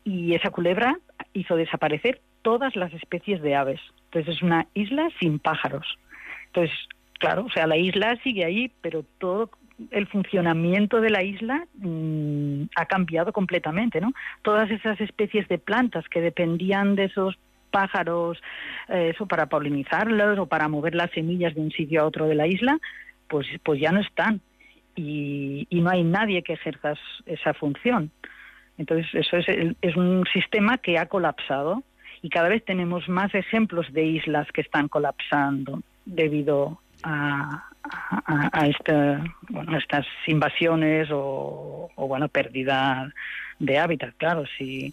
y 0.04 0.34
esa 0.34 0.50
culebra 0.50 0.98
hizo 1.32 1.56
desaparecer 1.56 2.20
todas 2.42 2.76
las 2.76 2.92
especies 2.92 3.42
de 3.42 3.54
aves. 3.54 3.80
Entonces 4.06 4.36
es 4.36 4.42
una 4.42 4.66
isla 4.74 5.08
sin 5.20 5.38
pájaros. 5.38 5.98
Entonces, 6.46 6.76
claro, 7.18 7.46
o 7.46 7.50
sea, 7.50 7.66
la 7.66 7.76
isla 7.76 8.16
sigue 8.22 8.44
ahí, 8.44 8.70
pero 8.80 9.04
todo 9.18 9.50
el 9.90 10.06
funcionamiento 10.06 11.00
de 11.00 11.10
la 11.10 11.24
isla 11.24 11.66
mm, 11.74 12.64
ha 12.76 12.86
cambiado 12.86 13.32
completamente, 13.32 14.00
¿no? 14.00 14.12
Todas 14.42 14.70
esas 14.70 15.00
especies 15.00 15.48
de 15.48 15.58
plantas 15.58 16.08
que 16.08 16.20
dependían 16.20 16.94
de 16.94 17.04
esos 17.04 17.36
pájaros, 17.78 18.38
eh, 18.88 19.10
eso 19.14 19.26
para 19.26 19.46
polinizarlos 19.46 20.38
o 20.38 20.46
para 20.46 20.68
mover 20.68 20.94
las 20.94 21.10
semillas 21.10 21.54
de 21.54 21.60
un 21.60 21.70
sitio 21.72 22.00
a 22.00 22.06
otro 22.06 22.26
de 22.26 22.34
la 22.36 22.46
isla, 22.46 22.78
pues, 23.28 23.46
pues 23.64 23.80
ya 23.80 23.90
no 23.92 24.00
están. 24.00 24.40
Y, 24.96 25.66
y 25.70 25.80
no 25.80 25.90
hay 25.90 26.04
nadie 26.04 26.42
que 26.44 26.52
ejerza 26.52 26.94
esa 27.26 27.52
función. 27.54 28.10
Entonces, 28.78 29.06
eso 29.12 29.36
es, 29.38 29.48
el- 29.48 29.76
es 29.82 29.96
un 29.96 30.24
sistema 30.32 30.78
que 30.78 30.98
ha 30.98 31.06
colapsado 31.06 31.82
y 32.22 32.28
cada 32.28 32.48
vez 32.48 32.64
tenemos 32.64 33.08
más 33.08 33.34
ejemplos 33.34 33.92
de 33.92 34.04
islas 34.04 34.46
que 34.52 34.60
están 34.60 34.86
colapsando 34.88 35.80
debido 36.06 36.78
a, 37.02 37.64
a, 37.90 38.50
a 38.52 38.66
esta, 38.66 39.24
bueno, 39.48 39.76
estas 39.78 40.06
invasiones 40.26 41.08
o, 41.12 41.90
bueno, 41.96 42.28
pérdida 42.28 43.12
de 43.58 43.78
hábitat. 43.78 44.14
Claro, 44.16 44.44
si, 44.58 44.92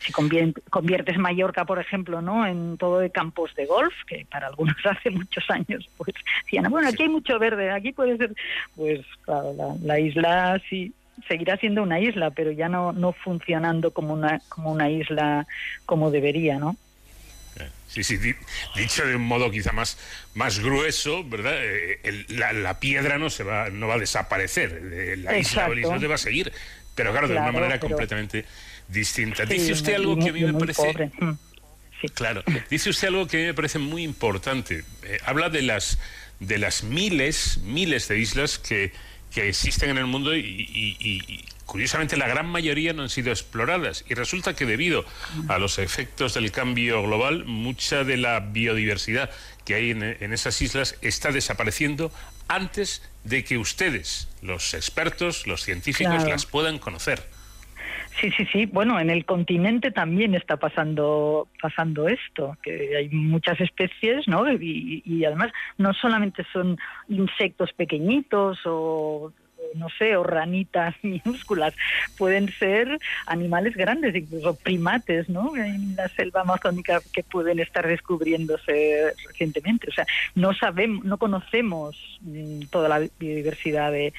si 0.00 0.12
conviertes 0.12 1.16
Mallorca, 1.18 1.64
por 1.64 1.78
ejemplo, 1.78 2.20
¿no? 2.20 2.46
en 2.46 2.76
todo 2.76 2.98
de 2.98 3.10
campos 3.10 3.54
de 3.54 3.66
golf, 3.66 3.94
que 4.06 4.26
para 4.30 4.48
algunos 4.48 4.76
hace 4.84 5.10
muchos 5.10 5.48
años, 5.50 5.88
pues 5.96 6.14
decían, 6.44 6.70
bueno, 6.70 6.88
aquí 6.88 7.04
hay 7.04 7.08
mucho 7.08 7.38
verde, 7.38 7.70
aquí 7.70 7.92
puede 7.92 8.16
ser, 8.16 8.34
pues 8.76 9.00
claro, 9.22 9.54
la, 9.56 9.74
la 9.82 10.00
isla 10.00 10.60
sí 10.68 10.92
seguirá 11.28 11.56
siendo 11.56 11.82
una 11.82 12.00
isla, 12.00 12.30
pero 12.30 12.50
ya 12.50 12.68
no, 12.68 12.92
no 12.92 13.12
funcionando 13.12 13.92
como 13.92 14.14
una, 14.14 14.40
como 14.48 14.72
una 14.72 14.90
isla 14.90 15.46
como 15.86 16.10
debería, 16.10 16.58
¿no? 16.58 16.76
Sí, 17.92 18.04
sí, 18.04 18.16
di- 18.18 18.36
dicho 18.76 19.04
de 19.04 19.16
un 19.16 19.22
modo 19.22 19.50
quizá 19.50 19.72
más, 19.72 19.98
más 20.34 20.60
grueso, 20.60 21.24
¿verdad? 21.24 21.54
Eh, 21.56 21.98
el- 22.04 22.26
la, 22.28 22.52
la 22.52 22.78
piedra 22.78 23.18
no 23.18 23.30
se 23.30 23.42
va, 23.42 23.68
no 23.68 23.88
va 23.88 23.94
a 23.94 23.98
desaparecer, 23.98 24.80
eh, 24.92 25.16
la 25.16 25.36
isla 25.36 25.62
Exacto. 25.66 25.78
islote 25.78 26.06
va 26.06 26.14
a 26.14 26.18
seguir, 26.18 26.52
pero 26.94 27.10
claro, 27.10 27.26
de 27.26 27.34
Claro, 27.34 27.50
una 27.50 27.60
manera 27.60 27.80
pero- 27.80 27.88
completamente 27.90 28.44
distinta. 28.88 29.44
Sí, 29.46 29.54
Dice 29.54 29.72
usted 29.72 29.94
algo 29.94 30.16
que 30.18 30.28
a 30.28 30.32
mí 30.32 30.44
me 30.44 30.54
parece... 30.54 31.10
Mm. 31.20 31.32
Claro. 32.14 32.42
Dice 32.70 32.88
usted 32.90 33.08
algo 33.08 33.26
que 33.26 33.36
a 33.36 33.40
mí 33.40 33.46
me 33.46 33.54
parece 33.54 33.78
muy 33.78 34.02
importante. 34.04 34.84
Eh, 35.02 35.18
habla 35.26 35.50
de 35.50 35.62
las 35.62 35.98
de 36.38 36.56
las 36.56 36.82
miles, 36.84 37.58
miles 37.64 38.08
de 38.08 38.18
islas 38.18 38.58
que, 38.58 38.92
que 39.34 39.48
existen 39.50 39.90
en 39.90 39.98
el 39.98 40.06
mundo 40.06 40.34
y- 40.34 40.40
y- 40.40 40.96
y, 40.98 41.44
curiosamente 41.70 42.16
la 42.16 42.26
gran 42.26 42.46
mayoría 42.46 42.92
no 42.92 43.02
han 43.02 43.08
sido 43.08 43.30
exploradas. 43.30 44.04
Y 44.10 44.14
resulta 44.14 44.54
que 44.56 44.66
debido 44.66 45.04
a 45.48 45.58
los 45.58 45.78
efectos 45.78 46.34
del 46.34 46.50
cambio 46.50 47.00
global, 47.02 47.44
mucha 47.44 48.02
de 48.02 48.16
la 48.16 48.40
biodiversidad 48.40 49.30
que 49.64 49.76
hay 49.76 49.90
en, 49.90 50.02
en 50.02 50.32
esas 50.32 50.60
islas 50.62 50.98
está 51.00 51.30
desapareciendo 51.30 52.10
antes 52.48 53.08
de 53.22 53.44
que 53.44 53.56
ustedes, 53.56 54.28
los 54.42 54.74
expertos, 54.74 55.46
los 55.46 55.62
científicos, 55.62 56.14
Claro. 56.16 56.30
las 56.30 56.44
puedan 56.44 56.78
conocer. 56.80 57.22
Sí, 58.20 58.32
sí, 58.36 58.44
sí. 58.52 58.66
Bueno, 58.66 58.98
en 58.98 59.08
el 59.08 59.24
continente 59.24 59.92
también 59.92 60.34
está 60.34 60.56
pasando 60.56 61.46
pasando 61.62 62.08
esto, 62.08 62.58
que 62.64 62.96
hay 62.96 63.08
muchas 63.10 63.60
especies, 63.60 64.26
¿no? 64.26 64.50
Y, 64.52 65.02
y 65.06 65.24
además 65.24 65.52
no 65.78 65.94
solamente 65.94 66.44
son 66.52 66.76
insectos 67.08 67.72
pequeñitos 67.72 68.58
o 68.64 69.32
no 69.74 69.88
sé, 69.98 70.16
o 70.16 70.22
ranitas 70.22 70.94
minúsculas, 71.02 71.74
pueden 72.16 72.52
ser 72.52 72.98
animales 73.26 73.76
grandes, 73.76 74.14
incluso 74.14 74.54
primates, 74.54 75.28
¿no? 75.28 75.56
En 75.56 75.96
la 75.96 76.08
selva 76.08 76.42
amazónica 76.42 77.00
que 77.12 77.22
pueden 77.22 77.60
estar 77.60 77.86
descubriéndose 77.86 79.12
recientemente. 79.26 79.88
O 79.88 79.92
sea, 79.92 80.06
no 80.34 80.54
sabemos, 80.54 81.04
no 81.04 81.18
conocemos 81.18 81.96
mm, 82.22 82.62
toda 82.70 82.88
la 82.88 83.06
biodiversidad 83.18 83.92
de, 83.92 84.12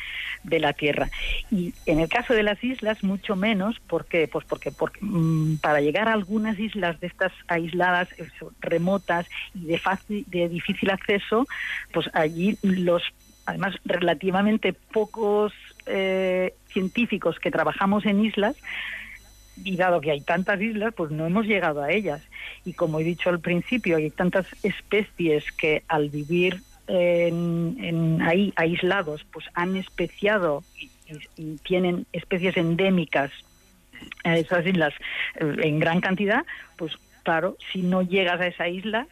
de 0.43 0.59
la 0.59 0.73
Tierra. 0.73 1.09
Y 1.49 1.73
en 1.85 1.99
el 1.99 2.09
caso 2.09 2.33
de 2.33 2.43
las 2.43 2.63
islas, 2.63 3.03
mucho 3.03 3.35
menos, 3.35 3.79
¿por 3.79 4.05
qué? 4.05 4.27
Pues 4.27 4.45
porque, 4.45 4.71
porque 4.71 4.99
mm, 5.01 5.57
para 5.57 5.81
llegar 5.81 6.07
a 6.07 6.13
algunas 6.13 6.57
islas 6.59 6.99
de 6.99 7.07
estas 7.07 7.31
aisladas, 7.47 8.09
eso, 8.17 8.51
remotas 8.59 9.27
y 9.53 9.65
de, 9.65 9.77
fácil, 9.77 10.25
de 10.27 10.49
difícil 10.49 10.89
acceso, 10.89 11.47
pues 11.93 12.09
allí 12.13 12.57
los 12.61 13.03
además 13.45 13.75
relativamente 13.85 14.73
pocos 14.73 15.53
eh, 15.85 16.53
científicos 16.67 17.39
que 17.39 17.51
trabajamos 17.51 18.05
en 18.05 18.23
islas, 18.23 18.55
y 19.63 19.75
dado 19.77 20.01
que 20.01 20.11
hay 20.11 20.21
tantas 20.21 20.61
islas, 20.61 20.93
pues 20.95 21.11
no 21.11 21.25
hemos 21.25 21.45
llegado 21.45 21.83
a 21.83 21.91
ellas. 21.91 22.21
Y 22.65 22.73
como 22.73 22.99
he 22.99 23.03
dicho 23.03 23.29
al 23.29 23.39
principio, 23.39 23.97
hay 23.97 24.09
tantas 24.09 24.47
especies 24.63 25.43
que 25.51 25.83
al 25.87 26.09
vivir 26.09 26.61
en, 26.87 27.77
en 27.79 28.21
ahí 28.21 28.53
aislados, 28.55 29.25
pues 29.31 29.45
han 29.53 29.75
especiado 29.75 30.63
y, 30.79 30.89
y, 31.35 31.57
tienen 31.57 32.05
especies 32.11 32.57
endémicas 32.57 33.31
a 34.23 34.37
esas 34.37 34.65
islas 34.65 34.93
eh, 35.35 35.55
en 35.63 35.79
gran 35.79 36.01
cantidad, 36.01 36.43
pues 36.77 36.93
claro, 37.23 37.57
si 37.71 37.81
no 37.81 38.01
llegas 38.01 38.41
a 38.41 38.47
esa 38.47 38.67
isla, 38.67 39.07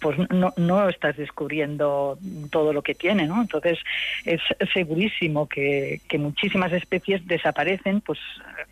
pues 0.00 0.18
no, 0.30 0.52
no 0.56 0.88
estás 0.88 1.16
descubriendo 1.16 2.18
todo 2.50 2.72
lo 2.72 2.82
que 2.82 2.94
tiene, 2.94 3.26
¿no? 3.26 3.40
Entonces 3.40 3.78
es 4.24 4.40
segurísimo 4.74 5.48
que, 5.48 6.00
muchísimas 6.18 6.72
especies 6.72 7.26
desaparecen, 7.26 8.00
pues 8.00 8.18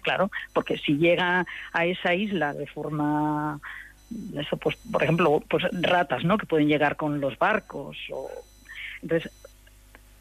claro, 0.02 0.30
porque 0.52 0.76
si 0.78 0.96
llega 0.96 1.46
a 1.72 1.86
esa 1.86 2.14
isla 2.14 2.52
de 2.54 2.66
forma 2.66 3.60
eso 4.38 4.56
pues 4.56 4.76
por 4.90 5.02
ejemplo 5.02 5.42
pues 5.50 5.64
ratas 5.70 6.24
no 6.24 6.38
que 6.38 6.46
pueden 6.46 6.66
llegar 6.66 6.96
con 6.96 7.20
los 7.20 7.38
barcos 7.38 7.98
o 8.10 8.30
entonces 9.02 9.30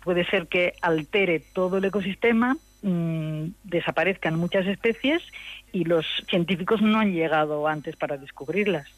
puede 0.04 0.26
ser 0.26 0.48
que 0.48 0.74
altere 0.82 1.40
todo 1.40 1.78
el 1.78 1.86
ecosistema 1.86 2.58
mmm, 2.82 3.46
desaparezcan 3.64 4.38
muchas 4.38 4.68
especies 4.68 5.24
y 5.72 5.86
los 5.86 6.06
científicos 6.30 6.82
no 6.82 7.00
han 7.00 7.14
llegado 7.14 7.66
antes 7.66 7.96
para 7.96 8.18
descubrirlas 8.18 8.90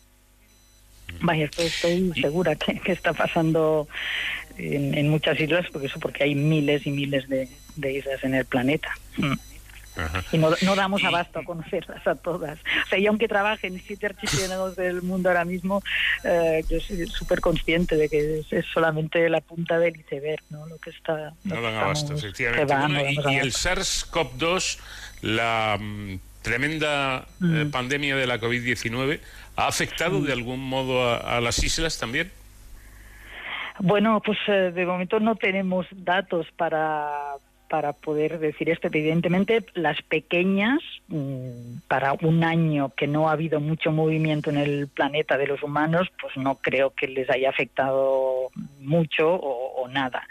Vaya, 1.22 1.46
estoy, 1.46 1.66
estoy 1.66 2.12
segura 2.22 2.56
que, 2.56 2.80
que, 2.80 2.92
está 2.92 3.14
pasando 3.14 3.88
en, 4.58 4.98
en, 4.98 5.10
muchas 5.10 5.40
islas, 5.40 5.66
porque 5.72 5.88
eso 5.88 6.00
porque 6.00 6.24
hay 6.24 6.36
miles 6.36 6.86
y 6.86 6.92
miles 6.92 7.28
de, 7.30 7.50
de 7.76 7.94
islas 7.94 8.24
en 8.24 8.36
el 8.36 8.46
planeta. 8.46 8.90
Mm. 9.18 9.34
Ajá. 9.98 10.24
Y 10.32 10.38
no, 10.38 10.52
no, 10.62 10.76
damos 10.76 11.04
abasto 11.04 11.40
a 11.40 11.44
conocerlas 11.44 12.06
a 12.08 12.16
todas. 12.16 12.60
O 12.86 12.90
sea, 12.90 13.00
y 13.00 13.08
aunque 13.08 13.28
trabaje 13.28 13.68
en 13.68 13.82
siete 13.86 14.08
archipiélagos 14.08 14.76
del 14.76 15.02
mundo 15.02 15.30
ahora 15.30 15.46
mismo, 15.46 15.82
eh, 16.24 16.64
yo 16.70 16.80
soy 16.80 17.06
súper 17.08 17.42
consciente 17.42 17.96
de 17.96 18.10
que 18.10 18.40
es, 18.40 18.54
es, 18.54 18.66
solamente 18.74 19.28
la 19.30 19.42
punta 19.42 19.78
del 19.80 20.00
iceberg, 20.00 20.42
¿no? 20.50 20.66
Lo 20.68 20.78
que 20.78 20.92
está. 20.92 21.34
No 21.44 21.62
dan 21.62 21.76
abasto, 21.76 22.14
efectivamente. 22.14 22.74
Va, 22.74 22.88
bueno, 22.88 23.00
no 23.00 23.32
y, 23.32 23.36
y, 23.36 23.38
el 23.38 23.52
SARS-CoV-2, 23.52 24.80
la 25.22 25.78
mm, 25.80 26.20
tremenda 26.42 27.28
mm. 27.40 27.62
eh, 27.62 27.66
pandemia 27.66 28.16
de 28.16 28.28
la 28.28 28.40
COVID-19, 28.40 29.20
¿Ha 29.60 29.68
afectado 29.68 30.22
de 30.22 30.32
algún 30.32 30.62
modo 30.62 31.04
a, 31.04 31.42
las 31.42 31.62
islas 31.62 32.00
también? 32.00 32.32
Bueno, 33.80 34.22
pues 34.26 34.38
eh, 34.48 34.72
de 34.74 34.86
momento 34.86 35.20
no 35.20 35.36
tenemos 35.36 35.86
datos 35.92 36.48
para, 36.56 37.34
para 37.70 37.92
poder 37.92 38.40
decir 38.40 38.70
esto. 38.70 38.88
Evidentemente, 38.88 39.66
las 39.74 40.02
pequeñas, 40.02 40.80
mmm, 41.10 41.80
para 41.90 42.14
un 42.22 42.46
año 42.46 42.94
que 42.96 43.06
no 43.06 43.28
ha 43.28 43.34
habido 43.34 43.60
mucho 43.60 43.92
movimiento 43.92 44.50
en 44.50 44.60
el 44.60 44.88
planeta 44.88 45.38
de 45.38 45.48
los 45.48 45.62
humanos, 45.62 46.08
pues 46.22 46.38
no 46.38 46.56
creo 46.56 46.92
que 46.92 47.10
les 47.10 47.30
haya 47.30 47.50
afectado 47.50 48.52
mucho 48.80 49.30
o, 49.30 49.82
o 49.84 49.90
nada. 49.90 50.26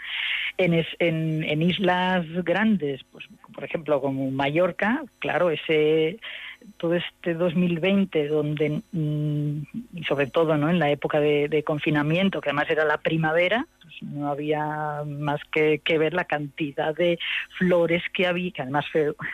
En, 0.57 0.73
es, 0.73 0.87
en, 0.97 1.43
en, 1.43 1.61
islas 1.61 2.25
grandes, 2.43 3.01
pues 3.11 3.25
por 3.53 3.63
ejemplo 3.63 4.01
como 4.01 4.31
Mallorca, 4.31 5.03
claro, 5.19 5.51
ese 5.51 6.19
todo 6.77 6.95
este 6.95 7.33
2020, 7.33 8.27
donde, 8.27 8.81
mm, 8.91 9.61
y 9.93 10.03
sobre 10.03 10.27
todo 10.27 10.57
¿no? 10.57 10.69
en 10.69 10.79
la 10.79 10.89
época 10.89 11.19
de, 11.19 11.63
confinamiento, 11.65 12.41
que 12.41 12.49
además 12.49 12.69
era 12.69 12.85
la 12.85 12.97
primavera, 12.97 13.67
pues 13.81 13.95
no 14.01 14.29
había 14.29 15.03
más 15.05 15.41
que, 15.51 15.81
ver 15.97 16.13
la 16.13 16.23
cantidad 16.23 16.95
de 16.95 17.19
flores 17.57 18.03
que 18.13 18.27
había, 18.27 18.51
que 18.51 18.61
además 18.61 18.85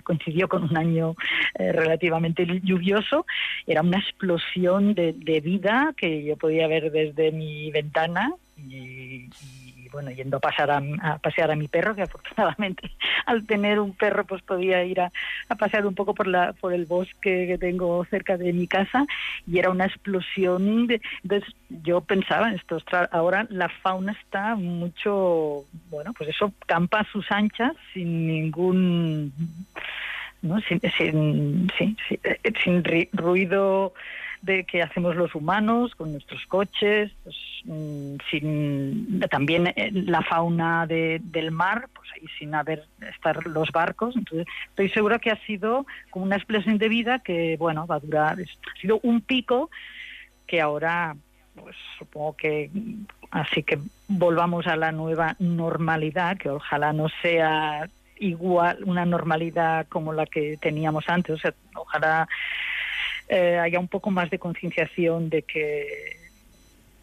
coincidió 0.04 0.48
con 0.50 0.64
un 0.64 0.78
año 0.78 1.16
eh, 1.60 1.72
relativamente 1.72 2.46
lluvioso, 2.64 3.26
era 3.68 3.82
una 3.82 4.00
explosión 4.00 4.94
de, 4.96 5.14
de, 5.14 5.42
vida 5.42 5.94
que 5.96 6.24
yo 6.24 6.38
podía 6.38 6.68
ver 6.68 6.92
desde 6.92 7.32
mi 7.32 7.70
ventana 7.72 8.34
y 8.58 9.30
bueno, 9.96 10.12
yendo 10.12 10.36
a 10.38 10.40
pasar 10.42 10.70
a, 10.72 11.18
pasear 11.20 11.52
a 11.52 11.56
mi 11.56 11.70
perro, 11.70 11.96
que 11.96 12.02
afortunadamente 12.10 12.92
al 13.26 13.46
tener 13.46 13.80
un 13.80 13.94
perro 13.94 14.26
pues 14.26 14.42
podía 14.42 14.84
ir 14.84 15.00
a, 15.00 15.10
a, 15.48 15.56
pasear 15.56 15.88
un 15.88 15.96
poco 15.96 16.14
por 16.14 16.28
la 16.28 16.52
por 16.52 16.74
el 16.74 16.86
bosque 16.86 17.48
que 17.48 17.58
tengo 17.58 18.04
cerca 18.06 18.36
de 18.36 18.52
mi 18.52 18.68
casa 18.68 19.06
y 19.48 19.58
era 19.58 19.70
una 19.70 19.86
explosión 19.86 20.88
de, 20.88 21.02
entonces 21.24 21.56
yo 21.70 22.02
pensaba 22.02 22.52
esto 22.52 22.78
ahora 23.12 23.48
la 23.50 23.70
fauna 23.70 24.12
está 24.12 24.56
mucho 24.56 25.64
bueno 25.90 26.12
pues 26.12 26.30
eso 26.30 26.52
campa 26.66 27.00
a 27.00 27.12
sus 27.12 27.32
anchas 27.32 27.72
sin 27.94 28.28
ningún 28.28 29.32
no 30.42 30.60
sin 30.62 30.82
sin, 30.98 31.72
sin, 31.78 31.98
sin, 32.10 32.28
sin 32.64 32.84
ruido 33.14 33.94
de 34.46 34.64
que 34.64 34.84
hacemos 34.84 35.16
los 35.16 35.34
humanos 35.34 35.96
con 35.96 36.12
nuestros 36.12 36.46
coches, 36.46 37.12
pues, 37.24 37.36
mmm, 37.66 38.16
sin 38.30 39.20
también 39.32 39.68
eh, 39.68 39.90
la 39.92 40.22
fauna 40.22 40.86
de, 40.86 41.20
del 41.24 41.52
mar, 41.52 41.90
pues 41.96 42.08
ahí 42.14 42.28
sin 42.38 42.54
haber 42.54 42.86
estar 43.14 43.46
los 43.48 43.72
barcos. 43.72 44.16
Entonces, 44.16 44.48
estoy 44.70 44.90
segura 44.90 45.20
que 45.20 45.32
ha 45.32 45.46
sido 45.46 45.86
como 46.12 46.26
una 46.26 46.36
explosión 46.36 46.78
de 46.78 46.90
vida 46.90 47.20
que, 47.20 47.58
bueno, 47.58 47.88
va 47.88 47.96
a 47.96 48.00
durar, 48.00 48.38
ha 48.40 48.80
sido 48.80 49.00
un 49.02 49.22
pico 49.22 49.72
que 50.46 50.62
ahora, 50.62 51.16
pues 51.56 51.76
supongo 51.98 52.38
que 52.38 52.70
así 53.32 53.64
que 53.64 53.80
volvamos 54.08 54.68
a 54.68 54.76
la 54.76 54.92
nueva 54.92 55.36
normalidad, 55.40 56.38
que 56.38 56.50
ojalá 56.50 56.94
no 56.94 57.08
sea 57.24 57.90
igual 58.18 58.84
una 58.86 59.06
normalidad 59.06 59.88
como 59.88 60.14
la 60.14 60.28
que 60.28 60.58
teníamos 60.62 61.10
antes, 61.10 61.36
o 61.36 61.38
sea, 61.40 61.54
ojalá 61.74 62.28
eh, 63.28 63.58
haya 63.58 63.80
un 63.80 63.88
poco 63.88 64.12
más 64.12 64.30
de 64.30 64.40
concienciación 64.40 65.30
de 65.30 65.42
que 65.42 66.18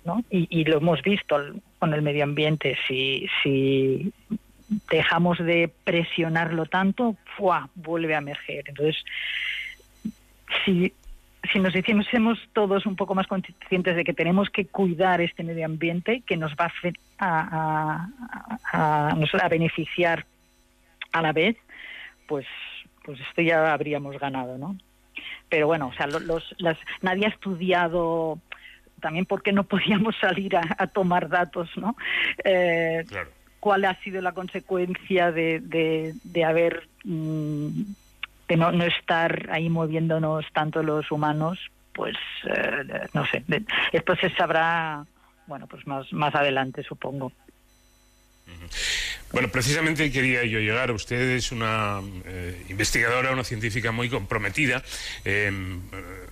¿no? 0.04 0.24
Y, 0.30 0.48
y, 0.50 0.64
lo 0.64 0.78
hemos 0.78 1.00
visto 1.02 1.36
con 1.78 1.94
el 1.94 2.02
medio 2.02 2.24
ambiente 2.24 2.76
si 2.88 3.28
si 3.42 4.12
dejamos 4.90 5.38
de 5.38 5.70
presionarlo 5.84 6.66
tanto 6.66 7.16
¡fua! 7.36 7.68
vuelve 7.74 8.14
a 8.14 8.18
emerger 8.18 8.64
entonces 8.68 9.04
si 10.64 10.92
si 11.52 11.58
nos 11.58 11.74
hiciésemos 11.74 12.38
todos 12.52 12.86
un 12.86 12.94
poco 12.94 13.14
más 13.14 13.26
conscientes 13.26 13.96
de 13.96 14.04
que 14.04 14.12
tenemos 14.12 14.48
que 14.48 14.66
cuidar 14.66 15.20
este 15.20 15.42
medio 15.42 15.66
ambiente 15.66 16.22
que 16.24 16.36
nos 16.36 16.52
va 16.52 16.72
a, 17.18 17.28
a, 17.28 18.08
a, 18.72 19.08
a, 19.08 19.44
a 19.44 19.48
beneficiar 19.48 20.24
a 21.12 21.22
la 21.22 21.32
vez 21.32 21.56
pues 22.26 22.46
pues 23.04 23.20
esto 23.20 23.42
ya 23.42 23.72
habríamos 23.72 24.18
ganado 24.18 24.56
no 24.56 24.76
pero 25.48 25.66
bueno, 25.66 25.88
o 25.88 25.92
sea, 25.92 26.06
los, 26.06 26.54
las, 26.58 26.78
nadie 27.00 27.26
ha 27.26 27.30
estudiado 27.30 28.38
también 29.00 29.26
porque 29.26 29.52
no 29.52 29.64
podíamos 29.72 30.14
salir 30.20 30.56
a, 30.56 30.62
a 30.78 30.86
tomar 30.86 31.28
datos, 31.28 31.68
¿no? 31.76 31.96
Eh, 32.44 33.04
claro. 33.08 33.30
¿Cuál 33.60 33.84
ha 33.84 33.94
sido 34.02 34.20
la 34.20 34.32
consecuencia 34.32 35.30
de, 35.30 35.60
de, 35.60 36.14
de 36.24 36.44
haber, 36.44 36.88
mmm, 37.04 37.68
de 38.48 38.56
no, 38.56 38.72
no, 38.72 38.84
estar 38.84 39.48
ahí 39.52 39.68
moviéndonos 39.68 40.44
tanto 40.52 40.82
los 40.82 41.12
humanos? 41.12 41.58
Pues, 41.92 42.16
eh, 42.44 43.08
no 43.12 43.24
sé, 43.26 43.44
de, 43.46 43.64
esto 43.92 44.16
se 44.16 44.30
sabrá, 44.30 45.04
bueno, 45.46 45.66
pues 45.68 45.86
más, 45.86 46.12
más 46.12 46.34
adelante, 46.34 46.82
supongo. 46.82 47.26
Uh 47.26 48.50
-huh. 48.50 49.11
Bueno, 49.32 49.48
precisamente 49.48 50.10
quería 50.12 50.44
yo 50.44 50.58
llegar. 50.58 50.90
Usted 50.90 51.20
es 51.30 51.52
una 51.52 52.00
eh, 52.26 52.64
investigadora, 52.68 53.32
una 53.32 53.44
científica 53.44 53.90
muy 53.90 54.10
comprometida. 54.10 54.82
Eh, 55.24 55.50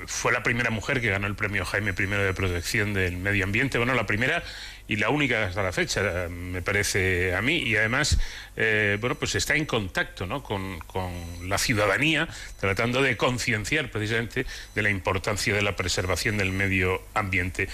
fue 0.06 0.32
la 0.32 0.42
primera 0.42 0.70
mujer 0.70 1.00
que 1.00 1.08
ganó 1.08 1.26
el 1.26 1.34
premio 1.34 1.64
Jaime 1.64 1.94
I 1.98 2.06
de 2.06 2.34
Protección 2.34 2.92
del 2.92 3.16
Medio 3.16 3.44
Ambiente. 3.44 3.78
Bueno, 3.78 3.94
la 3.94 4.06
primera 4.06 4.42
y 4.90 4.96
la 4.96 5.08
única 5.08 5.44
hasta 5.44 5.62
la 5.62 5.72
fecha, 5.72 6.28
me 6.28 6.62
parece 6.62 7.36
a 7.36 7.40
mí, 7.40 7.58
y 7.58 7.76
además, 7.76 8.18
eh, 8.56 8.98
bueno, 9.00 9.14
pues 9.14 9.36
está 9.36 9.54
en 9.54 9.64
contacto 9.64 10.26
¿no? 10.26 10.42
con, 10.42 10.80
con, 10.80 11.12
la 11.48 11.58
ciudadanía, 11.58 12.26
tratando 12.58 13.00
de 13.00 13.16
concienciar 13.16 13.92
precisamente 13.92 14.46
de 14.74 14.82
la 14.82 14.90
importancia 14.90 15.54
de 15.54 15.62
la 15.62 15.76
preservación 15.76 16.38
del 16.38 16.50
medio 16.50 17.02
ambiente. 17.14 17.68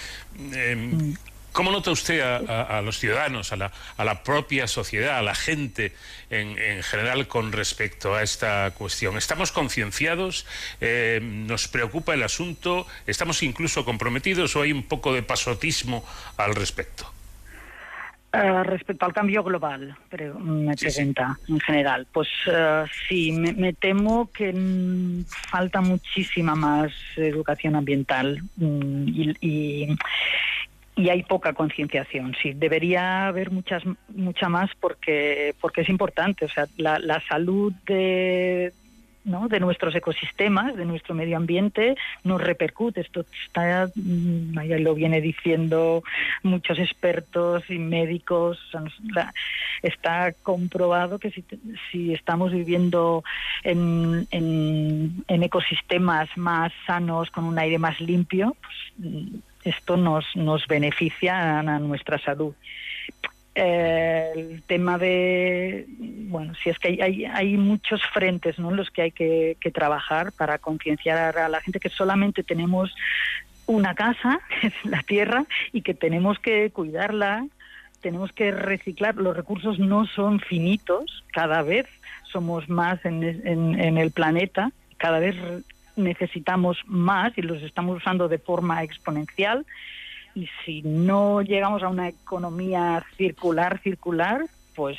Eh, 0.53 1.15
¿Cómo 1.57 1.71
nota 1.71 1.89
usted 1.89 2.19
a, 2.19 2.77
a, 2.77 2.83
los 2.83 2.99
ciudadanos, 2.99 3.51
a 3.51 3.55
la, 3.55 3.71
a 3.97 4.05
la, 4.05 4.21
propia 4.21 4.67
sociedad, 4.67 5.17
a 5.17 5.23
la 5.23 5.33
gente 5.33 5.91
en, 6.29 6.55
en, 6.59 6.83
general 6.83 7.27
con 7.27 7.51
respecto 7.51 8.13
a 8.13 8.21
esta 8.21 8.69
cuestión? 8.77 9.17
¿Estamos 9.17 9.51
concienciados? 9.51 10.45
Eh, 10.81 11.19
¿Nos 11.19 11.67
preocupa 11.67 12.13
el 12.13 12.21
asunto? 12.21 12.85
¿Estamos 13.07 13.41
incluso 13.41 13.85
comprometidos 13.85 14.55
o 14.55 14.61
hay 14.61 14.71
un 14.71 14.83
poco 14.83 15.15
de 15.15 15.23
pasotismo 15.23 16.05
al 16.37 16.53
respecto? 16.53 17.11
Uh, 18.31 18.61
respecto 18.61 19.07
al 19.07 19.13
cambio 19.13 19.41
global, 19.41 19.97
pero 20.09 20.37
me 20.37 20.75
pregunta 20.75 21.39
en 21.47 21.59
general. 21.61 22.05
Pues 22.13 22.27
uh, 22.45 22.85
sí, 23.09 23.31
me, 23.31 23.53
me, 23.53 23.73
temo 23.73 24.29
que 24.31 24.53
mm, 24.53 25.23
falta 25.49 25.81
muchísima 25.81 26.53
más 26.53 26.91
educación 27.15 27.75
ambiental 27.75 28.43
mm, 28.57 29.07
y, 29.07 29.35
y 29.41 29.97
y 30.97 31.09
hay 31.09 31.23
poca 31.23 31.53
concienciación. 31.53 32.35
Sí, 32.41 32.53
debería 32.53 33.27
haber 33.27 33.51
muchas, 33.51 33.83
mucha 34.09 34.49
más 34.49 34.71
porque, 34.79 35.53
porque 35.61 35.81
es 35.81 35.89
importante. 35.89 36.45
O 36.45 36.49
sea, 36.49 36.65
la, 36.75 36.97
la 36.97 37.21
salud 37.29 37.71
de, 37.85 38.73
¿no? 39.23 39.47
de 39.47 39.59
nuestros 39.59 39.93
ecosistemas, 39.93 40.75
de 40.75 40.85
nuestro 40.85 41.13
medio 41.13 41.37
ambiente, 41.37 41.95
nos 42.23 42.41
repercute. 42.41 43.01
Esto 43.01 43.25
está, 43.45 43.91
ya 43.93 44.79
lo 44.79 44.95
viene 44.95 45.21
diciendo 45.21 46.01
muchos 46.41 46.79
expertos 46.79 47.69
y 47.69 47.77
médicos. 47.77 48.57
Está 49.83 50.33
comprobado 50.41 51.19
que 51.19 51.29
si, 51.29 51.45
si 51.91 52.13
estamos 52.13 52.51
viviendo 52.53 53.23
en, 53.63 54.27
en, 54.31 55.23
en, 55.27 55.43
ecosistemas 55.43 56.29
más 56.37 56.71
sanos, 56.87 57.29
con 57.29 57.43
un 57.43 57.59
aire 57.59 57.77
más 57.77 57.99
limpio, 58.01 58.55
pues, 58.61 59.43
esto 59.67 59.97
nos, 59.97 60.25
nos 60.35 60.65
beneficia 60.67 61.59
a, 61.59 61.79
nuestra 61.79 62.19
salud. 62.19 62.53
Eh, 63.55 64.31
el 64.35 64.63
tema 64.63 64.97
de, 64.97 65.85
bueno, 65.97 66.53
si 66.55 66.69
es 66.69 66.77
que 66.77 66.99
hay, 67.01 67.25
hay, 67.25 67.57
muchos 67.57 68.01
frentes 68.13 68.59
¿no? 68.59 68.69
en 68.69 68.77
los 68.77 68.91
que 68.91 69.01
hay 69.01 69.11
que, 69.11 69.57
trabajar 69.73 70.31
para 70.31 70.59
concienciar 70.59 71.37
a 71.37 71.49
la 71.49 71.61
gente 71.61 71.79
que 71.79 71.89
solamente 71.89 72.43
tenemos 72.43 72.93
una 73.65 73.95
casa, 73.95 74.39
la 74.83 75.01
tierra, 75.03 75.45
y 75.73 75.81
que 75.81 75.93
tenemos 75.93 76.39
que 76.39 76.69
cuidarla, 76.69 77.47
tenemos 78.01 78.31
que 78.31 78.51
reciclar. 78.51 79.15
Los 79.15 79.35
recursos 79.35 79.79
no 79.79 80.05
son 80.05 80.39
finitos, 80.39 81.23
cada 81.33 81.63
vez 81.63 81.87
somos 82.31 82.69
más 82.69 83.03
en, 83.05 83.23
en 83.23 83.97
el 83.97 84.11
planeta, 84.11 84.71
cada 84.97 85.19
vez 85.19 85.35
necesitamos 85.97 86.77
más 86.85 87.37
y 87.37 87.41
los 87.41 87.61
estamos 87.63 87.97
usando 87.97 88.27
de 88.27 88.37
forma 88.37 88.83
exponencial. 88.83 89.65
Y 90.35 90.47
si 90.63 90.83
no 90.83 91.41
llegamos 91.41 91.83
a 91.83 91.89
una 91.89 92.09
economía 92.09 93.03
circular, 93.17 93.79
circular, 93.81 94.45
pues 94.75 94.97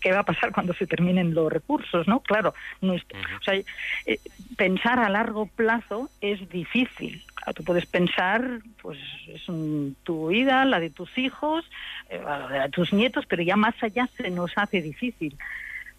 qué 0.00 0.12
va 0.12 0.20
a 0.20 0.24
pasar 0.24 0.50
cuando 0.54 0.72
se 0.72 0.86
terminen 0.86 1.34
los 1.34 1.52
recursos, 1.52 2.08
¿no? 2.08 2.20
Claro, 2.20 2.54
no 2.80 2.94
es, 2.94 3.02
o 3.38 3.42
sea, 3.42 3.54
eh, 3.54 4.18
pensar 4.56 4.98
a 4.98 5.10
largo 5.10 5.46
plazo 5.46 6.08
es 6.22 6.48
difícil. 6.48 7.22
Claro, 7.34 7.52
tú 7.52 7.64
puedes 7.64 7.86
pensar, 7.86 8.60
pues 8.80 8.98
es 9.28 9.48
un, 9.48 9.96
tu 10.02 10.28
vida, 10.28 10.64
la 10.64 10.80
de 10.80 10.90
tus 10.90 11.16
hijos, 11.18 11.64
eh, 12.08 12.20
la 12.24 12.62
de 12.62 12.68
tus 12.70 12.92
nietos, 12.94 13.26
pero 13.26 13.42
ya 13.42 13.56
más 13.56 13.74
allá 13.82 14.08
se 14.16 14.30
nos 14.30 14.52
hace 14.56 14.80
difícil 14.80 15.36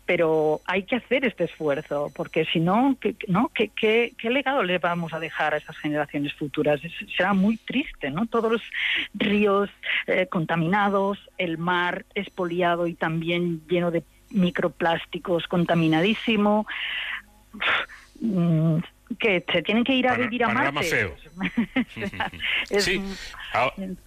pero 0.05 0.61
hay 0.65 0.83
que 0.83 0.97
hacer 0.97 1.25
este 1.25 1.45
esfuerzo, 1.45 2.11
porque 2.15 2.45
si 2.45 2.59
no, 2.59 2.97
¿qué, 2.99 3.15
no? 3.27 3.49
¿Qué, 3.53 3.69
qué, 3.69 4.13
qué 4.17 4.29
legado 4.29 4.63
le 4.63 4.77
vamos 4.77 5.13
a 5.13 5.19
dejar 5.19 5.53
a 5.53 5.57
esas 5.57 5.77
generaciones 5.77 6.33
futuras? 6.33 6.81
Será 7.15 7.33
muy 7.33 7.57
triste, 7.57 8.09
¿no? 8.09 8.25
Todos 8.25 8.51
los 8.51 8.61
ríos 9.13 9.69
eh, 10.07 10.27
contaminados, 10.27 11.19
el 11.37 11.57
mar 11.57 12.05
expoliado 12.15 12.87
y 12.87 12.93
también 12.93 13.61
lleno 13.67 13.91
de 13.91 14.03
microplásticos, 14.31 15.47
contaminadísimo. 15.47 16.65
Mm, 18.19 18.77
que 19.19 19.43
se 19.51 19.61
tienen 19.61 19.83
que 19.83 19.93
ir 19.93 20.07
a 20.07 20.15
vivir 20.15 20.43
a 20.43 20.49
Marte. 20.49 20.83
Feo. 20.83 21.15
es, 22.69 22.83
sí, 22.83 23.01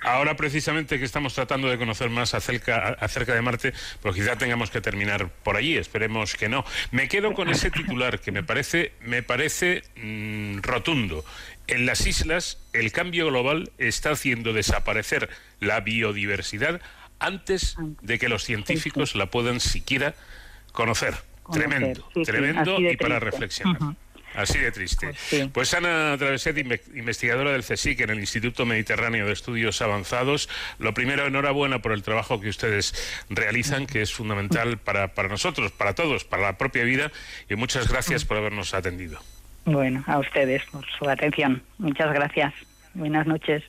ahora 0.02 0.36
precisamente 0.36 0.98
que 0.98 1.05
estamos 1.05 1.35
tratando 1.35 1.68
de 1.68 1.78
conocer 1.78 2.10
más 2.10 2.35
acerca, 2.35 2.89
acerca 3.01 3.35
de 3.35 3.43
Marte, 3.43 3.72
pues 4.01 4.14
quizá 4.14 4.36
tengamos 4.36 4.70
que 4.70 4.81
terminar 4.81 5.28
por 5.43 5.56
allí, 5.56 5.76
esperemos 5.76 6.35
que 6.35 6.48
no. 6.48 6.64
Me 6.90 7.09
quedo 7.09 7.35
con 7.35 7.48
ese 7.48 7.70
titular 7.70 8.20
que 8.20 8.32
me 8.32 8.43
parece, 8.43 8.93
me 9.01 9.22
parece 9.22 9.82
mmm, 9.97 10.59
rotundo. 10.62 11.24
En 11.66 11.86
las 11.86 12.06
islas 12.06 12.59
el 12.72 12.93
cambio 12.93 13.26
global 13.26 13.70
está 13.78 14.10
haciendo 14.10 14.52
desaparecer 14.52 15.31
la 15.60 15.81
biodiversidad 15.81 16.81
antes 17.18 17.76
de 18.02 18.18
que 18.18 18.28
los 18.28 18.44
científicos 18.44 19.14
la 19.14 19.26
puedan 19.26 19.60
siquiera 19.60 20.14
conocer. 20.72 21.14
Tremendo, 21.52 22.09
sí, 22.14 22.22
tremendo 22.22 22.81
y 22.81 22.97
para 22.97 23.20
reflexionar. 23.20 23.82
Uh 23.82 23.86
-huh. 23.86 23.97
Así 24.35 24.59
de 24.59 24.73
triste. 24.73 25.06
Pues, 25.06 25.19
sí. 25.19 25.51
pues 25.52 25.74
Ana 25.74 26.16
Traveset, 26.19 26.56
investigadora 26.94 27.52
del 27.52 27.62
CSIC 27.62 28.01
en 28.01 28.11
el 28.11 28.20
Instituto 28.20 28.66
Mediterráneo 28.66 29.27
de 29.27 29.32
Estudios 29.32 29.81
Avanzados, 29.81 30.48
lo 30.78 30.93
primero, 30.94 31.27
enhorabuena 31.27 31.81
por 31.81 31.93
el 31.93 32.02
trabajo 32.02 32.40
que 32.40 32.48
ustedes 32.48 32.94
realizan, 33.31 33.86
que 33.86 34.02
es 34.02 34.12
fundamental 34.12 34.78
para, 34.78 35.15
para 35.15 35.28
nosotros, 35.28 35.73
para 35.73 35.94
todos, 35.94 36.24
para 36.24 36.43
la 36.43 36.59
propia 36.59 36.85
vida, 36.85 37.12
y 37.48 37.55
muchas 37.55 37.89
gracias 37.89 38.24
por 38.24 38.36
habernos 38.36 38.74
atendido. 38.74 39.20
Bueno, 39.65 40.05
a 40.06 40.19
ustedes 40.19 40.62
por 40.70 40.85
su 40.98 41.09
atención. 41.09 41.62
Muchas 41.78 42.12
gracias. 42.12 42.52
Buenas 42.94 43.27
noches. 43.27 43.62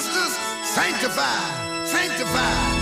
Sisters. 0.00 0.34
Sanctify, 0.64 1.84
sanctify, 1.84 1.84
sanctify 1.84 2.79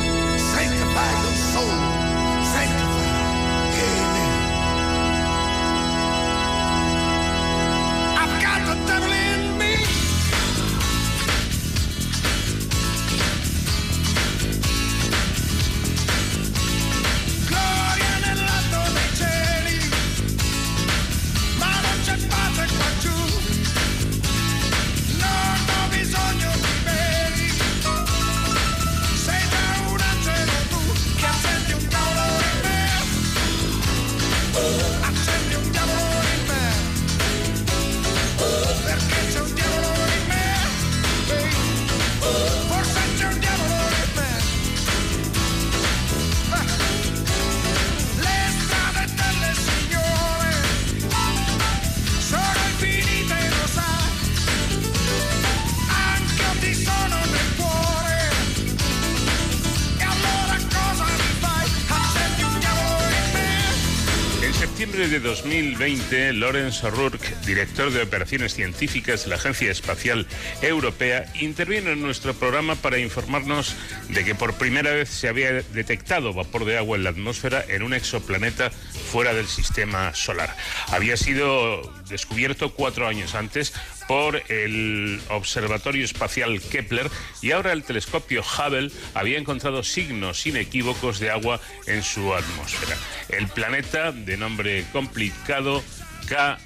octubre 64.78 65.08
de 65.08 65.18
2020, 65.18 66.34
Lawrence 66.34 66.86
O'Rourke, 66.86 67.34
director 67.44 67.90
de 67.90 68.00
operaciones 68.00 68.54
científicas 68.54 69.24
de 69.24 69.30
la 69.30 69.34
Agencia 69.34 69.72
Espacial 69.72 70.24
Europea, 70.62 71.26
intervino 71.40 71.90
en 71.90 72.00
nuestro 72.00 72.32
programa 72.32 72.76
para 72.76 72.98
informarnos 72.98 73.74
de 74.08 74.24
que 74.24 74.36
por 74.36 74.54
primera 74.54 74.92
vez 74.92 75.08
se 75.08 75.26
había 75.26 75.50
detectado 75.50 76.32
vapor 76.32 76.64
de 76.64 76.78
agua 76.78 76.96
en 76.96 77.02
la 77.02 77.10
atmósfera 77.10 77.64
en 77.66 77.82
un 77.82 77.92
exoplaneta 77.92 78.70
fuera 78.70 79.34
del 79.34 79.48
sistema 79.48 80.14
solar. 80.14 80.56
Había 80.92 81.16
sido 81.16 81.82
descubierto 82.08 82.72
cuatro 82.72 83.08
años 83.08 83.34
antes 83.34 83.72
por 84.08 84.42
el 84.50 85.20
Observatorio 85.28 86.04
Espacial 86.04 86.60
Kepler 86.60 87.08
y 87.42 87.52
ahora 87.52 87.72
el 87.72 87.84
telescopio 87.84 88.42
Hubble 88.42 88.90
había 89.14 89.38
encontrado 89.38 89.84
signos 89.84 90.44
inequívocos 90.46 91.20
de 91.20 91.30
agua 91.30 91.60
en 91.86 92.02
su 92.02 92.34
atmósfera. 92.34 92.96
El 93.28 93.46
planeta, 93.48 94.10
de 94.10 94.36
nombre 94.36 94.84
complicado 94.92 95.84
K 96.26 96.58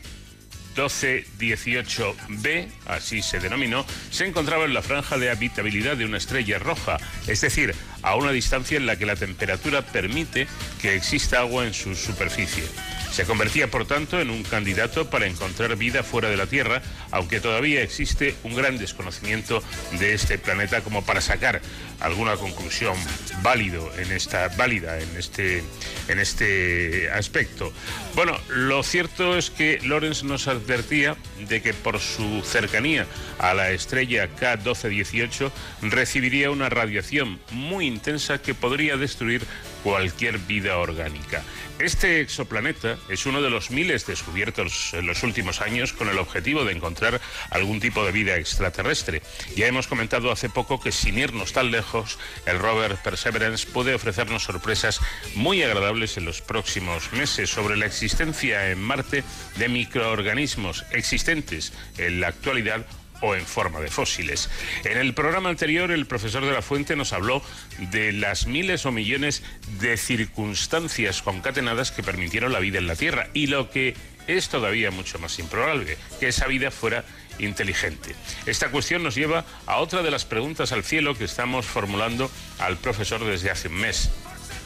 1218b, 0.76 2.68
así 2.86 3.20
se 3.22 3.40
denominó, 3.40 3.84
se 4.10 4.26
encontraba 4.26 4.64
en 4.64 4.72
la 4.72 4.80
franja 4.82 5.18
de 5.18 5.30
habitabilidad 5.30 5.96
de 5.96 6.04
una 6.06 6.16
estrella 6.18 6.58
roja, 6.58 6.98
es 7.26 7.40
decir, 7.40 7.74
a 8.02 8.16
una 8.16 8.30
distancia 8.32 8.76
en 8.78 8.86
la 8.86 8.96
que 8.96 9.06
la 9.06 9.16
temperatura 9.16 9.82
permite 9.82 10.46
que 10.80 10.94
exista 10.94 11.40
agua 11.40 11.66
en 11.66 11.74
su 11.74 11.94
superficie. 11.94 12.64
Se 13.12 13.24
convertía, 13.26 13.70
por 13.70 13.86
tanto, 13.86 14.20
en 14.20 14.30
un 14.30 14.42
candidato 14.42 15.10
para 15.10 15.26
encontrar 15.26 15.76
vida 15.76 16.02
fuera 16.02 16.30
de 16.30 16.38
la 16.38 16.46
Tierra, 16.46 16.80
aunque 17.10 17.40
todavía 17.40 17.82
existe 17.82 18.34
un 18.42 18.54
gran 18.54 18.78
desconocimiento 18.78 19.62
de 19.98 20.14
este 20.14 20.38
planeta 20.38 20.80
como 20.80 21.04
para 21.04 21.20
sacar 21.20 21.60
alguna 22.00 22.36
conclusión 22.36 22.96
válido 23.42 23.92
en 23.98 24.12
esta 24.12 24.48
válida 24.48 24.98
en 24.98 25.16
este 25.16 25.62
en 26.08 26.18
este 26.18 27.10
aspecto. 27.10 27.72
Bueno, 28.14 28.36
lo 28.48 28.82
cierto 28.82 29.36
es 29.36 29.50
que 29.50 29.78
Lorenz 29.82 30.24
nos 30.24 30.48
advertía 30.48 31.16
de 31.48 31.60
que 31.60 31.74
por 31.74 32.00
su 32.00 32.42
cercanía 32.42 33.06
a 33.38 33.52
la 33.52 33.70
estrella 33.72 34.28
K1218 34.36 35.50
recibiría 35.82 36.50
una 36.50 36.70
radiación 36.70 37.40
muy 37.50 37.86
intensa 37.86 38.40
que 38.40 38.54
podría 38.54 38.96
destruir 38.96 39.42
cualquier 39.82 40.38
vida 40.38 40.78
orgánica. 40.78 41.42
Este 41.78 42.20
exoplaneta 42.20 42.96
es 43.08 43.26
uno 43.26 43.42
de 43.42 43.50
los 43.50 43.70
miles 43.70 44.06
descubiertos 44.06 44.94
en 44.94 45.06
los 45.06 45.22
últimos 45.24 45.60
años 45.60 45.92
con 45.92 46.08
el 46.08 46.18
objetivo 46.18 46.64
de 46.64 46.72
encontrar 46.72 47.20
algún 47.50 47.80
tipo 47.80 48.04
de 48.04 48.12
vida 48.12 48.36
extraterrestre. 48.36 49.22
Ya 49.56 49.66
hemos 49.66 49.88
comentado 49.88 50.30
hace 50.30 50.48
poco 50.48 50.80
que 50.80 50.92
sin 50.92 51.18
irnos 51.18 51.52
tan 51.52 51.70
lejos, 51.70 52.18
el 52.46 52.58
rover 52.58 52.96
Perseverance 52.96 53.66
puede 53.66 53.94
ofrecernos 53.94 54.44
sorpresas 54.44 55.00
muy 55.34 55.62
agradables 55.62 56.16
en 56.16 56.24
los 56.24 56.40
próximos 56.40 57.12
meses 57.12 57.50
sobre 57.50 57.76
la 57.76 57.86
existencia 57.86 58.70
en 58.70 58.80
Marte 58.80 59.24
de 59.56 59.68
microorganismos 59.68 60.84
existentes 60.92 61.72
en 61.98 62.20
la 62.20 62.28
actualidad 62.28 62.86
o 63.22 63.34
en 63.34 63.46
forma 63.46 63.80
de 63.80 63.88
fósiles. 63.88 64.50
En 64.84 64.98
el 64.98 65.14
programa 65.14 65.48
anterior, 65.48 65.90
el 65.90 66.06
profesor 66.06 66.44
de 66.44 66.52
la 66.52 66.60
Fuente 66.60 66.96
nos 66.96 67.12
habló 67.14 67.42
de 67.78 68.12
las 68.12 68.46
miles 68.46 68.84
o 68.84 68.92
millones 68.92 69.42
de 69.80 69.96
circunstancias 69.96 71.22
concatenadas 71.22 71.90
que 71.90 72.02
permitieron 72.02 72.52
la 72.52 72.60
vida 72.60 72.78
en 72.78 72.86
la 72.86 72.96
Tierra 72.96 73.28
y 73.32 73.46
lo 73.46 73.70
que 73.70 73.94
es 74.26 74.48
todavía 74.48 74.90
mucho 74.90 75.18
más 75.18 75.38
improbable, 75.38 75.96
que 76.20 76.28
esa 76.28 76.46
vida 76.46 76.70
fuera 76.70 77.04
inteligente. 77.38 78.14
Esta 78.46 78.70
cuestión 78.70 79.02
nos 79.02 79.14
lleva 79.14 79.44
a 79.66 79.78
otra 79.78 80.02
de 80.02 80.10
las 80.10 80.24
preguntas 80.24 80.72
al 80.72 80.84
cielo 80.84 81.16
que 81.16 81.24
estamos 81.24 81.66
formulando 81.66 82.30
al 82.58 82.76
profesor 82.76 83.24
desde 83.24 83.50
hace 83.50 83.68
un 83.68 83.74
mes. 83.74 84.10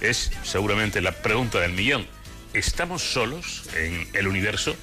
Es 0.01 0.31
seguramente 0.43 1.01
la 1.01 1.13
pregunta 1.13 1.61
del 1.61 1.73
millón. 1.73 2.07
¿Estamos 2.53 3.03
solos 3.03 3.65
en 3.77 4.09
el 4.15 4.29
universo? 4.29 4.77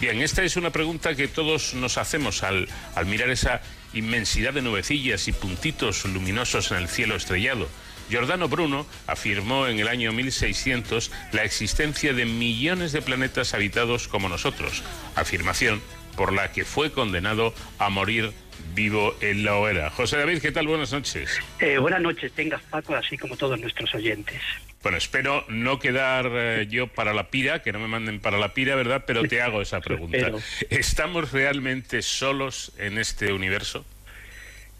Bien, 0.00 0.20
esta 0.20 0.42
es 0.42 0.56
una 0.56 0.70
pregunta 0.70 1.14
que 1.14 1.28
todos 1.28 1.74
nos 1.74 1.98
hacemos 1.98 2.42
al, 2.42 2.68
al 2.94 3.06
mirar 3.06 3.30
esa 3.30 3.62
inmensidad 3.92 4.52
de 4.52 4.60
nubecillas 4.60 5.28
y 5.28 5.32
puntitos 5.32 6.04
luminosos 6.04 6.72
en 6.72 6.78
el 6.78 6.88
cielo 6.88 7.14
estrellado. 7.14 7.68
Giordano 8.10 8.48
Bruno 8.48 8.86
afirmó 9.06 9.66
en 9.66 9.78
el 9.78 9.88
año 9.88 10.12
1600 10.12 11.10
la 11.32 11.44
existencia 11.44 12.12
de 12.12 12.26
millones 12.26 12.92
de 12.92 13.02
planetas 13.02 13.54
habitados 13.54 14.08
como 14.08 14.28
nosotros, 14.28 14.82
afirmación 15.14 15.80
por 16.16 16.32
la 16.32 16.52
que 16.52 16.64
fue 16.64 16.92
condenado 16.92 17.54
a 17.78 17.88
morir 17.90 18.32
vivo 18.74 19.14
en 19.20 19.44
la 19.44 19.56
hoguera. 19.56 19.90
José 19.90 20.16
David, 20.16 20.40
¿qué 20.40 20.52
tal? 20.52 20.66
Buenas 20.66 20.92
noches. 20.92 21.38
Eh, 21.60 21.78
buenas 21.78 22.00
noches, 22.00 22.32
tengas 22.32 22.62
Paco, 22.62 22.94
así 22.94 23.16
como 23.16 23.36
todos 23.36 23.58
nuestros 23.60 23.94
oyentes. 23.94 24.40
Bueno, 24.82 24.98
espero 24.98 25.44
no 25.48 25.78
quedar 25.78 26.30
eh, 26.30 26.66
yo 26.68 26.88
para 26.88 27.14
la 27.14 27.30
pira, 27.30 27.62
que 27.62 27.72
no 27.72 27.78
me 27.78 27.88
manden 27.88 28.20
para 28.20 28.36
la 28.36 28.52
pira, 28.52 28.74
¿verdad? 28.74 29.04
Pero 29.06 29.22
te 29.22 29.40
hago 29.40 29.62
esa 29.62 29.80
pregunta. 29.82 30.30
¿Estamos 30.68 31.32
realmente 31.32 32.02
solos 32.02 32.72
en 32.78 32.98
este 32.98 33.32
universo? 33.32 33.84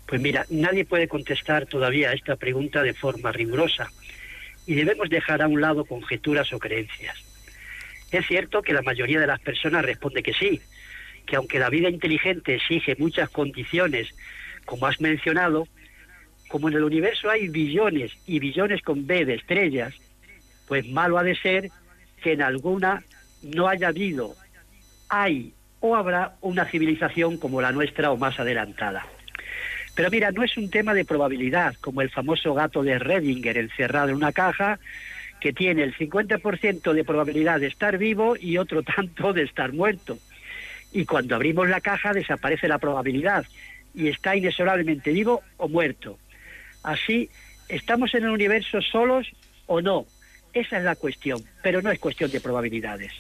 Pues 0.07 0.21
mira, 0.21 0.45
nadie 0.51 0.85
puede 0.85 1.09
contestar 1.09 1.67
todavía 1.67 2.13
esta 2.13 2.37
pregunta 2.37 2.83
de 2.83 2.93
forma 2.93 3.33
rigurosa 3.33 3.91
y 4.67 4.75
debemos 4.75 5.09
dejar 5.09 5.41
a 5.41 5.49
un 5.49 5.61
lado 5.61 5.85
conjeturas 5.85 6.53
o 6.53 6.59
creencias. 6.59 7.17
Es 8.11 8.27
cierto 8.27 8.63
que 8.63 8.73
la 8.73 8.83
mayoría 8.83 9.21
de 9.21 9.27
las 9.27 9.41
personas 9.41 9.85
responde 9.85 10.23
que 10.23 10.35
sí, 10.35 10.61
que 11.27 11.37
aunque 11.37 11.59
la 11.59 11.71
vida 11.71 11.89
inteligente 11.89 12.57
exige 12.57 12.97
muchas 12.99 13.31
condiciones, 13.31 14.09
como 14.65 14.87
has 14.87 15.01
mencionado, 15.01 15.67
como 16.49 16.69
en 16.69 16.75
el 16.75 16.85
universo 16.85 17.31
hay 17.31 17.49
billones 17.49 18.13
y 18.27 18.39
billones 18.39 18.83
con 18.83 19.07
B 19.07 19.25
de 19.25 19.35
estrellas, 19.35 19.95
pues 20.69 20.89
malo 20.89 21.19
ha 21.19 21.23
de 21.23 21.37
ser 21.37 21.71
que 22.23 22.33
en 22.33 22.43
alguna 22.43 23.03
no 23.43 23.69
haya 23.69 23.89
habido, 23.89 24.35
hay 25.09 25.53
o 25.81 25.97
habrá 25.97 26.37
una 26.41 26.65
civilización 26.65 27.37
como 27.37 27.61
la 27.61 27.73
nuestra 27.73 28.11
o 28.11 28.17
más 28.17 28.41
adelantada. 28.41 29.07
Pero 29.95 30.11
mira, 30.11 30.33
no 30.33 30.43
es 30.43 30.57
un 30.57 30.71
tema 30.71 30.95
de 30.95 31.05
probabilidad, 31.05 31.75
como 31.81 32.01
el 32.01 32.11
famoso 32.11 32.55
gato 32.55 32.83
de 32.83 32.99
Redinger 32.99 33.59
encerrado 33.59 34.09
en 34.09 34.17
una 34.17 34.33
caja 34.33 34.79
que 35.41 35.53
tiene 35.53 35.83
el 35.83 35.95
50% 35.95 36.93
de 36.93 37.05
probabilidad 37.05 37.61
de 37.61 37.67
estar 37.67 37.99
vivo 37.99 38.35
y 38.37 38.57
otro 38.59 38.83
tanto 38.83 39.33
de 39.33 39.43
estar 39.43 39.73
muerto. 39.73 40.19
Y 40.95 41.05
cuando 41.05 41.35
abrimos 41.35 41.69
la 41.69 41.81
caja 41.81 42.15
desaparece 42.15 42.69
la 42.69 42.79
probabilidad 42.79 43.45
y 43.95 44.09
está 44.09 44.35
inexorablemente 44.35 45.13
vivo 45.13 45.43
o 45.59 45.69
muerto. 45.69 46.19
Así, 46.83 47.29
¿estamos 47.69 48.15
en 48.15 48.25
el 48.25 48.31
universo 48.31 48.81
solos 48.81 49.27
o 49.67 49.83
no? 49.83 50.07
Esa 50.53 50.79
es 50.79 50.85
la 50.85 50.95
cuestión, 50.95 51.45
pero 51.63 51.83
no 51.83 51.91
es 51.91 51.99
cuestión 51.99 52.31
de 52.31 52.41
probabilidades. 52.41 53.13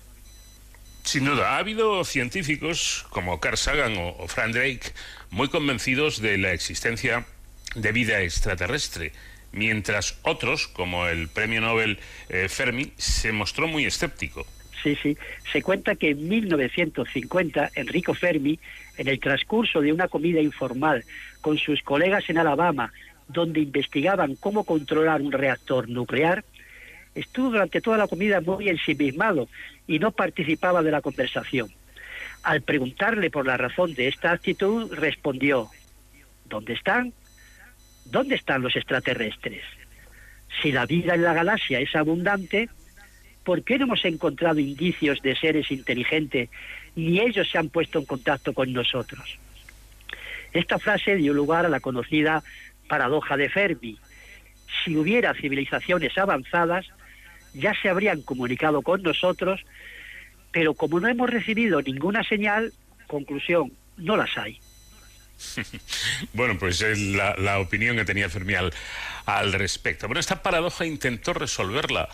Sin 1.03 1.25
duda, 1.25 1.57
ha 1.57 1.59
habido 1.59 2.03
científicos 2.05 3.07
como 3.11 3.41
Carl 3.41 3.59
Sagan 3.59 3.97
o, 3.99 4.27
Frank 4.29 4.55
Drake 4.55 4.93
muy 5.31 5.49
convencidos 5.49 6.23
de 6.23 6.39
la 6.39 6.53
existencia 6.53 7.27
de 7.75 7.93
vida 7.93 8.23
extraterrestre, 8.23 9.13
mientras 9.53 10.19
otros, 10.23 10.69
como 10.69 11.09
el 11.09 11.29
premio 11.29 11.61
Nobel 11.61 11.99
eh, 12.29 12.49
Fermi, 12.49 12.93
se 12.97 13.33
mostró 13.33 13.67
muy 13.67 13.85
escéptico. 13.85 14.47
Sí, 14.85 14.97
sí. 15.02 15.16
Se 15.51 15.62
cuenta 15.62 15.97
que 15.97 16.11
en 16.11 16.28
1950 16.28 17.70
Enrico 17.74 18.12
Fermi, 18.12 18.59
en 18.98 19.09
el 19.09 19.19
transcurso 19.19 19.81
de 19.81 19.90
una 19.94 20.09
comida 20.09 20.43
informal 20.43 21.02
con 21.40 21.56
sus 21.56 21.82
colegas 21.82 22.28
en 22.28 22.36
Alabama, 22.36 22.93
donde 23.27 23.61
investigaban 23.61 24.36
cómo 24.36 24.65
controlar 24.65 25.23
un 25.23 25.32
reactor 25.32 25.89
nuclear, 25.89 26.44
estuvo 27.15 27.51
durante 27.51 27.81
toda 27.81 27.97
la 27.97 28.09
comida 28.09 28.43
muy 28.43 28.69
ensimismado 28.69 29.48
y 29.86 29.98
no 29.98 30.12
participaba 30.12 30.82
de 30.82 30.90
la 30.90 31.01
conversación. 31.01 31.70
Al 32.43 32.61
preguntarle 32.61 33.31
por 33.31 33.47
la 33.47 33.56
razón 33.56 33.94
de 33.94 34.09
esta 34.09 34.32
actitud, 34.32 34.93
respondió, 34.93 35.70
¿dónde 36.44 36.74
están? 36.74 37.15
¿Dónde 38.05 38.35
están 38.35 38.61
los 38.61 38.77
extraterrestres? 38.77 39.62
Si 40.61 40.73
la 40.73 40.85
vida 40.85 41.15
en 41.15 41.23
la 41.23 41.32
galaxia 41.32 41.81
es 41.81 41.97
abundante, 41.97 42.69
¿por 43.45 43.62
qué 43.62 43.79
no 43.79 43.85
hemos 43.85 44.05
encontrado 44.05 44.59
indicios 44.59 45.21
de 45.23 45.37
seres 45.37 45.71
inteligentes 45.71 46.49
ni 46.97 47.21
ellos 47.21 47.49
se 47.51 47.59
han 47.59 47.69
puesto 47.69 47.99
en 47.99 48.07
contacto 48.07 48.53
con 48.53 48.73
nosotros? 48.73 49.39
Esta 50.53 50.79
frase 50.79 51.16
dio 51.16 51.35
lugar 51.35 51.66
a 51.66 51.69
la 51.69 51.81
conocida 51.81 52.43
paradoja 52.89 53.37
de 53.37 53.51
Fermi. 53.51 53.99
Si 54.85 54.97
hubiera 54.97 55.35
civilizaciones 55.35 56.16
avanzadas, 56.16 56.87
ya 57.53 57.75
se 57.81 57.89
habrían 57.89 58.23
comunicado 58.23 58.83
con 58.83 59.03
nosotros, 59.03 59.65
pero 60.53 60.75
como 60.75 61.01
no 61.01 61.09
hemos 61.09 61.31
recibido 61.31 61.83
ninguna 61.83 62.23
señal, 62.25 62.73
conclusión, 63.07 63.73
no 63.97 64.16
las 64.16 64.37
hay. 64.39 64.59
bueno, 66.33 66.57
pues 66.59 66.81
es 66.81 66.99
la, 66.99 67.59
opinión 67.59 67.97
que 67.97 68.05
tenía 68.05 68.29
Fermi 68.29 68.55
al, 68.55 68.73
al 69.27 69.53
respecto. 69.53 70.07
Bueno, 70.07 70.21
esta 70.21 70.43
paradoja 70.43 70.87
intentó 70.87 71.35
resolverla 71.35 72.09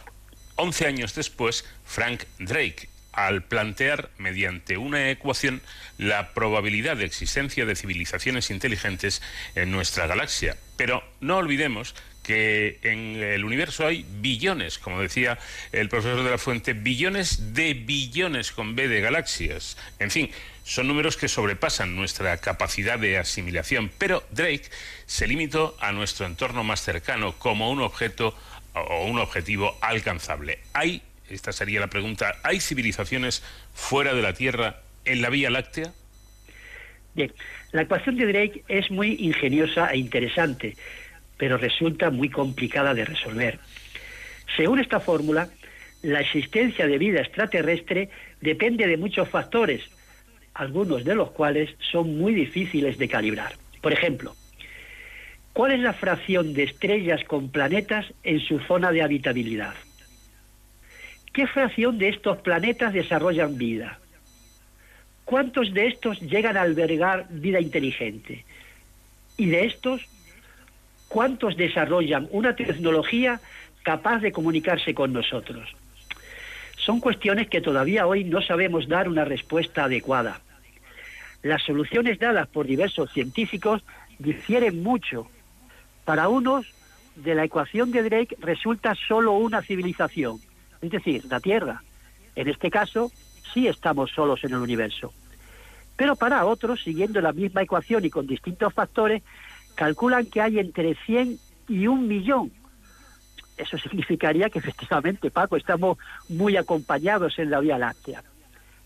11 0.60 0.86
años 0.86 1.14
después 1.14 1.64
Frank 1.84 2.24
Drake, 2.38 2.88
al 3.12 3.42
plantear 3.42 4.10
mediante 4.18 4.76
una 4.76 5.10
ecuación 5.10 5.62
la 5.98 6.32
probabilidad 6.32 6.96
de 6.96 7.06
existencia 7.06 7.66
de 7.66 7.76
civilizaciones 7.76 8.50
inteligentes 8.50 9.22
en 9.54 9.70
nuestra 9.70 10.06
galaxia. 10.06 10.56
Pero 10.76 11.02
no 11.20 11.38
olvidemos 11.38 11.94
que 12.22 12.78
en 12.82 13.16
el 13.22 13.44
universo 13.44 13.86
hay 13.86 14.04
billones, 14.20 14.78
como 14.78 15.00
decía 15.00 15.38
el 15.72 15.88
profesor 15.88 16.22
de 16.22 16.30
la 16.30 16.38
Fuente, 16.38 16.74
billones 16.74 17.54
de 17.54 17.74
billones 17.74 18.52
con 18.52 18.76
B 18.76 18.88
de 18.88 19.00
galaxias. 19.00 19.76
En 19.98 20.10
fin, 20.10 20.30
son 20.62 20.86
números 20.86 21.16
que 21.16 21.28
sobrepasan 21.28 21.96
nuestra 21.96 22.36
capacidad 22.36 22.98
de 22.98 23.18
asimilación, 23.18 23.90
pero 23.98 24.22
Drake 24.30 24.70
se 25.06 25.26
limitó 25.26 25.76
a 25.80 25.92
nuestro 25.92 26.26
entorno 26.26 26.62
más 26.62 26.82
cercano 26.82 27.36
como 27.38 27.70
un 27.70 27.80
objeto 27.80 28.36
o 28.74 29.06
un 29.06 29.18
objetivo 29.18 29.76
alcanzable. 29.80 30.58
¿Hay, 30.72 31.02
esta 31.28 31.52
sería 31.52 31.80
la 31.80 31.88
pregunta, 31.88 32.36
¿hay 32.42 32.60
civilizaciones 32.60 33.42
fuera 33.72 34.14
de 34.14 34.22
la 34.22 34.32
Tierra 34.32 34.80
en 35.04 35.22
la 35.22 35.30
Vía 35.30 35.50
Láctea? 35.50 35.92
Bien, 37.14 37.32
la 37.72 37.82
ecuación 37.82 38.16
de 38.16 38.26
Drake 38.26 38.64
es 38.68 38.90
muy 38.90 39.16
ingeniosa 39.18 39.88
e 39.88 39.98
interesante, 39.98 40.76
pero 41.36 41.56
resulta 41.56 42.10
muy 42.10 42.28
complicada 42.30 42.94
de 42.94 43.04
resolver. 43.04 43.58
Según 44.56 44.78
esta 44.78 45.00
fórmula, 45.00 45.48
la 46.02 46.20
existencia 46.20 46.86
de 46.86 46.98
vida 46.98 47.20
extraterrestre 47.20 48.10
depende 48.40 48.86
de 48.86 48.96
muchos 48.96 49.28
factores, 49.28 49.82
algunos 50.54 51.04
de 51.04 51.14
los 51.14 51.30
cuales 51.32 51.70
son 51.90 52.16
muy 52.16 52.34
difíciles 52.34 52.98
de 52.98 53.08
calibrar. 53.08 53.54
Por 53.80 53.92
ejemplo, 53.92 54.34
¿cuál 55.52 55.72
es 55.72 55.80
la 55.80 55.92
fracción 55.92 56.54
de 56.54 56.64
estrellas 56.64 57.22
con 57.24 57.50
planetas 57.50 58.06
en 58.22 58.40
su 58.40 58.58
zona 58.60 58.92
de 58.92 59.02
habitabilidad? 59.02 59.74
¿Qué 61.32 61.46
fracción 61.46 61.98
de 61.98 62.08
estos 62.08 62.38
planetas 62.38 62.92
desarrollan 62.92 63.56
vida? 63.56 63.98
¿Cuántos 65.24 65.72
de 65.72 65.86
estos 65.86 66.20
llegan 66.20 66.56
a 66.56 66.62
albergar 66.62 67.26
vida 67.30 67.60
inteligente? 67.60 68.44
Y 69.36 69.46
de 69.46 69.66
estos, 69.66 70.02
¿cuántos 71.08 71.56
desarrollan 71.56 72.28
una 72.32 72.56
tecnología 72.56 73.40
capaz 73.84 74.18
de 74.18 74.32
comunicarse 74.32 74.92
con 74.92 75.12
nosotros? 75.12 75.68
Son 76.76 76.98
cuestiones 76.98 77.48
que 77.48 77.60
todavía 77.60 78.06
hoy 78.06 78.24
no 78.24 78.42
sabemos 78.42 78.88
dar 78.88 79.08
una 79.08 79.24
respuesta 79.24 79.84
adecuada. 79.84 80.40
Las 81.42 81.62
soluciones 81.62 82.18
dadas 82.18 82.48
por 82.48 82.66
diversos 82.66 83.12
científicos 83.12 83.82
difieren 84.18 84.82
mucho. 84.82 85.30
Para 86.10 86.28
unos, 86.28 86.66
de 87.14 87.36
la 87.36 87.44
ecuación 87.44 87.92
de 87.92 88.02
Drake 88.02 88.36
resulta 88.40 88.96
solo 89.06 89.34
una 89.34 89.62
civilización, 89.62 90.40
es 90.82 90.90
decir, 90.90 91.24
la 91.26 91.38
Tierra. 91.38 91.84
En 92.34 92.48
este 92.48 92.68
caso, 92.68 93.12
sí 93.54 93.68
estamos 93.68 94.10
solos 94.10 94.42
en 94.42 94.54
el 94.54 94.58
universo. 94.58 95.12
Pero 95.94 96.16
para 96.16 96.46
otros, 96.46 96.82
siguiendo 96.82 97.20
la 97.20 97.32
misma 97.32 97.62
ecuación 97.62 98.04
y 98.04 98.10
con 98.10 98.26
distintos 98.26 98.74
factores, 98.74 99.22
calculan 99.76 100.26
que 100.26 100.40
hay 100.40 100.58
entre 100.58 100.96
100 100.96 101.38
y 101.68 101.86
un 101.86 102.08
millón. 102.08 102.50
Eso 103.56 103.78
significaría 103.78 104.50
que 104.50 104.58
efectivamente, 104.64 105.30
Paco, 105.30 105.56
estamos 105.56 105.96
muy 106.28 106.56
acompañados 106.56 107.38
en 107.38 107.50
la 107.50 107.60
Vía 107.60 107.78
Láctea. 107.78 108.24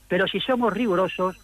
Pero 0.09 0.29
si 0.29 0.41
somos 0.41 0.75
rigurosos, 0.75 1.39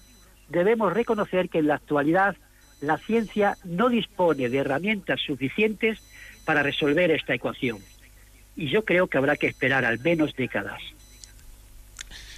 debemos 0.51 0.93
reconocer 0.93 1.49
que 1.49 1.61
en 1.61 1.69
la 1.69 1.77
actualidad 1.77 2.37
la 2.81 2.99
ciencia 2.99 3.57
no 3.65 3.89
dispone 3.89 4.49
de 4.49 4.59
herramientas 4.59 5.21
suficientes 5.21 6.01
para 6.45 6.63
resolver 6.63 7.11
esta 7.11 7.35
ecuación. 7.35 7.79
Y 8.57 8.69
yo 8.69 8.85
creo 8.85 9.07
que 9.07 9.19
habrá 9.19 9.37
que 9.37 9.47
esperar 9.47 9.85
al 9.85 9.99
menos 10.01 10.35
décadas. 10.35 10.81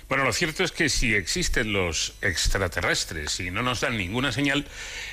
Bueno, 0.09 0.25
lo 0.25 0.33
cierto 0.35 0.63
es 0.63 0.73
que 0.73 0.91
si 0.91 1.15
existen 1.15 1.73
los 1.73 2.19
extraterrestres 2.21 3.41
y 3.41 3.51
no 3.51 3.63
nos 3.63 3.81
dan 3.81 3.97
ninguna 3.97 4.31
señal, 4.31 4.67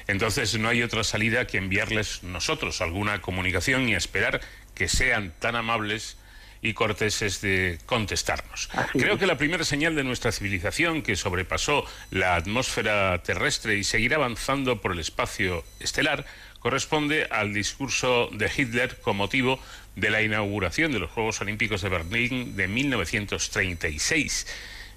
entonces 0.08 0.60
no 0.60 0.68
hay 0.68 0.84
otra 0.84 1.06
salida 1.06 1.48
que 1.48 1.58
enviarles 1.58 2.24
nosotros 2.24 2.82
alguna 2.82 3.22
comunicación 3.22 3.88
y 3.88 3.96
esperar 3.96 4.42
que 4.76 4.90
sean 4.90 5.34
tan 5.40 5.56
amables 5.56 6.18
y 6.62 6.74
corteses 6.74 7.42
de 7.42 7.80
contestarnos. 7.86 8.70
Creo 8.94 9.18
que 9.18 9.26
la 9.26 9.38
primera 9.38 9.64
señal 9.64 9.96
de 9.96 10.04
nuestra 10.04 10.32
civilización 10.32 11.02
que 11.02 11.16
sobrepasó 11.16 11.86
la 12.12 12.36
atmósfera 12.36 13.22
terrestre 13.24 13.78
y 13.78 13.84
seguirá 13.84 14.18
avanzando 14.18 14.82
por 14.82 14.92
el 14.92 15.00
espacio 15.00 15.64
estelar 15.80 16.26
corresponde 16.60 17.28
al 17.32 17.54
discurso 17.54 18.30
de 18.34 18.52
Hitler 18.56 19.00
con 19.00 19.16
motivo 19.16 19.60
de 19.96 20.10
la 20.10 20.22
inauguración 20.22 20.92
de 20.92 21.00
los 21.00 21.12
Juegos 21.12 21.40
Olímpicos 21.40 21.82
de 21.82 21.90
Berlín 21.90 22.58
de 22.58 22.68
1936 22.68 24.46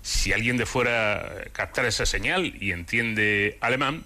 si 0.02 0.32
alguien 0.32 0.56
de 0.56 0.66
fuera 0.66 1.44
captara 1.52 1.89
esa 1.89 2.06
señal 2.06 2.55
y 2.60 2.72
entiende 2.72 3.56
alemán, 3.60 4.05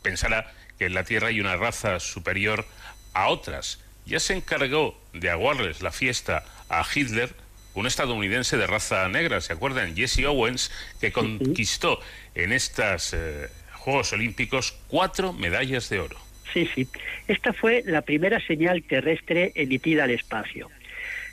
pensará 0.00 0.52
que 0.78 0.86
en 0.86 0.94
la 0.94 1.04
Tierra 1.04 1.28
hay 1.28 1.40
una 1.40 1.56
raza 1.56 1.98
superior 1.98 2.64
a 3.12 3.28
otras. 3.28 3.80
Ya 4.06 4.20
se 4.20 4.34
encargó 4.34 4.98
de 5.12 5.30
aguarles 5.30 5.82
la 5.82 5.90
fiesta 5.90 6.44
a 6.72 6.84
Hitler, 6.92 7.30
un 7.74 7.86
estadounidense 7.86 8.56
de 8.56 8.66
raza 8.66 9.08
negra, 9.08 9.40
¿se 9.40 9.52
acuerdan? 9.52 9.94
Jesse 9.94 10.24
Owens, 10.26 10.70
que 11.00 11.12
conquistó 11.12 12.00
en 12.34 12.52
estos 12.52 13.14
eh, 13.14 13.48
Juegos 13.74 14.12
Olímpicos 14.12 14.78
cuatro 14.88 15.32
medallas 15.32 15.88
de 15.90 16.00
oro. 16.00 16.16
Sí, 16.52 16.68
sí. 16.74 16.88
Esta 17.28 17.52
fue 17.52 17.82
la 17.86 18.02
primera 18.02 18.44
señal 18.46 18.82
terrestre 18.82 19.52
emitida 19.54 20.04
al 20.04 20.10
espacio. 20.10 20.70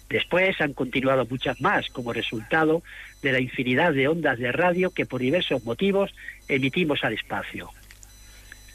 Después 0.10 0.60
han 0.60 0.74
continuado 0.74 1.26
muchas 1.30 1.62
más 1.62 1.88
como 1.90 2.14
resultado 2.14 2.84
de 3.22 3.32
la 3.32 3.40
infinidad 3.40 3.94
de 3.94 4.08
ondas 4.08 4.40
de 4.40 4.52
radio 4.52 4.92
que 4.92 5.06
por 5.06 5.22
diversos 5.22 5.64
motivos 5.64 6.12
emitimos 6.48 7.04
al 7.04 7.14
espacio. 7.14 7.70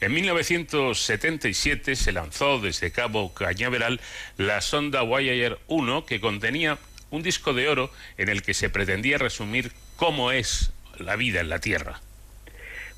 En 0.04 0.12
1977 0.12 1.96
se 1.96 2.12
lanzó 2.12 2.60
desde 2.60 2.92
Cabo 2.92 3.32
Cañaveral 3.32 4.02
la 4.36 4.60
sonda 4.60 5.00
Voyager 5.00 5.56
1 5.68 6.04
que 6.04 6.20
contenía 6.20 6.76
un 7.08 7.22
disco 7.22 7.54
de 7.54 7.70
oro 7.70 7.90
en 8.18 8.28
el 8.28 8.42
que 8.42 8.52
se 8.52 8.68
pretendía 8.68 9.16
resumir 9.16 9.72
cómo 9.96 10.30
es 10.30 10.74
la 10.98 11.16
vida 11.16 11.40
en 11.40 11.48
la 11.48 11.58
Tierra. 11.58 12.02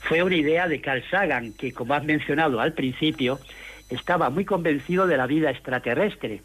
Fue 0.00 0.24
una 0.24 0.34
idea 0.34 0.66
de 0.66 0.80
Carl 0.80 1.04
Sagan, 1.08 1.52
que 1.52 1.70
como 1.70 1.94
has 1.94 2.02
mencionado 2.02 2.58
al 2.58 2.72
principio, 2.72 3.38
estaba 3.88 4.28
muy 4.28 4.44
convencido 4.44 5.06
de 5.06 5.16
la 5.16 5.28
vida 5.28 5.52
extraterrestre 5.52 6.42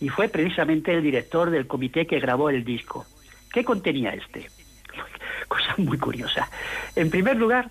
y 0.00 0.10
fue 0.10 0.28
precisamente 0.28 0.92
el 0.92 1.02
director 1.02 1.48
del 1.48 1.66
comité 1.66 2.06
que 2.06 2.20
grabó 2.20 2.50
el 2.50 2.62
disco. 2.62 3.06
¿Qué 3.54 3.64
contenía 3.64 4.10
este? 4.10 4.50
Cosa 5.48 5.74
muy 5.78 5.96
curiosa. 5.96 6.50
En 6.94 7.08
primer 7.08 7.36
lugar, 7.36 7.70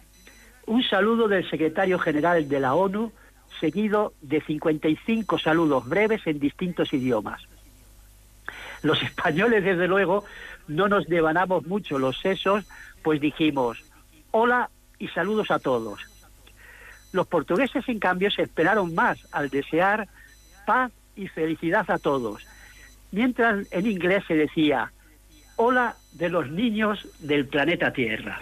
un 0.66 0.84
saludo 0.84 1.28
del 1.28 1.50
secretario 1.50 2.00
general 2.00 2.48
de 2.48 2.60
la 2.60 2.74
ONU, 2.74 3.12
seguido 3.60 4.14
de 4.22 4.42
55 4.42 5.40
saludos 5.40 5.88
breves 5.88 6.26
en 6.26 6.40
distintos 6.40 6.94
idiomas. 6.94 7.42
Los 8.82 9.02
españoles, 9.04 9.64
desde 9.64 9.88
luego, 9.88 10.26
no 10.68 10.88
nos 10.88 11.08
devanamos 11.08 11.66
mucho 11.66 12.00
los 12.00 12.20
sesos, 12.20 12.66
pues 13.02 13.22
dijimos, 13.22 13.84
hola 14.32 14.70
y 15.00 15.08
saludos 15.10 15.52
a 15.52 15.60
todos. 15.60 16.02
Los 17.12 17.28
portugueses, 17.28 17.88
en 17.88 18.00
cambio, 18.00 18.32
se 18.32 18.42
esperaron 18.42 18.94
más 18.96 19.20
al 19.32 19.50
desear 19.50 20.08
paz 20.66 20.92
y 21.16 21.28
felicidad 21.28 21.90
a 21.90 22.00
todos. 22.00 22.46
Mientras 23.12 23.72
en 23.72 23.86
inglés 23.86 24.24
se 24.28 24.36
decía, 24.36 24.92
hola 25.56 25.96
de 26.14 26.30
los 26.30 26.50
niños 26.50 27.08
del 27.20 27.48
planeta 27.48 27.94
Tierra. 27.94 28.42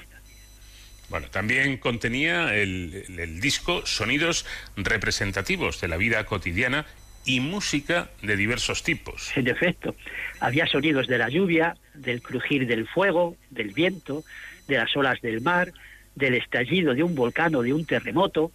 Bueno, 1.11 1.27
también 1.27 1.75
contenía 1.75 2.55
el, 2.55 3.03
el, 3.19 3.41
disco 3.41 3.85
sonidos 3.85 4.45
representativos 4.77 5.81
de 5.81 5.89
la 5.89 5.97
vida 5.97 6.25
cotidiana 6.25 6.85
y 7.25 7.41
música 7.41 8.09
de 8.21 8.38
diversos 8.38 8.81
tipos. 8.81 9.35
En 9.35 9.49
efecto, 9.49 9.93
había 10.39 10.65
sonidos 10.67 11.07
de 11.07 11.17
la 11.17 11.27
lluvia, 11.27 11.75
del 11.93 12.21
crujir 12.21 12.65
del 12.65 12.88
fuego, 12.88 13.35
del 13.49 13.73
viento, 13.73 14.23
de 14.69 14.77
las 14.77 14.95
olas 14.95 15.19
del 15.19 15.41
mar, 15.41 15.73
del 16.15 16.35
estallido 16.35 16.93
de 16.93 17.03
un 17.03 17.13
volcán 17.13 17.55
o 17.55 17.61
de 17.61 17.73
un 17.73 17.85
terremoto, 17.85 18.53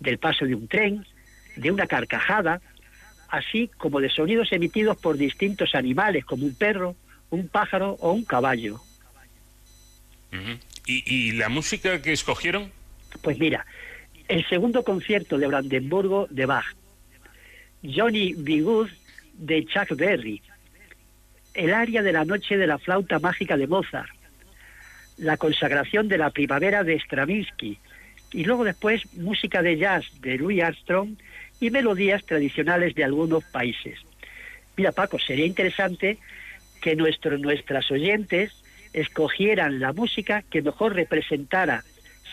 del 0.00 0.18
paso 0.18 0.46
de 0.46 0.56
un 0.56 0.66
tren, 0.66 1.06
de 1.54 1.70
una 1.70 1.86
carcajada, 1.86 2.60
así 3.28 3.70
como 3.78 4.00
de 4.00 4.10
sonidos 4.10 4.50
emitidos 4.50 4.96
por 4.96 5.16
distintos 5.16 5.76
animales, 5.76 6.24
como 6.24 6.44
un 6.44 6.56
perro, 6.56 6.96
un 7.30 7.46
pájaro 7.46 7.96
o 8.00 8.10
un 8.10 8.24
caballo. 8.24 8.80
¿Y, 10.86 11.32
la 11.32 11.48
música 11.48 12.02
que 12.02 12.12
escogieron? 12.12 12.70
Pues 13.22 13.38
mira, 13.38 13.64
el 14.28 14.46
segundo 14.48 14.84
concierto 14.84 15.38
de 15.38 15.46
Brandenburgo 15.46 16.26
de 16.28 16.44
Bach, 16.44 16.66
Johnny 17.82 18.34
B. 18.36 18.60
Good 18.60 18.90
de 19.34 19.64
Chuck 19.64 19.96
Berry, 19.96 20.42
el 21.54 21.72
aria 21.72 22.02
de 22.02 22.12
la 22.12 22.24
noche 22.24 22.56
de 22.56 22.66
la 22.66 22.78
flauta 22.78 23.18
mágica 23.18 23.56
de 23.56 23.66
Mozart, 23.66 24.10
la 25.16 25.36
consagración 25.36 26.08
de 26.08 26.18
la 26.18 26.30
primavera 26.30 26.84
de 26.84 26.98
Stravinsky, 26.98 27.78
y 28.32 28.44
luego 28.44 28.64
después 28.64 29.14
música 29.14 29.62
de 29.62 29.78
jazz 29.78 30.04
de 30.20 30.36
Louis 30.36 30.62
Armstrong 30.62 31.16
y 31.60 31.70
melodías 31.70 32.24
tradicionales 32.26 32.94
de 32.94 33.04
algunos 33.04 33.44
países. 33.44 33.98
Mira, 34.76 34.92
Paco, 34.92 35.18
sería 35.18 35.46
interesante 35.46 36.18
que 36.82 36.96
nuestros, 36.96 37.40
nuestras 37.40 37.90
oyentes 37.90 38.63
escogieran 38.94 39.80
la 39.80 39.92
música 39.92 40.42
que 40.42 40.62
mejor 40.62 40.94
representara, 40.94 41.84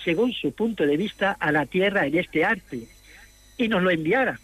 según 0.06 0.32
su 0.32 0.54
punto 0.54 0.86
de 0.86 0.96
vista, 0.96 1.36
a 1.40 1.52
la 1.52 1.66
Tierra 1.66 2.06
en 2.06 2.18
este 2.18 2.46
arte 2.46 2.88
y 3.58 3.68
nos 3.68 3.84
lo 3.84 3.92
enviaran. 3.92 4.40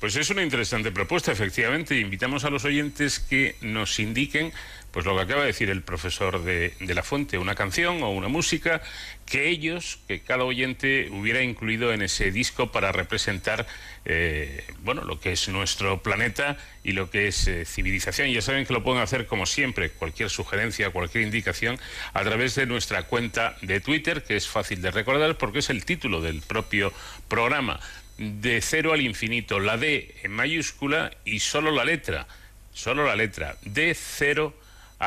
Pues 0.00 0.16
es 0.16 0.28
una 0.30 0.42
interesante 0.42 0.92
propuesta, 0.92 1.32
efectivamente. 1.32 1.98
Invitamos 1.98 2.44
a 2.44 2.50
los 2.50 2.64
oyentes 2.64 3.20
que 3.20 3.56
nos 3.62 3.98
indiquen, 3.98 4.52
pues 4.94 5.06
lo 5.06 5.16
que 5.16 5.22
acaba 5.22 5.40
de 5.40 5.48
decir 5.48 5.70
el 5.70 5.82
profesor 5.82 6.44
de, 6.44 6.72
la 6.78 7.02
fuente, 7.02 7.36
una 7.36 7.56
canción 7.56 8.00
o 8.04 8.10
una 8.10 8.28
música 8.28 8.80
que 9.26 9.48
ellos, 9.48 9.98
que 10.06 10.20
cada 10.20 10.44
oyente 10.44 11.08
hubiera 11.10 11.42
incluido 11.42 11.92
en 11.92 12.00
ese 12.00 12.30
disco 12.30 12.70
para 12.70 12.92
representar, 12.92 13.66
eh, 14.04 14.64
bueno, 14.84 15.02
lo 15.02 15.18
que 15.18 15.32
es 15.32 15.48
nuestro 15.48 16.00
planeta 16.00 16.58
y 16.84 16.92
lo 16.92 17.10
que 17.10 17.26
es 17.26 17.48
eh, 17.48 17.64
civilización. 17.64 18.30
Ya 18.30 18.40
saben 18.40 18.66
que 18.66 18.72
lo 18.72 18.84
pueden 18.84 19.02
hacer 19.02 19.26
como 19.26 19.46
siempre, 19.46 19.90
cualquier 19.90 20.30
sugerencia, 20.30 20.90
cualquier 20.90 21.24
indicación, 21.24 21.76
a 22.12 22.22
través 22.22 22.54
de 22.54 22.66
nuestra 22.66 23.02
cuenta 23.02 23.56
de 23.62 23.80
Twitter, 23.80 24.22
que 24.22 24.36
es 24.36 24.46
fácil 24.46 24.80
de 24.80 24.92
recordar 24.92 25.36
porque 25.38 25.58
es 25.58 25.70
el 25.70 25.84
título 25.84 26.20
del 26.20 26.40
propio 26.40 26.92
programa 27.26 27.80
de 28.16 28.60
cero 28.60 28.92
al 28.92 29.00
infinito, 29.00 29.58
la 29.58 29.76
D 29.76 30.14
en 30.22 30.30
mayúscula 30.30 31.10
y 31.24 31.40
solo 31.40 31.72
la 31.72 31.84
letra, 31.84 32.28
solo 32.72 33.04
la 33.04 33.16
letra, 33.16 33.56
de 33.62 33.92
cero 33.96 34.54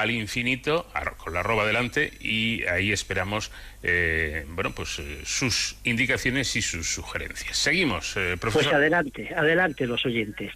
al 0.01 0.11
infinito, 0.11 0.87
con 1.17 1.33
la 1.33 1.39
arroba 1.41 1.65
delante, 1.65 2.11
y 2.19 2.63
ahí 2.65 2.91
esperamos, 2.91 3.51
eh, 3.83 4.45
bueno, 4.49 4.73
pues 4.73 4.99
eh, 4.99 5.21
sus 5.23 5.77
indicaciones 5.83 6.55
y 6.55 6.61
sus 6.61 6.87
sugerencias. 6.87 7.57
Seguimos, 7.57 8.15
eh, 8.17 8.35
Pues 8.39 8.53
profesor. 8.53 8.75
adelante, 8.75 9.29
adelante 9.35 9.87
los 9.87 10.05
oyentes. 10.05 10.51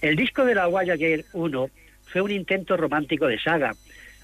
El 0.00 0.16
disco 0.16 0.44
de 0.44 0.54
la 0.54 0.66
Voyager 0.66 1.24
1 1.32 1.70
fue 2.12 2.20
un 2.20 2.30
intento 2.30 2.76
romántico 2.76 3.26
de 3.26 3.38
saga, 3.38 3.74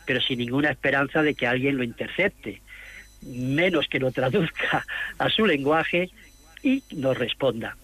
pero 0.07 0.21
sin 0.21 0.39
ninguna 0.39 0.71
esperanza 0.71 1.23
de 1.23 1.35
que 1.35 1.47
alguien 1.47 1.77
lo 1.77 1.85
intercepte, 1.85 2.63
menos 3.23 3.89
que 3.89 3.99
lo 3.99 4.11
traduzca 4.13 4.85
a 5.19 5.31
su 5.31 5.47
lenguaje 5.47 6.11
y 6.63 6.83
nos 6.93 7.17
responda. 7.19 7.77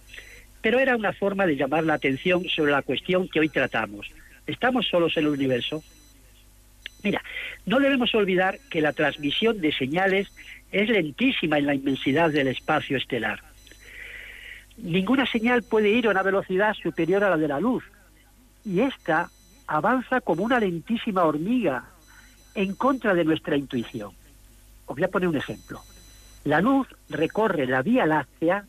Pero 0.63 0.79
era 0.79 0.97
una 0.97 1.13
forma 1.13 1.47
de 1.47 1.57
llamar 1.57 1.85
la 1.85 1.95
atención 1.95 2.45
sobre 2.49 2.73
la 2.73 2.83
cuestión 2.83 3.29
que 3.29 3.41
hoy 3.41 3.49
tratamos. 3.49 4.11
¿Estamos 4.47 4.87
solos 4.87 5.17
en 5.17 5.25
el 5.25 5.31
universo? 5.31 5.83
Mira, 7.07 7.23
no 7.67 7.79
debemos 7.79 8.13
olvidar 8.17 8.59
que 8.69 8.81
la 8.81 8.93
transmisión 8.93 9.61
de 9.61 9.73
señales 9.73 10.27
es 10.73 10.89
lentísima 10.89 11.57
en 11.57 11.67
la 11.67 11.75
inmensidad 11.77 12.33
del 12.33 12.49
espacio 12.49 12.97
estelar. 12.97 13.45
Ninguna 14.77 15.25
señal 15.25 15.63
puede 15.63 15.91
ir 15.91 16.09
a 16.09 16.11
una 16.11 16.25
velocidad 16.25 16.75
superior 16.75 17.23
a 17.23 17.31
la 17.31 17.37
de 17.37 17.47
la 17.47 17.61
luz, 17.61 17.85
y 18.65 18.81
esta 18.81 19.31
avanza 19.69 20.21
como 20.21 20.43
una 20.43 20.59
lentísima 20.59 21.23
hormiga 21.23 21.85
en 22.57 22.75
contra 22.75 23.15
de 23.15 23.23
nuestra 23.23 23.57
intuición. 23.57 24.11
Os 24.87 24.97
voy 24.97 25.05
a 25.05 25.09
poner 25.09 25.29
un 25.29 25.37
ejemplo. 25.37 25.81
La 26.43 26.61
luz 26.61 26.89
recorre 27.09 27.69
la 27.69 27.83
Vía 27.83 28.05
Láctea 28.05 28.65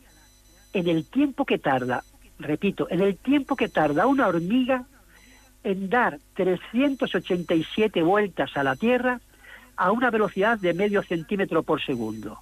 en 0.74 0.86
el 0.86 1.06
tiempo 1.06 1.44
que 1.44 1.58
tarda, 1.58 2.04
repito, 2.38 2.86
en 2.88 3.00
el 3.00 3.16
tiempo 3.16 3.56
que 3.56 3.68
tarda 3.68 4.06
una 4.06 4.28
hormiga 4.28 4.86
en 5.68 5.90
dar 5.90 6.18
387 6.34 8.00
vueltas 8.02 8.56
a 8.56 8.62
la 8.62 8.74
Tierra 8.74 9.20
a 9.76 9.92
una 9.92 10.10
velocidad 10.10 10.56
de 10.56 10.72
medio 10.72 11.02
centímetro 11.02 11.62
por 11.62 11.84
segundo. 11.84 12.40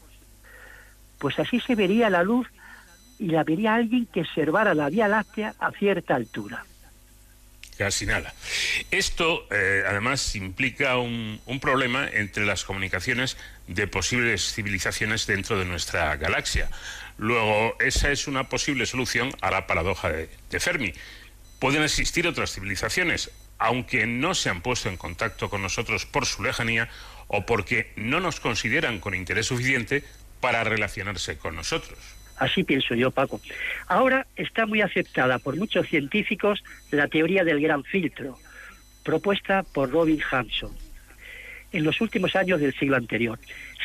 Pues 1.19 1.37
así 1.41 1.59
se 1.59 1.75
vería 1.75 2.09
la 2.09 2.23
luz 2.23 2.47
y 3.19 3.27
la 3.27 3.43
vería 3.43 3.75
alguien 3.75 4.07
que 4.07 4.21
observara 4.21 4.75
la 4.75 4.91
Vía 4.91 5.09
Láctea 5.09 5.55
a 5.59 5.73
cierta 5.73 6.15
altura. 6.15 6.65
Casi 7.77 8.07
nada. 8.07 8.33
Esto, 8.93 9.49
eh, 9.51 9.83
además, 9.89 10.37
implica 10.37 10.97
un, 10.97 11.41
problema 11.61 12.09
entre 12.09 12.47
las 12.47 12.63
comunicaciones 12.63 13.37
de 13.67 13.89
posibles 13.89 14.55
civilizaciones 14.55 15.27
dentro 15.27 15.59
de 15.59 15.65
nuestra 15.65 16.15
galaxia. 16.17 16.71
Luego, 17.19 17.77
esa 17.81 18.13
es 18.13 18.29
una 18.29 18.49
posible 18.49 18.87
solución 18.87 19.31
a 19.41 19.51
la 19.51 19.67
paradoja 19.67 20.11
de 20.11 20.61
Fermi. 20.61 20.93
Pueden 21.59 21.83
existir 21.83 22.27
otras 22.27 22.53
civilizaciones, 22.53 23.31
aunque 23.59 24.07
no 24.07 24.35
se 24.35 24.51
han 24.51 24.61
puesto 24.61 24.89
en 24.89 24.97
contacto 24.97 25.49
con 25.49 25.63
nosotros 25.63 26.07
por 26.07 26.27
su 26.27 26.43
lejanía 26.43 26.89
o 27.29 27.47
porque 27.47 27.93
no 27.97 28.21
nos 28.21 28.41
consideran 28.41 29.01
con 29.01 29.15
interés 29.15 29.47
suficiente 29.47 30.05
para 30.41 30.65
relacionarse 30.65 31.39
con 31.39 31.57
nosotros. 31.57 31.99
Así 32.37 32.65
pienso 32.65 32.95
yo, 32.95 33.11
Paco. 33.11 33.41
Ahora 33.89 34.27
está 34.37 34.67
muy 34.67 34.83
aceptada 34.83 35.39
por 35.39 35.57
muchos 35.57 35.89
científicos 35.89 36.63
la 36.91 37.09
teoría 37.09 37.45
del 37.45 37.61
gran 37.61 37.83
filtro, 37.85 38.39
propuesta 39.03 39.63
por 39.63 39.91
Robin 39.91 40.23
Hanson 40.31 40.77
en 41.73 41.85
los 41.85 42.01
últimos 42.01 42.35
años 42.37 42.61
del 42.61 42.75
siglo 42.75 42.97
anterior. 42.97 43.39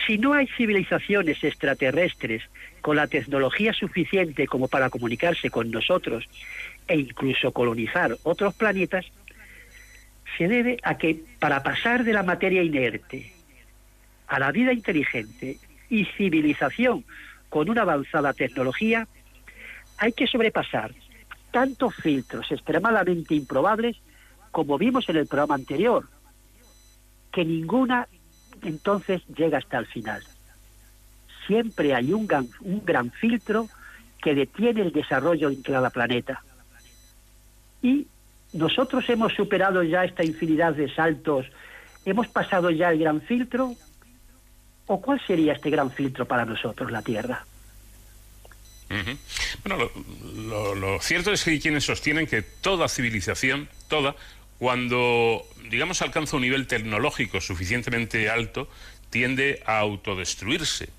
Si 0.06 0.18
no 0.18 0.34
hay 0.34 0.48
civilizaciones 0.56 1.43
extraterrestres 1.43 2.43
con 2.81 2.95
la 2.95 3.07
tecnología 3.07 3.73
suficiente 3.73 4.48
como 4.48 4.68
para 4.68 4.89
comunicarse 4.89 5.49
con 5.49 5.72
nosotros 5.72 6.26
e 6.91 6.99
incluso 6.99 7.53
colonizar 7.53 8.18
otros 8.23 8.53
planetas, 8.53 9.05
se 10.38 10.49
debe 10.49 10.77
a 10.84 10.97
que 10.97 11.23
para 11.39 11.63
pasar 11.63 12.03
de 12.03 12.11
la 12.11 12.22
materia 12.22 12.61
inerte 12.61 13.31
a 14.27 14.39
la 14.39 14.51
vida 14.51 14.73
inteligente 14.73 15.57
y 15.89 16.03
civilización 16.18 17.05
con 17.47 17.69
una 17.69 17.84
avanzada 17.84 18.34
tecnología, 18.34 19.07
hay 19.99 20.11
que 20.11 20.27
sobrepasar 20.27 20.93
tantos 21.51 21.95
filtros 21.95 22.51
extremadamente 22.51 23.35
improbables 23.35 23.95
como 24.51 24.77
vimos 24.77 25.07
en 25.07 25.15
el 25.15 25.27
programa 25.27 25.55
anterior, 25.55 26.09
que 27.31 27.45
ninguna 27.45 28.09
entonces 28.63 29.22
llega 29.34 29.59
hasta 29.59 29.77
el 29.77 29.85
final. 29.85 30.22
Siempre 31.47 31.95
hay 31.95 32.11
un 32.11 32.27
gran, 32.27 33.11
filtro 33.11 33.69
que 34.22 34.35
detiene 34.35 34.81
el 34.81 34.91
desarrollo 34.91 35.49
de 35.49 35.61
cada 35.61 35.89
planeta. 35.89 36.43
Y 37.82 38.08
nosotros 38.53 39.08
hemos 39.10 39.34
superado 39.34 39.84
ya 39.84 40.03
esta 40.03 40.24
infinidad 40.24 40.74
de 40.74 40.94
saltos, 40.94 41.45
hemos 42.06 42.28
pasado 42.28 42.70
ya 42.70 42.90
el 42.90 42.99
gran 42.99 43.22
filtro, 43.22 43.76
¿o 44.88 45.02
cuál 45.02 45.22
sería 45.26 45.53
este 45.53 45.70
gran 45.70 45.91
filtro 45.91 46.26
para 46.26 46.45
nosotros, 46.45 46.91
la 46.91 47.02
Tierra? 47.02 47.45
Bueno, 49.64 49.90
lo, 50.34 50.76
lo- 50.76 50.76
lo 50.76 51.02
cierto 51.02 51.32
es 51.32 51.44
que 51.45 51.52
hay 51.52 51.60
quienes 51.62 51.86
sostienen 51.86 52.28
que 52.28 52.41
toda 52.41 52.90
civilización, 52.90 53.70
toda, 53.88 54.16
cuando, 54.60 55.45
digamos, 55.70 56.02
alcanza 56.02 56.36
un 56.36 56.41
nivel 56.41 56.68
tecnológico 56.68 57.40
suficientemente 57.40 58.30
alto, 58.30 58.70
tiende 59.10 59.64
a 59.66 59.80
autodestruirse. 59.80 60.90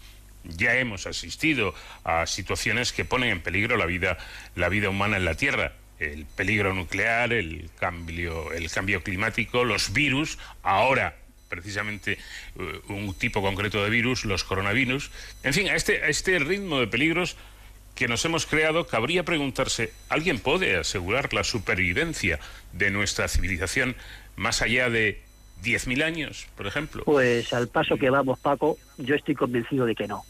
Ya 0.45 0.75
hemos 0.77 1.07
asistido 1.07 1.75
a 2.03 2.27
situaciones 2.27 2.93
que 2.93 3.05
ponen 3.05 3.29
en 3.31 3.43
peligro 3.43 3.77
la 3.77 3.87
vida, 3.87 4.17
la 4.57 4.69
vida 4.71 4.89
humana 4.89 5.19
en 5.19 5.25
la 5.27 5.35
Tierra. 5.37 5.75
El 6.03 6.27
peligro 6.27 6.75
nuclear, 6.75 7.33
el 7.33 7.71
cambio, 7.79 8.53
el 8.53 8.71
cambio 8.71 9.03
climático, 9.03 9.65
los 9.65 9.93
virus, 9.93 10.39
ahora 10.63 11.17
precisamente 11.49 12.13
eh, 12.59 12.81
un 12.89 13.13
tipo 13.13 13.43
concreto 13.43 13.85
de 13.85 13.91
virus, 13.91 14.25
los 14.25 14.43
coronavirus. 14.43 15.11
En 15.43 15.53
fin, 15.53 15.69
a 15.69 15.75
este, 15.75 16.03
a 16.03 16.09
este 16.09 16.39
ritmo 16.39 16.81
de 16.81 16.87
peligros 16.87 17.37
que 17.95 18.09
nos 18.09 18.25
hemos 18.25 18.47
creado, 18.47 18.87
cabría 18.87 19.23
preguntarse, 19.23 19.93
¿alguien 20.09 20.39
puede 20.39 20.77
asegurar 20.77 21.35
la 21.35 21.45
supervivencia 21.45 22.41
de 22.73 22.91
nuestra 22.91 23.29
civilización 23.29 23.97
más 24.35 24.63
allá 24.63 24.89
de 24.89 25.21
10.000 25.63 26.03
años, 26.03 26.47
por 26.57 26.67
ejemplo? 26.67 27.05
Pues 27.05 27.53
al 27.53 27.69
paso 27.69 27.97
que 27.97 28.09
vamos, 28.09 28.39
Paco, 28.39 28.79
yo 28.97 29.15
estoy 29.15 29.35
convencido 29.35 29.85
de 29.85 29.95
que 29.95 30.09
no. 30.09 30.25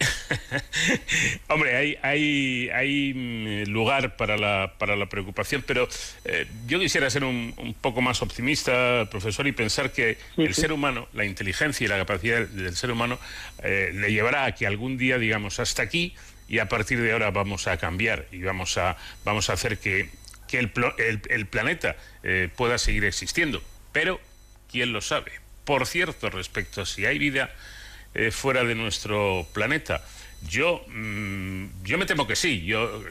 Hombre, 1.48 1.76
hay, 1.76 1.98
hay, 2.02 2.68
hay 2.70 3.14
mm, 3.14 3.70
lugar 3.70 4.16
para 4.16 4.36
la, 4.36 4.74
para 4.78 4.96
la 4.96 5.06
preocupación, 5.06 5.62
pero 5.66 5.88
eh, 6.24 6.46
yo 6.66 6.78
quisiera 6.80 7.08
ser 7.10 7.24
un, 7.24 7.54
un 7.56 7.74
poco 7.74 8.00
más 8.00 8.22
optimista, 8.22 9.06
profesor, 9.10 9.46
y 9.46 9.52
pensar 9.52 9.92
que 9.92 10.18
el 10.36 10.54
ser 10.54 10.72
humano, 10.72 11.08
la 11.12 11.24
inteligencia 11.24 11.84
y 11.84 11.88
la 11.88 11.96
capacidad 11.98 12.46
del 12.46 12.76
ser 12.76 12.90
humano, 12.90 13.18
eh, 13.62 13.90
le 13.94 14.12
llevará 14.12 14.44
a 14.46 14.52
que 14.54 14.66
algún 14.66 14.96
día 14.98 15.18
digamos 15.18 15.60
hasta 15.60 15.82
aquí 15.82 16.14
y 16.48 16.58
a 16.58 16.68
partir 16.68 17.00
de 17.00 17.12
ahora 17.12 17.30
vamos 17.30 17.66
a 17.66 17.76
cambiar 17.76 18.26
y 18.32 18.42
vamos 18.42 18.76
a, 18.78 18.96
vamos 19.24 19.48
a 19.50 19.54
hacer 19.54 19.78
que, 19.78 20.10
que 20.48 20.58
el, 20.58 20.72
plo- 20.72 20.94
el- 20.98 21.22
el 21.30 21.46
planeta 21.46 21.96
eh, 22.22 22.48
pueda 22.56 22.78
seguir 22.78 23.04
existiendo. 23.04 23.62
Pero, 23.92 24.20
¿quién 24.70 24.92
lo 24.92 25.00
sabe? 25.00 25.32
Por 25.64 25.86
cierto, 25.86 26.28
respecto 26.30 26.82
a 26.82 26.86
si 26.86 27.06
hay 27.06 27.18
vida 27.18 27.50
eh, 28.14 28.30
fuera 28.30 28.64
de 28.64 28.74
nuestro 28.74 29.46
planeta, 29.52 30.04
yo, 30.48 30.84
mm, 30.88 31.84
yo 31.84 31.98
me 31.98 32.06
temo 32.06 32.26
que 32.26 32.36
sí. 32.36 32.64
Yo, 32.64 33.02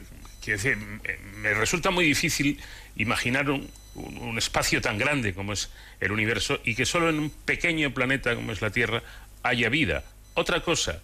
decir, 0.46 0.76
me- 0.76 1.54
resulta 1.54 1.90
muy 1.90 2.04
difícil 2.04 2.60
imaginar 2.96 3.50
un 3.50 4.38
espacio 4.38 4.80
tan 4.80 4.98
grande 4.98 5.34
como 5.34 5.52
es 5.52 5.70
el 6.00 6.10
universo 6.12 6.60
y 6.64 6.74
que 6.74 6.84
solo 6.84 7.08
en 7.08 7.18
un 7.18 7.30
pequeño 7.30 7.94
planeta 7.94 8.34
como 8.34 8.52
es 8.52 8.60
la 8.60 8.70
Tierra 8.70 9.02
haya 9.42 9.68
vida. 9.68 10.04
Otra 10.34 10.60
cosa 10.60 11.00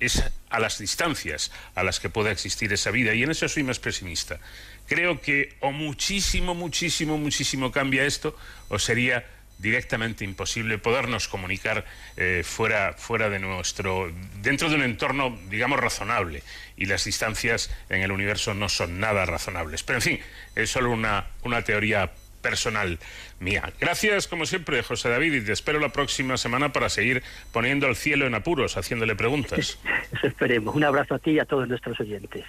es 0.00 0.22
a 0.50 0.60
las 0.60 0.78
distancias 0.78 1.50
a 1.74 1.82
las 1.82 1.98
que 2.00 2.10
pueda 2.10 2.30
existir 2.30 2.72
esa 2.72 2.90
vida 2.90 3.14
y 3.14 3.22
en 3.22 3.30
eso 3.30 3.48
soy 3.48 3.62
más 3.62 3.78
pesimista. 3.78 4.38
Creo 4.86 5.20
que 5.22 5.56
o 5.60 5.72
muchísimo, 5.72 6.54
muchísimo, 6.54 7.16
muchísimo 7.16 7.72
cambia 7.72 8.04
esto 8.04 8.36
o 8.68 8.78
sería 8.78 9.24
directamente 9.58 10.24
imposible 10.24 10.78
podernos 10.78 11.28
comunicar 11.28 11.84
eh, 12.16 12.42
fuera, 12.44 12.94
fuera 12.94 13.30
de 13.30 13.38
nuestro, 13.38 14.12
dentro 14.42 14.68
de 14.68 14.76
un 14.76 14.82
entorno, 14.82 15.38
digamos, 15.48 15.80
razonable. 15.80 16.42
Y 16.76 16.86
las 16.86 17.04
distancias 17.04 17.70
en 17.88 18.02
el 18.02 18.12
universo 18.12 18.54
no 18.54 18.68
son 18.68 19.00
nada 19.00 19.24
razonables. 19.24 19.82
Pero 19.82 19.98
en 19.98 20.02
fin, 20.02 20.20
es 20.54 20.70
solo 20.70 20.90
una, 20.90 21.26
una 21.42 21.62
teoría 21.62 22.12
personal 22.42 22.98
mía. 23.40 23.72
Gracias, 23.80 24.28
como 24.28 24.46
siempre, 24.46 24.82
José 24.82 25.08
David, 25.08 25.32
y 25.34 25.40
te 25.40 25.52
espero 25.52 25.80
la 25.80 25.88
próxima 25.88 26.36
semana 26.36 26.72
para 26.72 26.88
seguir 26.88 27.22
poniendo 27.52 27.88
el 27.88 27.96
cielo 27.96 28.26
en 28.26 28.34
apuros, 28.34 28.76
haciéndole 28.76 29.16
preguntas. 29.16 29.78
Eso 30.12 30.26
esperemos. 30.26 30.74
Un 30.74 30.84
abrazo 30.84 31.16
a 31.16 31.18
ti 31.18 31.32
y 31.32 31.38
a 31.40 31.44
todos 31.44 31.66
nuestros 31.66 31.98
oyentes. 31.98 32.44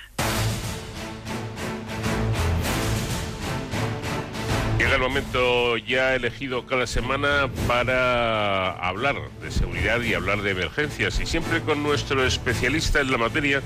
El 4.97 5.03
momento 5.03 5.77
ya 5.77 6.15
elegido 6.15 6.65
cada 6.65 6.87
semana 6.87 7.49
para 7.67 8.71
hablar 8.71 9.15
de 9.43 9.51
seguridad 9.51 10.01
y 10.01 10.15
hablar 10.15 10.41
de 10.41 10.51
emergencias 10.51 11.19
y 11.19 11.27
siempre 11.27 11.61
con 11.61 11.83
nuestro 11.83 12.25
especialista 12.25 12.99
en 12.99 13.11
la 13.11 13.19
materia 13.19 13.61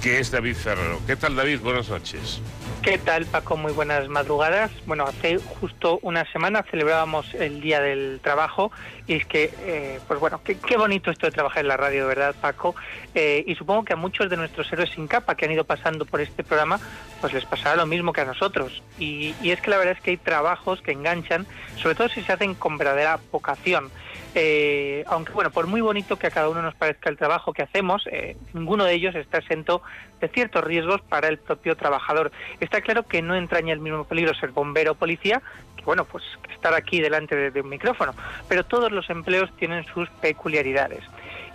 que 0.00 0.20
es 0.20 0.30
David 0.30 0.54
Ferrero. 0.54 1.00
¿Qué 1.04 1.16
tal 1.16 1.34
David? 1.34 1.58
Buenas 1.62 1.88
noches. 1.88 2.40
¿Qué 2.82 2.96
tal, 2.96 3.26
Paco? 3.26 3.56
Muy 3.56 3.72
buenas 3.72 4.08
madrugadas. 4.08 4.70
Bueno, 4.86 5.04
hace 5.04 5.38
justo 5.38 5.98
una 6.02 6.24
semana 6.30 6.64
celebrábamos 6.70 7.34
el 7.34 7.60
Día 7.60 7.80
del 7.80 8.20
Trabajo 8.22 8.70
y 9.08 9.14
es 9.14 9.26
que, 9.26 9.50
eh, 9.62 10.00
pues 10.06 10.20
bueno, 10.20 10.40
qué, 10.44 10.56
qué, 10.56 10.76
bonito 10.76 11.10
esto 11.10 11.26
de 11.26 11.32
trabajar 11.32 11.62
en 11.62 11.68
la 11.68 11.76
radio, 11.76 12.06
verdad, 12.06 12.36
Paco. 12.40 12.76
Eh, 13.14 13.42
y 13.46 13.56
supongo 13.56 13.84
que 13.84 13.94
a 13.94 13.96
muchos 13.96 14.30
de 14.30 14.36
nuestros 14.36 14.72
héroes 14.72 14.90
sin 14.90 15.08
capa 15.08 15.34
que 15.34 15.44
han 15.44 15.52
ido 15.52 15.64
pasando 15.64 16.04
por 16.06 16.20
este 16.20 16.44
programa, 16.44 16.78
pues 17.20 17.32
les 17.32 17.44
pasará 17.44 17.76
lo 17.76 17.86
mismo 17.86 18.12
que 18.12 18.20
a 18.20 18.24
nosotros. 18.24 18.82
Y, 18.98 19.34
es 19.42 19.60
que 19.60 19.70
la 19.70 19.78
verdad 19.78 19.96
es 19.96 20.02
que 20.02 20.12
hay 20.12 20.16
que 20.76 20.92
enganchan, 20.92 21.46
sobre 21.76 21.94
todo 21.94 22.08
si 22.08 22.22
se 22.22 22.32
hacen 22.32 22.54
con 22.54 22.78
verdadera 22.78 23.18
vocación. 23.32 23.90
Eh, 24.34 25.04
aunque 25.06 25.32
bueno, 25.32 25.50
por 25.50 25.66
muy 25.66 25.80
bonito 25.80 26.16
que 26.16 26.26
a 26.26 26.30
cada 26.30 26.48
uno 26.48 26.60
nos 26.62 26.74
parezca 26.74 27.08
el 27.08 27.16
trabajo 27.16 27.52
que 27.52 27.62
hacemos, 27.62 28.06
eh, 28.12 28.36
ninguno 28.52 28.84
de 28.84 28.92
ellos 28.92 29.14
está 29.14 29.38
exento 29.38 29.82
de 30.20 30.28
ciertos 30.28 30.62
riesgos 30.62 31.00
para 31.00 31.28
el 31.28 31.38
propio 31.38 31.76
trabajador. 31.76 32.30
Está 32.60 32.80
claro 32.82 33.04
que 33.04 33.22
no 33.22 33.34
entraña 33.34 33.72
el 33.72 33.80
mismo 33.80 34.04
peligro 34.04 34.34
ser 34.34 34.50
bombero 34.50 34.92
o 34.92 34.94
policía 34.94 35.42
que 35.76 35.84
bueno, 35.84 36.04
pues 36.04 36.24
estar 36.52 36.74
aquí 36.74 37.00
delante 37.00 37.36
de, 37.36 37.50
de 37.52 37.60
un 37.60 37.68
micrófono, 37.68 38.12
pero 38.48 38.64
todos 38.64 38.90
los 38.90 39.08
empleos 39.10 39.50
tienen 39.56 39.84
sus 39.86 40.10
peculiaridades. 40.20 41.04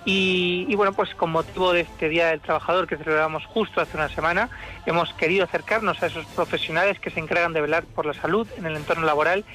Y, 0.05 0.75
bueno, 0.75 0.91
pues 0.93 1.15
con 1.15 1.31
motivo 1.31 1.71
de 1.71 1.81
este 1.81 2.09
Día 2.09 2.27
del 2.27 2.41
Trabajador 2.41 2.87
que 2.87 2.97
celebramos 2.97 3.45
justo 3.45 3.79
hace 3.79 3.95
una 3.95 4.09
semana, 4.09 4.49
hemos 4.85 5.13
querido 5.13 5.45
acercarnos 5.45 6.03
a 6.03 6.07
esos 6.07 6.25
profesionales 6.25 6.99
que 6.99 7.09
se 7.09 7.21
encargan 7.21 7.53
de 7.53 7.61
velar 7.61 7.85
por 7.85 8.05
la 8.05 8.13
salud 8.13 8.47
en 8.57 8.65
el 8.65 8.75
entorno 8.75 9.05
laboral 9.05 9.45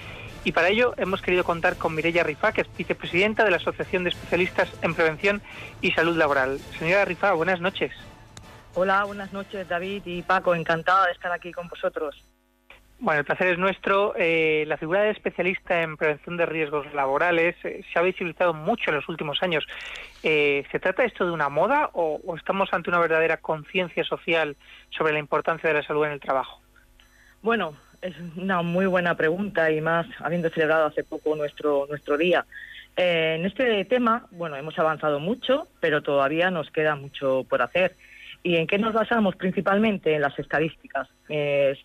y 0.45 0.53
para 0.53 0.69
ello 0.69 0.95
hemos 0.97 1.21
querido 1.21 1.45
contar 1.45 1.77
con 1.77 1.95
Mireia 1.95 2.23
Rifá, 2.23 2.53
que 2.53 2.63
es 2.63 2.77
vicepresidenta 2.77 3.45
de 3.45 3.51
la 3.51 3.59
Asociación 3.59 4.05
de 4.05 4.11
Especialistas 4.11 4.71
en 4.81 4.95
Prevención 4.95 5.43
y 5.83 5.91
Salud 5.91 6.17
Laboral. 6.17 6.59
Señora 6.79 7.05
Rifá, 7.05 7.33
buenas 7.33 7.61
noches. 7.61 7.93
Hola, 8.75 9.05
buenas 9.05 9.33
noches 9.33 9.69
David 9.69 10.03
y 10.07 10.23
Paco, 10.23 10.55
encantada 10.55 11.07
de 11.07 11.13
estar 11.13 11.33
aquí 11.33 11.53
con 11.53 11.69
vosotros. 11.69 12.17
Bueno, 13.01 13.21
el 13.21 13.25
placer 13.25 13.49
es 13.49 13.59
nuestro. 13.59 14.15
Eh, 14.17 14.65
la 14.67 14.77
figura 14.77 15.03
de 15.03 15.11
especialista 15.11 15.83
en 15.83 15.97
prevención 15.97 16.37
de 16.37 16.47
riesgos 16.47 16.93
laborales 16.95 17.55
eh, 17.63 17.85
se 17.93 17.99
ha 17.99 18.03
visibilizado 18.03 18.55
mucho 18.55 18.91
en 18.91 18.97
los 18.97 19.09
últimos 19.09 19.41
años. 19.43 19.65
Eh, 20.25 20.65
¿Se 20.73 20.81
trata 20.81 21.05
esto 21.05 21.25
de 21.25 21.31
una 21.31 21.49
moda 21.49 21.91
o, 21.93 22.21
estamos 22.37 22.73
ante 22.73 22.91
una 22.91 22.99
verdadera 22.99 23.37
conciencia 23.37 24.03
social 24.03 24.57
sobre 24.91 25.13
la 25.13 25.21
importancia 25.21 25.69
de 25.69 25.77
la 25.77 25.87
salud 25.87 26.07
en 26.07 26.13
el 26.13 26.21
trabajo? 26.21 26.61
Bueno, 27.41 27.75
es 28.03 28.15
una 28.37 28.63
muy 28.63 28.87
buena 28.87 29.17
pregunta 29.17 29.71
y 29.71 29.81
más 29.81 30.07
habiendo 30.19 30.51
celebrado 30.51 30.87
hace 30.87 31.05
poco 31.05 31.37
nuestro 31.37 31.87
nuestro 31.89 32.17
día. 32.17 32.45
Eh, 32.97 33.37
en 33.39 33.47
este 33.47 33.85
tema, 33.85 34.27
bueno, 34.33 34.57
hemos 34.57 34.77
avanzado 34.77 35.21
mucho, 35.21 35.69
pero 35.79 36.03
todavía 36.03 36.51
nos 36.51 36.69
queda 36.73 36.97
mucho 36.97 37.47
por 37.49 37.63
hacer. 37.63 37.95
¿Y 38.43 38.57
en 38.57 38.67
qué 38.67 38.77
nos 38.79 38.93
basamos 38.93 39.37
principalmente? 39.37 40.15
En 40.17 40.23
las 40.23 40.37
estadísticas. 40.37 41.09
Eh, 41.29 41.79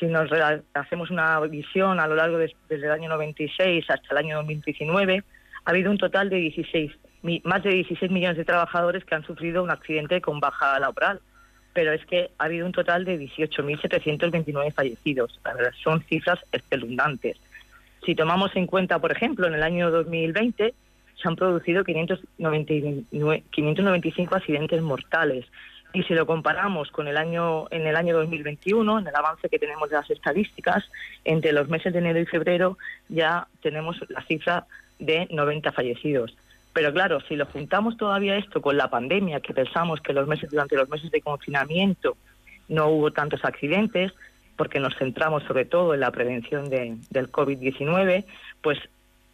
si 0.00 0.06
nos 0.06 0.28
hacemos 0.74 1.10
una 1.10 1.38
visión 1.40 2.00
a 2.00 2.08
lo 2.08 2.16
largo 2.16 2.38
de, 2.38 2.52
desde 2.68 2.86
el 2.86 2.92
año 2.92 3.08
96 3.10 3.84
hasta 3.88 4.08
el 4.10 4.16
año 4.16 4.36
2019, 4.38 5.22
ha 5.64 5.70
habido 5.70 5.90
un 5.90 5.98
total 5.98 6.30
de 6.30 6.36
16, 6.36 6.92
más 7.44 7.62
de 7.62 7.70
16 7.70 8.10
millones 8.10 8.38
de 8.38 8.44
trabajadores 8.44 9.04
que 9.04 9.14
han 9.14 9.24
sufrido 9.24 9.62
un 9.62 9.70
accidente 9.70 10.20
con 10.20 10.40
baja 10.40 10.80
laboral 10.80 11.20
pero 11.72 11.92
es 11.92 12.04
que 12.06 12.30
ha 12.38 12.44
habido 12.44 12.66
un 12.66 12.72
total 12.72 13.04
de 13.04 13.18
18.729 13.18 14.72
fallecidos. 14.72 15.38
La 15.44 15.54
verdad, 15.54 15.72
son 15.82 16.02
cifras 16.02 16.40
espeluznantes. 16.52 17.36
Si 18.04 18.14
tomamos 18.14 18.54
en 18.56 18.66
cuenta, 18.66 18.98
por 18.98 19.12
ejemplo, 19.12 19.46
en 19.46 19.54
el 19.54 19.62
año 19.62 19.90
2020 19.90 20.74
se 21.20 21.28
han 21.28 21.36
producido 21.36 21.84
599, 21.84 23.44
595 23.50 24.34
accidentes 24.34 24.82
mortales. 24.82 25.44
Y 25.92 26.04
si 26.04 26.14
lo 26.14 26.26
comparamos 26.26 26.90
con 26.90 27.08
el 27.08 27.16
año 27.16 27.66
en 27.70 27.86
el 27.86 27.96
año 27.96 28.16
2021, 28.16 29.00
en 29.00 29.06
el 29.06 29.14
avance 29.14 29.48
que 29.48 29.58
tenemos 29.58 29.90
de 29.90 29.96
las 29.96 30.10
estadísticas, 30.10 30.84
entre 31.24 31.52
los 31.52 31.68
meses 31.68 31.92
de 31.92 31.98
enero 31.98 32.20
y 32.20 32.26
febrero 32.26 32.78
ya 33.08 33.48
tenemos 33.60 33.96
la 34.08 34.22
cifra 34.22 34.66
de 34.98 35.26
90 35.30 35.72
fallecidos. 35.72 36.36
Pero 36.72 36.92
claro, 36.92 37.20
si 37.22 37.34
lo 37.34 37.46
juntamos 37.46 37.96
todavía 37.96 38.36
esto 38.36 38.62
con 38.62 38.76
la 38.76 38.88
pandemia, 38.88 39.40
que 39.40 39.52
pensamos 39.52 40.00
que 40.00 40.12
los 40.12 40.28
meses 40.28 40.50
durante 40.50 40.76
los 40.76 40.88
meses 40.88 41.10
de 41.10 41.20
confinamiento 41.20 42.16
no 42.68 42.88
hubo 42.88 43.10
tantos 43.10 43.44
accidentes, 43.44 44.12
porque 44.56 44.78
nos 44.78 44.94
centramos 44.96 45.42
sobre 45.44 45.64
todo 45.64 45.94
en 45.94 46.00
la 46.00 46.12
prevención 46.12 46.70
de, 46.70 46.96
del 47.10 47.32
COVID-19, 47.32 48.24
pues 48.62 48.78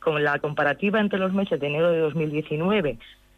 con 0.00 0.22
la 0.22 0.38
comparativa 0.38 1.00
entre 1.00 1.18
los 1.18 1.32
meses 1.32 1.60
de 1.60 1.66
enero 1.66 1.90
de 1.90 1.98
2019, 1.98 2.96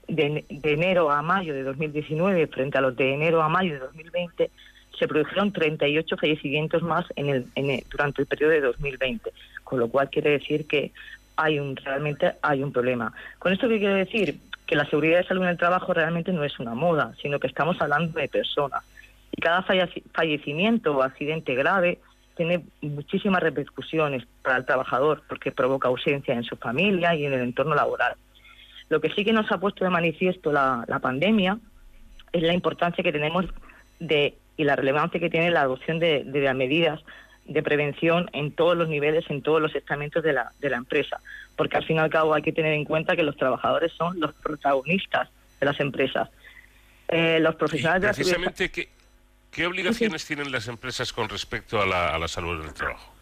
de, 0.09 0.45
de, 0.49 0.73
enero 0.73 1.11
a 1.11 1.23
mayo 1.23 1.55
de 1.55 1.63
2019, 1.63 2.47
frente 2.49 2.79
a 2.79 2.81
los 2.81 2.97
de 2.97 3.15
enero 3.15 3.43
a 3.43 3.49
mayo 3.49 3.75
de 3.75 3.79
2020, 3.81 4.51
se 4.99 5.07
produjeron 5.07 5.53
38 5.53 6.17
fallecimientos 6.17 6.83
más 6.83 7.07
en 7.17 7.29
el, 7.29 7.47
en 7.55 7.83
durante 7.91 8.23
el 8.23 8.27
periodo 8.27 8.53
de 8.53 8.61
2020, 8.63 9.33
con 9.63 9.79
lo 9.79 9.89
cual 9.89 10.11
quiere 10.11 10.31
decir 10.31 10.67
que 10.67 10.93
hay 11.37 11.59
un 11.59 11.77
realmente 11.77 12.33
hay 12.43 12.63
un 12.63 12.73
problema. 12.73 13.13
Con 13.39 13.53
esto 13.53 13.69
qué 13.69 13.79
quiero 13.79 13.95
decir 13.95 14.39
que 14.67 14.77
la 14.77 14.85
seguridad 14.87 15.19
de 15.19 15.27
salud 15.27 15.45
en 15.45 15.51
el 15.51 15.57
trabajo 15.57 15.95
realmente 15.95 16.33
no 16.33 16.45
es 16.45 16.59
una 16.59 16.75
moda, 16.75 17.15
sino 17.23 17.39
que 17.39 17.47
estamos 17.47 17.81
hablando 17.81 18.19
de 18.19 18.29
personas. 18.29 18.83
Y 19.31 19.41
cada 19.41 19.63
fallecimiento 19.63 20.97
o 20.97 21.03
accidente 21.03 21.55
grave 21.55 21.99
tiene 22.37 22.65
muchísimas 22.83 23.43
repercusiones 23.43 24.25
para 24.43 24.59
el 24.59 24.65
trabajador 24.65 25.23
porque 25.29 25.53
provoca 25.53 25.89
ausencia 25.89 26.35
en 26.35 26.45
su 26.45 26.57
familia 26.57 27.15
y 27.15 27.25
en 27.25 27.33
el 27.33 27.41
entorno 27.41 27.75
laboral. 27.75 28.15
Lo 28.89 29.01
que 29.01 29.11
sí 29.11 29.25
que 29.25 29.33
nos 29.33 29.51
ha 29.53 29.59
puesto 29.59 29.85
de 29.85 29.91
manifiesto 29.91 30.53
la, 30.53 30.85
la 30.89 30.99
pandemia 30.99 31.59
es 32.33 32.43
la 32.43 32.55
importancia 32.55 33.05
que 33.05 33.13
tenemos 33.13 33.47
de 33.99 34.35
y 34.57 34.65
la 34.65 34.75
relevancia 34.75 35.21
que 35.21 35.31
tiene 35.31 35.51
la 35.51 35.63
adopción 35.63 36.01
de, 36.01 36.25
de, 36.25 36.41
de 36.41 36.55
medidas 36.55 37.01
de 37.47 37.63
prevención 37.63 38.29
en 38.33 38.53
todos 38.53 38.77
los 38.77 38.89
niveles, 38.89 39.25
en 39.31 39.41
todos 39.41 39.63
los 39.63 39.75
estamentos 39.75 40.23
de 40.23 40.35
la, 40.35 40.53
de 40.61 40.69
la 40.69 40.77
empresa, 40.77 41.21
porque 41.57 41.79
al 41.79 41.85
fin 41.85 41.97
y 41.97 42.01
al 42.01 42.11
cabo 42.11 42.35
hay 42.35 42.43
que 42.43 42.53
tener 42.53 42.73
en 42.73 42.85
cuenta 42.85 43.17
que 43.17 43.23
los 43.23 43.37
trabajadores 43.37 43.93
son 43.93 44.21
los 44.21 44.35
protagonistas 44.35 45.31
de 45.59 45.67
las 45.67 45.81
empresas. 45.81 46.29
Eh, 47.09 47.39
los 47.41 47.55
profesionales 47.55 48.17
precisamente, 48.17 48.65
de 48.65 48.69
la 48.69 48.75
¿qué, 48.75 48.89
¿qué, 49.51 49.67
obligaciones 49.67 50.21
sí, 50.23 50.29
sí. 50.29 50.35
tienen 50.35 50.53
las 50.53 50.69
empresas 50.69 51.13
con 51.13 51.29
respecto 51.29 51.81
a 51.81 51.87
la, 51.87 52.15
a 52.15 52.19
la 52.19 52.29
salud 52.29 52.63
del 52.63 52.75
trabajo? 52.75 53.15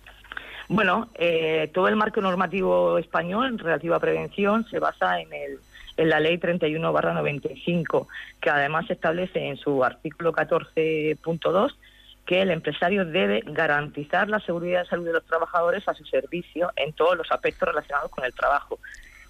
Bueno, 0.69 1.09
eh, 1.15 1.71
todo 1.73 1.89
el 1.89 1.97
marco 1.97 2.21
normativo 2.21 2.99
español 2.99 3.59
relativo 3.59 3.95
a 3.95 4.01
prevención 4.01 4.67
se 4.69 4.81
basa 4.81 5.21
en, 5.21 5.33
el, 5.33 5.59
en 5.97 6.09
la 6.09 6.19
ley 6.19 6.39
31 6.39 6.93
95, 6.93 8.09
que 8.41 8.51
además 8.51 8.91
establece 8.91 9.47
en 9.47 9.57
su 9.57 9.85
artículo 9.85 10.33
14.2 10.33 11.73
que 12.27 12.43
el 12.43 12.51
empresario 12.51 13.05
debe 13.05 13.43
garantizar 13.47 14.29
la 14.29 14.41
seguridad 14.41 14.85
y 14.85 14.89
salud 14.89 15.07
de 15.07 15.13
los 15.13 15.25
trabajadores 15.25 15.87
a 15.89 15.95
su 15.95 16.05
servicio 16.05 16.73
en 16.75 16.93
todos 16.93 17.17
los 17.17 17.31
aspectos 17.31 17.69
relacionados 17.69 18.11
con 18.11 18.25
el 18.25 18.35
trabajo. 18.35 18.81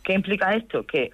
¿Qué 0.02 0.14
implica 0.14 0.54
esto? 0.54 0.86
Que 0.86 1.10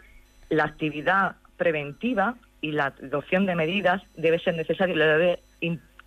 la 0.49 0.65
actividad 0.65 1.37
preventiva 1.57 2.37
y 2.61 2.71
la 2.71 2.87
adopción 2.87 3.47
de 3.47 3.57
medidas 3.57 4.01
debe 4.17 4.39
ser 4.39 4.55
necesaria 4.55 4.95
debe 4.95 5.41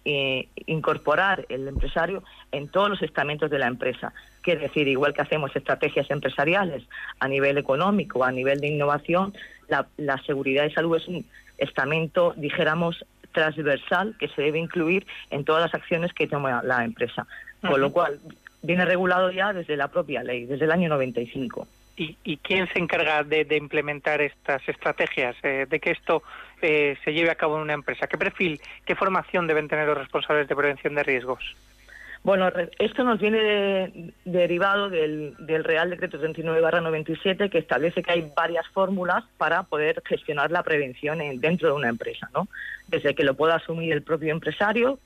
eh, 0.05 0.47
incorporar 0.67 1.45
el 1.49 1.67
empresario 1.67 2.23
en 2.51 2.67
todos 2.67 2.89
los 2.89 3.01
estamentos 3.01 3.49
de 3.49 3.59
la 3.59 3.67
empresa. 3.67 4.13
Quiere 4.41 4.61
decir, 4.61 4.87
igual 4.87 5.13
que 5.13 5.21
hacemos 5.21 5.55
estrategias 5.55 6.09
empresariales 6.11 6.83
a 7.19 7.27
nivel 7.27 7.57
económico, 7.57 8.23
a 8.23 8.31
nivel 8.31 8.59
de 8.59 8.67
innovación, 8.67 9.33
la, 9.67 9.87
la 9.97 10.17
seguridad 10.23 10.65
y 10.65 10.71
salud 10.71 10.97
es 10.97 11.07
un 11.07 11.25
estamento, 11.57 12.33
dijéramos, 12.37 13.03
transversal 13.31 14.15
que 14.19 14.29
se 14.29 14.41
debe 14.41 14.59
incluir 14.59 15.05
en 15.29 15.43
todas 15.43 15.61
las 15.63 15.73
acciones 15.73 16.13
que 16.13 16.27
toma 16.27 16.63
la 16.63 16.85
empresa. 16.85 17.27
Con 17.61 17.81
lo 17.81 17.91
cual, 17.91 18.19
viene 18.61 18.85
regulado 18.85 19.31
ya 19.31 19.53
desde 19.53 19.75
la 19.75 19.87
propia 19.87 20.23
ley, 20.23 20.45
desde 20.45 20.65
el 20.65 20.71
año 20.71 20.89
95. 20.89 21.67
¿Y, 21.97 22.17
y 22.23 22.37
quién 22.37 22.67
se 22.73 22.79
encarga 22.79 23.23
de, 23.23 23.45
de 23.45 23.57
implementar 23.57 24.21
estas 24.21 24.67
estrategias, 24.67 25.35
eh, 25.43 25.65
de 25.69 25.79
que 25.79 25.91
esto 25.91 26.23
eh, 26.61 26.97
se 27.03 27.13
lleve 27.13 27.31
a 27.31 27.35
cabo 27.35 27.55
en 27.57 27.63
una 27.63 27.73
empresa? 27.73 28.07
¿Qué 28.07 28.17
perfil, 28.17 28.59
qué 28.85 28.95
formación 28.95 29.47
deben 29.47 29.67
tener 29.67 29.87
los 29.87 29.97
responsables 29.97 30.47
de 30.47 30.55
prevención 30.55 30.95
de 30.95 31.03
riesgos? 31.03 31.55
Bueno, 32.25 32.49
esto 32.79 33.03
nos 33.03 33.19
viene 33.19 34.13
derivado 34.25 34.89
del, 34.89 35.35
Real 35.63 35.91
Decreto 35.91 36.19
39-97 36.19 37.51
que 37.51 37.59
establece 37.59 38.01
que 38.01 38.13
hay 38.13 38.31
varias 38.35 38.67
fórmulas 38.69 39.23
para 39.37 39.61
poder 39.61 40.01
gestionar 40.03 40.49
la 40.49 40.63
prevención 40.63 41.19
dentro 41.39 41.67
de 41.67 41.75
una 41.75 41.87
empresa, 41.87 42.27
¿no? 42.33 42.47
Desde 42.87 43.13
que 43.13 43.23
lo 43.23 43.35
pueda 43.35 43.57
asumir 43.57 43.93
el 43.93 44.01
propio 44.01 44.31
empresario, 44.31 44.97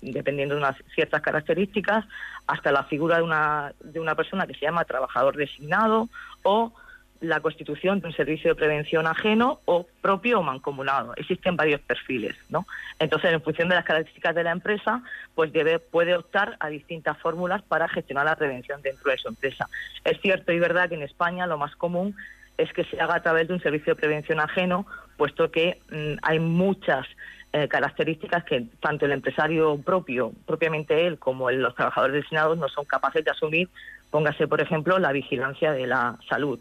dependiendo 0.00 0.56
de 0.56 0.60
unas 0.60 0.74
ciertas 0.96 1.22
características, 1.22 2.04
hasta 2.48 2.72
la 2.72 2.82
figura 2.82 3.18
de 3.18 3.22
una, 3.22 3.72
de 3.78 4.00
una 4.00 4.16
persona 4.16 4.44
que 4.48 4.54
se 4.54 4.62
llama 4.62 4.84
trabajador 4.84 5.36
designado 5.36 6.08
o 6.42 6.72
la 7.20 7.40
constitución 7.40 8.00
de 8.00 8.08
un 8.08 8.12
servicio 8.12 8.50
de 8.50 8.54
prevención 8.54 9.06
ajeno 9.06 9.60
o 9.64 9.86
propio 10.00 10.40
o 10.40 10.42
mancomunado. 10.42 11.14
Existen 11.16 11.56
varios 11.56 11.80
perfiles, 11.80 12.36
¿no? 12.48 12.66
Entonces, 12.98 13.32
en 13.32 13.42
función 13.42 13.68
de 13.68 13.74
las 13.74 13.84
características 13.84 14.34
de 14.34 14.44
la 14.44 14.52
empresa, 14.52 15.02
pues 15.34 15.52
debe, 15.52 15.78
puede 15.78 16.16
optar 16.16 16.56
a 16.60 16.68
distintas 16.68 17.18
fórmulas 17.18 17.62
para 17.62 17.88
gestionar 17.88 18.26
la 18.26 18.36
prevención 18.36 18.82
dentro 18.82 19.10
de 19.10 19.18
su 19.18 19.28
empresa. 19.28 19.68
Es 20.04 20.20
cierto 20.20 20.52
y 20.52 20.60
verdad 20.60 20.88
que 20.88 20.94
en 20.94 21.02
España 21.02 21.46
lo 21.46 21.58
más 21.58 21.74
común 21.76 22.14
es 22.56 22.72
que 22.72 22.84
se 22.84 23.00
haga 23.00 23.16
a 23.16 23.22
través 23.22 23.48
de 23.48 23.54
un 23.54 23.60
servicio 23.60 23.94
de 23.94 24.00
prevención 24.00 24.40
ajeno, 24.40 24.86
puesto 25.16 25.50
que 25.50 25.80
mm, 25.90 26.18
hay 26.22 26.38
muchas 26.38 27.06
eh, 27.52 27.66
características 27.66 28.44
que 28.44 28.66
tanto 28.80 29.06
el 29.06 29.12
empresario 29.12 29.80
propio, 29.80 30.32
propiamente 30.46 31.06
él, 31.06 31.18
como 31.18 31.50
los 31.50 31.74
trabajadores 31.74 32.14
designados 32.14 32.58
no 32.58 32.68
son 32.68 32.84
capaces 32.84 33.24
de 33.24 33.30
asumir. 33.30 33.68
Póngase, 34.10 34.46
por 34.46 34.60
ejemplo, 34.60 34.98
la 34.98 35.12
vigilancia 35.12 35.72
de 35.72 35.86
la 35.86 36.16
salud 36.28 36.60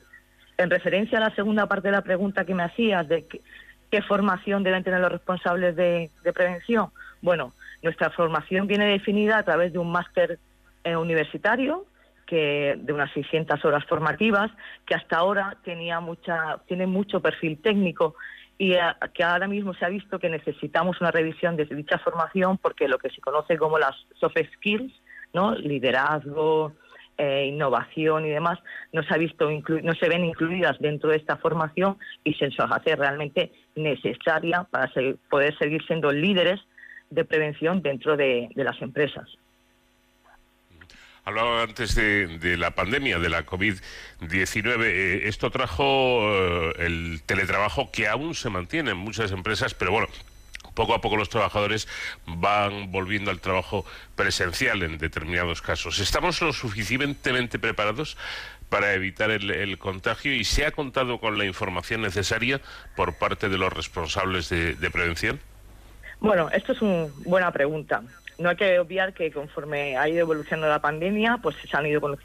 en 0.57 0.69
referencia 0.69 1.17
a 1.17 1.21
la 1.21 1.35
segunda 1.35 1.67
parte 1.67 1.89
de 1.89 1.93
la 1.93 2.01
pregunta 2.01 2.45
que 2.45 2.55
me 2.55 2.63
hacías 2.63 3.07
de 3.07 3.25
qué, 3.27 4.01
formación 4.01 4.63
deben 4.63 4.83
tener 4.83 4.99
los 4.99 5.11
responsables 5.11 5.75
de, 5.75 6.09
prevención, 6.33 6.89
bueno, 7.21 7.53
nuestra 7.81 8.09
formación 8.09 8.67
viene 8.67 8.85
definida 8.85 9.37
a 9.37 9.43
través 9.43 9.73
de 9.73 9.79
un 9.79 9.91
máster 9.91 10.39
eh, 10.83 10.95
universitario 10.95 11.85
que 12.25 12.75
de 12.77 12.93
unas 12.93 13.11
600 13.13 13.63
horas 13.63 13.85
formativas 13.85 14.51
que 14.85 14.95
hasta 14.95 15.17
ahora 15.17 15.57
tenía 15.63 16.01
mucha 16.01 16.59
tiene 16.67 16.85
mucho 16.85 17.21
perfil 17.21 17.57
técnico 17.61 18.15
y 18.57 18.73
eh, 18.73 18.81
que 19.13 19.23
ahora 19.23 19.47
mismo 19.47 19.73
se 19.73 19.85
ha 19.85 19.89
visto 19.89 20.19
que 20.19 20.29
necesitamos 20.29 20.99
una 20.99 21.11
revisión 21.11 21.55
de 21.55 21.65
dicha 21.65 21.97
formación 21.99 22.57
porque 22.57 22.87
lo 22.87 22.97
que 22.97 23.09
se 23.09 23.21
conoce 23.21 23.57
como 23.57 23.79
las 23.79 23.95
soft 24.19 24.37
skills, 24.55 24.93
¿no? 25.33 25.55
liderazgo, 25.55 26.73
eh, 27.17 27.45
innovación 27.47 28.25
y 28.25 28.29
demás 28.29 28.59
no 28.93 29.01
se 29.03 29.13
ha 29.13 29.17
visto 29.17 29.49
no 29.49 29.95
se 29.95 30.09
ven 30.09 30.23
incluidas 30.23 30.77
dentro 30.79 31.09
de 31.09 31.17
esta 31.17 31.37
formación 31.37 31.97
y 32.23 32.33
se 32.35 32.49
nos 32.49 32.71
hace 32.71 32.95
realmente 32.95 33.51
necesaria 33.75 34.67
para 34.69 34.91
poder 35.29 35.57
seguir 35.57 35.83
siendo 35.85 36.11
líderes 36.11 36.59
de 37.09 37.25
prevención 37.25 37.81
dentro 37.81 38.17
de, 38.17 38.49
las 38.55 38.81
empresas. 38.81 39.27
Hablaba 41.23 41.63
antes 41.63 41.95
de, 41.95 42.57
la 42.57 42.71
pandemia, 42.71 43.19
de 43.19 43.29
la 43.29 43.45
COVID-19. 43.45 44.83
Eh, 44.83 45.27
esto 45.27 45.49
trajo 45.49 46.21
eh, 46.21 46.73
el 46.79 47.21
teletrabajo 47.25 47.91
que 47.91 48.07
aún 48.07 48.33
se 48.33 48.49
mantiene 48.49 48.91
en 48.91 48.97
muchas 48.97 49.31
empresas, 49.31 49.73
pero 49.73 49.91
bueno, 49.91 50.07
poco 50.77 50.93
a 50.93 51.01
poco 51.01 51.17
los 51.17 51.29
trabajadores 51.29 51.87
van 52.27 52.91
volviendo 52.91 53.31
al 53.31 53.41
trabajo 53.41 53.83
presencial 54.15 54.83
en 54.83 54.99
determinados 54.99 55.63
casos. 55.63 55.97
¿Estamos 55.97 56.39
lo 56.39 56.53
suficientemente 56.53 57.57
preparados 57.57 58.15
para 58.69 58.93
evitar 58.93 59.31
el, 59.31 59.77
contagio 59.79 60.35
y 60.35 60.43
se 60.43 60.67
ha 60.67 60.71
contado 60.71 61.19
con 61.19 61.39
la 61.39 61.45
información 61.45 62.03
necesaria 62.03 62.61
por 62.95 63.15
parte 63.15 63.49
de 63.49 63.57
los 63.57 63.73
responsables 63.73 64.49
de, 64.49 64.91
prevención? 64.91 65.39
Bueno, 66.19 66.47
esto 66.51 66.73
es 66.73 66.81
una 66.83 67.07
buena 67.25 67.51
pregunta. 67.51 68.03
No 68.39 68.49
hay 68.49 68.55
que 68.55 68.79
obviar 68.79 69.13
que 69.13 69.31
conforme 69.31 69.97
ha 69.97 70.07
ido 70.07 70.19
evolucionando 70.19 70.69
la 70.69 70.81
pandemia, 70.81 71.39
pues 71.41 71.55
se 71.55 71.75
han 71.75 71.87
ido 71.87 72.17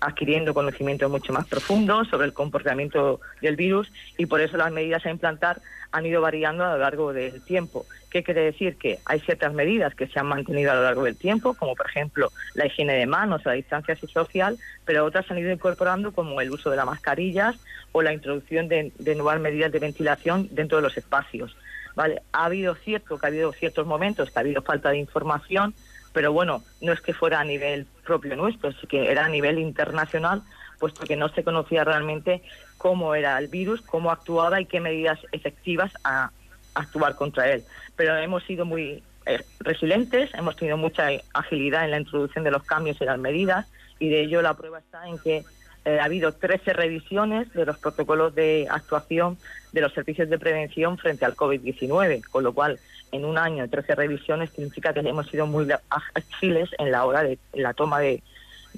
adquiriendo 0.00 0.54
conocimientos 0.54 1.10
mucho 1.10 1.32
más 1.32 1.46
profundos 1.46 2.08
sobre 2.08 2.26
el 2.26 2.32
comportamiento 2.32 3.20
del 3.40 3.56
virus 3.56 3.92
y 4.18 4.26
por 4.26 4.40
eso 4.40 4.56
las 4.56 4.72
medidas 4.72 5.04
a 5.06 5.10
implantar 5.10 5.60
han 5.92 6.06
ido 6.06 6.20
variando 6.20 6.64
a 6.64 6.72
lo 6.72 6.78
largo 6.78 7.12
del 7.12 7.42
tiempo. 7.42 7.86
¿Qué 8.10 8.22
quiere 8.24 8.42
decir? 8.42 8.76
Que 8.76 8.98
hay 9.04 9.20
ciertas 9.20 9.52
medidas 9.52 9.94
que 9.94 10.06
se 10.06 10.18
han 10.18 10.26
mantenido 10.26 10.72
a 10.72 10.74
lo 10.74 10.82
largo 10.82 11.04
del 11.04 11.16
tiempo, 11.16 11.54
como 11.54 11.74
por 11.74 11.86
ejemplo 11.86 12.30
la 12.54 12.66
higiene 12.66 12.94
de 12.94 13.06
manos, 13.06 13.44
la 13.44 13.52
distancia 13.52 13.96
social, 13.96 14.58
pero 14.84 15.04
otras 15.04 15.26
se 15.26 15.32
han 15.32 15.38
ido 15.38 15.52
incorporando 15.52 16.12
como 16.12 16.40
el 16.40 16.50
uso 16.50 16.70
de 16.70 16.76
las 16.76 16.86
mascarillas 16.86 17.56
o 17.92 18.02
la 18.02 18.12
introducción 18.12 18.68
de, 18.68 18.92
nuevas 19.14 19.40
medidas 19.40 19.72
de 19.72 19.78
ventilación 19.78 20.48
dentro 20.50 20.78
de 20.78 20.82
los 20.82 20.96
espacios. 20.96 21.56
¿Vale? 21.94 22.22
Ha 22.32 22.46
habido 22.46 22.74
cierto 22.74 23.18
que 23.18 23.26
ha 23.26 23.28
habido 23.28 23.52
ciertos 23.52 23.86
momentos 23.86 24.30
que 24.30 24.38
ha 24.38 24.40
habido 24.40 24.62
falta 24.62 24.90
de 24.90 24.98
información, 24.98 25.74
pero 26.12 26.32
bueno, 26.32 26.62
no 26.80 26.92
es 26.92 27.00
que 27.00 27.14
fuera 27.14 27.40
a 27.40 27.44
nivel 27.44 27.86
propio 28.04 28.36
nuestro, 28.36 28.72
sí 28.72 28.86
que 28.86 29.10
era 29.10 29.24
a 29.24 29.28
nivel 29.28 29.58
internacional, 29.58 30.42
puesto 30.78 31.06
que 31.06 31.16
no 31.16 31.28
se 31.28 31.44
conocía 31.44 31.84
realmente 31.84 32.42
cómo 32.78 33.14
era 33.14 33.38
el 33.38 33.48
virus, 33.48 33.82
cómo 33.82 34.10
actuaba 34.10 34.60
y 34.60 34.66
qué 34.66 34.80
medidas 34.80 35.18
efectivas 35.32 35.92
a, 36.04 36.30
actuar 36.74 37.16
contra 37.16 37.50
él. 37.50 37.64
Pero 37.96 38.16
hemos 38.16 38.44
sido 38.44 38.64
muy 38.64 39.02
eh, 39.26 39.44
resilientes, 39.58 40.32
hemos 40.34 40.54
tenido 40.56 40.76
mucha 40.76 41.08
agilidad 41.34 41.84
en 41.84 41.90
la 41.90 41.98
introducción 41.98 42.44
de 42.44 42.52
los 42.52 42.62
cambios 42.62 43.00
y 43.00 43.04
las 43.04 43.18
medidas 43.18 43.66
y 43.98 44.08
de 44.08 44.22
ello 44.22 44.40
la 44.40 44.54
prueba 44.54 44.78
está 44.78 45.06
en 45.08 45.18
que 45.18 45.44
eh, 45.90 46.00
ha 46.00 46.04
habido 46.04 46.32
13 46.32 46.72
revisiones 46.72 47.52
de 47.52 47.66
los 47.66 47.78
protocolos 47.78 48.34
de 48.34 48.66
actuación 48.70 49.38
de 49.72 49.80
los 49.80 49.92
servicios 49.92 50.28
de 50.28 50.38
prevención 50.38 50.98
frente 50.98 51.24
al 51.24 51.36
COVID-19, 51.36 52.22
con 52.30 52.44
lo 52.44 52.52
cual 52.52 52.78
en 53.12 53.24
un 53.24 53.38
año 53.38 53.68
13 53.68 53.94
revisiones 53.94 54.50
significa 54.50 54.92
que 54.92 55.00
hemos 55.00 55.26
sido 55.28 55.46
muy 55.46 55.66
ágiles 56.14 56.70
en 56.78 56.92
la 56.92 57.04
hora 57.04 57.22
de 57.22 57.38
la 57.54 57.74
toma 57.74 57.98
de 58.00 58.22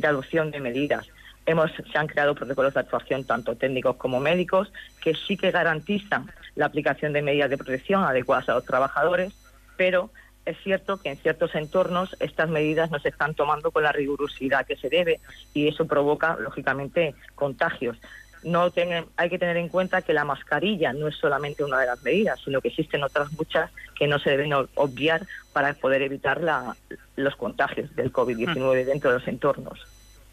adopción 0.03 0.51
de 0.51 0.61
medidas. 0.61 1.07
Hemos, 1.45 1.71
se 1.73 1.99
han 1.99 2.07
creado 2.07 2.35
protocolos 2.35 2.73
de 2.73 2.81
actuación 2.81 3.25
tanto 3.25 3.57
técnicos 3.57 3.97
como 3.97 4.21
médicos 4.21 4.73
que 5.03 5.15
sí 5.15 5.37
que 5.37 5.51
garantizan 5.51 6.31
la 6.55 6.67
aplicación 6.67 7.13
de 7.13 7.23
medidas 7.23 7.51
de 7.51 7.59
protección 7.59 8.05
adecuadas 8.05 8.49
a 8.49 8.55
los 8.55 8.65
trabajadores, 8.65 9.33
pero 9.77 10.11
es 10.45 10.57
cierto 10.63 10.97
que 10.99 11.11
en 11.11 11.17
ciertos 11.17 11.55
entornos 11.55 12.17
estas 12.19 12.49
medidas 12.49 12.91
no 12.91 12.99
se 12.99 13.09
están 13.09 13.35
tomando 13.35 13.71
con 13.71 13.83
la 13.83 13.93
rigurosidad 13.93 14.67
que 14.67 14.77
se 14.77 14.89
debe 14.89 15.21
y 15.55 15.69
eso 15.69 15.87
provoca, 15.87 16.37
lógicamente, 16.41 17.15
contagios. 17.35 17.97
No 18.43 18.73
hay 19.17 19.31
que 19.31 19.39
tener 19.39 19.57
en 19.57 19.69
cuenta 19.69 20.03
que 20.03 20.13
la 20.13 20.25
mascarilla 20.25 20.93
no 20.93 21.07
es 21.07 21.15
solamente 21.15 21.63
una 21.63 21.79
de 21.79 21.87
las 21.87 22.03
medidas, 22.03 22.41
sino 22.45 22.61
que 22.61 22.69
existen 22.69 23.05
otras 23.05 23.33
muchas 23.33 23.71
que 23.97 24.09
no 24.09 24.19
se 24.19 24.31
deben 24.31 24.53
obviar 24.53 25.25
para 25.53 25.75
poder 25.75 26.03
evitar 26.03 26.41
los 27.15 27.37
contagios 27.37 27.95
del 27.95 28.13
COVID-19 28.13 28.85
dentro 28.85 29.13
de 29.13 29.19
los 29.19 29.29
entornos. 29.29 29.92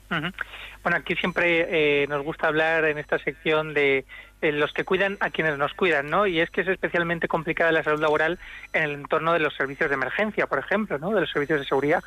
Bueno, 0.09 0.97
aquí 0.97 1.15
siempre 1.15 2.03
eh, 2.03 2.07
nos 2.07 2.23
gusta 2.23 2.47
hablar 2.47 2.85
en 2.85 2.97
esta 2.97 3.19
sección 3.19 3.73
de 3.73 4.05
los 4.41 4.71
que 4.73 4.85
cuidan 4.85 5.17
a 5.19 5.29
quienes 5.29 5.57
nos 5.57 5.73
cuidan, 5.73 6.09
¿no? 6.09 6.25
Y 6.25 6.39
es 6.39 6.49
que 6.49 6.61
es 6.61 6.67
especialmente 6.67 7.27
complicada 7.27 7.71
la 7.71 7.83
salud 7.83 7.99
laboral 7.99 8.39
en 8.73 8.83
el 8.83 8.91
entorno 8.91 9.33
de 9.33 9.39
los 9.39 9.53
servicios 9.55 9.89
de 9.89 9.95
emergencia, 9.95 10.47
por 10.47 10.59
ejemplo, 10.59 10.97
¿no? 10.97 11.11
De 11.11 11.21
los 11.21 11.29
servicios 11.29 11.59
de 11.59 11.65
seguridad. 11.65 12.01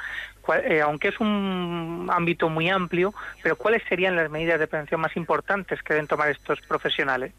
Eh, 0.65 0.81
aunque 0.81 1.09
es 1.09 1.21
un 1.21 2.09
ámbito 2.11 2.49
muy 2.49 2.71
amplio, 2.71 3.13
pero 3.43 3.57
¿cuáles 3.57 3.83
serían 3.89 4.17
las 4.17 4.31
medidas 4.31 4.59
de 4.59 4.67
prevención 4.67 5.01
más 5.01 5.17
importantes 5.17 5.83
que 5.83 5.95
deben 5.95 6.09
tomar 6.09 6.31
estos 6.31 6.61
profesionales? 6.63 7.33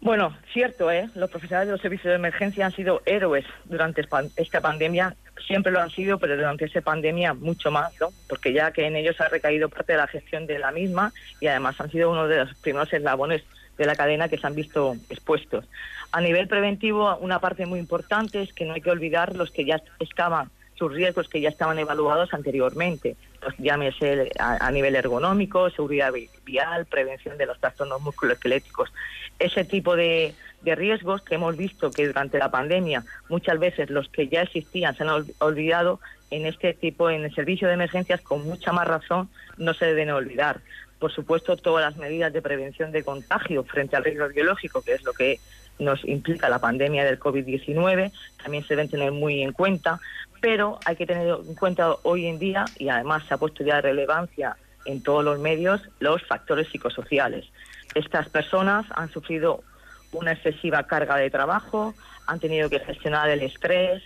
Bueno, 0.00 0.36
cierto, 0.52 0.90
¿eh? 0.90 1.08
Los 1.14 1.30
profesionales 1.30 1.68
de 1.68 1.72
los 1.72 1.80
servicios 1.80 2.10
de 2.10 2.16
emergencia 2.16 2.66
han 2.66 2.72
sido 2.72 3.00
héroes 3.06 3.46
durante 3.64 4.06
esta 4.36 4.60
pandemia 4.60 5.16
siempre 5.46 5.72
lo 5.72 5.80
han 5.80 5.90
sido, 5.90 6.18
pero 6.18 6.36
durante 6.36 6.64
esa 6.64 6.80
pandemia 6.80 7.34
mucho 7.34 7.70
más, 7.70 7.92
¿no? 8.00 8.08
Porque 8.28 8.52
ya 8.52 8.72
que 8.72 8.86
en 8.86 8.96
ellos 8.96 9.20
ha 9.20 9.28
recaído 9.28 9.68
parte 9.68 9.92
de 9.92 9.98
la 9.98 10.06
gestión 10.06 10.46
de 10.46 10.58
la 10.58 10.72
misma 10.72 11.12
y 11.40 11.46
además 11.46 11.80
han 11.80 11.90
sido 11.90 12.10
uno 12.10 12.28
de 12.28 12.38
los 12.38 12.54
primeros 12.56 12.92
eslabones 12.92 13.42
de 13.76 13.86
la 13.86 13.96
cadena 13.96 14.28
que 14.28 14.38
se 14.38 14.46
han 14.46 14.54
visto 14.54 14.96
expuestos. 15.08 15.64
A 16.12 16.20
nivel 16.20 16.46
preventivo, 16.46 17.16
una 17.16 17.40
parte 17.40 17.66
muy 17.66 17.78
importante 17.78 18.42
es 18.42 18.52
que 18.52 18.64
no 18.64 18.74
hay 18.74 18.80
que 18.80 18.90
olvidar 18.90 19.34
los 19.34 19.50
que 19.50 19.64
ya 19.64 19.82
estaban, 19.98 20.50
sus 20.76 20.92
riesgos 20.92 21.28
que 21.28 21.40
ya 21.40 21.48
estaban 21.48 21.78
evaluados 21.78 22.32
anteriormente. 22.32 23.16
Llámese 23.58 24.30
a, 24.38 24.70
nivel 24.70 24.96
ergonómico, 24.96 25.70
seguridad 25.70 26.12
vial, 26.44 26.86
prevención 26.86 27.36
de 27.38 27.46
los 27.46 27.58
trastornos 27.60 28.00
musculoesqueléticos. 28.02 28.92
Ese 29.38 29.64
tipo 29.64 29.96
de, 29.96 30.34
de 30.62 30.74
riesgos 30.74 31.22
que 31.22 31.34
hemos 31.36 31.56
visto 31.56 31.90
que 31.90 32.06
durante 32.06 32.38
la 32.38 32.50
pandemia 32.50 33.04
muchas 33.28 33.58
veces 33.58 33.90
los 33.90 34.08
que 34.08 34.28
ya 34.28 34.42
existían 34.42 34.96
se 34.96 35.04
han 35.04 35.26
olvidado 35.38 36.00
en 36.30 36.46
este 36.46 36.74
tipo, 36.74 37.10
en 37.10 37.24
el 37.24 37.34
servicio 37.34 37.68
de 37.68 37.74
emergencias, 37.74 38.20
con 38.20 38.44
mucha 38.44 38.72
más 38.72 38.88
razón 38.88 39.28
no 39.56 39.74
se 39.74 39.86
deben 39.86 40.10
olvidar. 40.10 40.60
Por 40.98 41.12
supuesto, 41.12 41.56
todas 41.56 41.84
las 41.84 41.96
medidas 41.96 42.32
de 42.32 42.42
prevención 42.42 42.90
de 42.90 43.04
contagio 43.04 43.62
frente 43.64 43.96
al 43.96 44.04
riesgo 44.04 44.28
biológico, 44.28 44.82
que 44.82 44.94
es 44.94 45.04
lo 45.04 45.12
que 45.12 45.38
nos 45.78 46.04
implica 46.04 46.48
la 46.48 46.60
pandemia 46.60 47.04
del 47.04 47.18
COVID-19, 47.18 48.12
también 48.42 48.64
se 48.64 48.74
deben 48.74 48.88
tener 48.88 49.12
muy 49.12 49.42
en 49.42 49.52
cuenta, 49.52 50.00
pero 50.44 50.78
hay 50.84 50.94
que 50.94 51.06
tener 51.06 51.26
en 51.26 51.54
cuenta 51.54 51.96
hoy 52.02 52.26
en 52.26 52.38
día, 52.38 52.66
y 52.78 52.90
además 52.90 53.22
se 53.26 53.32
ha 53.32 53.38
puesto 53.38 53.64
ya 53.64 53.76
de 53.76 53.80
relevancia 53.80 54.58
en 54.84 55.02
todos 55.02 55.24
los 55.24 55.38
medios, 55.38 55.80
los 56.00 56.22
factores 56.22 56.68
psicosociales. 56.68 57.46
Estas 57.94 58.28
personas 58.28 58.84
han 58.94 59.10
sufrido 59.10 59.64
una 60.12 60.32
excesiva 60.32 60.82
carga 60.82 61.16
de 61.16 61.30
trabajo, 61.30 61.94
han 62.26 62.40
tenido 62.40 62.68
que 62.68 62.78
gestionar 62.80 63.30
el 63.30 63.40
estrés, 63.40 64.02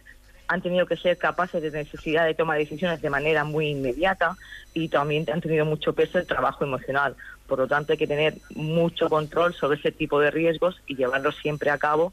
han 0.47 0.63
tenido 0.63 0.87
que 0.87 0.97
ser 0.97 1.19
capaces 1.19 1.61
de 1.61 1.73
necesidad 1.73 2.33
tomar 2.37 2.59
decisiones 2.59 3.03
de 3.03 3.11
manera 3.11 3.43
muy 3.43 3.71
inmediata 3.71 4.37
y 4.75 4.89
también 4.89 5.27
han 5.33 5.41
tenido 5.41 5.65
mucho 5.65 5.93
peso 5.93 6.21
el 6.21 6.27
trabajo 6.29 6.63
emocional. 6.63 7.17
Por 7.49 7.59
lo 7.59 7.67
tanto, 7.67 7.95
hay 7.95 7.99
que 7.99 8.07
tener 8.07 8.35
mucho 8.55 9.09
control 9.09 9.55
sobre 9.55 9.77
ese 9.81 9.91
tipo 9.91 10.21
de 10.21 10.31
riesgos 10.31 10.81
y 10.87 10.95
llevarlos 10.95 11.35
siempre 11.43 11.71
a 11.71 11.79
cabo, 11.79 12.13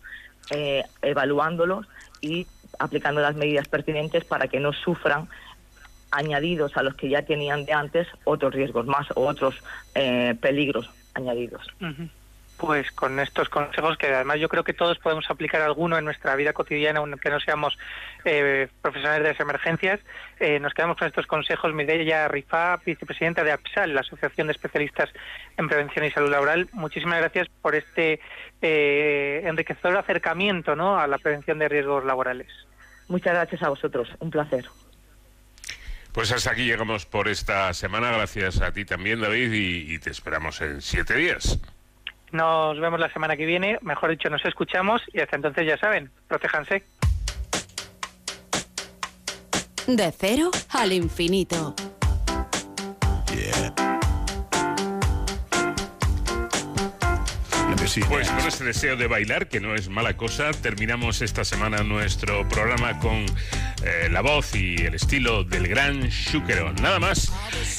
eh, 0.50 0.84
evaluándolos 1.04 1.86
y 2.22 2.48
aplicando 2.80 3.22
las 3.22 3.36
medidas 3.36 3.68
pertinentes 3.68 4.24
para 4.26 4.48
que 4.48 4.60
no 4.60 4.74
sufran 4.74 5.28
añadidos 6.12 6.78
a 6.78 6.84
los 6.84 6.96
que 6.96 7.10
ya 7.10 7.24
tenían 7.24 7.66
de 7.66 7.74
antes 7.74 8.08
otros 8.24 8.54
riesgos 8.54 8.86
más 8.86 9.08
o 9.16 9.28
otros 9.28 9.56
eh, 9.96 10.36
peligros 10.40 10.90
añadidos. 11.14 11.68
Pues 12.58 12.90
con 12.92 13.20
estos 13.20 13.50
consejos 13.50 13.98
que 13.98 14.08
además 14.08 14.40
yo 14.40 14.48
creo 14.48 14.64
que 14.64 14.74
todos 14.74 14.98
podemos 15.00 15.30
aplicar 15.30 15.62
alguno 15.62 15.98
en 15.98 16.06
nuestra 16.06 16.36
vida 16.38 16.54
cotidiana, 16.54 17.00
aunque 17.00 17.30
no 17.30 17.40
seamos 17.42 17.78
eh, 18.24 18.70
profesionales 18.82 19.24
de 19.24 19.30
las 19.32 19.40
emergencias, 19.42 20.00
eh, 20.40 20.60
nos 20.60 20.74
quedamos 20.74 20.98
con 20.98 21.08
estos 21.08 21.28
consejos. 21.28 21.74
Mireia 21.74 22.30
Rifá, 22.30 22.80
vicepresidenta 22.86 23.44
de 23.44 23.52
APSAL, 23.52 23.94
la 23.94 24.02
Asociación 24.02 24.48
de 24.48 24.54
Especialistas 24.54 25.10
en 25.58 25.68
Prevención 25.68 26.06
y 26.06 26.12
Salud 26.12 26.32
Laboral, 26.32 26.70
muchísimas 26.72 27.20
gracias 27.20 27.50
por 27.62 27.76
este 27.76 28.22
eh, 28.62 29.42
enriquecedor 29.44 29.98
acercamiento 29.98 30.78
¿no? 30.78 30.98
a 30.98 31.08
la 31.08 31.18
prevención 31.18 31.60
de 31.60 31.68
riesgos 31.68 32.06
laborales. 32.06 32.48
Muchas 33.10 33.34
gracias 33.34 33.64
a 33.64 33.70
vosotros, 33.70 34.10
un 34.20 34.32
placer. 34.32 34.66
Pues 36.14 36.32
hasta 36.32 36.52
aquí 36.52 36.66
llegamos 36.66 37.06
por 37.06 37.28
esta 37.28 37.74
semana. 37.74 38.10
Gracias 38.12 38.62
a 38.62 38.72
ti 38.72 38.86
también, 38.86 39.20
David, 39.20 39.52
y 39.52 40.00
te 40.00 40.10
esperamos 40.10 40.62
en 40.62 40.82
siete 40.82 41.14
días. 41.16 41.60
Nos 42.32 42.80
vemos 42.80 43.00
la 43.00 43.12
semana 43.12 43.38
que 43.38 43.46
viene, 43.46 43.78
mejor 43.82 44.10
dicho, 44.10 44.30
nos 44.30 44.44
escuchamos 44.46 45.02
y 45.14 45.22
hasta 45.22 45.36
entonces 45.36 45.66
ya 45.68 45.78
saben, 45.78 46.12
protéjanse. 46.28 46.84
De 49.88 50.12
cero 50.12 50.50
al 50.72 50.92
infinito. 50.92 51.76
Pues 58.02 58.30
con 58.30 58.46
este 58.46 58.66
deseo 58.66 58.98
de 58.98 59.08
bailar, 59.08 59.48
que 59.48 59.62
no 59.62 59.74
es 59.74 59.88
mala 59.88 60.18
cosa, 60.18 60.52
terminamos 60.52 61.22
esta 61.22 61.46
semana 61.46 61.82
nuestro 61.82 62.48
programa 62.50 63.00
con 63.00 63.26
eh, 63.84 64.10
la 64.12 64.20
voz 64.20 64.54
y 64.54 64.76
el 64.76 64.96
estilo 64.96 65.46
del 65.46 65.68
gran 65.70 66.10
Shukero. 66.10 66.74
Nada 66.74 67.00
más, 67.00 67.32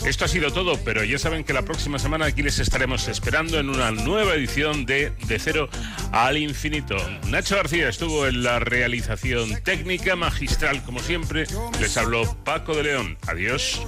esto 0.07 0.25
ha 0.25 0.29
sido 0.29 0.51
todo, 0.53 0.79
pero 0.85 1.05
ya 1.05 1.19
saben 1.19 1.45
que 1.45 1.53
la 1.53 1.63
próxima 1.63 1.99
semana 1.99 2.27
aquí 2.27 2.43
les 2.43 2.59
estaremos 2.59 3.09
esperando 3.09 3.61
en 3.61 3.69
una 3.69 3.91
nueva 3.91 4.35
edición 4.35 4.87
de 4.87 5.13
De 5.27 5.39
Cero 5.39 5.69
al 6.13 6.39
Infinito. 6.39 6.97
Nacho 7.27 7.57
García 7.57 7.89
estuvo 7.91 8.27
en 8.27 8.43
la 8.43 8.59
realización 8.59 9.63
técnica 9.65 10.17
magistral, 10.17 10.83
como 10.83 11.01
siempre. 11.01 11.45
Les 11.79 11.95
habló 11.99 12.35
Paco 12.43 12.75
de 12.75 12.85
León. 12.85 13.19
Adiós. 13.27 13.83